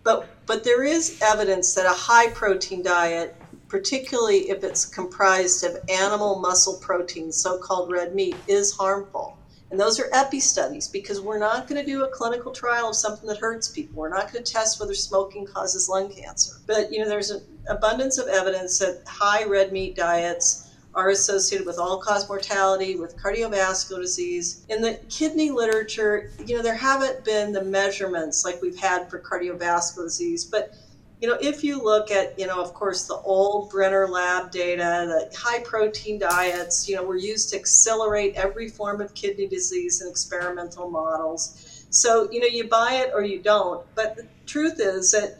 But, 0.02 0.28
but 0.46 0.64
there 0.64 0.82
is 0.82 1.20
evidence 1.22 1.74
that 1.74 1.86
a 1.86 1.90
high 1.90 2.30
protein 2.30 2.82
diet, 2.82 3.36
particularly 3.68 4.50
if 4.50 4.64
it's 4.64 4.84
comprised 4.84 5.64
of 5.64 5.76
animal 5.88 6.40
muscle 6.40 6.78
protein, 6.80 7.30
so 7.30 7.58
called 7.58 7.92
red 7.92 8.14
meat, 8.14 8.34
is 8.48 8.72
harmful. 8.72 9.38
And 9.72 9.80
those 9.80 9.98
are 9.98 10.10
epi 10.12 10.38
studies 10.38 10.86
because 10.86 11.18
we're 11.18 11.38
not 11.38 11.66
going 11.66 11.80
to 11.80 11.90
do 11.90 12.04
a 12.04 12.08
clinical 12.08 12.52
trial 12.52 12.90
of 12.90 12.94
something 12.94 13.26
that 13.26 13.38
hurts 13.38 13.68
people. 13.68 14.02
We're 14.02 14.10
not 14.10 14.30
going 14.30 14.44
to 14.44 14.52
test 14.52 14.78
whether 14.78 14.92
smoking 14.92 15.46
causes 15.46 15.88
lung 15.88 16.12
cancer. 16.12 16.56
But 16.66 16.92
you 16.92 16.98
know, 16.98 17.08
there's 17.08 17.30
an 17.30 17.42
abundance 17.68 18.18
of 18.18 18.28
evidence 18.28 18.78
that 18.80 19.02
high 19.06 19.44
red 19.44 19.72
meat 19.72 19.96
diets 19.96 20.68
are 20.94 21.08
associated 21.08 21.66
with 21.66 21.78
all-cause 21.78 22.28
mortality, 22.28 22.96
with 22.96 23.16
cardiovascular 23.16 24.02
disease. 24.02 24.66
In 24.68 24.82
the 24.82 25.00
kidney 25.08 25.50
literature, 25.50 26.30
you 26.44 26.54
know, 26.54 26.62
there 26.62 26.74
haven't 26.74 27.24
been 27.24 27.50
the 27.50 27.64
measurements 27.64 28.44
like 28.44 28.60
we've 28.60 28.78
had 28.78 29.08
for 29.08 29.20
cardiovascular 29.20 30.04
disease, 30.04 30.44
but 30.44 30.74
you 31.22 31.28
know, 31.28 31.38
if 31.40 31.62
you 31.62 31.80
look 31.80 32.10
at, 32.10 32.36
you 32.36 32.48
know, 32.48 32.60
of 32.60 32.74
course, 32.74 33.06
the 33.06 33.14
old 33.14 33.70
Brenner 33.70 34.08
lab 34.08 34.50
data, 34.50 35.06
the 35.06 35.38
high 35.38 35.60
protein 35.60 36.18
diets, 36.18 36.88
you 36.88 36.96
know, 36.96 37.04
were 37.04 37.16
used 37.16 37.50
to 37.50 37.56
accelerate 37.56 38.34
every 38.34 38.68
form 38.68 39.00
of 39.00 39.14
kidney 39.14 39.46
disease 39.46 40.02
in 40.02 40.08
experimental 40.08 40.90
models. 40.90 41.86
So, 41.90 42.28
you 42.32 42.40
know, 42.40 42.48
you 42.48 42.68
buy 42.68 42.94
it 42.94 43.12
or 43.14 43.22
you 43.22 43.38
don't. 43.40 43.86
But 43.94 44.16
the 44.16 44.26
truth 44.46 44.80
is 44.80 45.12
that 45.12 45.38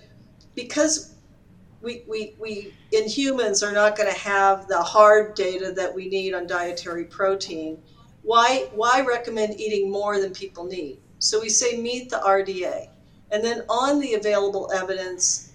because 0.55 1.17
we, 1.81 2.05
we, 2.09 2.37
we 2.39 2.73
in 2.93 3.09
humans 3.09 3.65
are 3.65 3.73
not 3.73 3.97
going 3.97 4.09
to 4.09 4.21
have 4.21 4.69
the 4.69 4.81
hard 4.81 5.35
data 5.35 5.73
that 5.73 5.93
we 5.93 6.09
need 6.09 6.33
on 6.33 6.47
dietary 6.47 7.07
protein, 7.07 7.77
why, 8.23 8.69
why 8.73 9.01
recommend 9.01 9.59
eating 9.59 9.91
more 9.91 10.21
than 10.21 10.33
people 10.33 10.63
need? 10.65 11.01
So 11.19 11.41
we 11.41 11.49
say 11.49 11.81
meet 11.81 12.09
the 12.09 12.19
RDA. 12.19 12.89
And 13.33 13.43
then 13.43 13.63
on 13.69 13.99
the 13.99 14.15
available 14.15 14.71
evidence, 14.73 15.49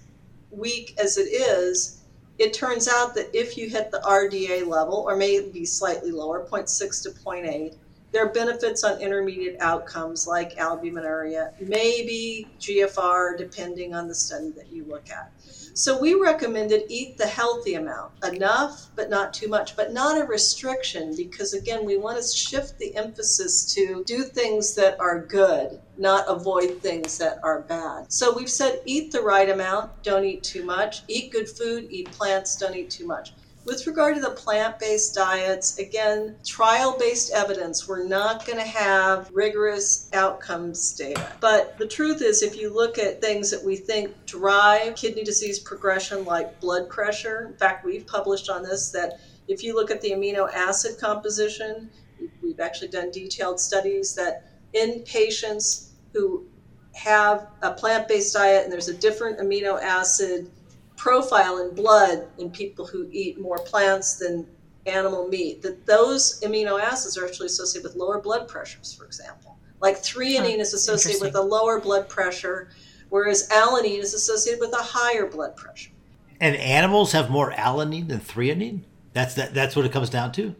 weak 0.50 0.94
as 1.02 1.18
it 1.18 1.28
is, 1.28 2.02
it 2.38 2.52
turns 2.52 2.88
out 2.88 3.14
that 3.14 3.34
if 3.36 3.56
you 3.56 3.68
hit 3.68 3.90
the 3.90 3.98
RDA 3.98 4.66
level, 4.66 5.04
or 5.08 5.16
maybe 5.16 5.64
slightly 5.64 6.12
lower, 6.12 6.46
0.6 6.46 7.02
to 7.02 7.10
0.8, 7.10 7.74
there 8.12 8.24
are 8.24 8.32
benefits 8.32 8.84
on 8.84 9.00
intermediate 9.00 9.60
outcomes 9.60 10.26
like 10.26 10.56
albuminuria, 10.56 11.52
maybe 11.60 12.48
GFR, 12.58 13.36
depending 13.36 13.94
on 13.94 14.08
the 14.08 14.14
study 14.14 14.50
that 14.50 14.72
you 14.72 14.84
look 14.84 15.10
at. 15.10 15.30
So 15.78 15.96
we 15.96 16.14
recommended 16.14 16.82
eat 16.88 17.18
the 17.18 17.28
healthy 17.28 17.74
amount, 17.74 18.10
enough, 18.24 18.90
but 18.96 19.10
not 19.10 19.32
too 19.32 19.46
much, 19.46 19.76
but 19.76 19.92
not 19.92 20.20
a 20.20 20.24
restriction, 20.24 21.14
because 21.16 21.54
again, 21.54 21.86
we 21.86 21.96
want 21.96 22.20
to 22.20 22.36
shift 22.36 22.80
the 22.80 22.96
emphasis 22.96 23.72
to 23.74 24.02
do 24.04 24.24
things 24.24 24.74
that 24.74 24.98
are 24.98 25.24
good, 25.24 25.80
not 25.96 26.24
avoid 26.28 26.82
things 26.82 27.16
that 27.18 27.38
are 27.44 27.62
bad. 27.62 28.12
So 28.12 28.34
we've 28.36 28.50
said 28.50 28.80
eat 28.86 29.12
the 29.12 29.22
right 29.22 29.48
amount, 29.48 30.02
don't 30.02 30.24
eat 30.24 30.42
too 30.42 30.64
much, 30.64 31.04
eat 31.06 31.30
good 31.30 31.48
food, 31.48 31.86
eat 31.90 32.10
plants, 32.10 32.56
don't 32.56 32.74
eat 32.74 32.90
too 32.90 33.06
much. 33.06 33.28
With 33.64 33.86
regard 33.86 34.14
to 34.14 34.20
the 34.20 34.30
plant 34.30 34.78
based 34.78 35.14
diets, 35.14 35.78
again, 35.78 36.36
trial 36.46 36.96
based 36.98 37.32
evidence, 37.32 37.86
we're 37.86 38.06
not 38.06 38.46
going 38.46 38.58
to 38.58 38.66
have 38.66 39.30
rigorous 39.32 40.08
outcomes 40.14 40.94
data. 40.94 41.32
But 41.40 41.76
the 41.76 41.86
truth 41.86 42.22
is, 42.22 42.42
if 42.42 42.56
you 42.56 42.72
look 42.72 42.98
at 42.98 43.20
things 43.20 43.50
that 43.50 43.62
we 43.62 43.76
think 43.76 44.24
drive 44.24 44.96
kidney 44.96 45.22
disease 45.22 45.58
progression, 45.58 46.24
like 46.24 46.60
blood 46.60 46.88
pressure, 46.88 47.48
in 47.48 47.58
fact, 47.58 47.84
we've 47.84 48.06
published 48.06 48.48
on 48.48 48.62
this 48.62 48.90
that 48.92 49.20
if 49.48 49.62
you 49.62 49.74
look 49.74 49.90
at 49.90 50.00
the 50.00 50.12
amino 50.12 50.50
acid 50.52 50.98
composition, 50.98 51.90
we've 52.42 52.60
actually 52.60 52.88
done 52.88 53.10
detailed 53.10 53.60
studies 53.60 54.14
that 54.14 54.50
in 54.72 55.00
patients 55.00 55.92
who 56.12 56.46
have 56.94 57.48
a 57.62 57.72
plant 57.72 58.08
based 58.08 58.34
diet 58.34 58.64
and 58.64 58.72
there's 58.72 58.88
a 58.88 58.94
different 58.94 59.38
amino 59.38 59.80
acid 59.80 60.50
profile 60.98 61.58
in 61.58 61.74
blood 61.74 62.26
in 62.38 62.50
people 62.50 62.84
who 62.84 63.08
eat 63.10 63.40
more 63.40 63.58
plants 63.58 64.16
than 64.16 64.46
animal 64.84 65.28
meat 65.28 65.62
that 65.62 65.86
those 65.86 66.40
amino 66.40 66.80
acids 66.80 67.16
are 67.16 67.24
actually 67.24 67.46
associated 67.46 67.88
with 67.88 67.96
lower 67.96 68.20
blood 68.20 68.48
pressures, 68.48 68.92
for 68.92 69.06
example. 69.06 69.56
Like 69.80 69.96
threonine 69.98 70.56
huh, 70.56 70.62
is 70.62 70.74
associated 70.74 71.22
with 71.22 71.36
a 71.36 71.40
lower 71.40 71.80
blood 71.80 72.08
pressure, 72.08 72.70
whereas 73.10 73.48
alanine 73.48 74.00
is 74.00 74.12
associated 74.12 74.60
with 74.60 74.72
a 74.72 74.82
higher 74.82 75.26
blood 75.26 75.56
pressure. 75.56 75.92
And 76.40 76.56
animals 76.56 77.12
have 77.12 77.30
more 77.30 77.52
alanine 77.52 78.08
than 78.08 78.20
threonine? 78.20 78.82
That's 79.12 79.34
that, 79.34 79.54
that's 79.54 79.76
what 79.76 79.84
it 79.84 79.92
comes 79.92 80.10
down 80.10 80.32
to? 80.32 80.54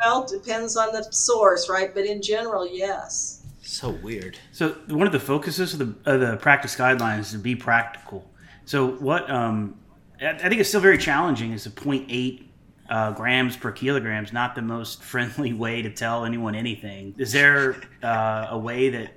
Well, 0.00 0.26
depends 0.26 0.76
on 0.76 0.92
the 0.92 1.04
source, 1.12 1.68
right? 1.68 1.94
But 1.94 2.06
in 2.06 2.22
general, 2.22 2.66
yes. 2.66 3.44
So 3.62 3.90
weird. 3.90 4.38
So 4.52 4.70
one 4.88 5.06
of 5.06 5.12
the 5.12 5.20
focuses 5.20 5.74
of 5.74 5.78
the, 5.78 6.10
of 6.10 6.20
the 6.20 6.36
practice 6.38 6.74
guidelines 6.74 7.20
is 7.20 7.30
to 7.32 7.38
be 7.38 7.54
practical. 7.54 8.30
So 8.64 8.92
what 8.92 9.30
um, 9.30 9.76
I 10.20 10.48
think 10.48 10.60
it's 10.60 10.68
still 10.68 10.80
very 10.80 10.98
challenging 10.98 11.52
is 11.52 11.66
a 11.66 11.70
0.8 11.70 12.44
uh, 12.88 13.12
grams 13.12 13.56
per 13.56 13.72
kilogram 13.72 14.24
is 14.24 14.32
not 14.32 14.54
the 14.54 14.62
most 14.62 15.02
friendly 15.12 15.52
way 15.52 15.82
to 15.82 15.90
tell 15.90 16.24
anyone 16.24 16.54
anything. 16.54 17.14
Is 17.18 17.32
there 17.32 17.76
uh, 18.02 18.48
a 18.50 18.58
way 18.58 18.90
that 18.90 19.12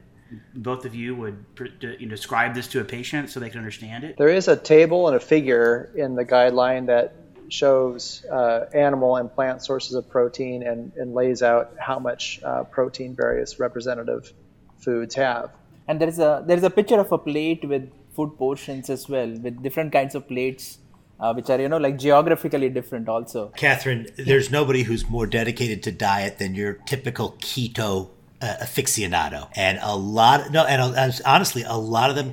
both 0.55 0.85
of 0.85 0.93
you 0.93 1.15
would 1.15 1.45
you 1.81 2.05
know, 2.05 2.09
describe 2.09 2.53
this 2.53 2.67
to 2.67 2.81
a 2.81 2.83
patient 2.83 3.29
so 3.29 3.39
they 3.39 3.49
can 3.49 3.59
understand 3.59 4.03
it? 4.03 4.17
There 4.17 4.29
is 4.29 4.47
a 4.47 4.55
table 4.55 5.07
and 5.07 5.15
a 5.15 5.19
figure 5.19 5.91
in 5.95 6.15
the 6.15 6.25
guideline 6.25 6.87
that 6.87 7.13
shows 7.49 8.25
uh, 8.25 8.65
animal 8.73 9.15
and 9.15 9.33
plant 9.33 9.63
sources 9.63 9.93
of 9.93 10.09
protein 10.09 10.63
and, 10.63 10.91
and 10.97 11.13
lays 11.13 11.41
out 11.41 11.73
how 11.79 11.97
much 11.97 12.41
uh, 12.43 12.63
protein 12.65 13.15
various 13.15 13.57
representative 13.57 14.33
foods 14.79 15.15
have. 15.15 15.51
And 15.87 16.01
there's 16.01 16.19
a 16.19 16.43
there's 16.45 16.63
a 16.63 16.69
picture 16.69 16.99
of 16.99 17.09
a 17.13 17.17
plate 17.17 17.63
with 17.63 17.89
food 18.17 18.35
portions 18.43 18.91
as 18.97 19.07
well, 19.15 19.39
with 19.47 19.63
different 19.69 19.97
kinds 20.01 20.21
of 20.21 20.27
plates. 20.33 20.77
Uh, 21.19 21.33
which 21.33 21.49
are 21.49 21.59
you 21.59 21.67
know 21.67 21.77
like 21.83 21.95
geographically 22.01 22.67
different 22.73 23.09
also 23.09 23.47
katherine 23.61 24.05
there's 24.17 24.51
nobody 24.51 24.83
who's 24.89 25.09
more 25.09 25.25
dedicated 25.35 25.81
to 25.85 25.91
diet 25.91 26.37
than 26.41 26.53
your 26.53 26.73
typical 26.91 27.31
keto 27.45 28.09
uh, 28.41 28.55
aficionado, 28.61 29.49
and 29.55 29.79
a 29.81 29.95
lot 29.95 30.51
no, 30.51 30.65
and 30.65 30.81
uh, 30.81 31.11
honestly, 31.25 31.63
a 31.63 31.77
lot 31.77 32.09
of 32.09 32.15
them 32.15 32.31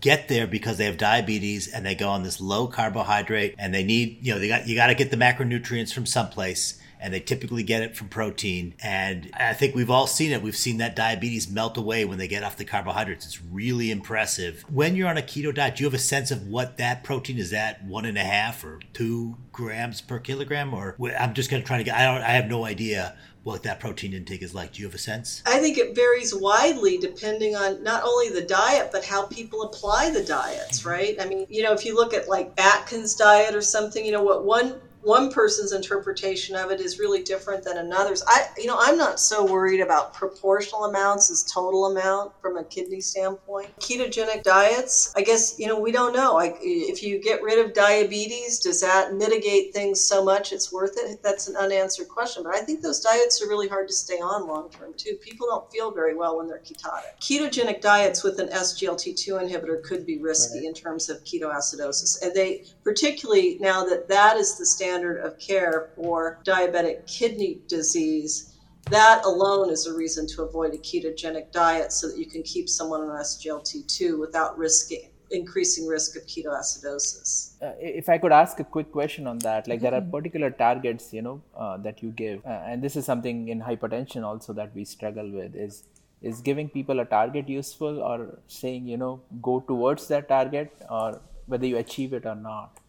get 0.00 0.28
there 0.28 0.46
because 0.46 0.76
they 0.76 0.84
have 0.84 0.98
diabetes 0.98 1.68
and 1.68 1.86
they 1.86 1.94
go 1.94 2.08
on 2.08 2.22
this 2.22 2.40
low 2.40 2.66
carbohydrate, 2.66 3.54
and 3.58 3.74
they 3.74 3.82
need 3.82 4.18
you 4.20 4.34
know 4.34 4.38
they 4.38 4.48
got 4.48 4.66
you 4.66 4.76
got 4.76 4.88
to 4.88 4.94
get 4.94 5.10
the 5.10 5.16
macronutrients 5.16 5.92
from 5.92 6.06
someplace. 6.06 6.80
And 7.00 7.14
they 7.14 7.20
typically 7.20 7.62
get 7.62 7.82
it 7.82 7.96
from 7.96 8.08
protein. 8.08 8.74
And 8.82 9.30
I 9.34 9.52
think 9.54 9.74
we've 9.74 9.90
all 9.90 10.06
seen 10.06 10.32
it. 10.32 10.42
We've 10.42 10.56
seen 10.56 10.78
that 10.78 10.96
diabetes 10.96 11.50
melt 11.50 11.76
away 11.76 12.04
when 12.04 12.18
they 12.18 12.28
get 12.28 12.42
off 12.42 12.56
the 12.56 12.64
carbohydrates. 12.64 13.26
It's 13.26 13.42
really 13.42 13.90
impressive. 13.90 14.64
When 14.68 14.96
you're 14.96 15.08
on 15.08 15.18
a 15.18 15.22
keto 15.22 15.54
diet, 15.54 15.76
do 15.76 15.84
you 15.84 15.86
have 15.86 15.94
a 15.94 15.98
sense 15.98 16.30
of 16.30 16.48
what 16.48 16.76
that 16.78 17.04
protein 17.04 17.38
is 17.38 17.52
at? 17.52 17.84
One 17.84 18.04
and 18.04 18.18
a 18.18 18.24
half 18.24 18.64
or 18.64 18.80
two 18.92 19.36
grams 19.52 20.00
per 20.00 20.18
kilogram? 20.18 20.74
Or 20.74 20.96
I'm 21.18 21.34
just 21.34 21.50
going 21.50 21.62
to 21.62 21.66
try 21.66 21.78
to 21.78 21.84
get, 21.84 21.96
I 21.96 22.04
don't, 22.04 22.22
I 22.22 22.32
have 22.32 22.48
no 22.48 22.64
idea 22.64 23.16
what 23.44 23.62
that 23.62 23.80
protein 23.80 24.12
intake 24.12 24.42
is 24.42 24.54
like. 24.54 24.72
Do 24.72 24.80
you 24.82 24.86
have 24.86 24.94
a 24.94 24.98
sense? 24.98 25.42
I 25.46 25.58
think 25.58 25.78
it 25.78 25.94
varies 25.94 26.34
widely 26.34 26.98
depending 26.98 27.56
on 27.56 27.82
not 27.82 28.02
only 28.04 28.28
the 28.28 28.42
diet, 28.42 28.90
but 28.92 29.04
how 29.04 29.26
people 29.26 29.62
apply 29.62 30.10
the 30.10 30.22
diets, 30.22 30.84
right? 30.84 31.16
I 31.18 31.24
mean, 31.26 31.46
you 31.48 31.62
know, 31.62 31.72
if 31.72 31.84
you 31.84 31.94
look 31.94 32.12
at 32.12 32.28
like 32.28 32.52
Atkins 32.58 33.14
diet 33.14 33.54
or 33.54 33.62
something, 33.62 34.04
you 34.04 34.12
know, 34.12 34.22
what 34.22 34.44
one 34.44 34.80
one 35.02 35.30
person's 35.30 35.72
interpretation 35.72 36.56
of 36.56 36.70
it 36.70 36.80
is 36.80 36.98
really 36.98 37.22
different 37.22 37.64
than 37.64 37.78
another's. 37.78 38.22
I, 38.26 38.48
you 38.56 38.66
know, 38.66 38.76
I'm 38.78 38.98
not 38.98 39.20
so 39.20 39.44
worried 39.44 39.80
about 39.80 40.12
proportional 40.12 40.84
amounts 40.84 41.30
as 41.30 41.44
total 41.44 41.86
amount 41.86 42.32
from 42.42 42.56
a 42.56 42.64
kidney 42.64 43.00
standpoint. 43.00 43.68
Ketogenic 43.78 44.42
diets, 44.42 45.12
I 45.16 45.22
guess, 45.22 45.58
you 45.58 45.66
know, 45.66 45.78
we 45.78 45.92
don't 45.92 46.14
know. 46.14 46.34
Like, 46.34 46.58
if 46.60 47.02
you 47.02 47.22
get 47.22 47.42
rid 47.42 47.64
of 47.64 47.74
diabetes, 47.74 48.58
does 48.58 48.80
that 48.80 49.14
mitigate 49.14 49.72
things 49.72 50.00
so 50.00 50.24
much 50.24 50.52
it's 50.52 50.72
worth 50.72 50.94
it? 50.96 51.22
That's 51.22 51.48
an 51.48 51.56
unanswered 51.56 52.08
question. 52.08 52.42
But 52.42 52.54
I 52.54 52.60
think 52.60 52.82
those 52.82 53.00
diets 53.00 53.40
are 53.42 53.48
really 53.48 53.68
hard 53.68 53.88
to 53.88 53.94
stay 53.94 54.16
on 54.16 54.46
long 54.46 54.68
term 54.70 54.94
too. 54.96 55.14
People 55.22 55.46
don't 55.46 55.70
feel 55.70 55.92
very 55.92 56.16
well 56.16 56.38
when 56.38 56.48
they're 56.48 56.58
ketotic. 56.58 57.18
Ketogenic 57.20 57.80
diets 57.80 58.24
with 58.24 58.40
an 58.40 58.48
SGLT2 58.48 59.48
inhibitor 59.48 59.82
could 59.82 60.04
be 60.04 60.18
risky 60.18 60.58
right. 60.58 60.66
in 60.66 60.74
terms 60.74 61.08
of 61.08 61.22
ketoacidosis, 61.24 62.20
and 62.22 62.34
they 62.34 62.64
particularly 62.82 63.58
now 63.60 63.84
that 63.84 64.08
that 64.08 64.36
is 64.36 64.58
the 64.58 64.66
standard 64.66 64.87
standard 64.88 65.18
of 65.20 65.38
care 65.38 65.90
for 65.94 66.40
diabetic 66.44 67.06
kidney 67.06 67.58
disease, 67.68 68.54
that 68.90 69.22
alone 69.24 69.70
is 69.70 69.86
a 69.86 69.94
reason 69.94 70.26
to 70.26 70.42
avoid 70.42 70.72
a 70.72 70.78
ketogenic 70.78 71.52
diet 71.52 71.92
so 71.92 72.08
that 72.08 72.16
you 72.16 72.24
can 72.24 72.42
keep 72.42 72.68
someone 72.68 73.02
on 73.02 73.10
SGLT2 73.20 74.18
without 74.18 74.56
risking 74.58 75.10
increasing 75.30 75.86
risk 75.86 76.16
of 76.16 76.22
ketoacidosis. 76.22 77.62
Uh, 77.62 77.72
if 77.78 78.08
I 78.08 78.16
could 78.16 78.32
ask 78.32 78.60
a 78.60 78.64
quick 78.64 78.90
question 78.90 79.26
on 79.26 79.38
that, 79.40 79.68
like 79.68 79.76
mm-hmm. 79.76 79.84
there 79.84 79.94
are 79.94 80.00
mm-hmm. 80.00 80.10
particular 80.10 80.50
targets, 80.50 81.12
you 81.12 81.20
know, 81.20 81.42
uh, 81.54 81.76
that 81.76 82.02
you 82.02 82.12
give, 82.12 82.40
uh, 82.46 82.62
and 82.70 82.82
this 82.82 82.96
is 82.96 83.04
something 83.04 83.48
in 83.48 83.60
hypertension 83.60 84.24
also 84.24 84.54
that 84.54 84.74
we 84.74 84.86
struggle 84.86 85.30
with 85.30 85.54
is 85.54 85.82
is 86.22 86.40
giving 86.40 86.68
people 86.68 86.98
a 87.00 87.04
target 87.04 87.46
useful 87.48 88.00
or 88.02 88.38
saying 88.48 88.88
you 88.88 88.96
know 88.96 89.20
go 89.40 89.60
towards 89.68 90.08
that 90.08 90.28
target 90.28 90.72
or 90.90 91.20
whether 91.46 91.66
you 91.66 91.76
achieve 91.76 92.12
it 92.12 92.26
or 92.26 92.34
not 92.34 92.80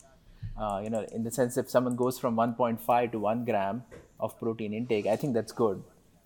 uh, 0.59 0.81
you 0.83 0.89
know, 0.89 1.05
in 1.11 1.23
the 1.23 1.31
sense 1.31 1.57
if 1.57 1.69
someone 1.69 1.95
goes 1.95 2.19
from 2.19 2.35
1.5 2.35 3.11
to 3.11 3.19
1 3.19 3.45
gram 3.45 3.83
of 4.19 4.37
protein 4.39 4.73
intake, 4.73 5.07
I 5.07 5.15
think 5.15 5.33
that's 5.33 5.51
good, 5.51 5.81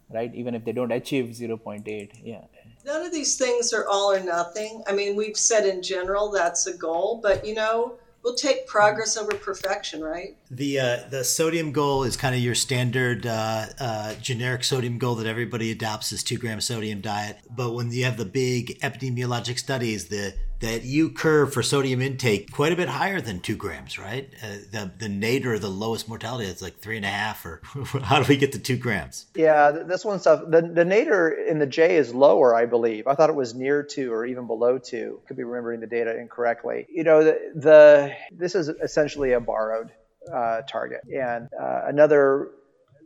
right? 0.10 0.34
Even 0.34 0.56
if 0.56 0.66
they 0.66 0.72
don't 0.72 0.92
achieve 0.92 1.26
0.8, 1.26 2.12
yeah. 2.24 2.42
None 2.86 3.06
of 3.06 3.12
these 3.14 3.38
things 3.38 3.72
are 3.74 3.88
all 3.88 4.12
or 4.12 4.20
nothing. 4.20 4.84
I 4.88 4.94
mean, 4.94 5.16
we've 5.16 5.38
said 5.38 5.66
in 5.66 5.82
general 5.82 6.32
that's 6.32 6.68
a 6.68 6.76
goal, 6.76 7.20
but 7.22 7.46
you 7.46 7.54
know, 7.54 7.98
we'll 8.24 8.36
take 8.36 8.66
progress 8.66 9.18
over 9.18 9.36
perfection, 9.36 10.02
right? 10.02 10.36
The 10.50 10.80
uh, 10.80 10.98
the 11.10 11.24
sodium 11.24 11.72
goal 11.72 12.04
is 12.04 12.18
kind 12.18 12.34
of 12.34 12.42
your 12.42 12.56
standard 12.56 13.26
uh, 13.26 13.68
uh, 13.80 14.16
generic 14.16 14.64
sodium 14.64 14.98
goal 14.98 15.16
that 15.16 15.28
everybody 15.28 15.72
adopts 15.72 16.12
is 16.12 16.24
two 16.24 16.38
gram 16.38 16.60
sodium 16.62 17.02
diet. 17.02 17.38
But 17.50 17.74
when 17.74 17.92
you 17.92 18.06
have 18.06 18.18
the 18.18 18.26
big 18.26 18.80
epidemiologic 18.80 19.60
studies, 19.60 20.08
the 20.08 20.34
that 20.64 20.84
you 20.84 21.09
curve 21.09 21.53
for 21.53 21.61
sodium 21.61 22.01
intake 22.01 22.49
quite 22.49 22.72
a 22.72 22.76
bit 22.78 22.88
higher 22.88 23.20
than 23.20 23.41
two 23.41 23.57
grams, 23.57 23.99
right? 23.99 24.30
Uh, 24.41 24.47
the 24.72 24.91
the 24.97 25.09
nadir, 25.09 25.59
the 25.59 25.68
lowest 25.68 26.07
mortality, 26.07 26.45
is 26.45 26.61
like 26.61 26.80
three 26.80 26.95
and 26.95 27.05
a 27.05 27.09
half, 27.09 27.45
or 27.45 27.61
how 28.03 28.22
do 28.22 28.26
we 28.30 28.38
get 28.38 28.53
to 28.53 28.59
two 28.59 28.78
grams? 28.78 29.26
Yeah, 29.36 29.72
this 29.72 30.05
one 30.05 30.22
stuff. 30.22 30.41
The 30.47 30.61
the 30.61 30.86
nadir 30.86 31.28
in 31.28 31.59
the 31.59 31.68
J 31.68 31.97
is 31.97 32.16
lower, 32.16 32.55
I 32.55 32.66
believe. 32.66 33.07
I 33.07 33.16
thought 33.16 33.30
it 33.30 33.36
was 33.36 33.53
near 33.53 33.84
two 33.84 34.14
or 34.14 34.26
even 34.26 34.47
below 34.47 34.78
two. 34.78 35.20
Could 35.28 35.36
be 35.36 35.43
remembering 35.43 35.82
the 35.82 35.88
data 35.88 36.18
incorrectly. 36.18 36.88
You 36.89 37.03
know, 37.03 37.26
the, 37.26 37.51
the 37.55 38.14
this 38.32 38.55
is 38.55 38.70
essentially 38.70 39.34
a 39.34 39.41
borrowed 39.41 39.91
uh, 40.34 40.61
target, 40.61 41.01
and 41.14 41.49
uh, 41.61 41.82
another 41.88 42.51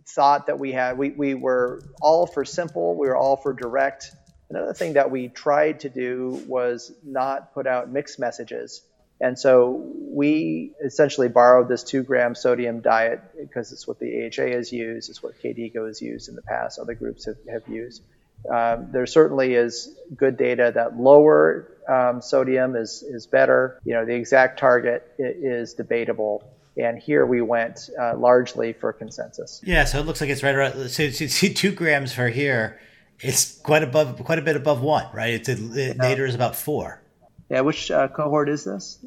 thought 0.10 0.46
that 0.46 0.60
we 0.60 0.74
had 0.74 0.96
we, 0.96 1.10
we 1.10 1.34
were 1.34 1.82
all 2.02 2.28
for 2.28 2.46
simple 2.46 2.96
we 2.96 3.08
were 3.08 3.18
all 3.18 3.36
for 3.36 3.52
direct 3.52 4.12
Another 4.50 4.74
thing 4.74 4.94
that 4.94 5.12
we 5.12 5.28
tried 5.28 5.82
to 5.82 5.90
do 5.90 6.42
was 6.48 6.92
not 7.04 7.54
put 7.54 7.68
out 7.68 7.92
mixed 7.92 8.18
messages. 8.18 8.82
And 9.20 9.38
so 9.38 9.92
we 9.96 10.74
essentially 10.84 11.28
borrowed 11.28 11.68
this 11.68 11.84
two 11.84 12.04
gram 12.04 12.36
sodium 12.36 12.82
diet 12.82 13.20
because 13.40 13.72
it's 13.72 13.88
what 13.88 14.00
the 14.00 14.26
AHA 14.26 14.56
has 14.56 14.72
used, 14.72 15.10
it's 15.10 15.24
what 15.24 15.34
KDIGO 15.42 15.88
has 15.88 16.02
used 16.02 16.30
in 16.30 16.36
the 16.36 16.44
past, 16.44 16.80
other 16.80 16.94
groups 16.94 17.26
have, 17.26 17.38
have 17.52 17.68
used. 17.68 18.04
Um, 18.54 18.90
there 18.92 19.06
certainly 19.08 19.56
is 19.56 19.98
good 20.16 20.38
data 20.38 20.72
that 20.76 20.98
lower 20.98 21.74
um, 21.90 22.22
sodium 22.22 22.76
is, 22.76 23.04
is 23.04 23.26
better. 23.26 23.82
You 23.84 23.96
know, 23.96 24.06
the 24.06 24.14
exact 24.14 24.60
target 24.60 25.04
is 25.18 25.74
debatable. 25.74 26.44
And 26.78 27.00
here 27.00 27.26
we 27.26 27.42
went 27.42 27.90
uh, 28.00 28.16
largely 28.16 28.74
for 28.74 28.94
consensus. 28.94 29.62
Yeah, 29.66 29.86
so 29.86 30.00
it 30.00 30.06
looks 30.06 30.22
like 30.22 30.30
it's 30.30 30.44
right 30.44 30.54
around, 30.54 30.90
so, 30.90 31.10
so 31.10 31.48
two 31.48 31.72
grams 31.72 32.14
for 32.14 32.30
here 32.30 32.80
it's 33.22 33.58
quite 33.60 33.84
above, 33.84 34.24
quite 34.24 34.40
a 34.40 34.42
bit 34.42 34.56
above 34.56 34.82
one, 34.82 35.08
right? 35.14 35.34
It's 35.34 35.50
a, 35.50 35.54
it, 35.54 35.98
nadir 35.98 36.26
is 36.26 36.36
about 36.36 36.56
four. 36.56 37.02
Yeah, 37.50 37.62
which 37.62 37.90
uh, 37.92 38.08
cohort 38.10 38.50
is 38.50 38.66
this? 38.66 39.00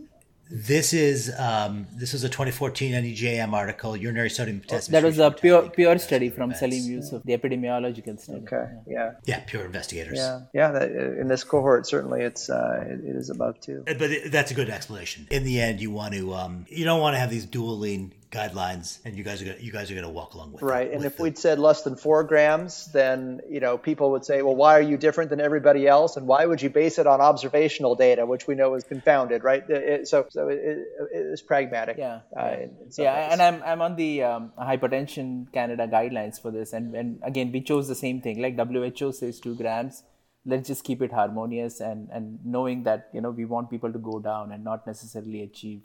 This 0.53 0.93
is 0.93 1.33
um, 1.39 1.87
this 1.95 2.13
is 2.13 2.25
a 2.25 2.29
2014 2.29 2.93
NEJM 2.93 3.53
article, 3.53 3.97
urinary 3.97 4.31
sodium 4.31 4.59
potassium. 4.59 4.93
That 4.93 5.05
was 5.05 5.21
a 5.21 5.31
pure 5.31 5.71
pure 5.71 5.97
study 5.99 6.29
from 6.29 6.53
Salim 6.55 6.83
Yusuf, 6.83 7.23
the 7.23 7.39
epidemiological 7.39 8.19
study. 8.19 8.41
Okay, 8.41 8.65
yeah, 8.89 9.13
yeah, 9.27 9.45
pure 9.47 9.65
investigators. 9.65 10.19
Yeah, 10.19 10.41
yeah. 10.53 10.73
That, 10.73 10.91
in 10.91 11.29
this 11.29 11.45
cohort, 11.45 11.87
certainly 11.87 12.23
it's 12.23 12.51
uh, 12.51 12.85
it, 12.85 12.99
it 13.05 13.15
is 13.15 13.31
above 13.31 13.61
two. 13.61 13.85
But 13.87 14.11
that's 14.33 14.51
a 14.51 14.55
good 14.55 14.71
explanation. 14.71 15.29
In 15.31 15.45
the 15.45 15.61
end, 15.61 15.81
you 15.81 15.93
want 15.93 16.15
to 16.15 16.35
um, 16.35 16.67
you 16.69 16.85
don't 16.85 17.01
want 17.01 17.15
to 17.15 17.21
have 17.21 17.31
these 17.31 17.47
dual 17.47 17.79
lean 17.79 18.13
guidelines, 18.31 18.99
and 19.05 19.16
you 19.16 19.24
guys 19.24 19.43
are 19.43 19.47
gonna, 19.47 19.59
you 19.59 19.72
guys 19.72 19.91
are 19.91 19.95
going 19.95 20.07
to 20.07 20.12
walk 20.12 20.35
along 20.35 20.53
with 20.53 20.62
right. 20.62 20.87
It, 20.87 20.93
and 20.93 21.03
with 21.03 21.12
if 21.12 21.16
the... 21.16 21.22
we'd 21.24 21.39
said 21.39 21.59
less 21.59 21.83
than 21.83 21.97
four 21.97 22.22
grams, 22.22 22.87
then 22.93 23.41
you 23.49 23.61
know 23.61 23.76
people 23.76 24.12
would 24.12 24.24
say, 24.24 24.43
well, 24.43 24.55
why 24.55 24.76
are 24.78 24.83
you 24.83 24.97
different 24.97 25.31
than 25.31 25.41
everybody 25.41 25.87
else, 25.87 26.16
and 26.16 26.26
why 26.26 26.47
would 26.47 26.62
you 26.62 26.70
base 26.70 26.99
it 26.99 27.07
on 27.07 27.20
observational 27.20 27.97
data, 27.97 28.24
which 28.24 28.47
we 28.47 28.55
know 28.55 28.74
is 28.74 28.85
confounded, 28.85 29.43
right? 29.43 29.68
It, 29.68 30.07
so 30.09 30.26
so 30.31 30.49
it, 30.49 30.59
it 30.59 30.87
is 31.12 31.43
pragmatic. 31.43 31.97
Yeah. 31.99 32.20
Uh, 32.37 32.47
in, 32.47 32.61
in 32.61 32.74
yeah, 32.99 33.14
ways. 33.14 33.33
and 33.33 33.43
I'm 33.43 33.62
I'm 33.62 33.83
on 33.83 33.97
the 33.97 34.22
um, 34.22 34.53
hypertension 34.59 35.53
Canada 35.53 35.89
guidelines 35.89 36.41
for 36.41 36.51
this, 36.51 36.72
and 36.72 36.95
and 36.95 37.18
again 37.22 37.51
we 37.51 37.61
chose 37.61 37.89
the 37.89 37.97
same 37.97 38.20
thing. 38.20 38.41
Like 38.41 38.57
WHO 38.57 39.12
says, 39.12 39.41
two 39.41 39.55
grams 39.55 40.05
let's 40.47 40.68
just 40.68 40.85
keep 40.85 41.03
it 41.03 41.12
harmonious 41.12 41.81
and 41.81 42.09
and 42.11 42.39
knowing 42.47 42.83
that 42.85 43.11
you 43.12 43.20
know 43.20 43.31
we 43.31 43.45
want 43.45 43.68
people 43.68 43.93
to 43.93 43.99
go 43.99 44.18
down 44.18 44.53
and 44.53 44.64
not 44.64 44.87
necessarily 44.87 45.43
achieve 45.43 45.83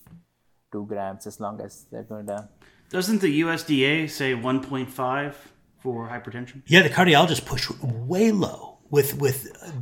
two 0.76 0.86
grams 0.86 1.26
as 1.28 1.40
long 1.40 1.62
as 1.62 1.86
they're 1.92 2.10
going 2.14 2.26
down. 2.26 2.48
Doesn't 2.90 3.20
the 3.22 3.42
USDA 3.42 4.10
say 4.10 4.34
1.5 4.34 5.34
for 5.80 6.10
hypertension? 6.10 6.62
Yeah, 6.68 6.84
the 6.84 6.90
cardiologists 6.90 7.46
push 7.46 7.70
way 7.82 8.32
low 8.32 8.78
with 8.90 9.18
with 9.24 9.38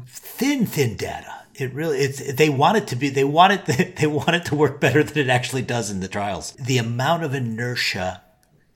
thin 0.08 0.66
thin 0.66 0.96
data. 0.96 1.34
It 1.56 1.74
really 1.74 2.00
it's 2.00 2.34
they 2.34 2.50
want 2.50 2.78
it 2.78 2.88
to 2.88 2.96
be 2.96 3.10
they 3.10 3.24
want 3.40 3.54
it 3.54 3.96
they 4.00 4.08
want 4.08 4.36
it 4.40 4.46
to 4.46 4.56
work 4.56 4.80
better 4.80 5.04
than 5.04 5.18
it 5.18 5.30
actually 5.30 5.64
does 5.64 5.90
in 5.94 6.00
the 6.00 6.08
trials. 6.08 6.54
The 6.54 6.78
amount 6.78 7.24
of 7.24 7.34
inertia 7.34 8.23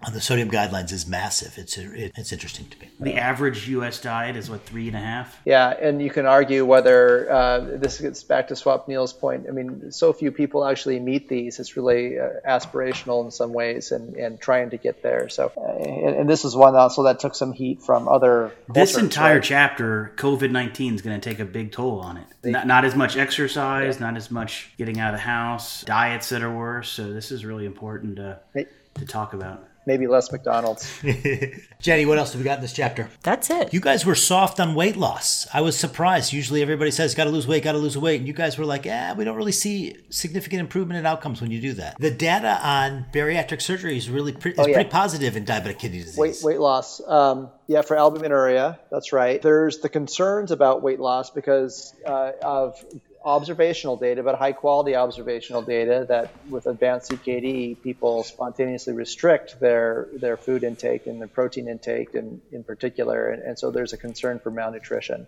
on 0.03 0.13
the 0.13 0.21
sodium 0.21 0.49
guidelines 0.49 0.91
is 0.91 1.07
massive. 1.07 1.57
It's 1.57 1.75
it, 1.77 2.11
it's 2.15 2.31
interesting 2.31 2.67
to 2.67 2.79
me. 2.79 2.89
The 2.99 3.15
average 3.15 3.67
U.S. 3.69 3.99
diet 3.99 4.35
is 4.35 4.47
what 4.47 4.63
three 4.63 4.87
and 4.87 4.95
a 4.95 4.99
half. 4.99 5.39
Yeah, 5.43 5.69
and 5.69 5.99
you 5.99 6.11
can 6.11 6.27
argue 6.27 6.65
whether 6.65 7.31
uh, 7.31 7.59
this 7.77 7.99
gets 7.99 8.23
back 8.23 8.49
to 8.49 8.53
Swapnil's 8.53 9.11
point. 9.11 9.47
I 9.49 9.51
mean, 9.51 9.91
so 9.91 10.13
few 10.13 10.31
people 10.31 10.65
actually 10.65 10.99
meet 10.99 11.27
these. 11.29 11.59
It's 11.59 11.75
really 11.75 12.19
uh, 12.19 12.29
aspirational 12.47 13.25
in 13.25 13.31
some 13.31 13.53
ways, 13.53 13.91
and, 13.91 14.15
and 14.15 14.39
trying 14.39 14.69
to 14.69 14.77
get 14.77 15.01
there. 15.01 15.29
So, 15.29 15.51
uh, 15.57 15.61
and, 15.61 16.15
and, 16.15 16.29
this 16.29 16.45
is 16.45 16.55
one 16.55 16.75
also 16.75 17.03
that 17.03 17.19
took 17.19 17.33
some 17.33 17.51
heat 17.51 17.81
from 17.81 18.07
other. 18.07 18.51
This 18.71 18.93
cultures, 18.93 19.03
entire 19.03 19.35
right? 19.35 19.43
chapter, 19.43 20.13
COVID 20.17 20.51
nineteen 20.51 20.93
is 20.93 21.01
going 21.01 21.19
to 21.19 21.29
take 21.29 21.39
a 21.39 21.45
big 21.45 21.71
toll 21.71 22.01
on 22.01 22.17
it. 22.17 22.27
Not, 22.43 22.67
not 22.67 22.85
as 22.85 22.95
much 22.95 23.17
exercise, 23.17 23.95
yeah. 23.95 24.05
not 24.05 24.15
as 24.15 24.29
much 24.29 24.69
getting 24.77 24.99
out 24.99 25.15
of 25.15 25.19
the 25.19 25.25
house, 25.25 25.81
diets 25.81 26.29
that 26.29 26.43
are 26.43 26.55
worse. 26.55 26.89
So 26.89 27.11
this 27.11 27.31
is 27.31 27.43
really 27.43 27.65
important 27.65 28.17
to 28.17 28.39
to 28.53 29.05
talk 29.05 29.33
about 29.33 29.66
maybe 29.87 30.05
less 30.05 30.31
McDonald's. 30.31 31.01
Jennie, 31.79 32.05
what 32.05 32.19
else 32.19 32.33
have 32.33 32.41
we 32.41 32.45
got 32.45 32.57
in 32.57 32.61
this 32.61 32.73
chapter? 32.73 33.09
That's 33.23 33.49
it. 33.49 33.73
You 33.73 33.79
guys 33.79 34.05
were 34.05 34.15
soft 34.15 34.59
on 34.59 34.75
weight 34.75 34.97
loss. 34.97 35.47
I 35.53 35.61
was 35.61 35.77
surprised. 35.77 36.33
Usually 36.33 36.61
everybody 36.61 36.91
says, 36.91 37.15
got 37.15 37.23
to 37.23 37.29
lose 37.29 37.47
weight, 37.47 37.63
got 37.63 37.71
to 37.71 37.77
lose 37.77 37.97
weight. 37.97 38.19
And 38.19 38.27
you 38.27 38.33
guys 38.33 38.57
were 38.57 38.65
like, 38.65 38.85
yeah, 38.85 39.13
we 39.13 39.23
don't 39.23 39.37
really 39.37 39.53
see 39.53 39.95
significant 40.09 40.59
improvement 40.59 40.99
in 40.99 41.05
outcomes 41.05 41.41
when 41.41 41.49
you 41.49 41.61
do 41.61 41.73
that. 41.73 41.97
The 41.99 42.11
data 42.11 42.59
on 42.61 43.05
bariatric 43.13 43.61
surgery 43.61 43.97
is 43.97 44.09
really 44.09 44.33
pre- 44.33 44.51
is 44.51 44.59
oh, 44.59 44.67
yeah. 44.67 44.75
pretty 44.75 44.89
positive 44.89 45.37
in 45.37 45.45
diabetic 45.45 45.79
kidney 45.79 45.99
disease. 45.99 46.17
Weight, 46.17 46.37
weight 46.43 46.59
loss. 46.59 47.01
Um, 47.07 47.49
yeah, 47.67 47.81
for 47.81 47.95
albuminuria, 47.95 48.77
that's 48.91 49.13
right. 49.13 49.41
There's 49.41 49.79
the 49.79 49.89
concerns 49.89 50.51
about 50.51 50.81
weight 50.83 50.99
loss 50.99 51.29
because 51.29 51.95
uh, 52.05 52.31
of 52.41 52.83
observational 53.27 53.97
data, 53.97 54.23
but 54.23 54.35
high 54.35 54.53
quality 54.53 54.95
observational 54.95 55.61
data 55.61 56.05
that 56.07 56.31
with 56.49 56.65
advanced 56.65 57.11
CKD, 57.11 57.81
people 57.83 58.23
spontaneously 58.23 58.93
restrict 58.93 59.59
their, 59.59 60.07
their 60.13 60.37
food 60.37 60.63
intake 60.63 61.07
and 61.07 61.19
their 61.19 61.27
protein 61.27 61.67
intake 61.67 62.15
in, 62.15 62.41
in 62.53 62.63
particular. 62.63 63.29
And, 63.29 63.43
and 63.43 63.59
so 63.59 63.69
there's 63.69 63.91
a 63.91 63.97
concern 63.97 64.39
for 64.39 64.49
malnutrition. 64.49 65.27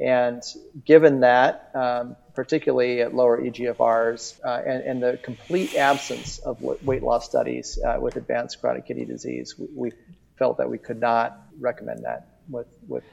And 0.00 0.42
given 0.86 1.20
that, 1.20 1.70
um, 1.74 2.16
particularly 2.34 3.02
at 3.02 3.14
lower 3.14 3.38
EGFRs, 3.40 4.40
uh, 4.42 4.62
and, 4.66 4.82
and, 4.82 5.02
the 5.02 5.18
complete 5.22 5.76
absence 5.76 6.38
of 6.38 6.60
weight 6.60 7.02
loss 7.02 7.26
studies 7.26 7.78
uh, 7.78 7.98
with 8.00 8.16
advanced 8.16 8.60
chronic 8.60 8.86
kidney 8.86 9.04
disease, 9.04 9.54
we, 9.56 9.66
we, 9.74 9.92
felt 10.36 10.58
that 10.58 10.68
we 10.68 10.78
could 10.78 10.98
not 10.98 11.46
recommend 11.60 12.02
that 12.04 12.26
with, 12.48 12.66
with 12.88 13.04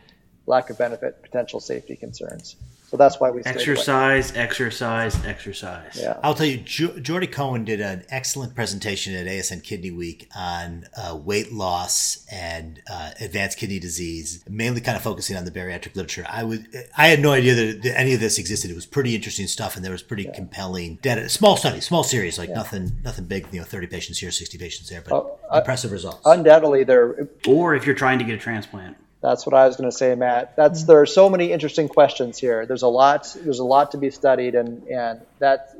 lack 0.47 0.71
of 0.71 0.77
benefit, 0.79 1.21
potential 1.21 1.59
safety 1.59 1.95
concerns. 1.95 2.55
So 2.91 2.97
that's 2.97 3.21
why 3.21 3.31
we 3.31 3.41
exercise, 3.45 4.35
exercise, 4.35 5.15
exercise. 5.25 5.97
Yeah. 5.97 6.19
I'll 6.21 6.33
tell 6.33 6.45
you, 6.45 6.57
jo- 6.57 6.99
Jordy 6.99 7.25
Cohen 7.25 7.63
did 7.63 7.79
an 7.79 8.03
excellent 8.09 8.53
presentation 8.53 9.15
at 9.15 9.27
ASN 9.27 9.63
Kidney 9.63 9.91
Week 9.91 10.27
on 10.35 10.83
uh, 10.97 11.15
weight 11.15 11.53
loss 11.53 12.25
and 12.29 12.81
uh, 12.91 13.11
advanced 13.21 13.57
kidney 13.57 13.79
disease, 13.79 14.43
mainly 14.49 14.81
kind 14.81 14.97
of 14.97 15.03
focusing 15.03 15.37
on 15.37 15.45
the 15.45 15.51
bariatric 15.51 15.95
literature. 15.95 16.25
I 16.27 16.43
would, 16.43 16.67
I 16.97 17.07
had 17.07 17.21
no 17.21 17.31
idea 17.31 17.55
that, 17.55 17.81
that 17.83 17.97
any 17.97 18.13
of 18.13 18.19
this 18.19 18.37
existed. 18.37 18.69
It 18.69 18.75
was 18.75 18.85
pretty 18.85 19.15
interesting 19.15 19.47
stuff, 19.47 19.77
and 19.77 19.85
there 19.85 19.93
was 19.93 20.03
pretty 20.03 20.23
yeah. 20.23 20.35
compelling 20.35 20.97
data. 21.01 21.29
Small 21.29 21.55
study, 21.55 21.79
small 21.79 22.03
series, 22.03 22.37
like 22.37 22.49
yeah. 22.49 22.55
nothing, 22.55 22.91
nothing 23.05 23.23
big. 23.23 23.47
You 23.53 23.59
know, 23.59 23.65
thirty 23.65 23.87
patients 23.87 24.19
here, 24.19 24.31
sixty 24.31 24.57
patients 24.57 24.89
there, 24.89 25.01
but 25.01 25.13
oh, 25.13 25.39
impressive 25.53 25.93
results. 25.93 26.23
Undoubtedly, 26.25 26.83
there. 26.83 27.29
Or 27.47 27.73
if 27.73 27.85
you're 27.85 27.95
trying 27.95 28.19
to 28.19 28.25
get 28.25 28.35
a 28.35 28.37
transplant. 28.37 28.97
That's 29.21 29.45
what 29.45 29.53
I 29.53 29.67
was 29.67 29.75
going 29.75 29.89
to 29.89 29.95
say, 29.95 30.15
Matt. 30.15 30.55
That's 30.55 30.81
mm-hmm. 30.81 30.87
there 30.87 31.01
are 31.01 31.05
so 31.05 31.29
many 31.29 31.51
interesting 31.51 31.87
questions 31.87 32.39
here. 32.39 32.65
There's 32.65 32.81
a 32.81 32.87
lot. 32.87 33.35
There's 33.39 33.59
a 33.59 33.63
lot 33.63 33.91
to 33.91 33.97
be 33.97 34.09
studied, 34.09 34.55
and 34.55 34.83
and 34.87 35.21
that, 35.39 35.75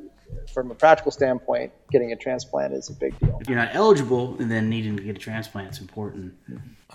from 0.53 0.69
a 0.69 0.75
practical 0.75 1.11
standpoint, 1.11 1.71
getting 1.91 2.11
a 2.11 2.15
transplant 2.15 2.73
is 2.73 2.89
a 2.89 2.93
big 2.93 3.17
deal. 3.19 3.39
If 3.41 3.49
you're 3.49 3.57
not 3.57 3.73
eligible 3.73 4.37
and 4.39 4.51
then 4.51 4.69
needing 4.69 4.95
to 4.95 5.03
get 5.03 5.15
a 5.15 5.19
transplant, 5.19 5.71
is 5.71 5.79
important. 5.79 6.35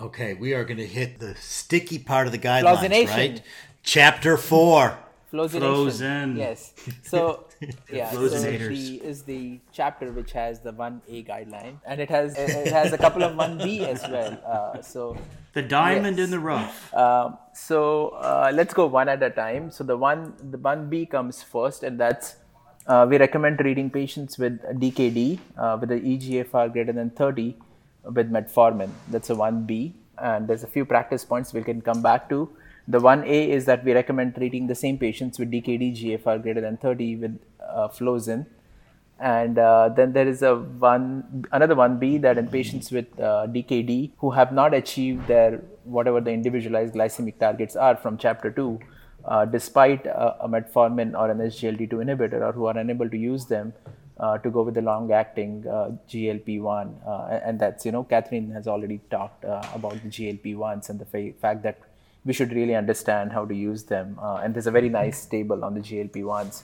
Okay, 0.01 0.35
we 0.35 0.53
are 0.53 0.63
going 0.63 0.77
to 0.77 0.87
hit 0.87 1.19
the 1.19 1.35
sticky 1.35 1.99
part 1.99 2.27
of 2.27 2.31
the 2.31 2.39
guidelines, 2.39 3.07
right? 3.09 3.41
Chapter 3.83 4.37
four. 4.37 4.97
Frozen. 5.29 6.37
Yes. 6.37 6.73
So 7.03 7.46
yeah, 7.91 8.11
so 8.11 8.27
the 8.27 9.01
is 9.03 9.23
the 9.23 9.59
chapter 9.71 10.11
which 10.11 10.31
has 10.31 10.59
the 10.59 10.71
one 10.71 11.01
A 11.07 11.23
guideline, 11.23 11.77
and 11.85 11.99
it 11.99 12.09
has 12.09 12.37
it 12.37 12.71
has 12.71 12.93
a 12.93 12.97
couple 12.97 13.23
of 13.23 13.35
one 13.35 13.57
B 13.57 13.85
as 13.85 14.01
well. 14.03 14.37
Uh, 14.45 14.81
so 14.81 15.17
the 15.53 15.61
diamond 15.61 16.17
yes. 16.17 16.25
in 16.25 16.31
the 16.31 16.39
rough. 16.39 16.93
Uh, 16.93 17.31
so 17.53 18.09
uh, 18.09 18.51
let's 18.53 18.73
go 18.73 18.85
one 18.85 19.09
at 19.09 19.23
a 19.23 19.29
time. 19.29 19.71
So 19.71 19.83
the 19.83 19.97
one 19.97 20.33
the 20.51 20.57
one 20.57 20.89
B 20.89 21.05
comes 21.05 21.41
first, 21.41 21.83
and 21.83 21.99
that's 21.99 22.35
uh, 22.87 23.05
we 23.09 23.17
recommend 23.17 23.57
treating 23.57 23.89
patients 23.89 24.37
with 24.37 24.61
DKD 24.79 25.39
uh, 25.57 25.77
with 25.79 25.89
the 25.89 25.99
EGFR 25.99 26.71
greater 26.71 26.93
than 26.93 27.09
30 27.09 27.55
with 28.03 28.31
metformin. 28.31 28.89
That's 29.09 29.29
a 29.29 29.35
one 29.35 29.63
B, 29.63 29.95
and 30.17 30.47
there's 30.47 30.63
a 30.63 30.67
few 30.67 30.85
practice 30.85 31.25
points 31.25 31.53
we 31.53 31.63
can 31.63 31.81
come 31.81 32.01
back 32.01 32.29
to. 32.29 32.49
The 32.87 32.99
1A 32.99 33.49
is 33.49 33.65
that 33.65 33.83
we 33.83 33.93
recommend 33.93 34.35
treating 34.35 34.67
the 34.67 34.75
same 34.75 34.97
patients 34.97 35.37
with 35.37 35.51
DKD 35.51 36.01
GFR 36.01 36.41
greater 36.41 36.61
than 36.61 36.77
30 36.77 37.15
with 37.17 37.39
uh, 37.61 37.89
Flozin. 37.89 38.45
And 39.19 39.57
uh, 39.57 39.89
then 39.89 40.13
there 40.13 40.27
is 40.27 40.41
a 40.41 40.55
one 40.55 41.45
another 41.51 41.75
1B 41.75 42.21
that 42.21 42.37
in 42.37 42.47
patients 42.47 42.91
with 42.91 43.07
uh, 43.19 43.47
DKD 43.47 44.11
who 44.19 44.31
have 44.31 44.53
not 44.53 44.73
achieved 44.73 45.27
their 45.27 45.61
whatever 45.83 46.21
the 46.21 46.31
individualized 46.31 46.93
glycemic 46.93 47.39
targets 47.39 47.75
are 47.75 47.95
from 47.97 48.17
chapter 48.17 48.51
2, 48.51 48.79
uh, 49.25 49.45
despite 49.45 50.05
a, 50.05 50.43
a, 50.43 50.47
metformin 50.47 51.17
or 51.17 51.31
an 51.31 51.39
SGLT2 51.39 51.93
inhibitor, 51.93 52.41
or 52.41 52.51
who 52.51 52.67
are 52.67 52.77
unable 52.77 53.09
to 53.09 53.17
use 53.17 53.45
them, 53.45 53.73
uh, 54.19 54.37
to 54.37 54.49
go 54.49 54.61
with 54.61 54.75
the 54.75 54.81
long 54.81 55.11
acting 55.11 55.65
uh, 55.67 55.91
GLP-1 56.09 57.07
uh, 57.07 57.39
and 57.43 57.59
that's 57.59 57.85
you 57.85 57.91
know 57.91 58.03
Katherine 58.03 58.51
has 58.51 58.67
already 58.67 58.99
talked 59.11 59.45
uh, 59.45 59.61
about 59.73 59.93
the 59.93 60.09
GLP-1s 60.09 60.89
and 60.89 60.99
the 60.99 61.05
fa- 61.05 61.33
fact 61.39 61.63
that 61.63 61.79
we 62.27 62.33
should 62.33 62.51
really 62.51 62.75
understand 62.75 63.31
how 63.31 63.45
to 63.45 63.55
use 63.55 63.83
them. 63.83 64.19
Uh, 64.21 64.41
and 64.43 64.53
there's 64.53 64.67
a 64.67 64.75
very 64.79 64.89
nice 64.89 65.25
table 65.25 65.63
on 65.63 65.73
the 65.73 65.79
GLP-1s. 65.79 66.63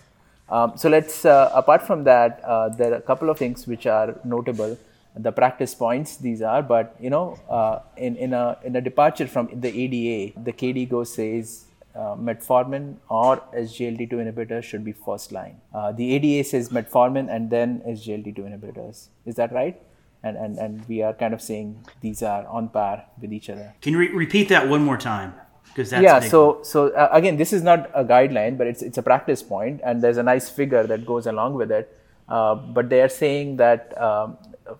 Um, 0.49 0.73
so 0.75 0.89
let's, 0.89 1.25
uh, 1.25 1.49
apart 1.53 1.87
from 1.87 2.03
that, 2.03 2.41
uh, 2.43 2.69
there 2.69 2.91
are 2.91 2.97
a 2.97 3.01
couple 3.01 3.29
of 3.29 3.37
things 3.37 3.65
which 3.65 3.87
are 3.87 4.19
notable. 4.25 4.77
The 5.15 5.31
practice 5.31 5.73
points 5.73 6.17
these 6.17 6.41
are, 6.41 6.61
but 6.61 6.95
you 6.99 7.09
know, 7.09 7.39
uh, 7.49 7.79
in, 7.95 8.15
in, 8.17 8.33
a, 8.33 8.57
in 8.63 8.75
a 8.75 8.81
departure 8.81 9.27
from 9.27 9.47
the 9.53 9.69
ADA, 9.69 10.39
the 10.43 10.51
KDIGO 10.51 11.07
says 11.07 11.65
uh, 11.95 12.15
metformin 12.15 12.97
or 13.09 13.37
SGLT2 13.55 14.11
inhibitors 14.11 14.63
should 14.63 14.83
be 14.83 14.91
first 14.91 15.31
line. 15.31 15.61
Uh, 15.73 15.91
the 15.91 16.15
ADA 16.15 16.43
says 16.43 16.69
metformin 16.69 17.33
and 17.33 17.49
then 17.49 17.81
SGLT2 17.87 18.39
inhibitors. 18.39 19.07
Is 19.25 19.35
that 19.35 19.53
right? 19.53 19.79
And, 20.23 20.35
and, 20.35 20.57
and 20.57 20.87
we 20.87 21.03
are 21.03 21.13
kind 21.13 21.33
of 21.33 21.41
saying 21.41 21.85
these 22.01 22.23
are 22.23 22.45
on 22.47 22.69
par 22.69 23.05
with 23.21 23.31
each 23.31 23.49
other. 23.49 23.75
Can 23.81 23.93
you 23.93 23.99
re- 23.99 24.09
repeat 24.09 24.49
that 24.49 24.67
one 24.67 24.83
more 24.83 24.97
time? 24.97 25.35
Because 25.73 25.89
that's 25.89 26.03
yeah 26.03 26.19
so 26.19 26.59
so 26.61 26.89
uh, 26.89 27.09
again 27.11 27.37
this 27.37 27.51
is 27.51 27.63
not 27.63 27.89
a 27.93 28.03
guideline 28.03 28.57
but 28.57 28.67
it's 28.67 28.81
it's 28.81 28.97
a 28.97 29.01
practice 29.01 29.41
point 29.41 29.81
and 29.83 30.01
there's 30.01 30.17
a 30.17 30.23
nice 30.23 30.49
figure 30.49 30.85
that 30.87 31.05
goes 31.05 31.27
along 31.27 31.53
with 31.55 31.71
it. 31.71 31.97
Uh, 32.29 32.55
but 32.55 32.89
they 32.89 33.01
are 33.01 33.09
saying 33.09 33.57
that 33.57 33.99
um, 34.01 34.37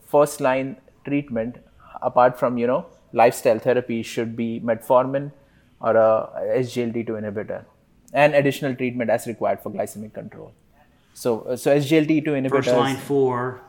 first 0.07 0.39
line 0.39 0.77
treatment 1.05 1.57
apart 2.01 2.39
from 2.39 2.57
you 2.57 2.67
know 2.67 2.85
lifestyle 3.11 3.59
therapy 3.59 4.01
should 4.01 4.35
be 4.35 4.59
metformin 4.61 5.31
or 5.81 5.95
a 5.97 6.29
SGLT2 6.59 7.09
inhibitor 7.21 7.65
and 8.13 8.33
additional 8.33 8.73
treatment 8.75 9.09
as 9.09 9.27
required 9.27 9.59
for 9.59 9.71
glycemic 9.71 10.13
control. 10.13 10.53
So 11.13 11.41
uh, 11.41 11.55
so 11.55 11.75
SGLT2 11.75 12.27
inhibitors 12.27 12.65
first 12.65 12.67
line 12.69 12.97
for 12.97 13.61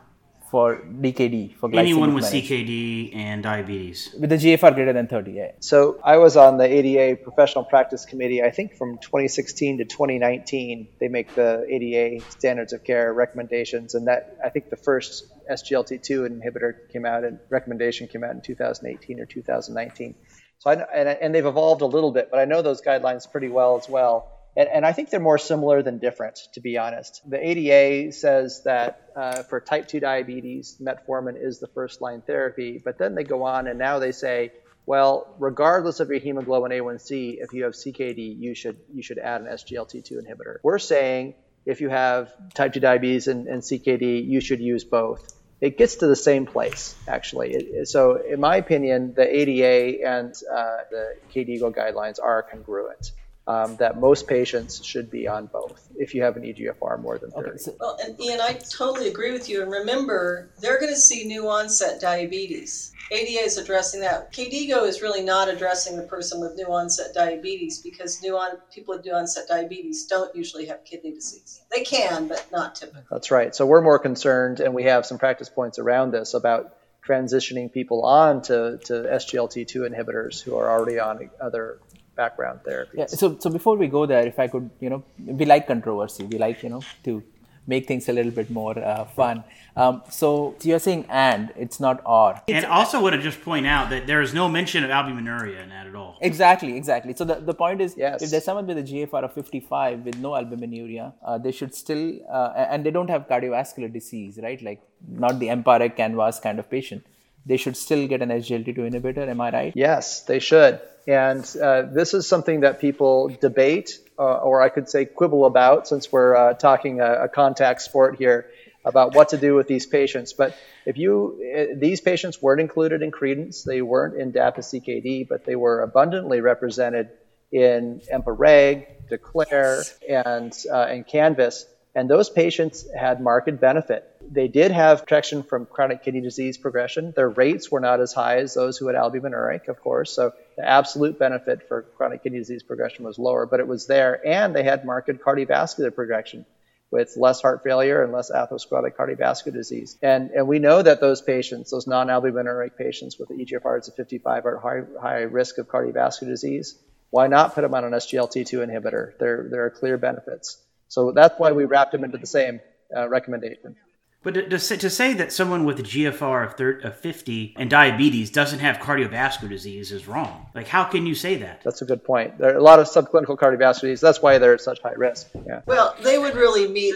for 0.49 0.77
DKD 0.77 1.55
for 1.55 1.69
anyone 1.73 2.13
with 2.13 2.25
CKD 2.25 3.15
and 3.15 3.43
diabetes 3.43 4.15
with 4.19 4.29
the 4.29 4.35
GFR 4.35 4.73
greater 4.73 4.93
than 4.93 5.07
30. 5.07 5.31
Yeah. 5.31 5.51
So 5.59 5.99
I 6.03 6.17
was 6.17 6.37
on 6.37 6.57
the 6.57 6.65
ADA 6.65 7.21
professional 7.21 7.63
practice 7.63 8.05
committee. 8.05 8.43
I 8.43 8.51
think 8.51 8.75
from 8.75 8.97
2016 8.99 9.79
to 9.79 9.85
2019, 9.85 10.87
they 10.99 11.07
make 11.07 11.33
the 11.35 11.65
ADA 11.67 12.23
standards 12.29 12.73
of 12.73 12.83
care 12.83 13.13
recommendations, 13.13 13.95
and 13.95 14.07
that 14.07 14.37
I 14.43 14.49
think 14.49 14.69
the 14.69 14.77
first 14.77 15.25
SGLT2 15.49 16.29
inhibitor 16.29 16.91
came 16.91 17.05
out 17.05 17.23
and 17.23 17.39
recommendation 17.49 18.07
came 18.07 18.23
out 18.23 18.31
in 18.31 18.41
2018 18.41 19.19
or 19.19 19.25
2019. 19.25 20.15
So 20.59 20.69
I 20.69 20.73
and, 20.73 21.09
and 21.09 21.35
they've 21.35 21.45
evolved 21.45 21.81
a 21.81 21.85
little 21.85 22.11
bit, 22.11 22.29
but 22.31 22.39
I 22.39 22.45
know 22.45 22.61
those 22.61 22.81
guidelines 22.81 23.29
pretty 23.29 23.49
well 23.49 23.77
as 23.77 23.89
well. 23.89 24.31
And, 24.57 24.69
and, 24.69 24.85
I 24.85 24.93
think 24.93 25.09
they're 25.09 25.19
more 25.19 25.37
similar 25.37 25.83
than 25.83 25.97
different, 25.97 26.39
to 26.53 26.61
be 26.61 26.77
honest. 26.77 27.21
The 27.29 27.45
ADA 27.45 28.13
says 28.13 28.61
that 28.63 29.09
uh, 29.15 29.43
for 29.43 29.59
type 29.59 29.87
2 29.87 29.99
diabetes, 29.99 30.77
metformin 30.81 31.35
is 31.37 31.59
the 31.59 31.67
first 31.67 32.01
line 32.01 32.21
therapy, 32.21 32.81
but 32.83 32.97
then 32.97 33.15
they 33.15 33.23
go 33.23 33.43
on 33.43 33.67
and 33.67 33.77
now 33.77 33.99
they 33.99 34.13
say, 34.13 34.53
well, 34.85 35.35
regardless 35.39 35.99
of 35.99 36.09
your 36.09 36.19
hemoglobin 36.19 36.71
A1C, 36.71 37.37
if 37.39 37.53
you 37.53 37.63
have 37.63 37.73
CKD, 37.73 38.39
you 38.39 38.53
should 38.53 38.77
you 38.93 39.01
should 39.01 39.17
add 39.17 39.41
an 39.41 39.47
SGLT2 39.47 40.11
inhibitor. 40.11 40.57
We're 40.63 40.79
saying 40.79 41.33
if 41.65 41.81
you 41.81 41.89
have 41.89 42.31
type 42.53 42.73
2 42.73 42.79
diabetes 42.79 43.27
and, 43.27 43.47
and 43.47 43.61
CKD, 43.61 44.27
you 44.27 44.39
should 44.41 44.61
use 44.61 44.83
both. 44.83 45.33
It 45.61 45.77
gets 45.77 45.95
to 45.95 46.07
the 46.07 46.15
same 46.15 46.45
place, 46.45 46.95
actually. 47.07 47.85
So, 47.85 48.21
in 48.21 48.39
my 48.39 48.57
opinion, 48.57 49.13
the 49.15 49.25
ADA 49.25 50.05
and 50.07 50.33
uh, 50.51 50.77
the 50.91 51.15
KDIGO 51.33 51.73
guidelines 51.73 52.19
are 52.21 52.43
congruent. 52.43 53.11
Um, 53.47 53.75
that 53.77 53.99
most 53.99 54.27
patients 54.27 54.83
should 54.83 55.11
be 55.11 55.27
on 55.27 55.45
both 55.47 55.87
if 55.97 56.15
you 56.15 56.23
have 56.23 56.35
an 56.35 56.43
EGFR 56.43 56.99
more 57.01 57.17
than 57.17 57.31
30. 57.31 57.49
Okay, 57.49 57.57
so- 57.57 57.75
well, 57.79 57.97
and 58.03 58.19
Ian, 58.19 58.41
I 58.41 58.53
totally 58.53 59.07
agree 59.07 59.31
with 59.31 59.47
you. 59.49 59.61
And 59.61 59.71
remember, 59.71 60.49
they're 60.59 60.79
going 60.79 60.93
to 60.93 60.99
see 60.99 61.25
new 61.25 61.47
onset 61.47 62.01
diabetes. 62.01 62.91
ADA 63.11 63.41
is 63.45 63.59
addressing 63.59 63.99
that. 64.01 64.33
KDIGO 64.33 64.87
is 64.87 65.03
really 65.03 65.21
not 65.21 65.47
addressing 65.47 65.95
the 65.95 66.03
person 66.03 66.41
with 66.41 66.55
new 66.55 66.65
onset 66.65 67.13
diabetes 67.13 67.77
because 67.79 68.21
new 68.23 68.35
on, 68.35 68.57
people 68.73 68.95
with 68.95 69.05
new 69.05 69.13
onset 69.13 69.47
diabetes 69.47 70.07
don't 70.07 70.35
usually 70.35 70.65
have 70.65 70.83
kidney 70.85 71.11
disease. 71.11 71.61
They 71.71 71.83
can, 71.83 72.27
but 72.27 72.47
not 72.51 72.73
typically. 72.73 73.03
That's 73.11 73.29
right. 73.29 73.53
So 73.55 73.67
we're 73.67 73.81
more 73.81 73.99
concerned, 73.99 74.59
and 74.59 74.73
we 74.73 74.83
have 74.83 75.05
some 75.05 75.19
practice 75.19 75.49
points 75.49 75.77
around 75.77 76.11
this 76.11 76.33
about 76.33 76.75
transitioning 77.07 77.71
people 77.71 78.03
on 78.03 78.41
to, 78.41 78.79
to 78.85 78.93
SGLT2 78.93 79.87
inhibitors 79.87 80.41
who 80.41 80.57
are 80.57 80.67
already 80.67 80.99
on 80.99 81.29
other 81.39 81.77
background 82.15 82.61
therapies. 82.67 82.93
Yeah. 82.93 83.05
So, 83.07 83.37
so 83.39 83.49
before 83.49 83.77
we 83.77 83.87
go 83.87 84.05
there, 84.05 84.25
if 84.25 84.39
I 84.39 84.47
could, 84.47 84.69
you 84.79 84.89
know, 84.89 85.03
we 85.23 85.45
like 85.45 85.67
controversy. 85.67 86.23
We 86.25 86.37
like, 86.37 86.63
you 86.63 86.69
know, 86.69 86.81
to 87.03 87.23
make 87.67 87.87
things 87.87 88.07
a 88.09 88.13
little 88.13 88.31
bit 88.31 88.49
more 88.49 88.77
uh, 88.77 89.05
fun. 89.05 89.43
Um, 89.75 90.03
so, 90.09 90.55
so, 90.59 90.69
you're 90.69 90.79
saying 90.79 91.05
and, 91.09 91.51
it's 91.57 91.79
not 91.79 92.01
or. 92.05 92.41
And 92.47 92.65
also 92.65 93.01
want 93.01 93.15
to 93.15 93.21
just 93.21 93.41
point 93.41 93.67
out 93.67 93.89
that 93.89 94.07
there 94.07 94.21
is 94.21 94.33
no 94.33 94.47
mention 94.47 94.83
of 94.83 94.89
albuminuria 94.89 95.63
in 95.63 95.69
that 95.69 95.87
at 95.87 95.95
all. 95.95 96.17
Exactly, 96.21 96.77
exactly. 96.77 97.13
So 97.15 97.25
the, 97.25 97.35
the 97.35 97.53
point 97.53 97.81
is, 97.81 97.95
yes. 97.97 98.21
if 98.21 98.29
there's 98.29 98.45
someone 98.45 98.67
with 98.67 98.77
a 98.77 98.83
GFR 98.83 99.23
of 99.23 99.33
55 99.33 100.05
with 100.05 100.17
no 100.19 100.31
albuminuria, 100.31 101.13
uh, 101.25 101.37
they 101.37 101.51
should 101.51 101.73
still, 101.75 102.19
uh, 102.31 102.53
and 102.69 102.85
they 102.85 102.91
don't 102.91 103.09
have 103.09 103.27
cardiovascular 103.27 103.91
disease, 103.91 104.39
right? 104.41 104.61
Like 104.61 104.81
not 105.07 105.39
the 105.39 105.47
EMPA-REG 105.47 105.95
canvas 105.95 106.39
kind 106.39 106.59
of 106.59 106.69
patient. 106.69 107.05
They 107.45 107.57
should 107.57 107.77
still 107.77 108.07
get 108.07 108.21
an 108.21 108.29
SGLT2 108.29 108.77
inhibitor. 108.77 109.27
Am 109.27 109.41
I 109.41 109.51
right? 109.51 109.73
Yes, 109.75 110.21
they 110.21 110.39
should. 110.39 110.79
And 111.07 111.45
uh, 111.61 111.83
this 111.83 112.13
is 112.13 112.27
something 112.27 112.61
that 112.61 112.79
people 112.79 113.29
debate, 113.39 113.99
uh, 114.17 114.37
or 114.37 114.61
I 114.61 114.69
could 114.69 114.89
say 114.89 115.05
quibble 115.05 115.45
about, 115.45 115.87
since 115.87 116.11
we're 116.11 116.35
uh, 116.35 116.53
talking 116.53 116.99
a, 116.99 117.25
a, 117.25 117.29
contact 117.29 117.81
sport 117.83 118.17
here 118.17 118.49
about 118.83 119.13
what 119.13 119.29
to 119.29 119.37
do 119.37 119.53
with 119.53 119.67
these 119.67 119.85
patients. 119.85 120.33
But 120.33 120.57
if 120.85 120.97
you, 120.97 121.39
uh, 121.55 121.75
these 121.77 122.01
patients 122.01 122.41
weren't 122.41 122.61
included 122.61 123.03
in 123.03 123.11
Credence, 123.11 123.63
they 123.63 123.81
weren't 123.83 124.19
in 124.19 124.31
DAPA-CKD, 124.31 125.27
but 125.27 125.45
they 125.45 125.55
were 125.55 125.81
abundantly 125.81 126.41
represented 126.41 127.09
in 127.51 128.01
EMPA-REG, 128.11 129.09
DECLARE, 129.09 129.83
and, 130.09 130.53
uh, 130.71 130.85
and 130.89 131.05
CANVAS. 131.07 131.65
And 131.95 132.09
those 132.09 132.29
patients 132.29 132.85
had 132.93 133.21
marked 133.21 133.59
benefit. 133.61 134.03
They 134.29 134.49
did 134.49 134.71
have 134.71 134.99
protection 134.99 135.43
from 135.43 135.65
chronic 135.65 136.03
kidney 136.03 136.19
disease 136.19 136.57
progression. 136.57 137.13
Their 137.15 137.29
rates 137.29 137.71
were 137.71 137.79
not 137.79 138.01
as 138.01 138.11
high 138.11 138.39
as 138.39 138.53
those 138.53 138.77
who 138.77 138.87
had 138.87 138.97
albuminuric, 138.97 139.69
of 139.69 139.79
course. 139.79 140.11
So 140.11 140.33
the 140.57 140.67
absolute 140.67 141.17
benefit 141.17 141.69
for 141.69 141.83
chronic 141.83 142.23
kidney 142.23 142.39
disease 142.39 142.63
progression 142.63 143.05
was 143.05 143.17
lower, 143.17 143.45
but 143.45 143.61
it 143.61 143.67
was 143.67 143.87
there. 143.87 144.19
And 144.27 144.53
they 144.53 144.63
had 144.63 144.83
marked 144.83 145.07
cardiovascular 145.07 145.95
progression 145.95 146.45
with 146.91 147.15
less 147.15 147.41
heart 147.41 147.63
failure 147.63 148.03
and 148.03 148.11
less 148.11 148.29
atherosclerotic 148.29 148.95
cardiovascular 148.95 149.53
disease. 149.53 149.97
And, 150.01 150.31
and 150.31 150.47
we 150.49 150.59
know 150.59 150.81
that 150.81 150.99
those 150.99 151.21
patients, 151.21 151.71
those 151.71 151.87
non-albuminuric 151.87 152.77
patients 152.77 153.17
with 153.17 153.29
EGFRs 153.29 153.87
of 153.87 153.95
55 153.95 154.45
are 154.45 154.57
high, 154.57 154.81
high 155.01 155.21
risk 155.21 155.57
of 155.59 155.67
cardiovascular 155.67 156.27
disease. 156.27 156.77
Why 157.09 157.27
not 157.27 157.55
put 157.55 157.61
them 157.61 157.73
on 157.73 157.85
an 157.85 157.93
SGLT2 157.93 158.67
inhibitor? 158.67 159.17
There, 159.17 159.47
there 159.49 159.65
are 159.65 159.69
clear 159.69 159.97
benefits. 159.97 160.61
So 160.95 161.11
that's 161.11 161.37
why 161.37 161.51
we 161.51 161.65
wrapped 161.65 161.91
them 161.91 162.05
into 162.05 162.17
the 162.17 162.25
same 162.25 162.61
uh, 162.95 163.09
recommendation. 163.09 163.75
But 164.23 164.33
to, 164.35 164.47
to, 164.47 164.57
say, 164.57 164.77
to, 164.77 164.89
say, 164.89 165.11
that 165.15 165.33
someone 165.33 165.65
with 165.65 165.77
a 165.81 165.83
GFR 165.83 166.45
of, 166.45 166.53
30, 166.53 166.87
of 166.87 166.97
50 166.97 167.53
and 167.57 167.69
diabetes 167.69 168.31
doesn't 168.31 168.59
have 168.59 168.77
cardiovascular 168.77 169.49
disease 169.49 169.91
is 169.91 170.07
wrong. 170.07 170.47
Like, 170.55 170.69
how 170.69 170.85
can 170.85 171.05
you 171.05 171.13
say 171.13 171.35
that? 171.35 171.61
That's 171.65 171.81
a 171.81 171.85
good 171.85 172.01
point. 172.01 172.37
There 172.37 172.53
are 172.53 172.57
a 172.57 172.63
lot 172.63 172.79
of 172.79 172.87
subclinical 172.87 173.37
cardiovascular 173.37 173.81
disease. 173.81 173.99
That's 173.99 174.21
why 174.21 174.37
they're 174.37 174.53
at 174.53 174.61
such 174.61 174.81
high 174.81 174.93
risk. 174.93 175.27
Yeah. 175.45 175.63
Well, 175.65 175.97
they 176.01 176.17
would 176.17 176.33
really 176.33 176.69
meet 176.69 176.95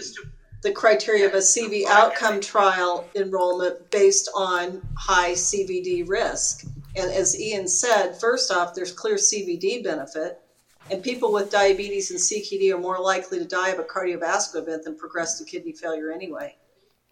the 0.62 0.72
criteria 0.72 1.26
of 1.26 1.34
a 1.34 1.42
CV 1.52 1.84
outcome 1.86 2.40
trial 2.40 3.06
enrollment 3.14 3.90
based 3.90 4.30
on 4.34 4.80
high 4.96 5.32
CVD 5.32 6.08
risk. 6.08 6.64
And 6.96 7.12
as 7.12 7.38
Ian 7.38 7.68
said, 7.68 8.18
first 8.18 8.50
off, 8.50 8.74
there's 8.74 8.92
clear 8.92 9.16
CVD 9.16 9.84
benefit. 9.84 10.40
And 10.90 11.02
people 11.02 11.32
with 11.32 11.50
diabetes 11.50 12.10
and 12.10 12.18
CKD 12.18 12.74
are 12.74 12.78
more 12.78 12.98
likely 12.98 13.38
to 13.38 13.44
die 13.44 13.68
of 13.68 13.78
a 13.78 13.84
cardiovascular 13.84 14.62
event 14.62 14.84
than 14.84 14.96
progress 14.96 15.38
to 15.38 15.44
kidney 15.44 15.72
failure 15.72 16.10
anyway. 16.10 16.56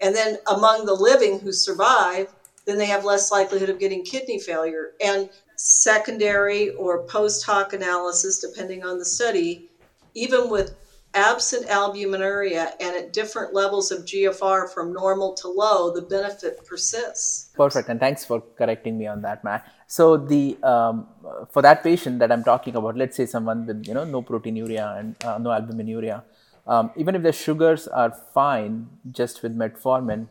And 0.00 0.14
then 0.14 0.38
among 0.48 0.84
the 0.84 0.94
living 0.94 1.38
who 1.38 1.52
survive, 1.52 2.28
then 2.66 2.76
they 2.76 2.86
have 2.86 3.04
less 3.04 3.30
likelihood 3.30 3.70
of 3.70 3.78
getting 3.78 4.04
kidney 4.04 4.40
failure. 4.40 4.92
And 5.02 5.30
secondary 5.56 6.70
or 6.70 7.04
post 7.04 7.44
hoc 7.44 7.72
analysis, 7.72 8.38
depending 8.38 8.84
on 8.84 8.98
the 8.98 9.04
study, 9.04 9.68
even 10.14 10.50
with 10.50 10.74
absent 11.14 11.66
albuminuria 11.66 12.72
and 12.80 12.96
at 12.96 13.12
different 13.12 13.54
levels 13.54 13.90
of 13.90 14.04
GFR 14.04 14.68
from 14.72 14.92
normal 14.92 15.34
to 15.34 15.48
low, 15.48 15.92
the 15.92 16.02
benefit 16.02 16.64
persists. 16.64 17.50
Perfect, 17.54 17.88
and 17.88 17.98
thanks 17.98 18.24
for 18.24 18.40
correcting 18.56 18.98
me 18.98 19.06
on 19.06 19.22
that, 19.22 19.42
Matt. 19.42 19.64
So 19.90 20.18
the 20.18 20.58
um, 20.62 21.06
for 21.50 21.62
that 21.62 21.82
patient 21.82 22.18
that 22.18 22.30
I'm 22.30 22.44
talking 22.44 22.76
about, 22.76 22.96
let's 22.96 23.16
say 23.16 23.24
someone 23.24 23.66
with 23.66 23.86
you 23.88 23.94
know 23.94 24.04
no 24.04 24.22
proteinuria 24.22 24.98
and 25.00 25.16
uh, 25.24 25.38
no 25.38 25.48
albuminuria, 25.48 26.22
um, 26.66 26.90
even 26.96 27.14
if 27.14 27.22
the 27.22 27.32
sugars 27.32 27.88
are 27.88 28.12
fine 28.34 28.86
just 29.10 29.42
with 29.42 29.56
metformin, 29.56 30.28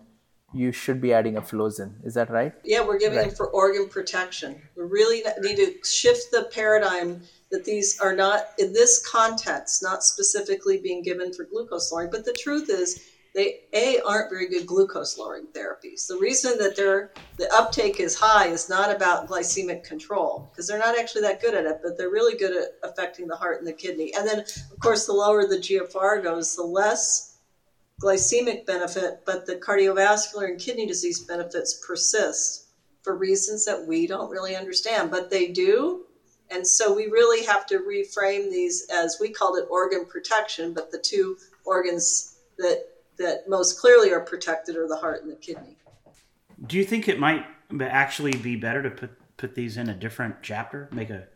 you 0.53 0.71
should 0.71 1.01
be 1.01 1.11
adding 1.11 1.38
a 1.38 1.41
flozin. 1.41 1.93
Is 2.05 2.13
that 2.13 2.29
right? 2.29 2.53
Yeah, 2.63 2.85
we're 2.85 2.99
giving 2.99 3.17
right. 3.17 3.27
them 3.29 3.35
for 3.35 3.47
organ 3.47 3.89
protection. 3.89 4.61
We 4.75 4.84
really 4.84 5.23
need 5.41 5.57
to 5.57 5.73
shift 5.84 6.31
the 6.31 6.49
paradigm 6.53 7.21
that 7.51 7.65
these 7.65 7.99
are 7.99 8.15
not, 8.15 8.49
in 8.59 8.73
this 8.73 9.05
context, 9.07 9.81
not 9.81 10.03
specifically 10.03 10.77
being 10.77 11.01
given 11.01 11.34
for 11.34 11.45
glucose 11.45 11.91
lowering. 11.91 12.11
But 12.11 12.25
the 12.25 12.34
truth 12.34 12.69
is, 12.69 13.09
they 13.38 13.59
a 13.72 13.99
aren't 13.99 14.31
very 14.31 14.49
good 14.49 14.65
glucose 14.65 15.15
lowering 15.15 15.45
therapies. 15.53 16.07
The 16.07 16.18
reason 16.18 16.57
that 16.57 16.76
they're 16.76 17.11
the 17.38 17.47
uptake 17.53 17.99
is 17.99 18.15
high 18.15 18.47
is 18.47 18.68
not 18.68 18.93
about 18.93 19.27
glycemic 19.30 19.84
control 19.84 20.49
because 20.51 20.68
they're 20.68 20.80
not 20.80 20.97
actually 20.97 21.22
that 21.22 21.39
good 21.39 21.53
at 21.53 21.65
it, 21.65 21.80
but 21.84 21.99
they're 21.99 22.09
really 22.09 22.35
good 22.35 22.57
at 22.57 22.80
affecting 22.81 23.27
the 23.27 23.35
heart 23.35 23.59
and 23.59 23.68
the 23.68 23.73
kidney. 23.73 24.11
And 24.18 24.27
then, 24.27 24.39
of 24.39 24.80
course, 24.80 25.05
the 25.05 25.14
lower 25.14 25.47
the 25.47 25.59
GFR 25.59 26.23
goes, 26.23 26.55
the 26.55 26.64
less 26.64 27.38
glycemic 28.01 28.65
benefit, 28.65 29.22
but 29.23 29.45
the 29.45 29.57
cardiovascular 29.57 30.49
and 30.49 30.59
kidney 30.59 30.88
disease 30.88 31.19
benefits 31.19 31.85
persist 31.85 32.69
for 33.03 33.15
reasons 33.15 33.65
that 33.65 33.85
we 33.85 34.07
don't 34.07 34.31
really 34.31 34.55
understand, 34.55 35.11
but 35.11 35.30
they 35.30 35.49
do. 35.49 36.05
And 36.49 36.65
so 36.65 36.91
we 36.91 37.05
really 37.05 37.45
have 37.45 37.68
to 37.68 37.80
reframe 37.80 38.49
these 38.49 38.88
as 38.91 39.18
we 39.22 39.30
called 39.30 39.59
it 39.59 39.68
organ 39.69 40.05
protection, 40.05 40.73
but 40.73 40.91
the 40.91 40.97
two 40.97 41.38
organs 41.65 42.34
that 42.57 42.97
that 43.19 43.48
most 43.48 43.80
clearly 43.80 44.11
are 44.11 44.19
protected 44.19 44.76
are 44.76 44.88
the 44.88 44.95
heart 44.95 45.23
and 45.23 45.31
the 45.31 45.35
kidney. 45.35 45.77
Do 46.65 46.77
you 46.77 46.84
think 46.84 47.07
it 47.07 47.19
might 47.19 47.45
actually 47.80 48.35
be 48.35 48.56
better 48.56 48.81
to 48.84 48.89
put 48.89 49.11
put 49.38 49.53
these 49.53 49.77
in 49.77 49.88
a 49.88 49.94
different 49.94 50.38
chapter, 50.41 50.89
make 50.91 51.10
a 51.10 51.27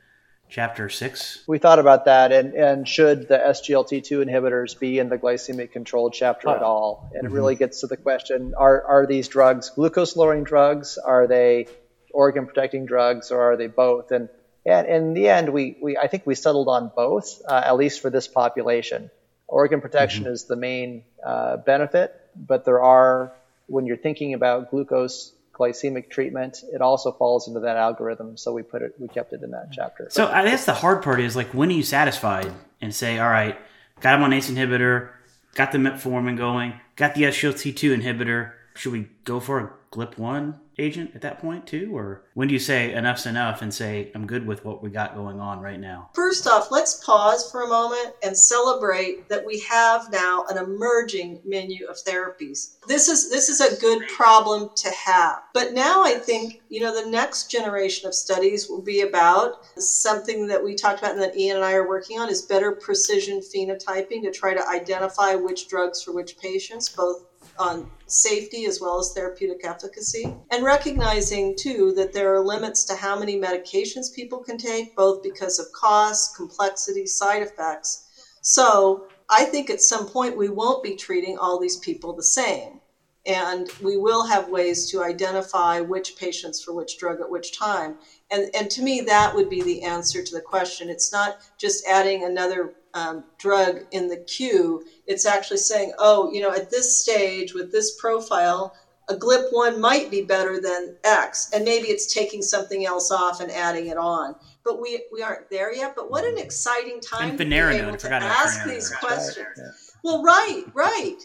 chapter 0.49 0.90
six? 0.90 1.44
We 1.48 1.60
thought 1.60 1.80
about 1.80 2.06
that, 2.06 2.32
and, 2.32 2.53
and 2.53 2.88
should 2.88 3.28
the 3.28 3.38
SGLT2 3.38 4.26
inhibitors 4.26 4.78
be 4.78 4.98
in 4.98 5.10
the 5.10 5.18
glycemic 5.18 5.72
control 5.72 6.10
chapter 6.10 6.49
oh. 6.49 6.56
at 6.56 6.64
all? 6.64 7.12
And 7.14 7.24
mm-hmm. 7.24 7.34
it 7.34 7.38
really 7.38 7.56
gets 7.56 7.82
to 7.82 7.88
the 7.88 7.98
question: 7.98 8.53
Are 8.58 8.84
are 8.84 9.06
these 9.06 9.28
drugs 9.28 9.70
glucose 9.70 10.16
lowering 10.16 10.44
drugs? 10.44 10.98
Are 10.98 11.28
they 11.28 11.68
organ 12.14 12.48
protecting 12.48 12.86
drugs, 12.86 13.32
or 13.32 13.41
are 13.41 13.58
they 13.58 13.68
both? 13.68 14.12
And 14.12 14.30
and 14.66 14.88
in 14.88 15.14
the 15.14 15.30
end, 15.30 15.49
we, 15.49 15.78
we 15.82 15.98
I 15.98 16.08
think 16.08 16.26
we 16.26 16.36
settled 16.36 16.68
on 16.68 16.91
both, 16.95 17.41
uh, 17.48 17.62
at 17.66 17.76
least 17.78 18.02
for 18.02 18.10
this 18.10 18.28
population. 18.28 19.10
Organ 19.52 19.82
protection 19.82 20.23
mm-hmm. 20.23 20.34
is 20.34 20.45
the 20.45 20.56
main 20.56 21.03
uh, 21.23 21.57
benefit, 21.57 22.30
but 22.36 22.65
there 22.65 22.82
are, 22.82 23.34
when 23.68 23.86
you're 23.86 23.98
thinking 23.98 24.34
about 24.34 24.72
glucose 24.72 25.34
glycemic 25.53 26.10
treatment, 26.10 26.64
it 26.73 26.82
also 26.82 27.11
falls 27.11 27.48
into 27.48 27.60
that 27.60 27.76
algorithm. 27.76 28.38
So 28.38 28.53
we 28.53 28.64
put 28.64 28.82
it, 28.82 28.95
we 28.98 29.10
kept 29.10 29.34
it 29.34 29.44
in 29.44 29.52
that 29.52 29.69
chapter. 29.72 30.07
So 30.10 30.28
I 30.28 30.45
guess 30.45 30.65
the 30.65 30.73
hard 30.73 31.03
part 31.03 31.19
is 31.19 31.36
like, 31.36 31.53
when 31.53 31.69
are 31.69 31.73
you 31.73 31.84
satisfied 31.84 32.52
and 32.80 32.95
say, 32.95 33.19
all 33.19 33.30
right, 33.30 33.60
got 33.99 34.15
him 34.15 34.23
on 34.23 34.34
ACE 34.34 34.49
inhibitor, 34.49 35.10
got 35.53 35.73
the 35.73 35.78
metformin 35.78 36.38
going, 36.38 36.80
got 36.95 37.14
the 37.14 37.23
SGLT2 37.23 38.02
inhibitor. 38.02 38.53
Should 38.76 38.94
we 38.94 39.10
go 39.26 39.41
for 39.41 39.60
a 39.60 39.69
GLP-1 39.92 40.56
agent 40.78 41.12
at 41.16 41.22
that 41.22 41.40
point 41.40 41.68
too? 41.68 41.92
Or 41.96 42.24
when 42.34 42.48
do 42.48 42.54
you 42.54 42.60
say 42.60 42.94
enough's 42.94 43.26
enough 43.26 43.62
and 43.62 43.74
say, 43.74 44.12
I'm 44.16 44.26
good 44.26 44.48
with 44.48 44.64
what 44.66 44.82
we 44.82 44.90
got 44.90 45.16
going 45.16 45.40
on 45.40 45.60
right 45.60 45.80
now? 45.80 46.10
First 46.14 46.48
off, 46.48 46.72
let's 46.72 47.04
pause 47.04 47.50
for 47.52 47.64
a 47.64 47.68
moment 47.68 48.16
and 48.24 48.36
celebrate 48.36 49.28
that 49.30 49.46
we 49.46 49.60
have 49.70 50.12
now 50.12 50.46
an 50.50 50.58
emerging 50.58 51.42
menu 51.46 51.86
of 51.88 51.98
therapies. 51.98 52.78
This 52.88 53.10
is 53.10 53.30
this 53.30 53.50
is 53.50 53.62
a 53.62 53.80
good 53.80 54.08
problem 54.08 54.72
to 54.76 54.90
have. 54.90 55.44
But 55.54 55.74
now 55.74 56.04
I 56.04 56.14
think, 56.14 56.62
you 56.70 56.80
know, 56.80 56.94
the 56.94 57.10
next 57.10 57.52
generation 57.52 58.08
of 58.08 58.16
studies 58.16 58.70
will 58.70 58.82
be 58.82 59.02
about 59.02 59.60
something 59.78 60.48
that 60.48 60.64
we 60.64 60.76
talked 60.76 61.00
about 61.00 61.14
and 61.14 61.22
that 61.22 61.38
Ian 61.38 61.58
and 61.58 61.66
I 61.66 61.74
are 61.74 61.88
working 61.88 62.20
on 62.20 62.30
is 62.30 62.42
better 62.42 62.72
precision 62.72 63.42
phenotyping 63.42 64.24
to 64.24 64.32
try 64.32 64.54
to 64.54 64.68
identify 64.68 65.36
which 65.36 65.68
drugs 65.68 66.02
for 66.02 66.14
which 66.14 66.38
patients, 66.38 66.90
both 66.90 67.26
on 67.62 67.90
safety 68.08 68.66
as 68.66 68.82
well 68.82 69.00
as 69.00 69.14
therapeutic 69.14 69.64
efficacy, 69.64 70.26
and 70.52 70.64
recognizing 70.64 71.56
too 71.56 71.94
that 71.96 72.12
there 72.12 72.34
are 72.36 72.44
limits 72.44 72.84
to 72.86 72.96
how 72.96 73.18
many 73.18 73.40
medications 73.40 74.14
people 74.14 74.40
can 74.40 74.58
take, 74.58 74.96
both 74.96 75.24
because 75.24 75.60
of 75.60 75.72
cost, 75.72 76.36
complexity, 76.36 77.06
side 77.06 77.42
effects. 77.42 78.10
So 78.42 79.08
I 79.30 79.46
think 79.46 79.70
at 79.70 79.82
some 79.82 80.08
point 80.08 80.36
we 80.36 80.50
won't 80.50 80.84
be 80.84 80.96
treating 80.96 81.38
all 81.38 81.60
these 81.60 81.78
people 81.78 82.14
the 82.14 82.24
same. 82.24 82.82
And 83.26 83.70
we 83.84 83.98
will 83.98 84.26
have 84.26 84.50
ways 84.50 84.90
to 84.90 85.04
identify 85.04 85.80
which 85.80 86.16
patients 86.16 86.64
for 86.64 86.74
which 86.74 86.98
drug 86.98 87.22
at 87.22 87.30
which 87.30 87.56
time. 87.56 87.98
And, 88.32 88.49
and 88.56 88.70
to 88.72 88.82
me, 88.82 89.02
that 89.02 89.36
would 89.36 89.49
be 89.49 89.62
the 89.62 89.84
answer 89.84 90.24
to 90.24 90.36
the 90.36 90.41
question. 90.41 90.90
It's 90.90 91.12
not 91.12 91.40
just 91.58 91.86
adding 91.88 92.24
another 92.24 92.74
um, 92.94 93.26
drug 93.38 93.82
in 93.91 94.08
the 94.08 94.18
queue. 94.18 94.86
It's 95.06 95.26
actually 95.26 95.58
saying, 95.58 95.94
oh, 95.99 96.32
you 96.32 96.41
know, 96.41 96.53
at 96.53 96.72
this 96.72 96.99
stage 96.99 97.53
with 97.53 97.72
this 97.72 97.99
profile, 97.99 98.74
a 99.10 99.16
GLP-1 99.16 99.80
might 99.80 100.10
be 100.10 100.22
better 100.22 100.62
than 100.62 100.95
X. 101.03 101.52
And 101.53 101.66
maybe 101.66 101.88
it's 101.88 102.14
taking 102.14 102.41
something 102.41 102.86
else 102.86 103.12
off 103.12 103.41
and 103.41 103.52
adding 103.52 103.88
it 103.88 103.98
on 103.98 104.36
but 104.64 104.82
we 104.82 105.03
we 105.12 105.22
aren't 105.22 105.49
there 105.49 105.74
yet. 105.74 105.95
But 105.95 106.10
what 106.10 106.26
an 106.26 106.38
exciting 106.38 106.99
time 106.99 107.30
and 107.30 107.38
to 107.38 107.45
be 107.45 107.56
able 107.56 107.98
to 107.98 108.14
ask 108.14 108.66
these 108.66 108.90
questions. 108.90 109.38
Right, 109.38 109.58
yeah. 109.58 109.72
Well, 110.03 110.24
right, 110.24 110.64
right. 110.74 111.18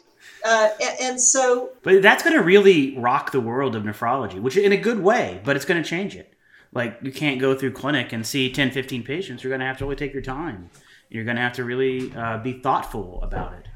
Uh, 0.44 0.68
and, 0.82 1.00
and, 1.00 1.20
so, 1.20 1.70
but 1.82 2.02
that's 2.02 2.22
going 2.22 2.36
to 2.36 2.42
really 2.42 2.96
rock 2.98 3.30
the 3.30 3.40
world 3.40 3.74
of 3.74 3.84
nephrology, 3.84 4.40
which 4.40 4.56
in 4.56 4.72
a 4.72 4.76
good 4.76 5.00
way, 5.00 5.40
but 5.44 5.56
it's 5.56 5.64
going 5.64 5.82
to 5.82 5.88
change 5.88 6.14
it. 6.16 6.35
Like 6.76 6.98
you 7.02 7.12
can't 7.12 7.40
go 7.40 7.54
through 7.54 7.72
clinic 7.72 8.12
and 8.12 8.26
see 8.26 8.52
10, 8.52 8.70
15 8.70 9.02
patients. 9.02 9.42
You're 9.42 9.50
going 9.50 9.60
to 9.60 9.66
have 9.66 9.78
to 9.78 9.84
really 9.84 9.96
take 9.96 10.12
your 10.12 10.22
time. 10.22 10.70
You're 11.08 11.24
going 11.24 11.36
to 11.36 11.42
have 11.42 11.54
to 11.54 11.64
really 11.64 12.14
uh, 12.14 12.38
be 12.38 12.60
thoughtful 12.60 13.22
about 13.22 13.54
it. 13.54 13.66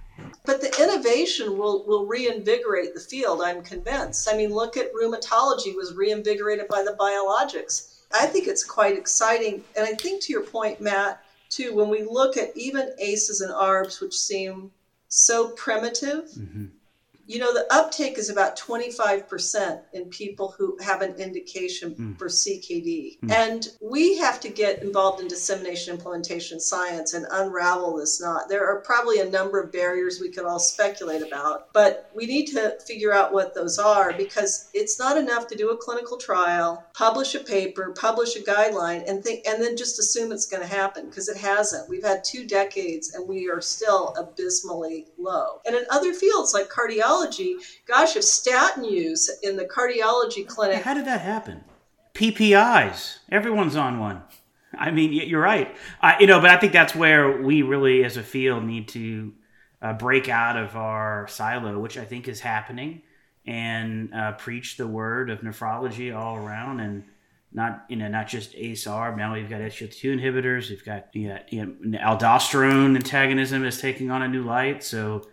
But 0.44 0.60
the 0.60 0.70
innovation 0.82 1.56
will, 1.56 1.86
will 1.86 2.06
reinvigorate 2.06 2.94
the 2.94 3.00
field, 3.00 3.40
I'm 3.42 3.62
convinced. 3.62 4.28
I 4.30 4.36
mean, 4.36 4.50
look 4.50 4.76
at 4.76 4.92
rheumatology 4.92 5.74
was 5.74 5.94
reinvigorated 5.96 6.68
by 6.68 6.82
the 6.82 6.94
biologics 7.00 8.00
I 8.12 8.26
think 8.26 8.48
it's 8.48 8.64
quite 8.64 8.96
exciting. 8.96 9.62
And 9.76 9.86
I 9.86 9.94
think 9.94 10.22
to 10.22 10.32
your 10.32 10.42
point, 10.42 10.80
Matt, 10.80 11.22
too, 11.48 11.74
when 11.74 11.88
we 11.88 12.02
look 12.02 12.36
at 12.36 12.56
even 12.56 12.90
ACEs 12.98 13.40
and 13.40 13.52
ARBs, 13.52 14.00
which 14.00 14.18
seem 14.18 14.70
so 15.08 15.50
primitive, 15.50 16.24
mm-hmm 16.30 16.66
you 17.30 17.38
know, 17.38 17.54
the 17.54 17.64
uptake 17.70 18.18
is 18.18 18.28
about 18.28 18.58
25% 18.58 19.80
in 19.92 20.06
people 20.06 20.52
who 20.58 20.76
have 20.82 21.00
an 21.00 21.14
indication 21.14 21.94
mm. 21.94 22.18
for 22.18 22.26
CKD. 22.26 23.20
Mm. 23.20 23.30
And 23.30 23.68
we 23.80 24.18
have 24.18 24.40
to 24.40 24.48
get 24.48 24.82
involved 24.82 25.22
in 25.22 25.28
dissemination 25.28 25.94
implementation 25.94 26.58
science 26.58 27.14
and 27.14 27.24
unravel 27.30 27.96
this 27.96 28.20
knot. 28.20 28.48
There 28.48 28.66
are 28.66 28.80
probably 28.80 29.20
a 29.20 29.30
number 29.30 29.60
of 29.60 29.70
barriers 29.70 30.18
we 30.20 30.32
could 30.32 30.44
all 30.44 30.58
speculate 30.58 31.22
about, 31.22 31.72
but 31.72 32.10
we 32.16 32.26
need 32.26 32.46
to 32.46 32.76
figure 32.84 33.12
out 33.12 33.32
what 33.32 33.54
those 33.54 33.78
are 33.78 34.12
because 34.12 34.68
it's 34.74 34.98
not 34.98 35.16
enough 35.16 35.46
to 35.48 35.56
do 35.56 35.70
a 35.70 35.76
clinical 35.76 36.16
trial, 36.16 36.84
publish 36.94 37.36
a 37.36 37.40
paper, 37.40 37.94
publish 37.96 38.34
a 38.34 38.40
guideline, 38.40 39.08
and 39.08 39.22
think 39.22 39.46
and 39.46 39.62
then 39.62 39.76
just 39.76 40.00
assume 40.00 40.32
it's 40.32 40.46
going 40.46 40.62
to 40.62 40.68
happen 40.68 41.06
because 41.06 41.28
it 41.28 41.36
hasn't. 41.36 41.88
We've 41.88 42.02
had 42.02 42.24
two 42.24 42.44
decades 42.44 43.14
and 43.14 43.28
we 43.28 43.48
are 43.48 43.60
still 43.60 44.16
abysmally 44.18 45.06
low. 45.16 45.60
And 45.64 45.76
in 45.76 45.84
other 45.90 46.12
fields 46.12 46.54
like 46.54 46.68
cardiology, 46.68 47.19
cardiology, 47.20 47.54
gosh, 47.86 48.16
if 48.16 48.24
statin 48.24 48.84
use 48.84 49.30
in 49.42 49.56
the 49.56 49.64
cardiology 49.64 50.46
clinic. 50.46 50.82
How 50.82 50.94
did 50.94 51.06
that 51.06 51.20
happen? 51.20 51.64
PPIs. 52.14 53.18
Everyone's 53.30 53.76
on 53.76 53.98
one. 53.98 54.22
I 54.76 54.90
mean, 54.90 55.12
you're 55.12 55.40
right. 55.40 55.74
You 56.20 56.26
know, 56.26 56.40
but 56.40 56.50
I 56.50 56.56
think 56.56 56.72
that's 56.72 56.94
where 56.94 57.42
we 57.42 57.62
really, 57.62 58.04
as 58.04 58.16
a 58.16 58.22
field, 58.22 58.64
need 58.64 58.88
to 58.88 59.32
uh, 59.82 59.92
break 59.94 60.28
out 60.28 60.56
of 60.56 60.76
our 60.76 61.26
silo, 61.28 61.78
which 61.78 61.98
I 61.98 62.04
think 62.04 62.28
is 62.28 62.40
happening, 62.40 63.02
and 63.46 64.14
uh, 64.14 64.32
preach 64.32 64.76
the 64.76 64.86
word 64.86 65.30
of 65.30 65.40
nephrology 65.40 66.16
all 66.16 66.36
around, 66.36 66.80
and 66.80 67.04
not 67.52 67.84
you 67.88 67.96
know 67.96 68.06
not 68.06 68.28
just 68.28 68.54
ACE/ARB. 68.54 69.16
Now 69.16 69.32
we've 69.32 69.50
got 69.50 69.60
SGLT2 69.60 70.20
inhibitors. 70.20 70.70
We've 70.70 70.84
got 70.84 71.14
know, 71.28 71.38
you 71.48 71.76
know, 71.80 71.98
aldosterone 71.98 72.94
antagonism 72.94 73.64
is 73.64 73.80
taking 73.80 74.10
on 74.10 74.22
a 74.22 74.28
new 74.28 74.44
light. 74.44 74.84
So 74.84 75.26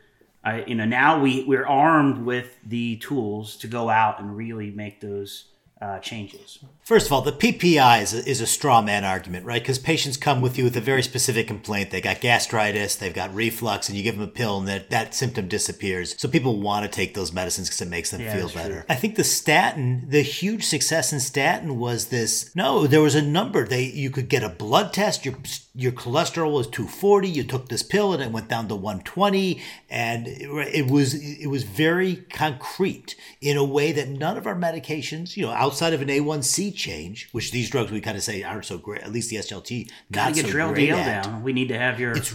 I, 0.48 0.64
you 0.65 0.76
know, 0.76 0.86
now 0.86 1.19
we 1.19 1.44
we're 1.44 1.65
armed 1.65 2.26
with 2.26 2.57
the 2.65 2.95
tools 2.98 3.57
to 3.57 3.68
go 3.68 3.90
out 3.90 4.22
and 4.22 4.38
really 4.38 4.72
make 4.72 5.02
those 5.02 5.49
uh, 5.82 5.99
changes. 5.99 6.60
First 6.82 7.07
of 7.07 7.11
all, 7.11 7.22
the 7.22 7.34
PPI 7.34 8.02
is 8.02 8.14
a, 8.14 8.28
is 8.28 8.40
a 8.40 8.48
straw 8.48 8.82
man 8.82 9.03
argument, 9.03 9.45
right? 9.45 9.61
Because 9.61 9.78
patients 9.78 10.15
come 10.15 10.40
with 10.41 10.57
you 10.57 10.64
with 10.64 10.78
a 10.78 10.82
very 10.82 11.03
specific 11.03 11.48
complaint. 11.48 11.91
They 11.91 11.99
got 11.99 12.22
gastritis, 12.22 12.95
they've 12.95 13.14
got 13.14 13.36
reflux, 13.36 13.90
and 13.90 13.98
you 13.98 14.03
give 14.03 14.15
them 14.15 14.24
a 14.24 14.32
pill, 14.32 14.60
and 14.60 14.68
that, 14.69 14.90
that 14.90 15.14
symptom 15.14 15.49
disappears. 15.49 16.15
So 16.18 16.30
people 16.30 16.61
want 16.61 16.86
to 16.86 16.90
take 16.90 17.14
those 17.14 17.34
medicines 17.34 17.68
because 17.68 17.82
it 17.82 17.90
makes 17.90 18.11
them 18.11 18.22
yeah, 18.22 18.36
feel 18.36 18.49
better. 18.49 18.76
True. 18.76 18.84
I 18.90 18.95
think 18.95 19.18
the 19.18 19.26
statin, 19.26 20.06
the 20.07 20.22
huge 20.22 20.64
success 20.64 21.11
in 21.11 21.19
statin 21.19 21.78
was 21.78 22.07
this. 22.07 22.56
No, 22.56 22.88
there 22.88 23.02
was 23.02 23.15
a 23.15 23.22
number. 23.22 23.68
They 23.68 23.84
you 23.84 24.10
could 24.10 24.30
get 24.30 24.44
a 24.44 24.49
blood 24.49 24.94
test. 24.94 25.26
Your 25.26 25.36
your 25.78 25.91
cholesterol 25.91 26.52
was 26.52 26.68
240. 26.68 27.30
You 27.30 27.44
took 27.44 27.70
this 27.70 27.84
pill, 27.84 28.12
and 28.12 28.22
it 28.22 28.32
went 28.32 28.48
down 28.48 28.68
to 28.68 28.76
120, 28.76 29.62
and 29.90 30.28
it, 30.28 30.49
it 30.74 30.91
was 30.91 31.14
it 31.14 31.48
was 31.48 31.64
very 31.64 32.16
concrete 32.16 33.16
in 33.41 33.58
a 33.58 33.64
way 33.64 33.91
that 33.91 34.10
none 34.10 34.38
of 34.38 34.48
our 34.48 34.56
medications, 34.56 35.38
you 35.38 35.45
know 35.45 35.52
outside 35.52 35.94
of 35.94 36.02
an 36.02 36.08
A1C 36.08 36.76
change, 36.76 37.30
which 37.32 37.52
these 37.52 37.70
drugs 37.70 37.91
we 37.91 38.02
kind 38.02 38.18
of 38.18 38.24
say 38.24 38.41
aren't 38.41 38.66
so 38.66 38.80
great, 38.80 39.04
at 39.04 39.12
least 39.12 39.30
the 39.30 39.36
SGLT, 39.36 39.90
not 40.10 40.34
get 40.34 40.48
so 40.48 40.52
your 40.52 40.74
great 40.74 40.90
LDL 40.90 41.24
down. 41.24 41.44
We 41.44 41.54
need 41.54 41.68
to 41.68 41.78
have 41.78 41.99
your 41.99 42.14
it's, 42.14 42.34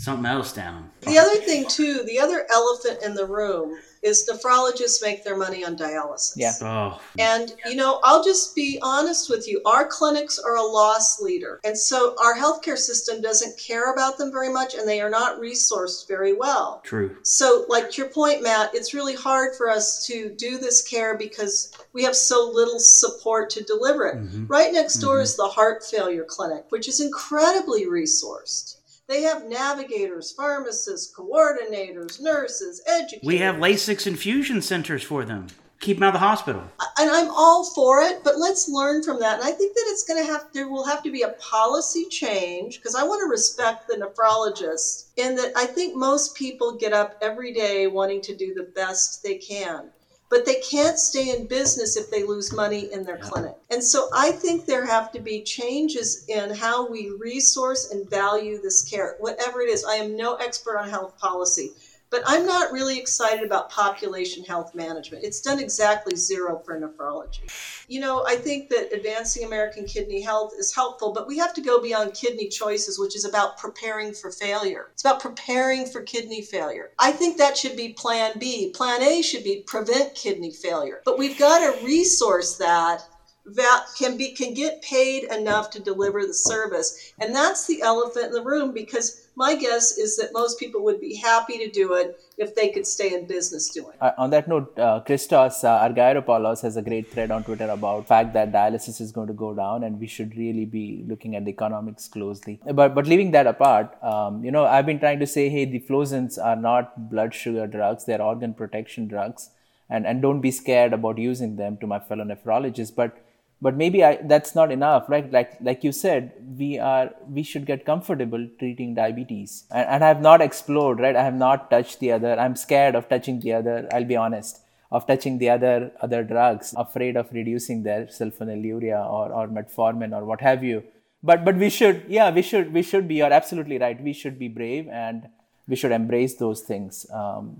something 0.00 0.26
else 0.26 0.52
down. 0.52 0.90
The 1.02 1.18
other 1.18 1.36
thing 1.36 1.66
too, 1.68 2.02
the 2.06 2.18
other 2.18 2.46
elephant 2.50 3.00
in 3.04 3.14
the 3.14 3.26
room 3.26 3.78
is 4.02 4.26
nephrologists 4.26 5.02
make 5.02 5.24
their 5.24 5.36
money 5.36 5.62
on 5.62 5.76
dialysis. 5.76 6.32
Yeah. 6.36 6.52
Oh. 6.62 7.00
And 7.18 7.54
you 7.66 7.76
know, 7.76 8.00
I'll 8.02 8.24
just 8.24 8.56
be 8.56 8.78
honest 8.82 9.28
with 9.28 9.46
you. 9.46 9.60
Our 9.66 9.86
clinics 9.86 10.38
are 10.38 10.56
a 10.56 10.62
loss 10.62 11.20
leader. 11.20 11.60
And 11.64 11.76
so 11.76 12.16
our 12.22 12.34
healthcare 12.34 12.78
system 12.78 13.20
doesn't 13.20 13.58
care 13.58 13.92
about 13.92 14.16
them 14.16 14.32
very 14.32 14.50
much 14.50 14.74
and 14.74 14.88
they 14.88 15.02
are 15.02 15.10
not 15.10 15.38
resourced 15.38 16.08
very 16.08 16.32
well. 16.32 16.80
True. 16.82 17.14
So 17.22 17.66
like 17.68 17.98
your 17.98 18.08
point, 18.08 18.42
Matt, 18.42 18.74
it's 18.74 18.94
really 18.94 19.14
hard 19.14 19.54
for 19.54 19.68
us 19.68 20.06
to 20.06 20.30
do 20.30 20.56
this 20.56 20.80
care 20.80 21.18
because 21.18 21.72
we 21.92 22.02
have 22.04 22.16
so 22.16 22.50
little 22.50 22.80
support 22.80 23.50
to 23.50 23.62
deliver 23.64 24.06
it. 24.06 24.16
Mm-hmm. 24.16 24.46
Right 24.46 24.72
next 24.72 24.94
door 24.94 25.16
mm-hmm. 25.16 25.24
is 25.24 25.36
the 25.36 25.48
heart 25.48 25.84
failure 25.84 26.24
clinic, 26.24 26.64
which 26.70 26.88
is 26.88 27.00
incredibly 27.00 27.84
resourced. 27.84 28.76
They 29.10 29.22
have 29.22 29.46
navigators, 29.46 30.30
pharmacists, 30.30 31.12
coordinators, 31.12 32.20
nurses, 32.20 32.80
educators. 32.86 33.26
We 33.26 33.38
have 33.38 33.56
Lasix 33.56 34.06
infusion 34.06 34.62
centers 34.62 35.02
for 35.02 35.24
them. 35.24 35.48
Keep 35.80 35.96
them 35.96 36.04
out 36.04 36.14
of 36.14 36.20
the 36.20 36.24
hospital. 36.24 36.62
And 36.96 37.10
I'm 37.10 37.28
all 37.28 37.64
for 37.74 38.02
it, 38.02 38.22
but 38.22 38.38
let's 38.38 38.68
learn 38.68 39.02
from 39.02 39.18
that. 39.18 39.40
And 39.40 39.48
I 39.48 39.50
think 39.50 39.74
that 39.74 39.84
it's 39.88 40.04
going 40.04 40.24
to 40.24 40.32
have 40.32 40.46
there 40.52 40.68
will 40.68 40.86
have 40.86 41.02
to 41.02 41.10
be 41.10 41.22
a 41.22 41.34
policy 41.40 42.04
change 42.04 42.76
because 42.76 42.94
I 42.94 43.02
want 43.02 43.20
to 43.22 43.28
respect 43.28 43.88
the 43.88 43.96
nephrologist 43.96 45.06
in 45.16 45.34
that 45.34 45.54
I 45.56 45.66
think 45.66 45.96
most 45.96 46.36
people 46.36 46.76
get 46.76 46.92
up 46.92 47.18
every 47.20 47.52
day 47.52 47.88
wanting 47.88 48.20
to 48.20 48.36
do 48.36 48.54
the 48.54 48.70
best 48.76 49.24
they 49.24 49.38
can 49.38 49.90
but 50.30 50.46
they 50.46 50.60
can't 50.60 50.98
stay 50.98 51.30
in 51.36 51.46
business 51.46 51.96
if 51.96 52.08
they 52.10 52.22
lose 52.22 52.52
money 52.52 52.92
in 52.92 53.04
their 53.04 53.18
clinic. 53.18 53.56
And 53.68 53.82
so 53.82 54.08
I 54.14 54.30
think 54.30 54.64
there 54.64 54.86
have 54.86 55.10
to 55.12 55.20
be 55.20 55.42
changes 55.42 56.24
in 56.28 56.54
how 56.54 56.88
we 56.88 57.10
resource 57.18 57.90
and 57.90 58.08
value 58.08 58.62
this 58.62 58.82
care, 58.82 59.16
whatever 59.18 59.60
it 59.60 59.68
is. 59.68 59.84
I 59.84 59.96
am 59.96 60.16
no 60.16 60.36
expert 60.36 60.78
on 60.78 60.88
health 60.88 61.18
policy, 61.18 61.72
but 62.10 62.22
I'm 62.26 62.44
not 62.44 62.72
really 62.72 62.98
excited 62.98 63.44
about 63.44 63.70
population 63.70 64.44
health 64.44 64.74
management. 64.74 65.24
It's 65.24 65.40
done 65.40 65.60
exactly 65.60 66.16
zero 66.16 66.60
for 66.64 66.78
nephrology. 66.78 67.50
You 67.88 68.00
know, 68.00 68.24
I 68.26 68.34
think 68.34 68.68
that 68.70 68.92
advancing 68.92 69.44
American 69.44 69.84
kidney 69.86 70.20
health 70.20 70.52
is 70.58 70.74
helpful, 70.74 71.12
but 71.12 71.28
we 71.28 71.38
have 71.38 71.54
to 71.54 71.60
go 71.60 71.80
beyond 71.80 72.14
kidney 72.14 72.48
choices, 72.48 72.98
which 72.98 73.14
is 73.14 73.24
about 73.24 73.58
preparing 73.58 74.12
for 74.12 74.30
failure. 74.32 74.88
It's 74.92 75.04
about 75.04 75.20
preparing 75.20 75.86
for 75.86 76.02
kidney 76.02 76.42
failure. 76.42 76.90
I 76.98 77.12
think 77.12 77.38
that 77.38 77.56
should 77.56 77.76
be 77.76 77.92
plan 77.92 78.32
B. 78.38 78.70
Plan 78.70 79.02
A 79.02 79.22
should 79.22 79.44
be 79.44 79.62
prevent 79.66 80.14
kidney 80.14 80.50
failure. 80.50 81.02
But 81.04 81.18
we've 81.18 81.38
got 81.38 81.60
to 81.60 81.84
resource 81.84 82.56
that 82.56 83.02
that 83.46 83.86
can 83.98 84.16
be 84.16 84.32
can 84.32 84.54
get 84.54 84.82
paid 84.82 85.24
enough 85.24 85.70
to 85.70 85.80
deliver 85.80 86.26
the 86.26 86.34
service 86.34 87.12
and 87.18 87.34
that's 87.34 87.66
the 87.66 87.82
elephant 87.82 88.26
in 88.26 88.32
the 88.32 88.42
room 88.42 88.72
because 88.72 89.19
my 89.36 89.54
guess 89.54 89.96
is 89.96 90.16
that 90.16 90.30
most 90.32 90.58
people 90.58 90.82
would 90.84 91.00
be 91.00 91.14
happy 91.16 91.58
to 91.58 91.70
do 91.70 91.94
it 91.94 92.20
if 92.36 92.54
they 92.54 92.68
could 92.68 92.86
stay 92.86 93.14
in 93.14 93.26
business 93.26 93.68
doing 93.68 93.92
it. 93.94 94.02
Uh, 94.02 94.12
on 94.18 94.30
that 94.30 94.48
note, 94.48 94.78
uh, 94.78 95.00
Christos 95.00 95.62
uh, 95.64 95.88
Argyropoulos 95.88 96.62
has 96.62 96.76
a 96.76 96.82
great 96.82 97.10
thread 97.10 97.30
on 97.30 97.44
Twitter 97.44 97.68
about 97.68 98.06
fact 98.08 98.32
that 98.34 98.52
dialysis 98.52 99.00
is 99.00 99.12
going 99.12 99.28
to 99.28 99.32
go 99.32 99.54
down 99.54 99.84
and 99.84 100.00
we 100.00 100.06
should 100.06 100.36
really 100.36 100.64
be 100.64 101.04
looking 101.06 101.36
at 101.36 101.44
the 101.44 101.50
economics 101.50 102.08
closely. 102.08 102.60
But 102.72 102.94
but 102.94 103.06
leaving 103.06 103.30
that 103.32 103.46
apart, 103.46 103.96
um, 104.02 104.44
you 104.44 104.50
know, 104.50 104.64
I've 104.64 104.86
been 104.86 104.98
trying 104.98 105.20
to 105.20 105.26
say, 105.26 105.48
hey, 105.48 105.64
the 105.64 105.80
flozins 105.80 106.38
are 106.42 106.56
not 106.56 107.10
blood 107.10 107.34
sugar 107.34 107.66
drugs; 107.66 108.04
they're 108.04 108.22
organ 108.22 108.54
protection 108.54 109.08
drugs, 109.08 109.50
and 109.88 110.06
and 110.06 110.20
don't 110.20 110.40
be 110.40 110.50
scared 110.50 110.92
about 110.92 111.18
using 111.18 111.56
them. 111.56 111.76
To 111.78 111.86
my 111.86 112.00
fellow 112.00 112.24
nephrologists, 112.24 112.94
but 112.94 113.16
but 113.62 113.76
maybe 113.76 114.02
I, 114.02 114.16
that's 114.22 114.54
not 114.54 114.72
enough 114.72 115.08
right? 115.08 115.30
Like 115.30 115.56
like 115.60 115.84
you 115.84 115.92
said 115.92 116.32
we 116.58 116.78
are 116.78 117.10
we 117.28 117.42
should 117.42 117.66
get 117.66 117.84
comfortable 117.84 118.46
treating 118.58 118.94
diabetes. 118.94 119.64
And, 119.70 119.88
and 119.88 120.04
i 120.04 120.08
have 120.08 120.20
not 120.20 120.40
explored 120.40 121.00
right? 121.00 121.16
I 121.16 121.22
have 121.24 121.34
not 121.34 121.70
touched 121.70 122.00
the 122.00 122.12
other. 122.12 122.38
I'm 122.38 122.56
scared 122.56 122.94
of 122.94 123.08
touching 123.08 123.40
the 123.40 123.52
other 123.54 123.88
i'll 123.92 124.04
be 124.04 124.16
honest 124.16 124.62
of 124.90 125.06
touching 125.06 125.38
the 125.38 125.48
other 125.48 125.92
other 126.00 126.22
drugs 126.24 126.74
afraid 126.76 127.16
of 127.16 127.32
reducing 127.32 127.82
their 127.84 128.06
sulfonylurea 128.06 129.08
or, 129.08 129.32
or 129.32 129.46
metformin 129.48 130.12
or 130.16 130.24
what 130.24 130.40
have 130.40 130.64
you. 130.64 130.82
But 131.22 131.44
but 131.44 131.56
we 131.56 131.70
should 131.70 132.04
yeah 132.08 132.30
we 132.30 132.42
should 132.42 132.72
we 132.72 132.82
should 132.82 133.06
be 133.06 133.16
you're 133.16 133.32
absolutely 133.32 133.78
right 133.78 134.00
we 134.02 134.12
should 134.12 134.38
be 134.38 134.48
brave 134.48 134.88
and 134.88 135.28
we 135.68 135.76
should 135.76 135.92
embrace 135.92 136.36
those 136.36 136.62
things 136.62 137.06
um, 137.12 137.56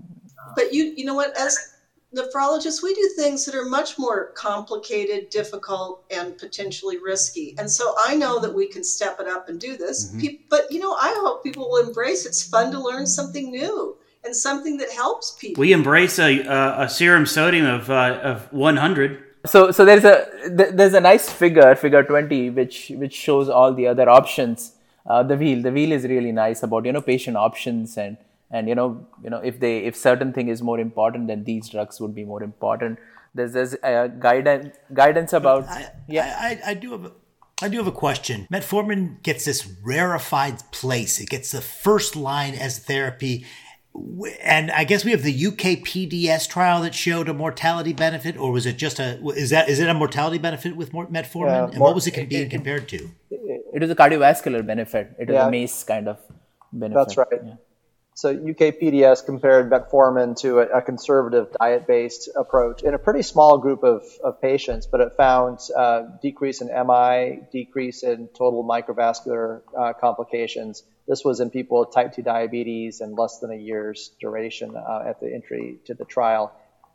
but 0.55 0.73
you 0.73 0.93
you 0.97 1.05
know 1.05 1.13
what 1.13 1.35
as 1.37 1.57
nephrologists, 2.15 2.83
we 2.83 2.93
do 2.93 3.09
things 3.15 3.45
that 3.45 3.55
are 3.55 3.65
much 3.65 3.97
more 3.97 4.31
complicated, 4.33 5.29
difficult, 5.29 6.03
and 6.11 6.37
potentially 6.37 6.97
risky. 6.97 7.55
And 7.57 7.69
so 7.69 7.95
I 8.05 8.15
know 8.15 8.39
that 8.39 8.53
we 8.53 8.67
can 8.67 8.83
step 8.83 9.19
it 9.19 9.27
up 9.27 9.49
and 9.49 9.59
do 9.59 9.77
this. 9.77 10.11
Mm-hmm. 10.11 10.43
But, 10.49 10.71
you 10.71 10.79
know, 10.79 10.93
I 10.93 11.13
hope 11.19 11.43
people 11.43 11.69
will 11.69 11.87
embrace 11.87 12.25
it's 12.25 12.43
fun 12.43 12.71
to 12.71 12.79
learn 12.79 13.07
something 13.07 13.51
new 13.51 13.97
and 14.23 14.35
something 14.35 14.77
that 14.77 14.91
helps 14.91 15.31
people. 15.39 15.61
We 15.61 15.73
embrace 15.73 16.19
a, 16.19 16.39
a, 16.41 16.81
a 16.83 16.89
serum 16.89 17.25
sodium 17.25 17.65
of, 17.65 17.89
uh, 17.89 18.19
of 18.21 18.51
100. 18.51 19.23
So, 19.45 19.71
so 19.71 19.85
there's 19.85 20.03
a 20.03 20.27
there's 20.51 20.93
a 20.93 20.99
nice 20.99 21.27
figure, 21.27 21.73
figure 21.75 22.03
20, 22.03 22.51
which 22.51 22.91
which 22.95 23.15
shows 23.15 23.49
all 23.49 23.73
the 23.73 23.87
other 23.87 24.07
options. 24.07 24.73
Uh, 25.03 25.23
the 25.23 25.35
wheel, 25.35 25.63
the 25.63 25.71
wheel 25.71 25.91
is 25.93 26.03
really 26.03 26.31
nice 26.31 26.61
about 26.61 26.85
you 26.85 26.91
know 26.91 27.01
patient 27.01 27.35
options 27.35 27.97
and 27.97 28.17
and 28.51 28.67
you 28.67 28.75
know 28.75 29.07
you 29.23 29.29
know 29.29 29.37
if 29.37 29.59
they 29.59 29.79
if 29.79 29.95
certain 29.95 30.33
thing 30.33 30.47
is 30.47 30.61
more 30.61 30.79
important 30.79 31.27
then 31.27 31.43
these 31.43 31.69
drugs 31.69 31.99
would 32.01 32.13
be 32.13 32.23
more 32.23 32.43
important 32.43 32.99
there's 33.33 33.53
there's 33.53 33.73
a 33.83 34.11
guidance 34.19 34.75
guidance 34.93 35.33
about 35.33 35.67
I, 35.67 35.91
yeah 36.07 36.37
I, 36.39 36.71
I, 36.71 36.73
do 36.73 36.91
have 36.91 37.05
a, 37.05 37.11
I 37.61 37.69
do 37.69 37.77
have 37.77 37.87
a 37.87 37.91
question. 37.91 38.47
Metformin 38.51 39.21
gets 39.21 39.45
this 39.45 39.67
rarefied 39.83 40.59
place. 40.71 41.19
It 41.19 41.29
gets 41.29 41.51
the 41.51 41.61
first 41.61 42.15
line 42.15 42.55
as 42.55 42.79
therapy. 42.79 43.45
And 44.41 44.71
I 44.71 44.83
guess 44.83 45.05
we 45.05 45.11
have 45.11 45.21
the 45.21 45.45
UK 45.47 45.83
PDS 45.85 46.49
trial 46.49 46.81
that 46.81 46.95
showed 46.95 47.29
a 47.29 47.33
mortality 47.33 47.93
benefit, 47.93 48.37
or 48.37 48.51
was 48.51 48.65
it 48.65 48.77
just 48.77 48.99
a 48.99 49.19
is 49.35 49.49
that 49.49 49.69
is 49.69 49.79
it 49.79 49.89
a 49.89 49.93
mortality 49.93 50.37
benefit 50.37 50.75
with 50.75 50.91
metformin? 50.91 51.47
Yeah, 51.47 51.65
and 51.65 51.77
more, 51.77 51.89
what 51.89 51.95
was 51.95 52.07
it 52.07 52.29
being 52.29 52.49
compared 52.49 52.87
to? 52.89 53.09
It 53.29 53.81
was 53.81 53.89
a 53.89 53.95
cardiovascular 53.95 54.65
benefit. 54.65 55.13
It 55.19 55.27
was 55.27 55.35
yeah. 55.35 55.47
a 55.47 55.51
MACE 55.51 55.83
kind 55.83 56.07
of 56.07 56.19
benefit. 56.71 56.99
That's 56.99 57.17
right. 57.17 57.27
Yeah. 57.45 57.55
So 58.13 58.35
UKPDS 58.35 59.25
compared 59.25 59.71
metformin 59.71 60.37
to 60.41 60.59
a, 60.59 60.79
a 60.79 60.81
conservative 60.81 61.47
diet-based 61.59 62.29
approach 62.35 62.83
in 62.83 62.93
a 62.93 62.99
pretty 62.99 63.21
small 63.21 63.57
group 63.57 63.83
of, 63.83 64.03
of 64.23 64.41
patients, 64.41 64.85
but 64.85 64.99
it 64.99 65.13
found 65.15 65.59
uh, 65.75 66.03
decrease 66.21 66.61
in 66.61 66.67
MI, 66.67 67.39
decrease 67.51 68.03
in 68.03 68.27
total 68.27 68.65
microvascular 68.65 69.61
uh, 69.77 69.93
complications. 69.93 70.83
This 71.07 71.23
was 71.23 71.39
in 71.39 71.49
people 71.49 71.79
with 71.79 71.93
type 71.93 72.13
2 72.13 72.21
diabetes 72.21 72.99
and 72.99 73.17
less 73.17 73.39
than 73.39 73.51
a 73.51 73.55
year's 73.55 74.11
duration 74.19 74.75
uh, 74.75 75.03
at 75.07 75.21
the 75.21 75.33
entry 75.33 75.79
to 75.85 75.93
the 75.93 76.05
trial. 76.05 76.53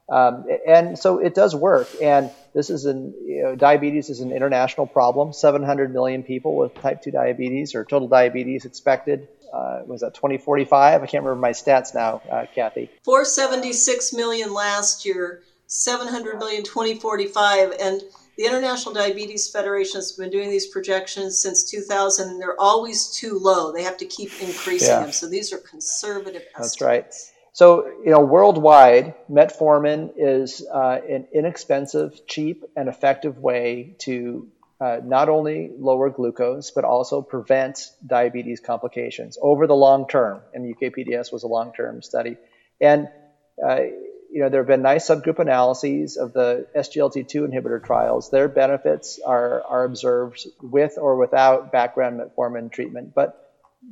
Um, 0.08 0.46
and 0.66 0.98
so 0.98 1.18
it 1.18 1.34
does 1.34 1.54
work. 1.54 1.88
And 2.00 2.30
this 2.54 2.70
is 2.70 2.84
an, 2.84 3.14
you 3.24 3.42
know, 3.42 3.56
diabetes 3.56 4.08
is 4.08 4.20
an 4.20 4.32
international 4.32 4.86
problem. 4.86 5.32
700 5.32 5.92
million 5.92 6.22
people 6.22 6.56
with 6.56 6.74
type 6.74 7.02
2 7.02 7.10
diabetes 7.10 7.74
or 7.74 7.84
total 7.84 8.06
diabetes 8.06 8.64
expected 8.64 9.28
uh, 9.52 9.82
was 9.86 10.00
that 10.00 10.14
2045? 10.14 11.02
I 11.02 11.06
can't 11.06 11.24
remember 11.24 11.40
my 11.40 11.50
stats 11.50 11.94
now, 11.94 12.22
uh, 12.30 12.46
Kathy. 12.54 12.90
476 13.04 14.12
million 14.12 14.52
last 14.52 15.04
year, 15.04 15.42
700 15.66 16.38
million 16.38 16.62
2045, 16.62 17.74
and 17.80 18.02
the 18.36 18.44
International 18.44 18.94
Diabetes 18.94 19.48
Federation 19.48 19.98
has 19.98 20.12
been 20.12 20.30
doing 20.30 20.50
these 20.50 20.66
projections 20.66 21.38
since 21.38 21.70
2000, 21.70 22.28
and 22.28 22.40
they're 22.40 22.60
always 22.60 23.08
too 23.08 23.38
low. 23.38 23.72
They 23.72 23.82
have 23.82 23.96
to 23.98 24.04
keep 24.04 24.30
increasing 24.42 24.88
yeah. 24.88 25.00
them. 25.00 25.12
So 25.12 25.28
these 25.28 25.52
are 25.52 25.58
conservative 25.58 26.42
estimates. 26.54 26.76
That's 26.76 26.80
right. 26.82 27.14
So, 27.56 27.86
you 28.04 28.10
know, 28.10 28.20
worldwide, 28.20 29.14
metformin 29.30 30.12
is 30.18 30.62
uh, 30.70 31.00
an 31.08 31.26
inexpensive, 31.32 32.26
cheap, 32.26 32.64
and 32.76 32.86
effective 32.86 33.38
way 33.38 33.96
to 34.00 34.46
uh, 34.80 34.98
not 35.02 35.28
only 35.28 35.70
lower 35.78 36.10
glucose, 36.10 36.70
but 36.70 36.84
also 36.84 37.22
prevent 37.22 37.90
diabetes 38.06 38.60
complications 38.60 39.38
over 39.40 39.66
the 39.66 39.74
long 39.74 40.06
term. 40.06 40.42
And 40.52 40.74
UKPDS 40.74 41.32
was 41.32 41.42
a 41.44 41.48
long 41.48 41.72
term 41.72 42.02
study. 42.02 42.36
And, 42.80 43.08
uh, 43.66 43.80
you 44.30 44.42
know, 44.42 44.50
there 44.50 44.60
have 44.60 44.68
been 44.68 44.82
nice 44.82 45.08
subgroup 45.08 45.38
analyses 45.38 46.18
of 46.18 46.34
the 46.34 46.66
SGLT2 46.76 47.48
inhibitor 47.48 47.82
trials. 47.82 48.30
Their 48.30 48.48
benefits 48.48 49.18
are, 49.24 49.62
are 49.62 49.84
observed 49.84 50.46
with 50.60 50.98
or 50.98 51.16
without 51.16 51.72
background 51.72 52.20
metformin 52.20 52.70
treatment. 52.70 53.14
But 53.14 53.42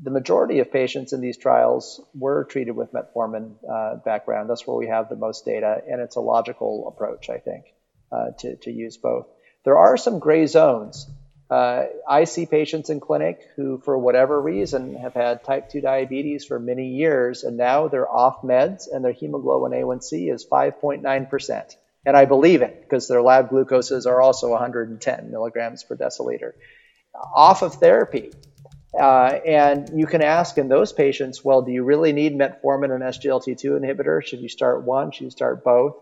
the 0.02 0.10
majority 0.10 0.58
of 0.58 0.70
patients 0.70 1.12
in 1.12 1.20
these 1.20 1.38
trials 1.38 2.02
were 2.14 2.44
treated 2.44 2.72
with 2.72 2.92
metformin 2.92 3.54
uh, 3.70 3.96
background. 4.04 4.50
That's 4.50 4.66
where 4.66 4.76
we 4.76 4.88
have 4.88 5.08
the 5.08 5.16
most 5.16 5.44
data, 5.44 5.82
and 5.88 6.00
it's 6.00 6.16
a 6.16 6.20
logical 6.20 6.88
approach, 6.88 7.30
I 7.30 7.38
think, 7.38 7.66
uh, 8.10 8.30
to, 8.40 8.56
to 8.56 8.72
use 8.72 8.96
both. 8.96 9.26
There 9.64 9.78
are 9.78 9.96
some 9.96 10.18
gray 10.18 10.46
zones. 10.46 11.08
Uh, 11.50 11.84
I 12.08 12.24
see 12.24 12.46
patients 12.46 12.90
in 12.90 13.00
clinic 13.00 13.40
who, 13.56 13.78
for 13.78 13.96
whatever 13.98 14.40
reason, 14.40 14.96
have 14.96 15.14
had 15.14 15.44
type 15.44 15.68
2 15.70 15.80
diabetes 15.80 16.44
for 16.44 16.58
many 16.58 16.88
years, 16.88 17.44
and 17.44 17.56
now 17.56 17.88
they're 17.88 18.10
off 18.10 18.42
meds 18.42 18.84
and 18.90 19.04
their 19.04 19.12
hemoglobin 19.12 19.78
A1C 19.78 20.32
is 20.32 20.46
5.9%. 20.46 21.76
And 22.06 22.16
I 22.16 22.24
believe 22.24 22.62
it 22.62 22.82
because 22.82 23.08
their 23.08 23.22
lab 23.22 23.50
glucoses 23.50 24.06
are 24.06 24.20
also 24.20 24.50
110 24.50 25.30
milligrams 25.30 25.84
per 25.84 25.96
deciliter. 25.96 26.52
Off 27.34 27.62
of 27.62 27.74
therapy. 27.74 28.32
Uh, 28.98 29.38
and 29.46 29.98
you 29.98 30.06
can 30.06 30.22
ask 30.22 30.58
in 30.58 30.68
those 30.68 30.92
patients, 30.92 31.44
well, 31.44 31.62
do 31.62 31.72
you 31.72 31.82
really 31.82 32.12
need 32.12 32.34
metformin 32.34 32.94
and 32.94 33.02
SGLT2 33.02 33.80
inhibitor? 33.80 34.24
Should 34.24 34.40
you 34.40 34.48
start 34.48 34.84
one? 34.84 35.10
Should 35.10 35.24
you 35.24 35.30
start 35.30 35.64
both? 35.64 35.96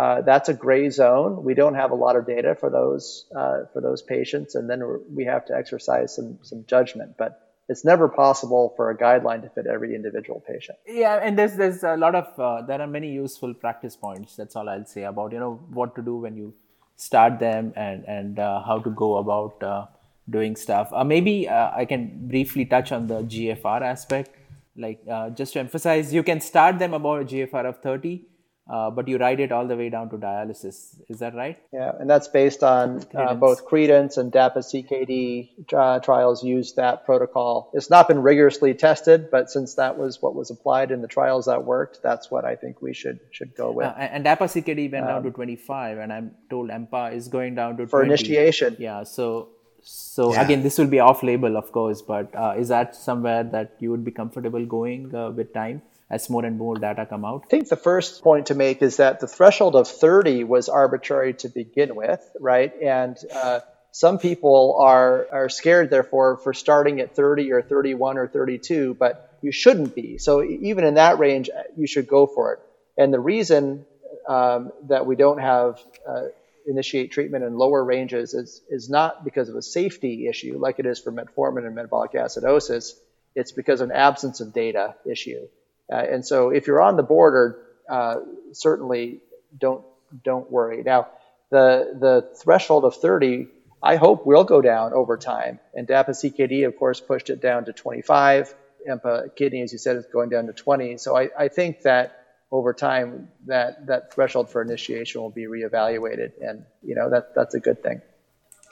Uh, 0.00 0.22
that's 0.22 0.48
a 0.48 0.54
gray 0.54 0.88
zone. 0.88 1.44
We 1.44 1.52
don't 1.52 1.74
have 1.74 1.90
a 1.90 1.94
lot 1.94 2.16
of 2.16 2.26
data 2.26 2.54
for 2.58 2.70
those 2.70 3.26
uh, 3.36 3.66
for 3.70 3.82
those 3.82 4.00
patients, 4.00 4.54
and 4.54 4.64
then 4.70 4.80
we 5.14 5.26
have 5.26 5.44
to 5.48 5.54
exercise 5.54 6.14
some 6.16 6.38
some 6.40 6.64
judgment. 6.66 7.18
But 7.18 7.32
it's 7.68 7.84
never 7.84 8.08
possible 8.08 8.72
for 8.76 8.88
a 8.88 8.96
guideline 8.96 9.42
to 9.42 9.50
fit 9.50 9.66
every 9.66 9.94
individual 9.94 10.42
patient. 10.52 10.78
Yeah, 10.86 11.16
and 11.22 11.38
there's 11.38 11.54
there's 11.54 11.82
a 11.84 11.98
lot 11.98 12.14
of 12.14 12.40
uh, 12.40 12.62
there 12.62 12.80
are 12.80 12.86
many 12.86 13.10
useful 13.12 13.52
practice 13.52 13.94
points. 13.94 14.36
That's 14.36 14.56
all 14.56 14.70
I'll 14.70 14.86
say 14.86 15.02
about 15.02 15.32
you 15.32 15.40
know 15.44 15.60
what 15.80 15.94
to 15.96 16.02
do 16.08 16.16
when 16.16 16.34
you 16.34 16.54
start 16.96 17.38
them 17.38 17.74
and 17.76 18.08
and 18.08 18.38
uh, 18.38 18.62
how 18.62 18.78
to 18.78 18.90
go 19.02 19.18
about 19.18 19.62
uh, 19.62 19.86
doing 20.30 20.56
stuff. 20.56 20.94
Maybe 21.04 21.36
I 21.50 21.84
can 21.84 22.26
briefly 22.26 22.64
touch 22.64 22.90
on 22.90 23.06
the 23.06 23.20
GFR 23.36 23.82
aspect. 23.82 24.34
Like 24.76 25.04
just 25.34 25.52
to 25.52 25.60
emphasize, 25.60 26.14
you 26.14 26.22
can 26.22 26.40
start 26.40 26.78
them 26.78 26.94
about 26.94 27.20
a 27.20 27.24
GFR 27.26 27.66
of 27.66 27.82
30 27.82 28.29
uh, 28.70 28.88
but 28.88 29.08
you 29.08 29.18
ride 29.18 29.40
it 29.40 29.50
all 29.50 29.66
the 29.66 29.76
way 29.76 29.88
down 29.88 30.08
to 30.10 30.16
dialysis. 30.16 30.94
Is 31.08 31.18
that 31.18 31.34
right? 31.34 31.58
Yeah, 31.72 31.92
and 31.98 32.08
that's 32.08 32.28
based 32.28 32.62
on 32.62 33.04
uh, 33.14 33.34
both 33.34 33.64
Credence 33.64 34.16
and 34.16 34.30
DAPA 34.30 34.58
CKD 34.58 35.74
uh, 35.74 35.98
trials 35.98 36.44
use 36.44 36.74
that 36.74 37.04
protocol. 37.04 37.70
It's 37.74 37.90
not 37.90 38.06
been 38.06 38.22
rigorously 38.22 38.74
tested, 38.74 39.30
but 39.30 39.50
since 39.50 39.74
that 39.74 39.98
was 39.98 40.22
what 40.22 40.36
was 40.36 40.50
applied 40.50 40.92
in 40.92 41.02
the 41.02 41.08
trials 41.08 41.46
that 41.46 41.64
worked, 41.64 42.00
that's 42.02 42.30
what 42.30 42.44
I 42.44 42.54
think 42.54 42.80
we 42.80 42.94
should 42.94 43.18
should 43.32 43.56
go 43.56 43.72
with. 43.72 43.86
Uh, 43.86 43.94
and 43.98 44.24
DAPA 44.24 44.46
CKD 44.54 44.92
went 44.92 45.04
um, 45.04 45.10
down 45.10 45.22
to 45.24 45.30
25, 45.32 45.98
and 45.98 46.12
I'm 46.12 46.30
told 46.48 46.70
EMPA 46.70 47.14
is 47.14 47.26
going 47.26 47.56
down 47.56 47.76
to 47.78 47.86
for 47.88 48.04
20. 48.04 48.08
initiation. 48.08 48.76
Yeah, 48.78 49.02
so 49.02 49.48
so 49.82 50.32
yeah. 50.32 50.44
again, 50.44 50.62
this 50.62 50.78
will 50.78 50.86
be 50.86 51.00
off 51.00 51.22
label, 51.22 51.56
of 51.56 51.72
course, 51.72 52.02
but 52.02 52.34
uh, 52.34 52.54
is 52.56 52.68
that 52.68 52.94
somewhere 52.94 53.42
that 53.44 53.76
you 53.78 53.90
would 53.90 54.04
be 54.04 54.10
comfortable 54.10 54.64
going 54.64 55.14
uh, 55.14 55.30
with 55.30 55.52
time? 55.52 55.82
As 56.10 56.28
more 56.28 56.44
and 56.44 56.58
more 56.58 56.76
data 56.76 57.06
come 57.06 57.24
out? 57.24 57.42
I 57.44 57.48
think 57.48 57.68
the 57.68 57.76
first 57.76 58.22
point 58.22 58.46
to 58.46 58.54
make 58.54 58.82
is 58.82 58.96
that 58.96 59.20
the 59.20 59.28
threshold 59.28 59.76
of 59.76 59.88
30 59.88 60.44
was 60.44 60.68
arbitrary 60.68 61.34
to 61.34 61.48
begin 61.48 61.94
with, 61.94 62.20
right? 62.40 62.72
And 62.82 63.16
uh, 63.34 63.60
some 63.92 64.18
people 64.18 64.78
are, 64.80 65.26
are 65.32 65.48
scared, 65.48 65.90
therefore, 65.90 66.36
for 66.36 66.52
starting 66.52 67.00
at 67.00 67.14
30 67.14 67.52
or 67.52 67.62
31 67.62 68.18
or 68.18 68.28
32, 68.28 68.94
but 68.94 69.38
you 69.42 69.52
shouldn't 69.52 69.94
be. 69.94 70.18
So 70.18 70.42
even 70.42 70.84
in 70.84 70.94
that 70.94 71.18
range, 71.18 71.48
you 71.76 71.86
should 71.86 72.06
go 72.06 72.26
for 72.26 72.54
it. 72.54 72.60
And 72.98 73.14
the 73.14 73.20
reason 73.20 73.86
um, 74.28 74.72
that 74.88 75.06
we 75.06 75.16
don't 75.16 75.40
have 75.40 75.80
uh, 76.06 76.24
initiate 76.66 77.12
treatment 77.12 77.44
in 77.44 77.56
lower 77.56 77.82
ranges 77.82 78.34
is, 78.34 78.60
is 78.68 78.90
not 78.90 79.24
because 79.24 79.48
of 79.48 79.56
a 79.56 79.62
safety 79.62 80.28
issue 80.28 80.58
like 80.58 80.78
it 80.78 80.86
is 80.86 80.98
for 80.98 81.10
metformin 81.12 81.66
and 81.66 81.74
metabolic 81.74 82.12
acidosis. 82.12 82.92
It's 83.34 83.52
because 83.52 83.80
of 83.80 83.90
an 83.90 83.96
absence 83.96 84.40
of 84.40 84.52
data 84.52 84.94
issue. 85.06 85.48
Uh, 85.90 85.96
and 85.96 86.26
so 86.26 86.50
if 86.50 86.66
you're 86.66 86.80
on 86.80 86.96
the 86.96 87.02
border, 87.02 87.58
uh, 87.88 88.16
certainly 88.52 89.20
don't 89.58 89.84
don't 90.24 90.50
worry. 90.50 90.82
Now, 90.82 91.08
the 91.50 91.96
the 91.98 92.36
threshold 92.36 92.84
of 92.84 92.96
30, 92.96 93.48
I 93.82 93.96
hope 93.96 94.26
will 94.26 94.44
go 94.44 94.60
down 94.60 94.92
over 94.92 95.16
time. 95.16 95.58
And 95.74 95.86
DAPA 95.86 96.10
CKD, 96.10 96.66
of 96.66 96.76
course, 96.76 97.00
pushed 97.00 97.30
it 97.30 97.40
down 97.40 97.64
to 97.66 97.72
25. 97.72 98.54
EMPA 98.88 99.36
kidney, 99.36 99.62
as 99.62 99.72
you 99.72 99.78
said, 99.78 99.96
is 99.96 100.06
going 100.06 100.30
down 100.30 100.46
to 100.46 100.52
20. 100.52 100.96
So 100.96 101.16
I, 101.16 101.28
I 101.38 101.48
think 101.48 101.82
that 101.82 102.20
over 102.52 102.72
time 102.72 103.28
that 103.46 103.86
that 103.86 104.12
threshold 104.12 104.50
for 104.50 104.62
initiation 104.62 105.20
will 105.20 105.30
be 105.30 105.44
reevaluated, 105.44 106.32
and 106.40 106.64
you 106.82 106.94
know 106.94 107.10
that 107.10 107.34
that's 107.34 107.54
a 107.54 107.60
good 107.60 107.82
thing. 107.82 108.02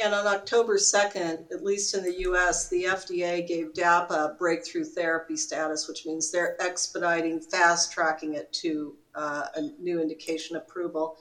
And 0.00 0.14
on 0.14 0.28
October 0.28 0.76
2nd, 0.76 1.50
at 1.52 1.64
least 1.64 1.94
in 1.94 2.04
the 2.04 2.20
US, 2.20 2.68
the 2.68 2.84
FDA 2.84 3.46
gave 3.46 3.72
DAPA 3.72 4.38
breakthrough 4.38 4.84
therapy 4.84 5.36
status, 5.36 5.88
which 5.88 6.06
means 6.06 6.30
they're 6.30 6.60
expediting, 6.62 7.40
fast 7.40 7.92
tracking 7.92 8.34
it 8.34 8.52
to 8.54 8.94
uh, 9.16 9.46
a 9.56 9.62
new 9.80 10.00
indication 10.00 10.56
approval. 10.56 11.16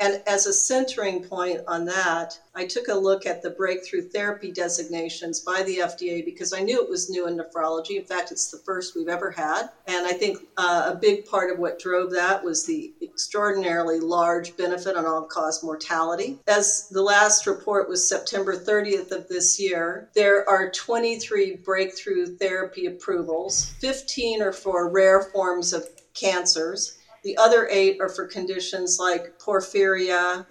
And 0.00 0.20
as 0.26 0.46
a 0.46 0.52
centering 0.52 1.22
point 1.22 1.60
on 1.68 1.84
that, 1.84 2.38
I 2.54 2.64
took 2.66 2.88
a 2.88 2.94
look 2.94 3.24
at 3.24 3.40
the 3.40 3.50
breakthrough 3.50 4.02
therapy 4.02 4.50
designations 4.50 5.40
by 5.40 5.62
the 5.62 5.78
FDA 5.78 6.24
because 6.24 6.52
I 6.52 6.60
knew 6.60 6.82
it 6.82 6.90
was 6.90 7.08
new 7.08 7.26
in 7.26 7.38
nephrology. 7.38 7.98
In 7.98 8.04
fact, 8.04 8.30
it's 8.32 8.50
the 8.50 8.58
first 8.58 8.94
we've 8.94 9.08
ever 9.08 9.30
had. 9.30 9.70
And 9.86 10.06
I 10.06 10.12
think 10.12 10.38
uh, 10.56 10.90
a 10.92 10.96
big 10.96 11.24
part 11.24 11.50
of 11.50 11.58
what 11.58 11.78
drove 11.78 12.10
that 12.12 12.42
was 12.42 12.66
the 12.66 12.92
extraordinarily 13.00 14.00
large 14.00 14.56
benefit 14.56 14.96
on 14.96 15.06
all 15.06 15.22
cause 15.22 15.62
mortality. 15.62 16.40
As 16.46 16.88
the 16.90 17.02
last 17.02 17.46
report 17.46 17.88
was 17.88 18.06
September 18.06 18.56
30th 18.56 19.12
of 19.12 19.28
this 19.28 19.60
year, 19.60 20.08
there 20.14 20.48
are 20.48 20.70
23 20.70 21.56
breakthrough 21.64 22.36
therapy 22.36 22.86
approvals, 22.86 23.72
15 23.80 24.42
are 24.42 24.52
for 24.52 24.90
rare 24.90 25.22
forms 25.32 25.72
of 25.72 25.86
cancers. 26.14 26.98
The 27.22 27.36
other 27.36 27.68
eight 27.68 28.00
are 28.00 28.08
for 28.08 28.26
conditions 28.26 28.98
like 28.98 29.38
porphyria, 29.38 30.46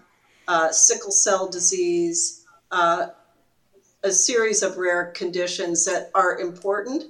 uh, 0.47 0.71
sickle 0.71 1.11
cell 1.11 1.47
disease, 1.47 2.45
uh, 2.71 3.07
a 4.03 4.11
series 4.11 4.63
of 4.63 4.77
rare 4.77 5.11
conditions 5.11 5.85
that 5.85 6.09
are 6.15 6.39
important, 6.39 7.05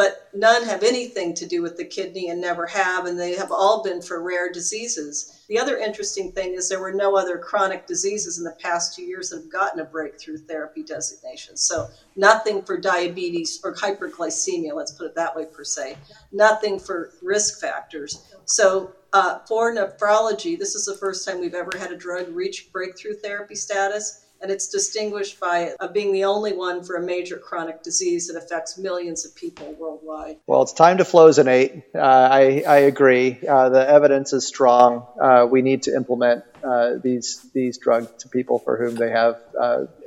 but 0.00 0.30
none 0.32 0.64
have 0.64 0.82
anything 0.82 1.34
to 1.34 1.46
do 1.46 1.60
with 1.60 1.76
the 1.76 1.84
kidney 1.84 2.30
and 2.30 2.40
never 2.40 2.64
have, 2.64 3.04
and 3.04 3.20
they 3.20 3.36
have 3.36 3.52
all 3.52 3.82
been 3.82 4.00
for 4.00 4.22
rare 4.22 4.50
diseases. 4.50 5.44
The 5.46 5.58
other 5.58 5.76
interesting 5.76 6.32
thing 6.32 6.54
is 6.54 6.70
there 6.70 6.80
were 6.80 6.90
no 6.90 7.18
other 7.18 7.36
chronic 7.36 7.86
diseases 7.86 8.38
in 8.38 8.44
the 8.44 8.56
past 8.62 8.96
two 8.96 9.02
years 9.02 9.28
that 9.28 9.42
have 9.42 9.52
gotten 9.52 9.78
a 9.78 9.84
breakthrough 9.84 10.38
therapy 10.38 10.82
designation. 10.82 11.54
So 11.58 11.86
nothing 12.16 12.62
for 12.62 12.78
diabetes 12.78 13.60
or 13.62 13.74
hyperglycemia, 13.74 14.72
let's 14.72 14.92
put 14.92 15.08
it 15.08 15.14
that 15.16 15.36
way 15.36 15.44
per 15.44 15.64
se. 15.64 15.98
Nothing 16.32 16.78
for 16.78 17.10
risk 17.20 17.60
factors. 17.60 18.24
So 18.46 18.92
uh, 19.12 19.40
for 19.40 19.70
nephrology, 19.70 20.58
this 20.58 20.74
is 20.74 20.86
the 20.86 20.96
first 20.96 21.28
time 21.28 21.40
we've 21.40 21.52
ever 21.52 21.72
had 21.78 21.92
a 21.92 21.96
drug 21.96 22.34
reach 22.34 22.72
breakthrough 22.72 23.16
therapy 23.16 23.54
status, 23.54 24.19
and 24.40 24.50
it's 24.50 24.68
distinguished 24.68 25.38
by 25.40 25.74
uh, 25.78 25.88
being 25.88 26.12
the 26.12 26.24
only 26.24 26.52
one 26.52 26.82
for 26.82 26.96
a 26.96 27.02
major 27.02 27.36
chronic 27.36 27.82
disease 27.82 28.28
that 28.28 28.36
affects 28.36 28.78
millions 28.78 29.24
of 29.24 29.34
people 29.34 29.74
worldwide. 29.78 30.38
Well, 30.46 30.62
it's 30.62 30.72
time 30.72 30.98
to 30.98 31.04
flosinate. 31.04 31.82
Uh, 31.94 31.98
I, 31.98 32.64
I 32.66 32.76
agree. 32.78 33.38
Uh, 33.46 33.68
the 33.68 33.88
evidence 33.88 34.32
is 34.32 34.46
strong. 34.46 35.06
Uh, 35.20 35.46
we 35.50 35.62
need 35.62 35.84
to 35.84 35.94
implement 35.94 36.44
uh, 36.64 36.94
these 37.02 37.46
these 37.54 37.78
drugs 37.78 38.08
to 38.20 38.28
people 38.28 38.58
for 38.58 38.76
whom 38.76 38.96
they 38.96 39.10
have. 39.10 39.40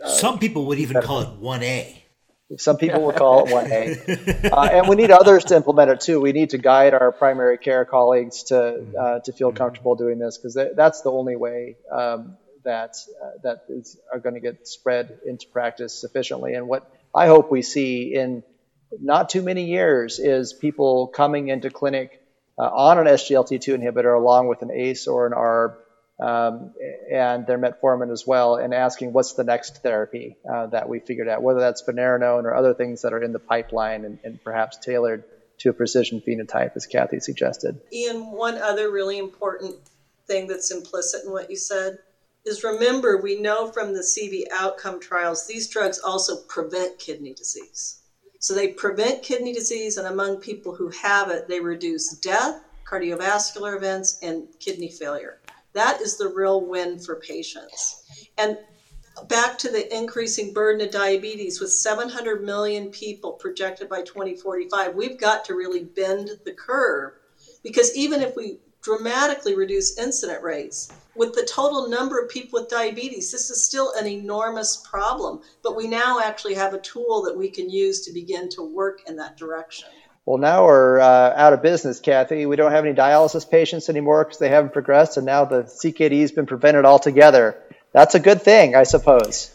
Some 0.05 0.39
people 0.39 0.65
would 0.67 0.79
even 0.79 1.01
call 1.01 1.21
it 1.21 1.41
1A. 1.41 2.03
Some 2.57 2.77
people 2.77 3.01
will 3.01 3.13
call 3.13 3.45
it 3.45 3.49
1A. 3.49 4.51
Uh, 4.51 4.61
and 4.71 4.87
we 4.87 4.95
need 4.95 5.11
others 5.11 5.45
to 5.45 5.55
implement 5.55 5.89
it 5.89 6.01
too. 6.01 6.19
We 6.21 6.33
need 6.33 6.51
to 6.51 6.57
guide 6.57 6.93
our 6.93 7.11
primary 7.11 7.57
care 7.57 7.85
colleagues 7.85 8.43
to, 8.43 8.85
uh, 8.99 9.19
to 9.21 9.31
feel 9.31 9.51
comfortable 9.51 9.95
doing 9.95 10.19
this 10.19 10.37
because 10.37 10.57
that's 10.75 11.01
the 11.01 11.11
only 11.11 11.35
way 11.35 11.77
um, 11.91 12.37
that, 12.63 12.95
uh, 13.21 13.29
that 13.43 13.65
is, 13.69 13.99
are 14.11 14.19
going 14.19 14.35
to 14.35 14.41
get 14.41 14.67
spread 14.67 15.19
into 15.25 15.47
practice 15.47 15.99
sufficiently. 15.99 16.53
And 16.53 16.67
what 16.67 16.89
I 17.13 17.27
hope 17.27 17.51
we 17.51 17.61
see 17.61 18.13
in 18.15 18.43
not 19.01 19.29
too 19.29 19.41
many 19.41 19.65
years 19.65 20.19
is 20.19 20.53
people 20.53 21.07
coming 21.07 21.47
into 21.47 21.69
clinic 21.69 22.21
uh, 22.57 22.63
on 22.63 22.99
an 22.99 23.05
SGLT2 23.05 23.79
inhibitor 23.79 24.15
along 24.15 24.47
with 24.47 24.61
an 24.61 24.71
ACE 24.71 25.07
or 25.07 25.25
an 25.25 25.33
ARB 25.33 25.75
um, 26.19 26.73
and 27.11 27.47
their 27.47 27.57
metformin 27.57 28.11
as 28.11 28.25
well, 28.25 28.55
and 28.55 28.73
asking 28.73 29.13
what's 29.13 29.33
the 29.33 29.43
next 29.43 29.81
therapy 29.81 30.37
uh, 30.49 30.67
that 30.67 30.87
we 30.87 30.99
figured 30.99 31.27
out, 31.27 31.41
whether 31.41 31.59
that's 31.59 31.81
finerenone 31.83 32.43
or 32.43 32.53
other 32.53 32.73
things 32.73 33.01
that 33.01 33.13
are 33.13 33.21
in 33.21 33.33
the 33.33 33.39
pipeline 33.39 34.05
and, 34.05 34.19
and 34.23 34.43
perhaps 34.43 34.77
tailored 34.77 35.23
to 35.59 35.69
a 35.69 35.73
precision 35.73 36.21
phenotype, 36.25 36.75
as 36.75 36.85
Kathy 36.85 37.19
suggested. 37.19 37.79
Ian, 37.91 38.31
one 38.31 38.57
other 38.57 38.91
really 38.91 39.17
important 39.17 39.75
thing 40.27 40.47
that's 40.47 40.71
implicit 40.71 41.25
in 41.25 41.31
what 41.31 41.49
you 41.49 41.55
said 41.55 41.97
is 42.45 42.63
remember, 42.63 43.21
we 43.21 43.39
know 43.39 43.71
from 43.71 43.93
the 43.93 44.01
CV 44.01 44.43
outcome 44.51 44.99
trials, 44.99 45.47
these 45.47 45.69
drugs 45.69 45.99
also 45.99 46.41
prevent 46.47 46.99
kidney 46.99 47.33
disease. 47.33 48.01
So 48.39 48.53
they 48.53 48.69
prevent 48.69 49.23
kidney 49.23 49.53
disease, 49.53 49.97
and 49.97 50.07
among 50.07 50.37
people 50.37 50.75
who 50.75 50.89
have 50.89 51.29
it, 51.29 51.47
they 51.47 51.61
reduce 51.61 52.17
death, 52.17 52.61
cardiovascular 52.85 53.75
events, 53.77 54.19
and 54.21 54.47
kidney 54.59 54.89
failure. 54.89 55.39
That 55.71 56.01
is 56.01 56.17
the 56.17 56.27
real 56.27 56.65
win 56.65 56.99
for 56.99 57.15
patients. 57.15 58.29
And 58.37 58.57
back 59.29 59.57
to 59.59 59.69
the 59.69 59.95
increasing 59.95 60.53
burden 60.53 60.85
of 60.85 60.91
diabetes 60.91 61.61
with 61.61 61.71
700 61.71 62.43
million 62.43 62.89
people 62.89 63.31
projected 63.33 63.87
by 63.87 64.01
2045, 64.01 64.93
we've 64.93 65.19
got 65.19 65.45
to 65.45 65.55
really 65.55 65.85
bend 65.85 66.29
the 66.43 66.53
curve 66.53 67.13
because 67.63 67.95
even 67.95 68.21
if 68.21 68.35
we 68.35 68.57
dramatically 68.83 69.55
reduce 69.55 69.97
incident 69.97 70.43
rates, 70.43 70.91
with 71.15 71.33
the 71.33 71.45
total 71.45 71.87
number 71.87 72.19
of 72.19 72.29
people 72.29 72.59
with 72.59 72.69
diabetes, 72.69 73.31
this 73.31 73.49
is 73.49 73.63
still 73.63 73.93
an 73.93 74.05
enormous 74.07 74.77
problem. 74.77 75.41
But 75.63 75.75
we 75.75 75.87
now 75.87 76.19
actually 76.19 76.55
have 76.55 76.73
a 76.73 76.79
tool 76.79 77.23
that 77.23 77.37
we 77.37 77.49
can 77.49 77.69
use 77.69 78.05
to 78.05 78.13
begin 78.13 78.49
to 78.49 78.61
work 78.61 79.01
in 79.07 79.15
that 79.17 79.37
direction. 79.37 79.87
Well, 80.25 80.37
now 80.37 80.65
we're 80.65 80.99
uh, 80.99 81.33
out 81.35 81.53
of 81.53 81.61
business, 81.61 81.99
Kathy. 81.99 82.45
We 82.45 82.55
don't 82.55 82.71
have 82.71 82.85
any 82.85 82.95
dialysis 82.95 83.49
patients 83.49 83.89
anymore 83.89 84.23
because 84.23 84.39
they 84.39 84.49
haven't 84.49 84.73
progressed, 84.73 85.17
and 85.17 85.25
now 85.25 85.45
the 85.45 85.63
CKD 85.63 86.21
has 86.21 86.31
been 86.31 86.45
prevented 86.45 86.85
altogether. 86.85 87.57
That's 87.91 88.15
a 88.15 88.19
good 88.19 88.41
thing, 88.41 88.75
I 88.75 88.83
suppose. 88.83 89.53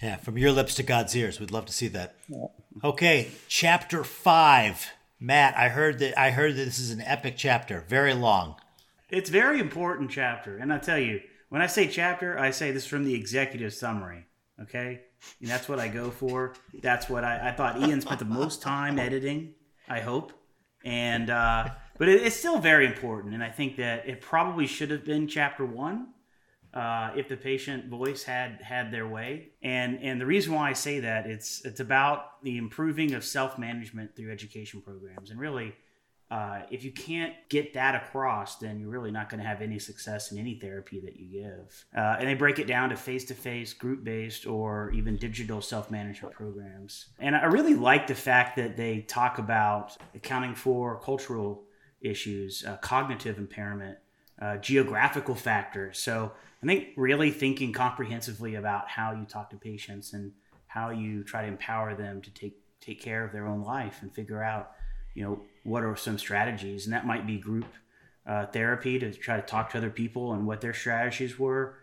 Yeah, 0.00 0.16
from 0.16 0.38
your 0.38 0.52
lips 0.52 0.76
to 0.76 0.82
God's 0.82 1.14
ears. 1.16 1.40
We'd 1.40 1.50
love 1.50 1.66
to 1.66 1.72
see 1.72 1.88
that. 1.88 2.14
Yeah. 2.28 2.46
Okay, 2.82 3.30
chapter 3.48 4.04
five. 4.04 4.88
Matt, 5.18 5.56
I 5.56 5.68
heard 5.68 6.00
that 6.00 6.18
I 6.18 6.30
heard 6.30 6.56
that 6.56 6.64
this 6.64 6.78
is 6.78 6.90
an 6.90 7.00
epic 7.00 7.34
chapter, 7.36 7.84
very 7.88 8.14
long. 8.14 8.56
It's 9.16 9.30
very 9.30 9.60
important 9.60 10.10
chapter, 10.10 10.58
and 10.58 10.72
I 10.72 10.78
tell 10.78 10.98
you, 10.98 11.20
when 11.48 11.62
I 11.62 11.66
say 11.66 11.86
chapter, 11.88 12.38
I 12.38 12.50
say 12.50 12.72
this 12.72 12.86
from 12.86 13.04
the 13.04 13.14
executive 13.14 13.72
summary. 13.72 14.26
Okay, 14.62 15.00
and 15.40 15.48
that's 15.48 15.68
what 15.68 15.78
I 15.78 15.88
go 15.88 16.10
for. 16.10 16.54
That's 16.82 17.08
what 17.08 17.24
I, 17.24 17.48
I 17.48 17.52
thought. 17.52 17.80
Ian 17.80 18.00
spent 18.00 18.18
the 18.18 18.24
most 18.24 18.62
time 18.62 18.98
editing 18.98 19.54
I 19.88 20.00
hope. 20.00 20.32
And 20.84 21.30
uh, 21.30 21.68
but 21.98 22.08
it, 22.08 22.22
it's 22.22 22.36
still 22.36 22.58
very 22.58 22.86
important, 22.86 23.34
and 23.34 23.42
I 23.42 23.50
think 23.50 23.76
that 23.76 24.06
it 24.06 24.20
probably 24.20 24.66
should 24.66 24.90
have 24.90 25.04
been 25.04 25.26
chapter 25.26 25.64
one 25.64 26.08
uh, 26.74 27.12
if 27.16 27.28
the 27.28 27.36
patient 27.36 27.86
voice 27.86 28.22
had 28.22 28.60
had 28.60 28.92
their 28.92 29.08
way. 29.08 29.52
And 29.62 29.98
and 30.02 30.20
the 30.20 30.26
reason 30.26 30.52
why 30.52 30.68
I 30.68 30.72
say 30.74 31.00
that 31.00 31.26
it's 31.26 31.64
it's 31.64 31.80
about 31.80 32.42
the 32.42 32.58
improving 32.58 33.14
of 33.14 33.24
self 33.24 33.58
management 33.58 34.14
through 34.14 34.30
education 34.30 34.82
programs, 34.82 35.30
and 35.30 35.40
really 35.40 35.74
uh, 36.34 36.62
if 36.68 36.82
you 36.82 36.90
can't 36.90 37.32
get 37.48 37.74
that 37.74 37.94
across, 37.94 38.56
then 38.56 38.80
you're 38.80 38.88
really 38.88 39.12
not 39.12 39.28
going 39.28 39.40
to 39.40 39.46
have 39.46 39.62
any 39.62 39.78
success 39.78 40.32
in 40.32 40.38
any 40.38 40.56
therapy 40.56 40.98
that 40.98 41.14
you 41.16 41.26
give. 41.26 41.84
Uh, 41.96 42.16
and 42.18 42.28
they 42.28 42.34
break 42.34 42.58
it 42.58 42.66
down 42.66 42.88
to 42.90 42.96
face 42.96 43.24
to 43.24 43.34
face, 43.34 43.72
group 43.72 44.02
based, 44.02 44.44
or 44.44 44.90
even 44.90 45.16
digital 45.16 45.62
self 45.62 45.92
management 45.92 46.34
programs. 46.34 47.06
And 47.20 47.36
I 47.36 47.44
really 47.44 47.76
like 47.76 48.08
the 48.08 48.16
fact 48.16 48.56
that 48.56 48.76
they 48.76 49.02
talk 49.02 49.38
about 49.38 49.96
accounting 50.12 50.56
for 50.56 50.98
cultural 50.98 51.62
issues, 52.00 52.64
uh, 52.66 52.78
cognitive 52.78 53.38
impairment, 53.38 53.98
uh, 54.42 54.56
geographical 54.56 55.36
factors. 55.36 56.00
So 56.00 56.32
I 56.60 56.66
think 56.66 56.88
really 56.96 57.30
thinking 57.30 57.72
comprehensively 57.72 58.56
about 58.56 58.88
how 58.88 59.12
you 59.12 59.24
talk 59.24 59.50
to 59.50 59.56
patients 59.56 60.14
and 60.14 60.32
how 60.66 60.90
you 60.90 61.22
try 61.22 61.42
to 61.42 61.46
empower 61.46 61.94
them 61.94 62.20
to 62.22 62.30
take 62.32 62.56
take 62.80 63.00
care 63.00 63.24
of 63.24 63.30
their 63.30 63.46
own 63.46 63.62
life 63.62 64.02
and 64.02 64.12
figure 64.12 64.42
out 64.42 64.72
you 65.14 65.22
know, 65.22 65.40
what 65.64 65.82
are 65.82 65.96
some 65.96 66.18
strategies? 66.18 66.84
And 66.84 66.92
that 66.92 67.06
might 67.06 67.26
be 67.26 67.38
group 67.38 67.66
uh, 68.26 68.46
therapy 68.46 68.98
to 68.98 69.12
try 69.12 69.36
to 69.36 69.42
talk 69.42 69.70
to 69.70 69.78
other 69.78 69.90
people 69.90 70.32
and 70.32 70.46
what 70.46 70.60
their 70.60 70.72
strategies 70.72 71.38
were, 71.38 71.76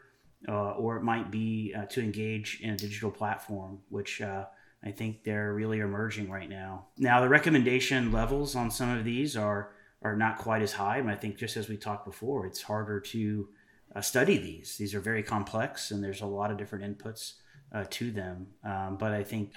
uh, 0.48 0.72
or 0.72 0.98
it 0.98 1.04
might 1.04 1.30
be 1.30 1.74
uh, 1.78 1.86
to 1.86 2.02
engage 2.02 2.60
in 2.62 2.72
a 2.72 2.78
digital 2.78 3.12
platform, 3.12 3.80
which 3.90 4.22
uh, 4.22 4.46
I 4.84 4.92
think 4.92 5.24
they're 5.24 5.54
really 5.54 5.80
emerging 5.80 6.32
right 6.32 6.50
now. 6.50 6.88
Now, 6.98 7.22
the 7.22 7.30
recommendation 7.30 8.12
levels 8.12 8.56
on 8.56 8.72
some 8.72 8.90
of 8.96 9.04
these 9.04 9.36
are 9.36 9.74
are 10.04 10.16
not 10.16 10.40
quite 10.40 10.64
as 10.64 10.74
high, 10.74 10.98
and 10.98 11.12
I 11.12 11.16
think 11.16 11.38
just 11.38 11.58
as 11.58 11.70
we 11.70 11.78
talked 11.78 12.06
before, 12.06 12.48
it's 12.48 12.64
harder 12.64 13.00
to 13.00 13.50
uh, 13.96 14.02
study 14.02 14.36
these. 14.40 14.76
These 14.78 14.96
are 14.96 15.00
very 15.00 15.22
complex, 15.22 15.92
and 15.92 16.04
there's 16.04 16.22
a 16.22 16.26
lot 16.26 16.50
of 16.50 16.58
different 16.58 16.98
inputs 16.98 17.34
uh, 17.72 17.86
to 17.92 18.10
them. 18.10 18.48
Um, 18.64 18.98
but 18.98 19.12
I 19.12 19.24
think 19.24 19.54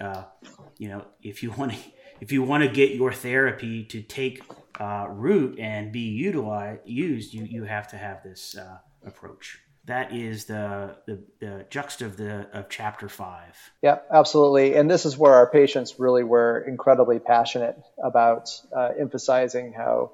you 0.77 0.89
know 0.89 1.07
if 1.23 1.43
you 1.43 1.51
want 1.57 1.73
to 1.73 1.79
if 2.21 2.33
you 2.33 2.43
want 2.43 2.63
to 2.63 2.69
get 2.69 2.93
your 2.93 3.13
therapy 3.13 3.85
to 3.85 4.03
take 4.03 4.43
uh, 4.81 5.07
root 5.09 5.59
and 5.59 5.93
be 5.93 6.01
utilized 6.01 6.81
used, 6.85 7.35
you 7.35 7.45
you 7.45 7.65
have 7.65 7.89
to 7.89 7.97
have 7.97 8.23
this 8.23 8.57
uh, 8.57 8.79
approach. 9.07 9.61
That 9.87 10.13
is 10.13 10.47
the 10.47 10.97
the, 11.07 11.23
the 11.41 11.67
juxt 11.71 12.01
of 12.01 12.17
the 12.17 12.49
of 12.53 12.69
chapter 12.69 13.09
five. 13.09 13.57
Yeah, 13.83 13.99
absolutely. 14.11 14.77
And 14.77 14.91
this 14.91 15.05
is 15.05 15.17
where 15.19 15.35
our 15.35 15.51
patients 15.51 15.99
really 15.99 16.25
were 16.25 16.65
incredibly 16.67 17.19
passionate 17.19 17.77
about 18.03 18.51
uh, 18.75 18.91
emphasizing 18.99 19.75
how 19.75 20.13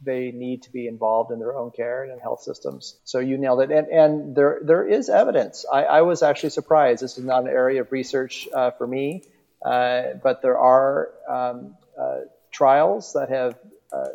they 0.00 0.30
need 0.30 0.62
to 0.62 0.70
be 0.70 0.86
involved 0.86 1.32
in 1.32 1.40
their 1.40 1.56
own 1.56 1.72
care 1.72 2.04
and 2.04 2.12
in 2.12 2.20
health 2.20 2.42
systems. 2.42 2.96
So 3.02 3.18
you 3.18 3.36
nailed 3.36 3.60
it. 3.62 3.72
And, 3.72 3.88
and 3.88 4.36
there, 4.36 4.60
there 4.62 4.86
is 4.86 5.08
evidence. 5.08 5.66
I, 5.70 5.82
I 5.82 6.02
was 6.02 6.22
actually 6.22 6.50
surprised. 6.50 7.02
This 7.02 7.18
is 7.18 7.24
not 7.24 7.42
an 7.42 7.48
area 7.48 7.80
of 7.80 7.90
research 7.90 8.46
uh, 8.54 8.70
for 8.70 8.86
me, 8.86 9.24
but 9.62 10.40
there 10.42 10.58
are 10.58 11.10
um, 11.28 11.76
uh, 11.98 12.20
trials 12.52 13.12
that 13.14 13.28
have 13.30 13.58
uh, 13.92 14.08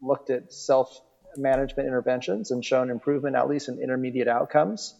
looked 0.00 0.30
at 0.30 0.52
self 0.52 1.00
management 1.36 1.86
interventions 1.86 2.50
and 2.50 2.64
shown 2.64 2.90
improvement, 2.90 3.36
at 3.36 3.48
least 3.48 3.68
in 3.68 3.80
intermediate 3.80 4.28
outcomes. 4.28 4.94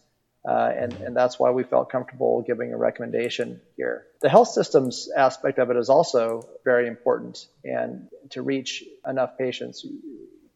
Uh, 0.49 0.73
and, 0.77 0.93
and 0.95 1.17
that's 1.17 1.39
why 1.39 1.51
we 1.51 1.63
felt 1.63 1.89
comfortable 1.91 2.43
giving 2.45 2.73
a 2.73 2.77
recommendation 2.77 3.61
here. 3.77 4.07
The 4.23 4.29
health 4.29 4.49
systems 4.49 5.09
aspect 5.17 5.59
of 5.59 5.71
it 5.71 5.77
is 5.77 5.89
also 5.89 6.49
very 6.65 6.89
important. 6.89 7.47
And 7.65 8.09
to 8.31 8.43
reach 8.43 8.83
enough 9.07 9.39
patients, 9.39 9.87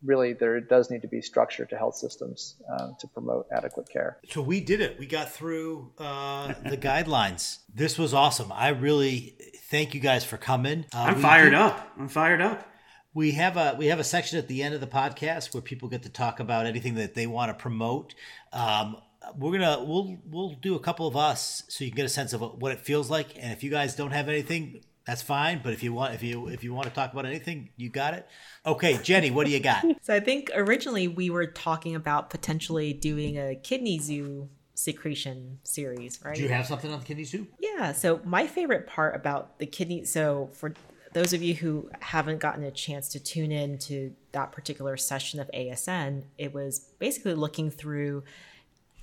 really 0.07 0.33
there 0.33 0.61
does 0.61 0.91
need 0.91 1.03
to 1.03 1.09
be 1.09 1.20
structure 1.20 1.65
to 1.66 1.77
health 1.77 1.97
systems 1.97 2.57
um, 2.70 2.97
to 3.01 3.07
promote 3.09 3.47
adequate 3.53 3.89
care. 3.89 4.19
So 4.31 4.41
we 4.41 4.61
did 4.61 4.81
it. 4.81 4.99
We 4.99 5.07
got 5.07 5.33
through 5.33 5.93
uh, 5.99 6.55
the 6.65 6.77
guidelines. 6.77 7.59
This 7.74 7.99
was 7.99 8.15
awesome. 8.15 8.53
I 8.53 8.69
really 8.69 9.37
thank 9.70 9.95
you 9.95 10.01
guys 10.01 10.24
for 10.24 10.37
coming. 10.37 10.87
Uh, 10.95 10.99
I'm 10.99 11.20
fired 11.20 11.51
did, 11.51 11.55
up. 11.55 11.93
I'm 11.99 12.09
fired 12.09 12.41
up. 12.41 12.66
We 13.15 13.33
have 13.33 13.57
a 13.57 13.74
we 13.78 13.87
have 13.87 13.99
a 13.99 14.05
section 14.05 14.39
at 14.39 14.47
the 14.47 14.62
end 14.62 14.74
of 14.74 14.81
the 14.81 14.87
podcast 14.87 15.55
where 15.55 15.62
people 15.62 15.89
get 15.89 16.03
to 16.03 16.11
talk 16.11 16.39
about 16.39 16.66
anything 16.66 16.97
that 16.97 17.15
they 17.15 17.27
want 17.27 17.51
to 17.51 17.55
promote. 17.55 18.15
Um, 18.53 18.99
we're 19.37 19.53
gonna 19.53 19.83
we'll 19.83 20.19
we'll 20.27 20.53
do 20.61 20.74
a 20.74 20.81
couple 20.81 21.07
of 21.07 21.16
us 21.16 21.65
so 21.69 21.85
you 21.85 21.91
can 21.91 21.97
get 21.97 22.07
a 22.07 22.11
sense 22.11 22.33
of 22.33 22.41
what 22.41 22.73
it 22.73 22.81
feels 22.81 23.11
like. 23.11 23.37
And 23.39 23.53
if 23.53 23.65
you 23.65 23.70
guys 23.70 23.97
don't 23.97 24.12
have 24.12 24.28
anything, 24.28 24.83
that's 25.07 25.23
fine. 25.23 25.61
But 25.62 25.73
if 25.73 25.83
you 25.83 25.93
want 25.93 26.15
if 26.15 26.23
you 26.23 26.49
if 26.49 26.65
you 26.65 26.74
want 26.74 26.89
to 26.89 26.95
talk 26.95 27.12
about 27.12 27.27
anything, 27.27 27.70
you 27.77 27.89
got 27.89 28.15
it. 28.15 28.28
Okay, 28.66 28.99
Jennie, 29.03 29.31
what 29.31 29.47
do 29.47 29.53
you 29.53 29.61
got? 29.61 29.85
so 30.03 30.15
I 30.15 30.20
think 30.20 30.51
originally 30.55 31.09
we 31.09 31.31
were 31.31 31.47
talking 31.47 31.95
about 31.95 32.28
potentially 32.28 32.93
doing 32.93 33.39
a 33.39 33.55
kidney 33.55 33.99
zoo 33.99 34.49
secretion 34.74 35.61
series, 35.62 36.20
right? 36.24 36.37
Do 36.37 36.43
you 36.43 36.49
have 36.49 36.66
something 36.66 36.93
on 36.93 36.99
the 36.99 37.05
kidney 37.07 37.24
zoo? 37.24 37.47
Yeah. 37.61 37.93
So 37.93 38.20
my 38.24 38.47
favorite 38.47 38.87
part 38.87 39.15
about 39.15 39.59
the 39.59 39.66
kidney 39.66 40.05
so 40.05 40.51
for 40.53 40.74
those 41.12 41.33
of 41.33 41.43
you 41.43 41.55
who 41.55 41.89
haven't 42.01 42.41
gotten 42.41 42.62
a 42.65 42.70
chance 42.70 43.09
to 43.09 43.20
tune 43.20 43.51
in 43.51 43.78
to 43.78 44.12
that 44.33 44.53
particular 44.53 44.99
session 44.99 45.41
of 45.41 45.51
ASN, 45.55 46.24
it 46.37 46.53
was 46.53 46.91
basically 46.99 47.33
looking 47.33 47.70
through 47.70 48.23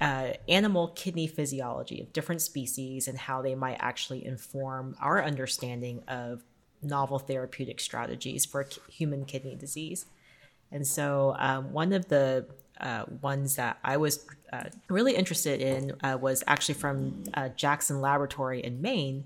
uh, 0.01 0.33
animal 0.49 0.89
kidney 0.89 1.27
physiology 1.27 2.01
of 2.01 2.11
different 2.13 2.41
species 2.41 3.07
and 3.07 3.17
how 3.17 3.41
they 3.41 3.55
might 3.55 3.77
actually 3.79 4.25
inform 4.25 4.95
our 4.99 5.23
understanding 5.23 6.03
of 6.07 6.43
novel 6.81 7.19
therapeutic 7.19 7.79
strategies 7.79 8.45
for 8.45 8.67
human 8.89 9.25
kidney 9.25 9.55
disease. 9.55 10.05
And 10.71 10.85
so, 10.85 11.35
um, 11.37 11.71
one 11.71 11.93
of 11.93 12.09
the 12.09 12.47
uh, 12.81 13.05
ones 13.21 13.55
that 13.55 13.77
I 13.83 13.97
was 13.97 14.25
uh, 14.51 14.63
really 14.89 15.15
interested 15.15 15.61
in 15.61 15.93
uh, 16.03 16.17
was 16.19 16.43
actually 16.47 16.75
from 16.75 17.23
uh, 17.35 17.49
Jackson 17.49 18.01
Laboratory 18.01 18.59
in 18.61 18.81
Maine. 18.81 19.25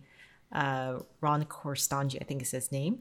Uh, 0.52 0.99
Ron 1.22 1.45
Korstanje, 1.45 2.18
I 2.22 2.23
think 2.23 2.41
is 2.41 2.52
his 2.52 2.72
name 2.72 2.99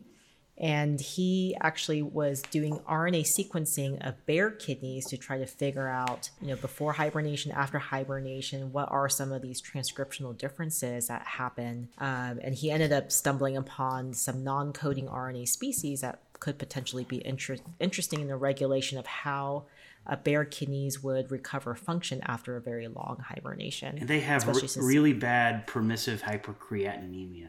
and 0.59 1.01
he 1.01 1.55
actually 1.61 2.01
was 2.01 2.41
doing 2.43 2.79
RNA 2.89 3.23
sequencing 3.23 4.07
of 4.07 4.25
bear 4.25 4.51
kidneys 4.51 5.07
to 5.07 5.19
try 5.19 5.37
to 5.39 5.47
figure 5.47 5.89
out, 5.89 6.31
you 6.41 6.49
know, 6.49 6.57
before 6.57 6.95
hibernation, 6.95 7.53
after 7.53 7.79
hibernation, 7.79 8.73
what 8.73 8.91
are 8.91 9.09
some 9.09 9.33
of 9.33 9.43
these 9.43 9.61
transcriptional 9.61 10.37
differences 10.37 11.09
that 11.09 11.27
happen. 11.27 11.89
Um, 11.99 12.41
and 12.43 12.55
he 12.55 12.71
ended 12.71 12.93
up 12.93 13.13
stumbling 13.13 13.57
upon 13.57 14.15
some 14.15 14.43
non-coding 14.43 15.09
RNA 15.09 15.49
species 15.49 16.01
that 16.01 16.21
could 16.41 16.59
potentially 16.59 17.05
be 17.05 17.25
inter- 17.27 17.59
interesting 17.79 18.21
in 18.21 18.29
the 18.29 18.37
regulation 18.37 18.99
of 18.99 19.07
how 19.07 19.65
uh, 20.07 20.17
bear 20.17 20.45
kidneys 20.45 21.03
would 21.03 21.31
recover 21.31 21.75
function 21.75 22.21
after 22.25 22.57
a 22.57 22.61
very 22.61 22.89
long 22.89 23.23
hibernation. 23.29 23.99
And 23.99 24.09
they 24.09 24.21
have 24.21 24.47
re- 24.47 24.69
really 24.77 25.13
bad 25.13 25.67
permissive 25.67 26.23
hypercreatinemia. 26.23 27.49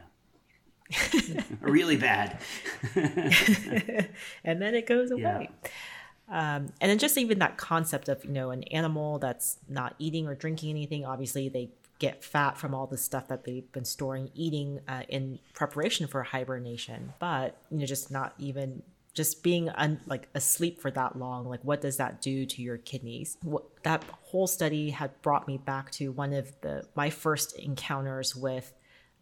really 1.60 1.96
bad. 1.96 2.40
and 2.94 4.60
then 4.62 4.74
it 4.74 4.86
goes 4.86 5.10
away. 5.10 5.50
Yeah. 5.50 5.70
Um, 6.30 6.72
and 6.80 6.90
then 6.90 6.98
just 6.98 7.16
even 7.16 7.38
that 7.38 7.56
concept 7.56 8.08
of 8.08 8.22
you 8.24 8.32
know 8.32 8.50
an 8.50 8.62
animal 8.64 9.18
that's 9.18 9.58
not 9.66 9.94
eating 9.98 10.26
or 10.26 10.34
drinking 10.34 10.68
anything 10.68 11.06
obviously 11.06 11.48
they 11.48 11.70
get 11.98 12.22
fat 12.22 12.58
from 12.58 12.74
all 12.74 12.86
the 12.86 12.98
stuff 12.98 13.28
that 13.28 13.44
they've 13.44 13.70
been 13.72 13.86
storing 13.86 14.30
eating 14.34 14.80
uh, 14.88 15.04
in 15.08 15.38
preparation 15.54 16.06
for 16.06 16.22
hibernation 16.22 17.14
but 17.18 17.56
you 17.70 17.78
know 17.78 17.86
just 17.86 18.10
not 18.10 18.34
even 18.38 18.82
just 19.14 19.42
being 19.42 19.70
un, 19.70 20.00
like 20.06 20.28
asleep 20.34 20.80
for 20.80 20.90
that 20.90 21.18
long 21.18 21.48
like 21.48 21.64
what 21.64 21.80
does 21.80 21.96
that 21.96 22.20
do 22.20 22.44
to 22.44 22.60
your 22.60 22.76
kidneys 22.76 23.38
what, 23.42 23.64
that 23.82 24.04
whole 24.22 24.46
study 24.46 24.90
had 24.90 25.10
brought 25.22 25.48
me 25.48 25.56
back 25.56 25.90
to 25.90 26.12
one 26.12 26.34
of 26.34 26.52
the 26.60 26.84
my 26.94 27.08
first 27.08 27.58
encounters 27.58 28.36
with 28.36 28.74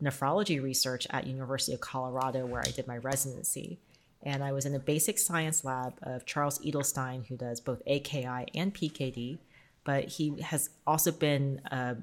nephrology 0.03 0.63
research 0.63 1.07
at 1.11 1.27
University 1.27 1.73
of 1.73 1.81
Colorado 1.81 2.47
where 2.47 2.61
I 2.61 2.71
did 2.71 2.87
my 2.87 2.99
residency. 2.99 3.79
And 4.23 4.43
I 4.43 4.53
was 4.53 4.67
in 4.67 4.73
the 4.73 4.79
basic 4.79 5.19
science 5.19 5.65
lab 5.65 5.95
of 6.03 6.27
Charles 6.27 6.59
Edelstein, 6.59 7.27
who 7.27 7.37
does 7.37 7.61
both 7.61 7.83
AKI 7.87 8.47
and 8.55 8.75
PKD, 8.75 9.39
but 9.85 10.05
he 10.05 10.41
has 10.41 10.71
also 10.87 11.13
been 11.13 11.61
a, 11.71 11.97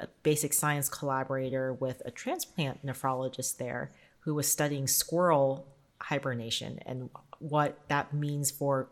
a 0.00 0.06
basic 0.22 0.52
science 0.54 0.88
collaborator 0.88 1.74
with 1.74 2.02
a 2.04 2.10
transplant 2.10 2.84
nephrologist 2.84 3.58
there 3.58 3.90
who 4.20 4.34
was 4.34 4.50
studying 4.50 4.86
squirrel 4.86 5.66
hibernation 6.00 6.78
and 6.86 7.10
what 7.38 7.78
that 7.88 8.12
means 8.14 8.50
for 8.50 8.88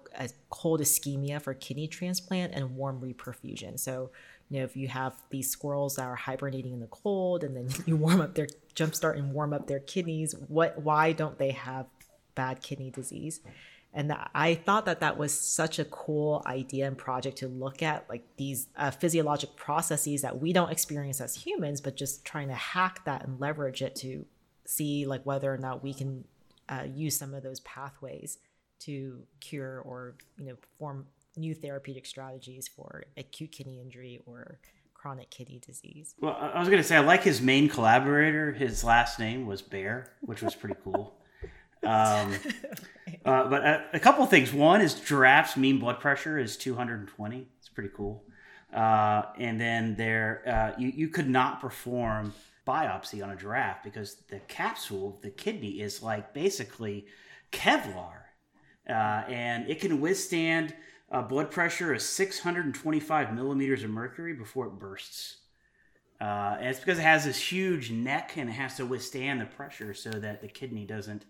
cold 0.50 0.80
ischemia 0.80 1.40
for 1.40 1.54
kidney 1.54 1.88
transplant 1.88 2.52
and 2.54 2.76
warm 2.76 3.00
reperfusion. 3.00 3.78
So 3.78 4.10
you 4.50 4.58
know, 4.58 4.64
if 4.64 4.76
you 4.76 4.88
have 4.88 5.14
these 5.30 5.50
squirrels 5.50 5.96
that 5.96 6.04
are 6.04 6.14
hibernating 6.14 6.72
in 6.72 6.80
the 6.80 6.86
cold 6.86 7.44
and 7.44 7.56
then 7.56 7.68
you 7.86 7.96
warm 7.96 8.20
up 8.20 8.34
their 8.34 8.48
jumpstart 8.74 9.16
and 9.18 9.32
warm 9.32 9.52
up 9.52 9.66
their 9.66 9.80
kidneys, 9.80 10.34
what 10.48 10.80
why 10.82 11.12
don't 11.12 11.38
they 11.38 11.50
have 11.52 11.86
bad 12.34 12.62
kidney 12.62 12.90
disease? 12.90 13.40
And 13.96 14.12
I 14.34 14.56
thought 14.56 14.86
that 14.86 14.98
that 15.00 15.16
was 15.16 15.32
such 15.32 15.78
a 15.78 15.84
cool 15.84 16.42
idea 16.46 16.88
and 16.88 16.98
project 16.98 17.38
to 17.38 17.48
look 17.48 17.80
at, 17.80 18.04
like 18.08 18.24
these 18.36 18.66
uh, 18.76 18.90
physiologic 18.90 19.54
processes 19.54 20.22
that 20.22 20.40
we 20.40 20.52
don't 20.52 20.72
experience 20.72 21.20
as 21.20 21.36
humans, 21.36 21.80
but 21.80 21.96
just 21.96 22.24
trying 22.24 22.48
to 22.48 22.54
hack 22.54 23.04
that 23.04 23.24
and 23.24 23.38
leverage 23.38 23.82
it 23.82 23.94
to 23.96 24.26
see 24.64 25.06
like 25.06 25.24
whether 25.24 25.52
or 25.52 25.58
not 25.58 25.84
we 25.84 25.94
can 25.94 26.24
uh, 26.68 26.82
use 26.92 27.16
some 27.16 27.34
of 27.34 27.44
those 27.44 27.60
pathways 27.60 28.38
to 28.80 29.22
cure 29.40 29.80
or 29.80 30.14
you 30.38 30.46
know 30.46 30.56
form 30.78 31.06
new 31.36 31.54
therapeutic 31.54 32.06
strategies 32.06 32.68
for 32.68 33.04
acute 33.16 33.52
kidney 33.52 33.80
injury 33.80 34.20
or 34.26 34.58
chronic 34.94 35.30
kidney 35.30 35.60
disease. 35.64 36.14
Well, 36.20 36.36
I 36.40 36.58
was 36.58 36.68
going 36.68 36.80
to 36.80 36.86
say 36.86 36.96
I 36.96 37.00
like 37.00 37.22
his 37.22 37.42
main 37.42 37.68
collaborator. 37.68 38.52
His 38.52 38.82
last 38.82 39.18
name 39.18 39.46
was 39.46 39.60
Bear, 39.60 40.12
which 40.22 40.42
was 40.42 40.54
pretty 40.54 40.76
cool. 40.82 41.14
Um, 41.84 42.34
uh, 43.26 43.46
but 43.50 43.62
a, 43.62 43.84
a 43.92 44.00
couple 44.00 44.24
of 44.24 44.30
things. 44.30 44.54
One 44.54 44.80
is 44.80 44.94
giraffes' 44.94 45.54
mean 45.54 45.78
blood 45.78 46.00
pressure 46.00 46.38
is 46.38 46.56
220. 46.56 47.46
It's 47.58 47.68
pretty 47.68 47.90
cool. 47.94 48.24
Uh, 48.72 49.24
and 49.38 49.60
then 49.60 49.94
there, 49.94 50.42
uh, 50.46 50.80
you 50.80 50.88
you 50.88 51.08
could 51.08 51.28
not 51.28 51.60
perform 51.60 52.32
biopsy 52.66 53.22
on 53.22 53.30
a 53.30 53.36
giraffe 53.36 53.82
because 53.84 54.16
the 54.30 54.40
capsule, 54.40 55.14
of 55.14 55.20
the 55.20 55.30
kidney, 55.30 55.80
is 55.80 56.02
like 56.02 56.34
basically 56.34 57.06
Kevlar, 57.52 58.22
uh, 58.88 59.22
and 59.28 59.68
it 59.68 59.80
can 59.80 60.00
withstand 60.00 60.74
uh, 61.10 61.22
blood 61.22 61.50
pressure 61.50 61.94
is 61.94 62.04
625 62.08 63.34
millimeters 63.34 63.84
of 63.84 63.90
mercury 63.90 64.34
before 64.34 64.66
it 64.66 64.78
bursts. 64.78 65.38
Uh, 66.20 66.56
and 66.58 66.68
it's 66.68 66.78
because 66.78 66.98
it 66.98 67.02
has 67.02 67.24
this 67.24 67.38
huge 67.38 67.90
neck 67.90 68.32
and 68.36 68.48
it 68.48 68.54
has 68.54 68.76
to 68.76 68.86
withstand 68.86 69.40
the 69.40 69.46
pressure 69.46 69.92
so 69.92 70.10
that 70.10 70.40
the 70.40 70.48
kidney 70.48 70.84
doesn't 70.84 71.26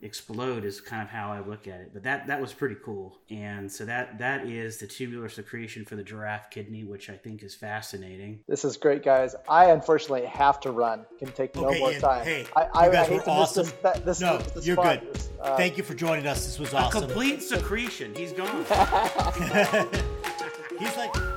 explode 0.00 0.64
is 0.64 0.80
kind 0.80 1.02
of 1.02 1.08
how 1.08 1.32
I 1.32 1.40
look 1.40 1.66
at 1.66 1.80
it. 1.80 1.90
But 1.92 2.02
that 2.04 2.26
that 2.28 2.40
was 2.40 2.52
pretty 2.52 2.76
cool. 2.84 3.18
And 3.30 3.70
so 3.70 3.84
that 3.84 4.18
that 4.18 4.46
is 4.46 4.78
the 4.78 4.86
tubular 4.86 5.28
secretion 5.28 5.84
for 5.84 5.96
the 5.96 6.04
giraffe 6.04 6.50
kidney, 6.50 6.84
which 6.84 7.10
I 7.10 7.16
think 7.16 7.42
is 7.42 7.54
fascinating. 7.54 8.40
This 8.48 8.64
is 8.64 8.76
great, 8.76 9.02
guys. 9.02 9.34
I 9.48 9.70
unfortunately 9.70 10.26
have 10.26 10.60
to 10.60 10.70
run. 10.70 11.04
Can 11.18 11.32
take 11.32 11.54
no 11.54 11.68
okay, 11.68 11.78
more 11.78 11.92
time. 11.94 12.24
Hey, 12.24 12.46
I, 12.54 12.68
I, 12.74 12.86
you 12.86 12.92
guys 12.92 13.10
I 13.10 13.14
were 13.14 13.22
awesome. 13.26 13.66
This, 13.82 13.98
this, 14.00 14.20
no, 14.20 14.38
this 14.38 14.66
you're 14.66 14.76
good. 14.76 15.02
Uh, 15.40 15.56
Thank 15.56 15.76
you 15.76 15.82
for 15.82 15.94
joining 15.94 16.26
us. 16.26 16.44
This 16.44 16.58
was 16.58 16.74
awesome. 16.74 17.02
A 17.02 17.06
complete 17.06 17.42
secretion. 17.42 18.14
He's 18.14 18.32
gone. 18.32 18.48
he's 20.78 20.96
like. 20.96 21.16
He's 21.16 21.27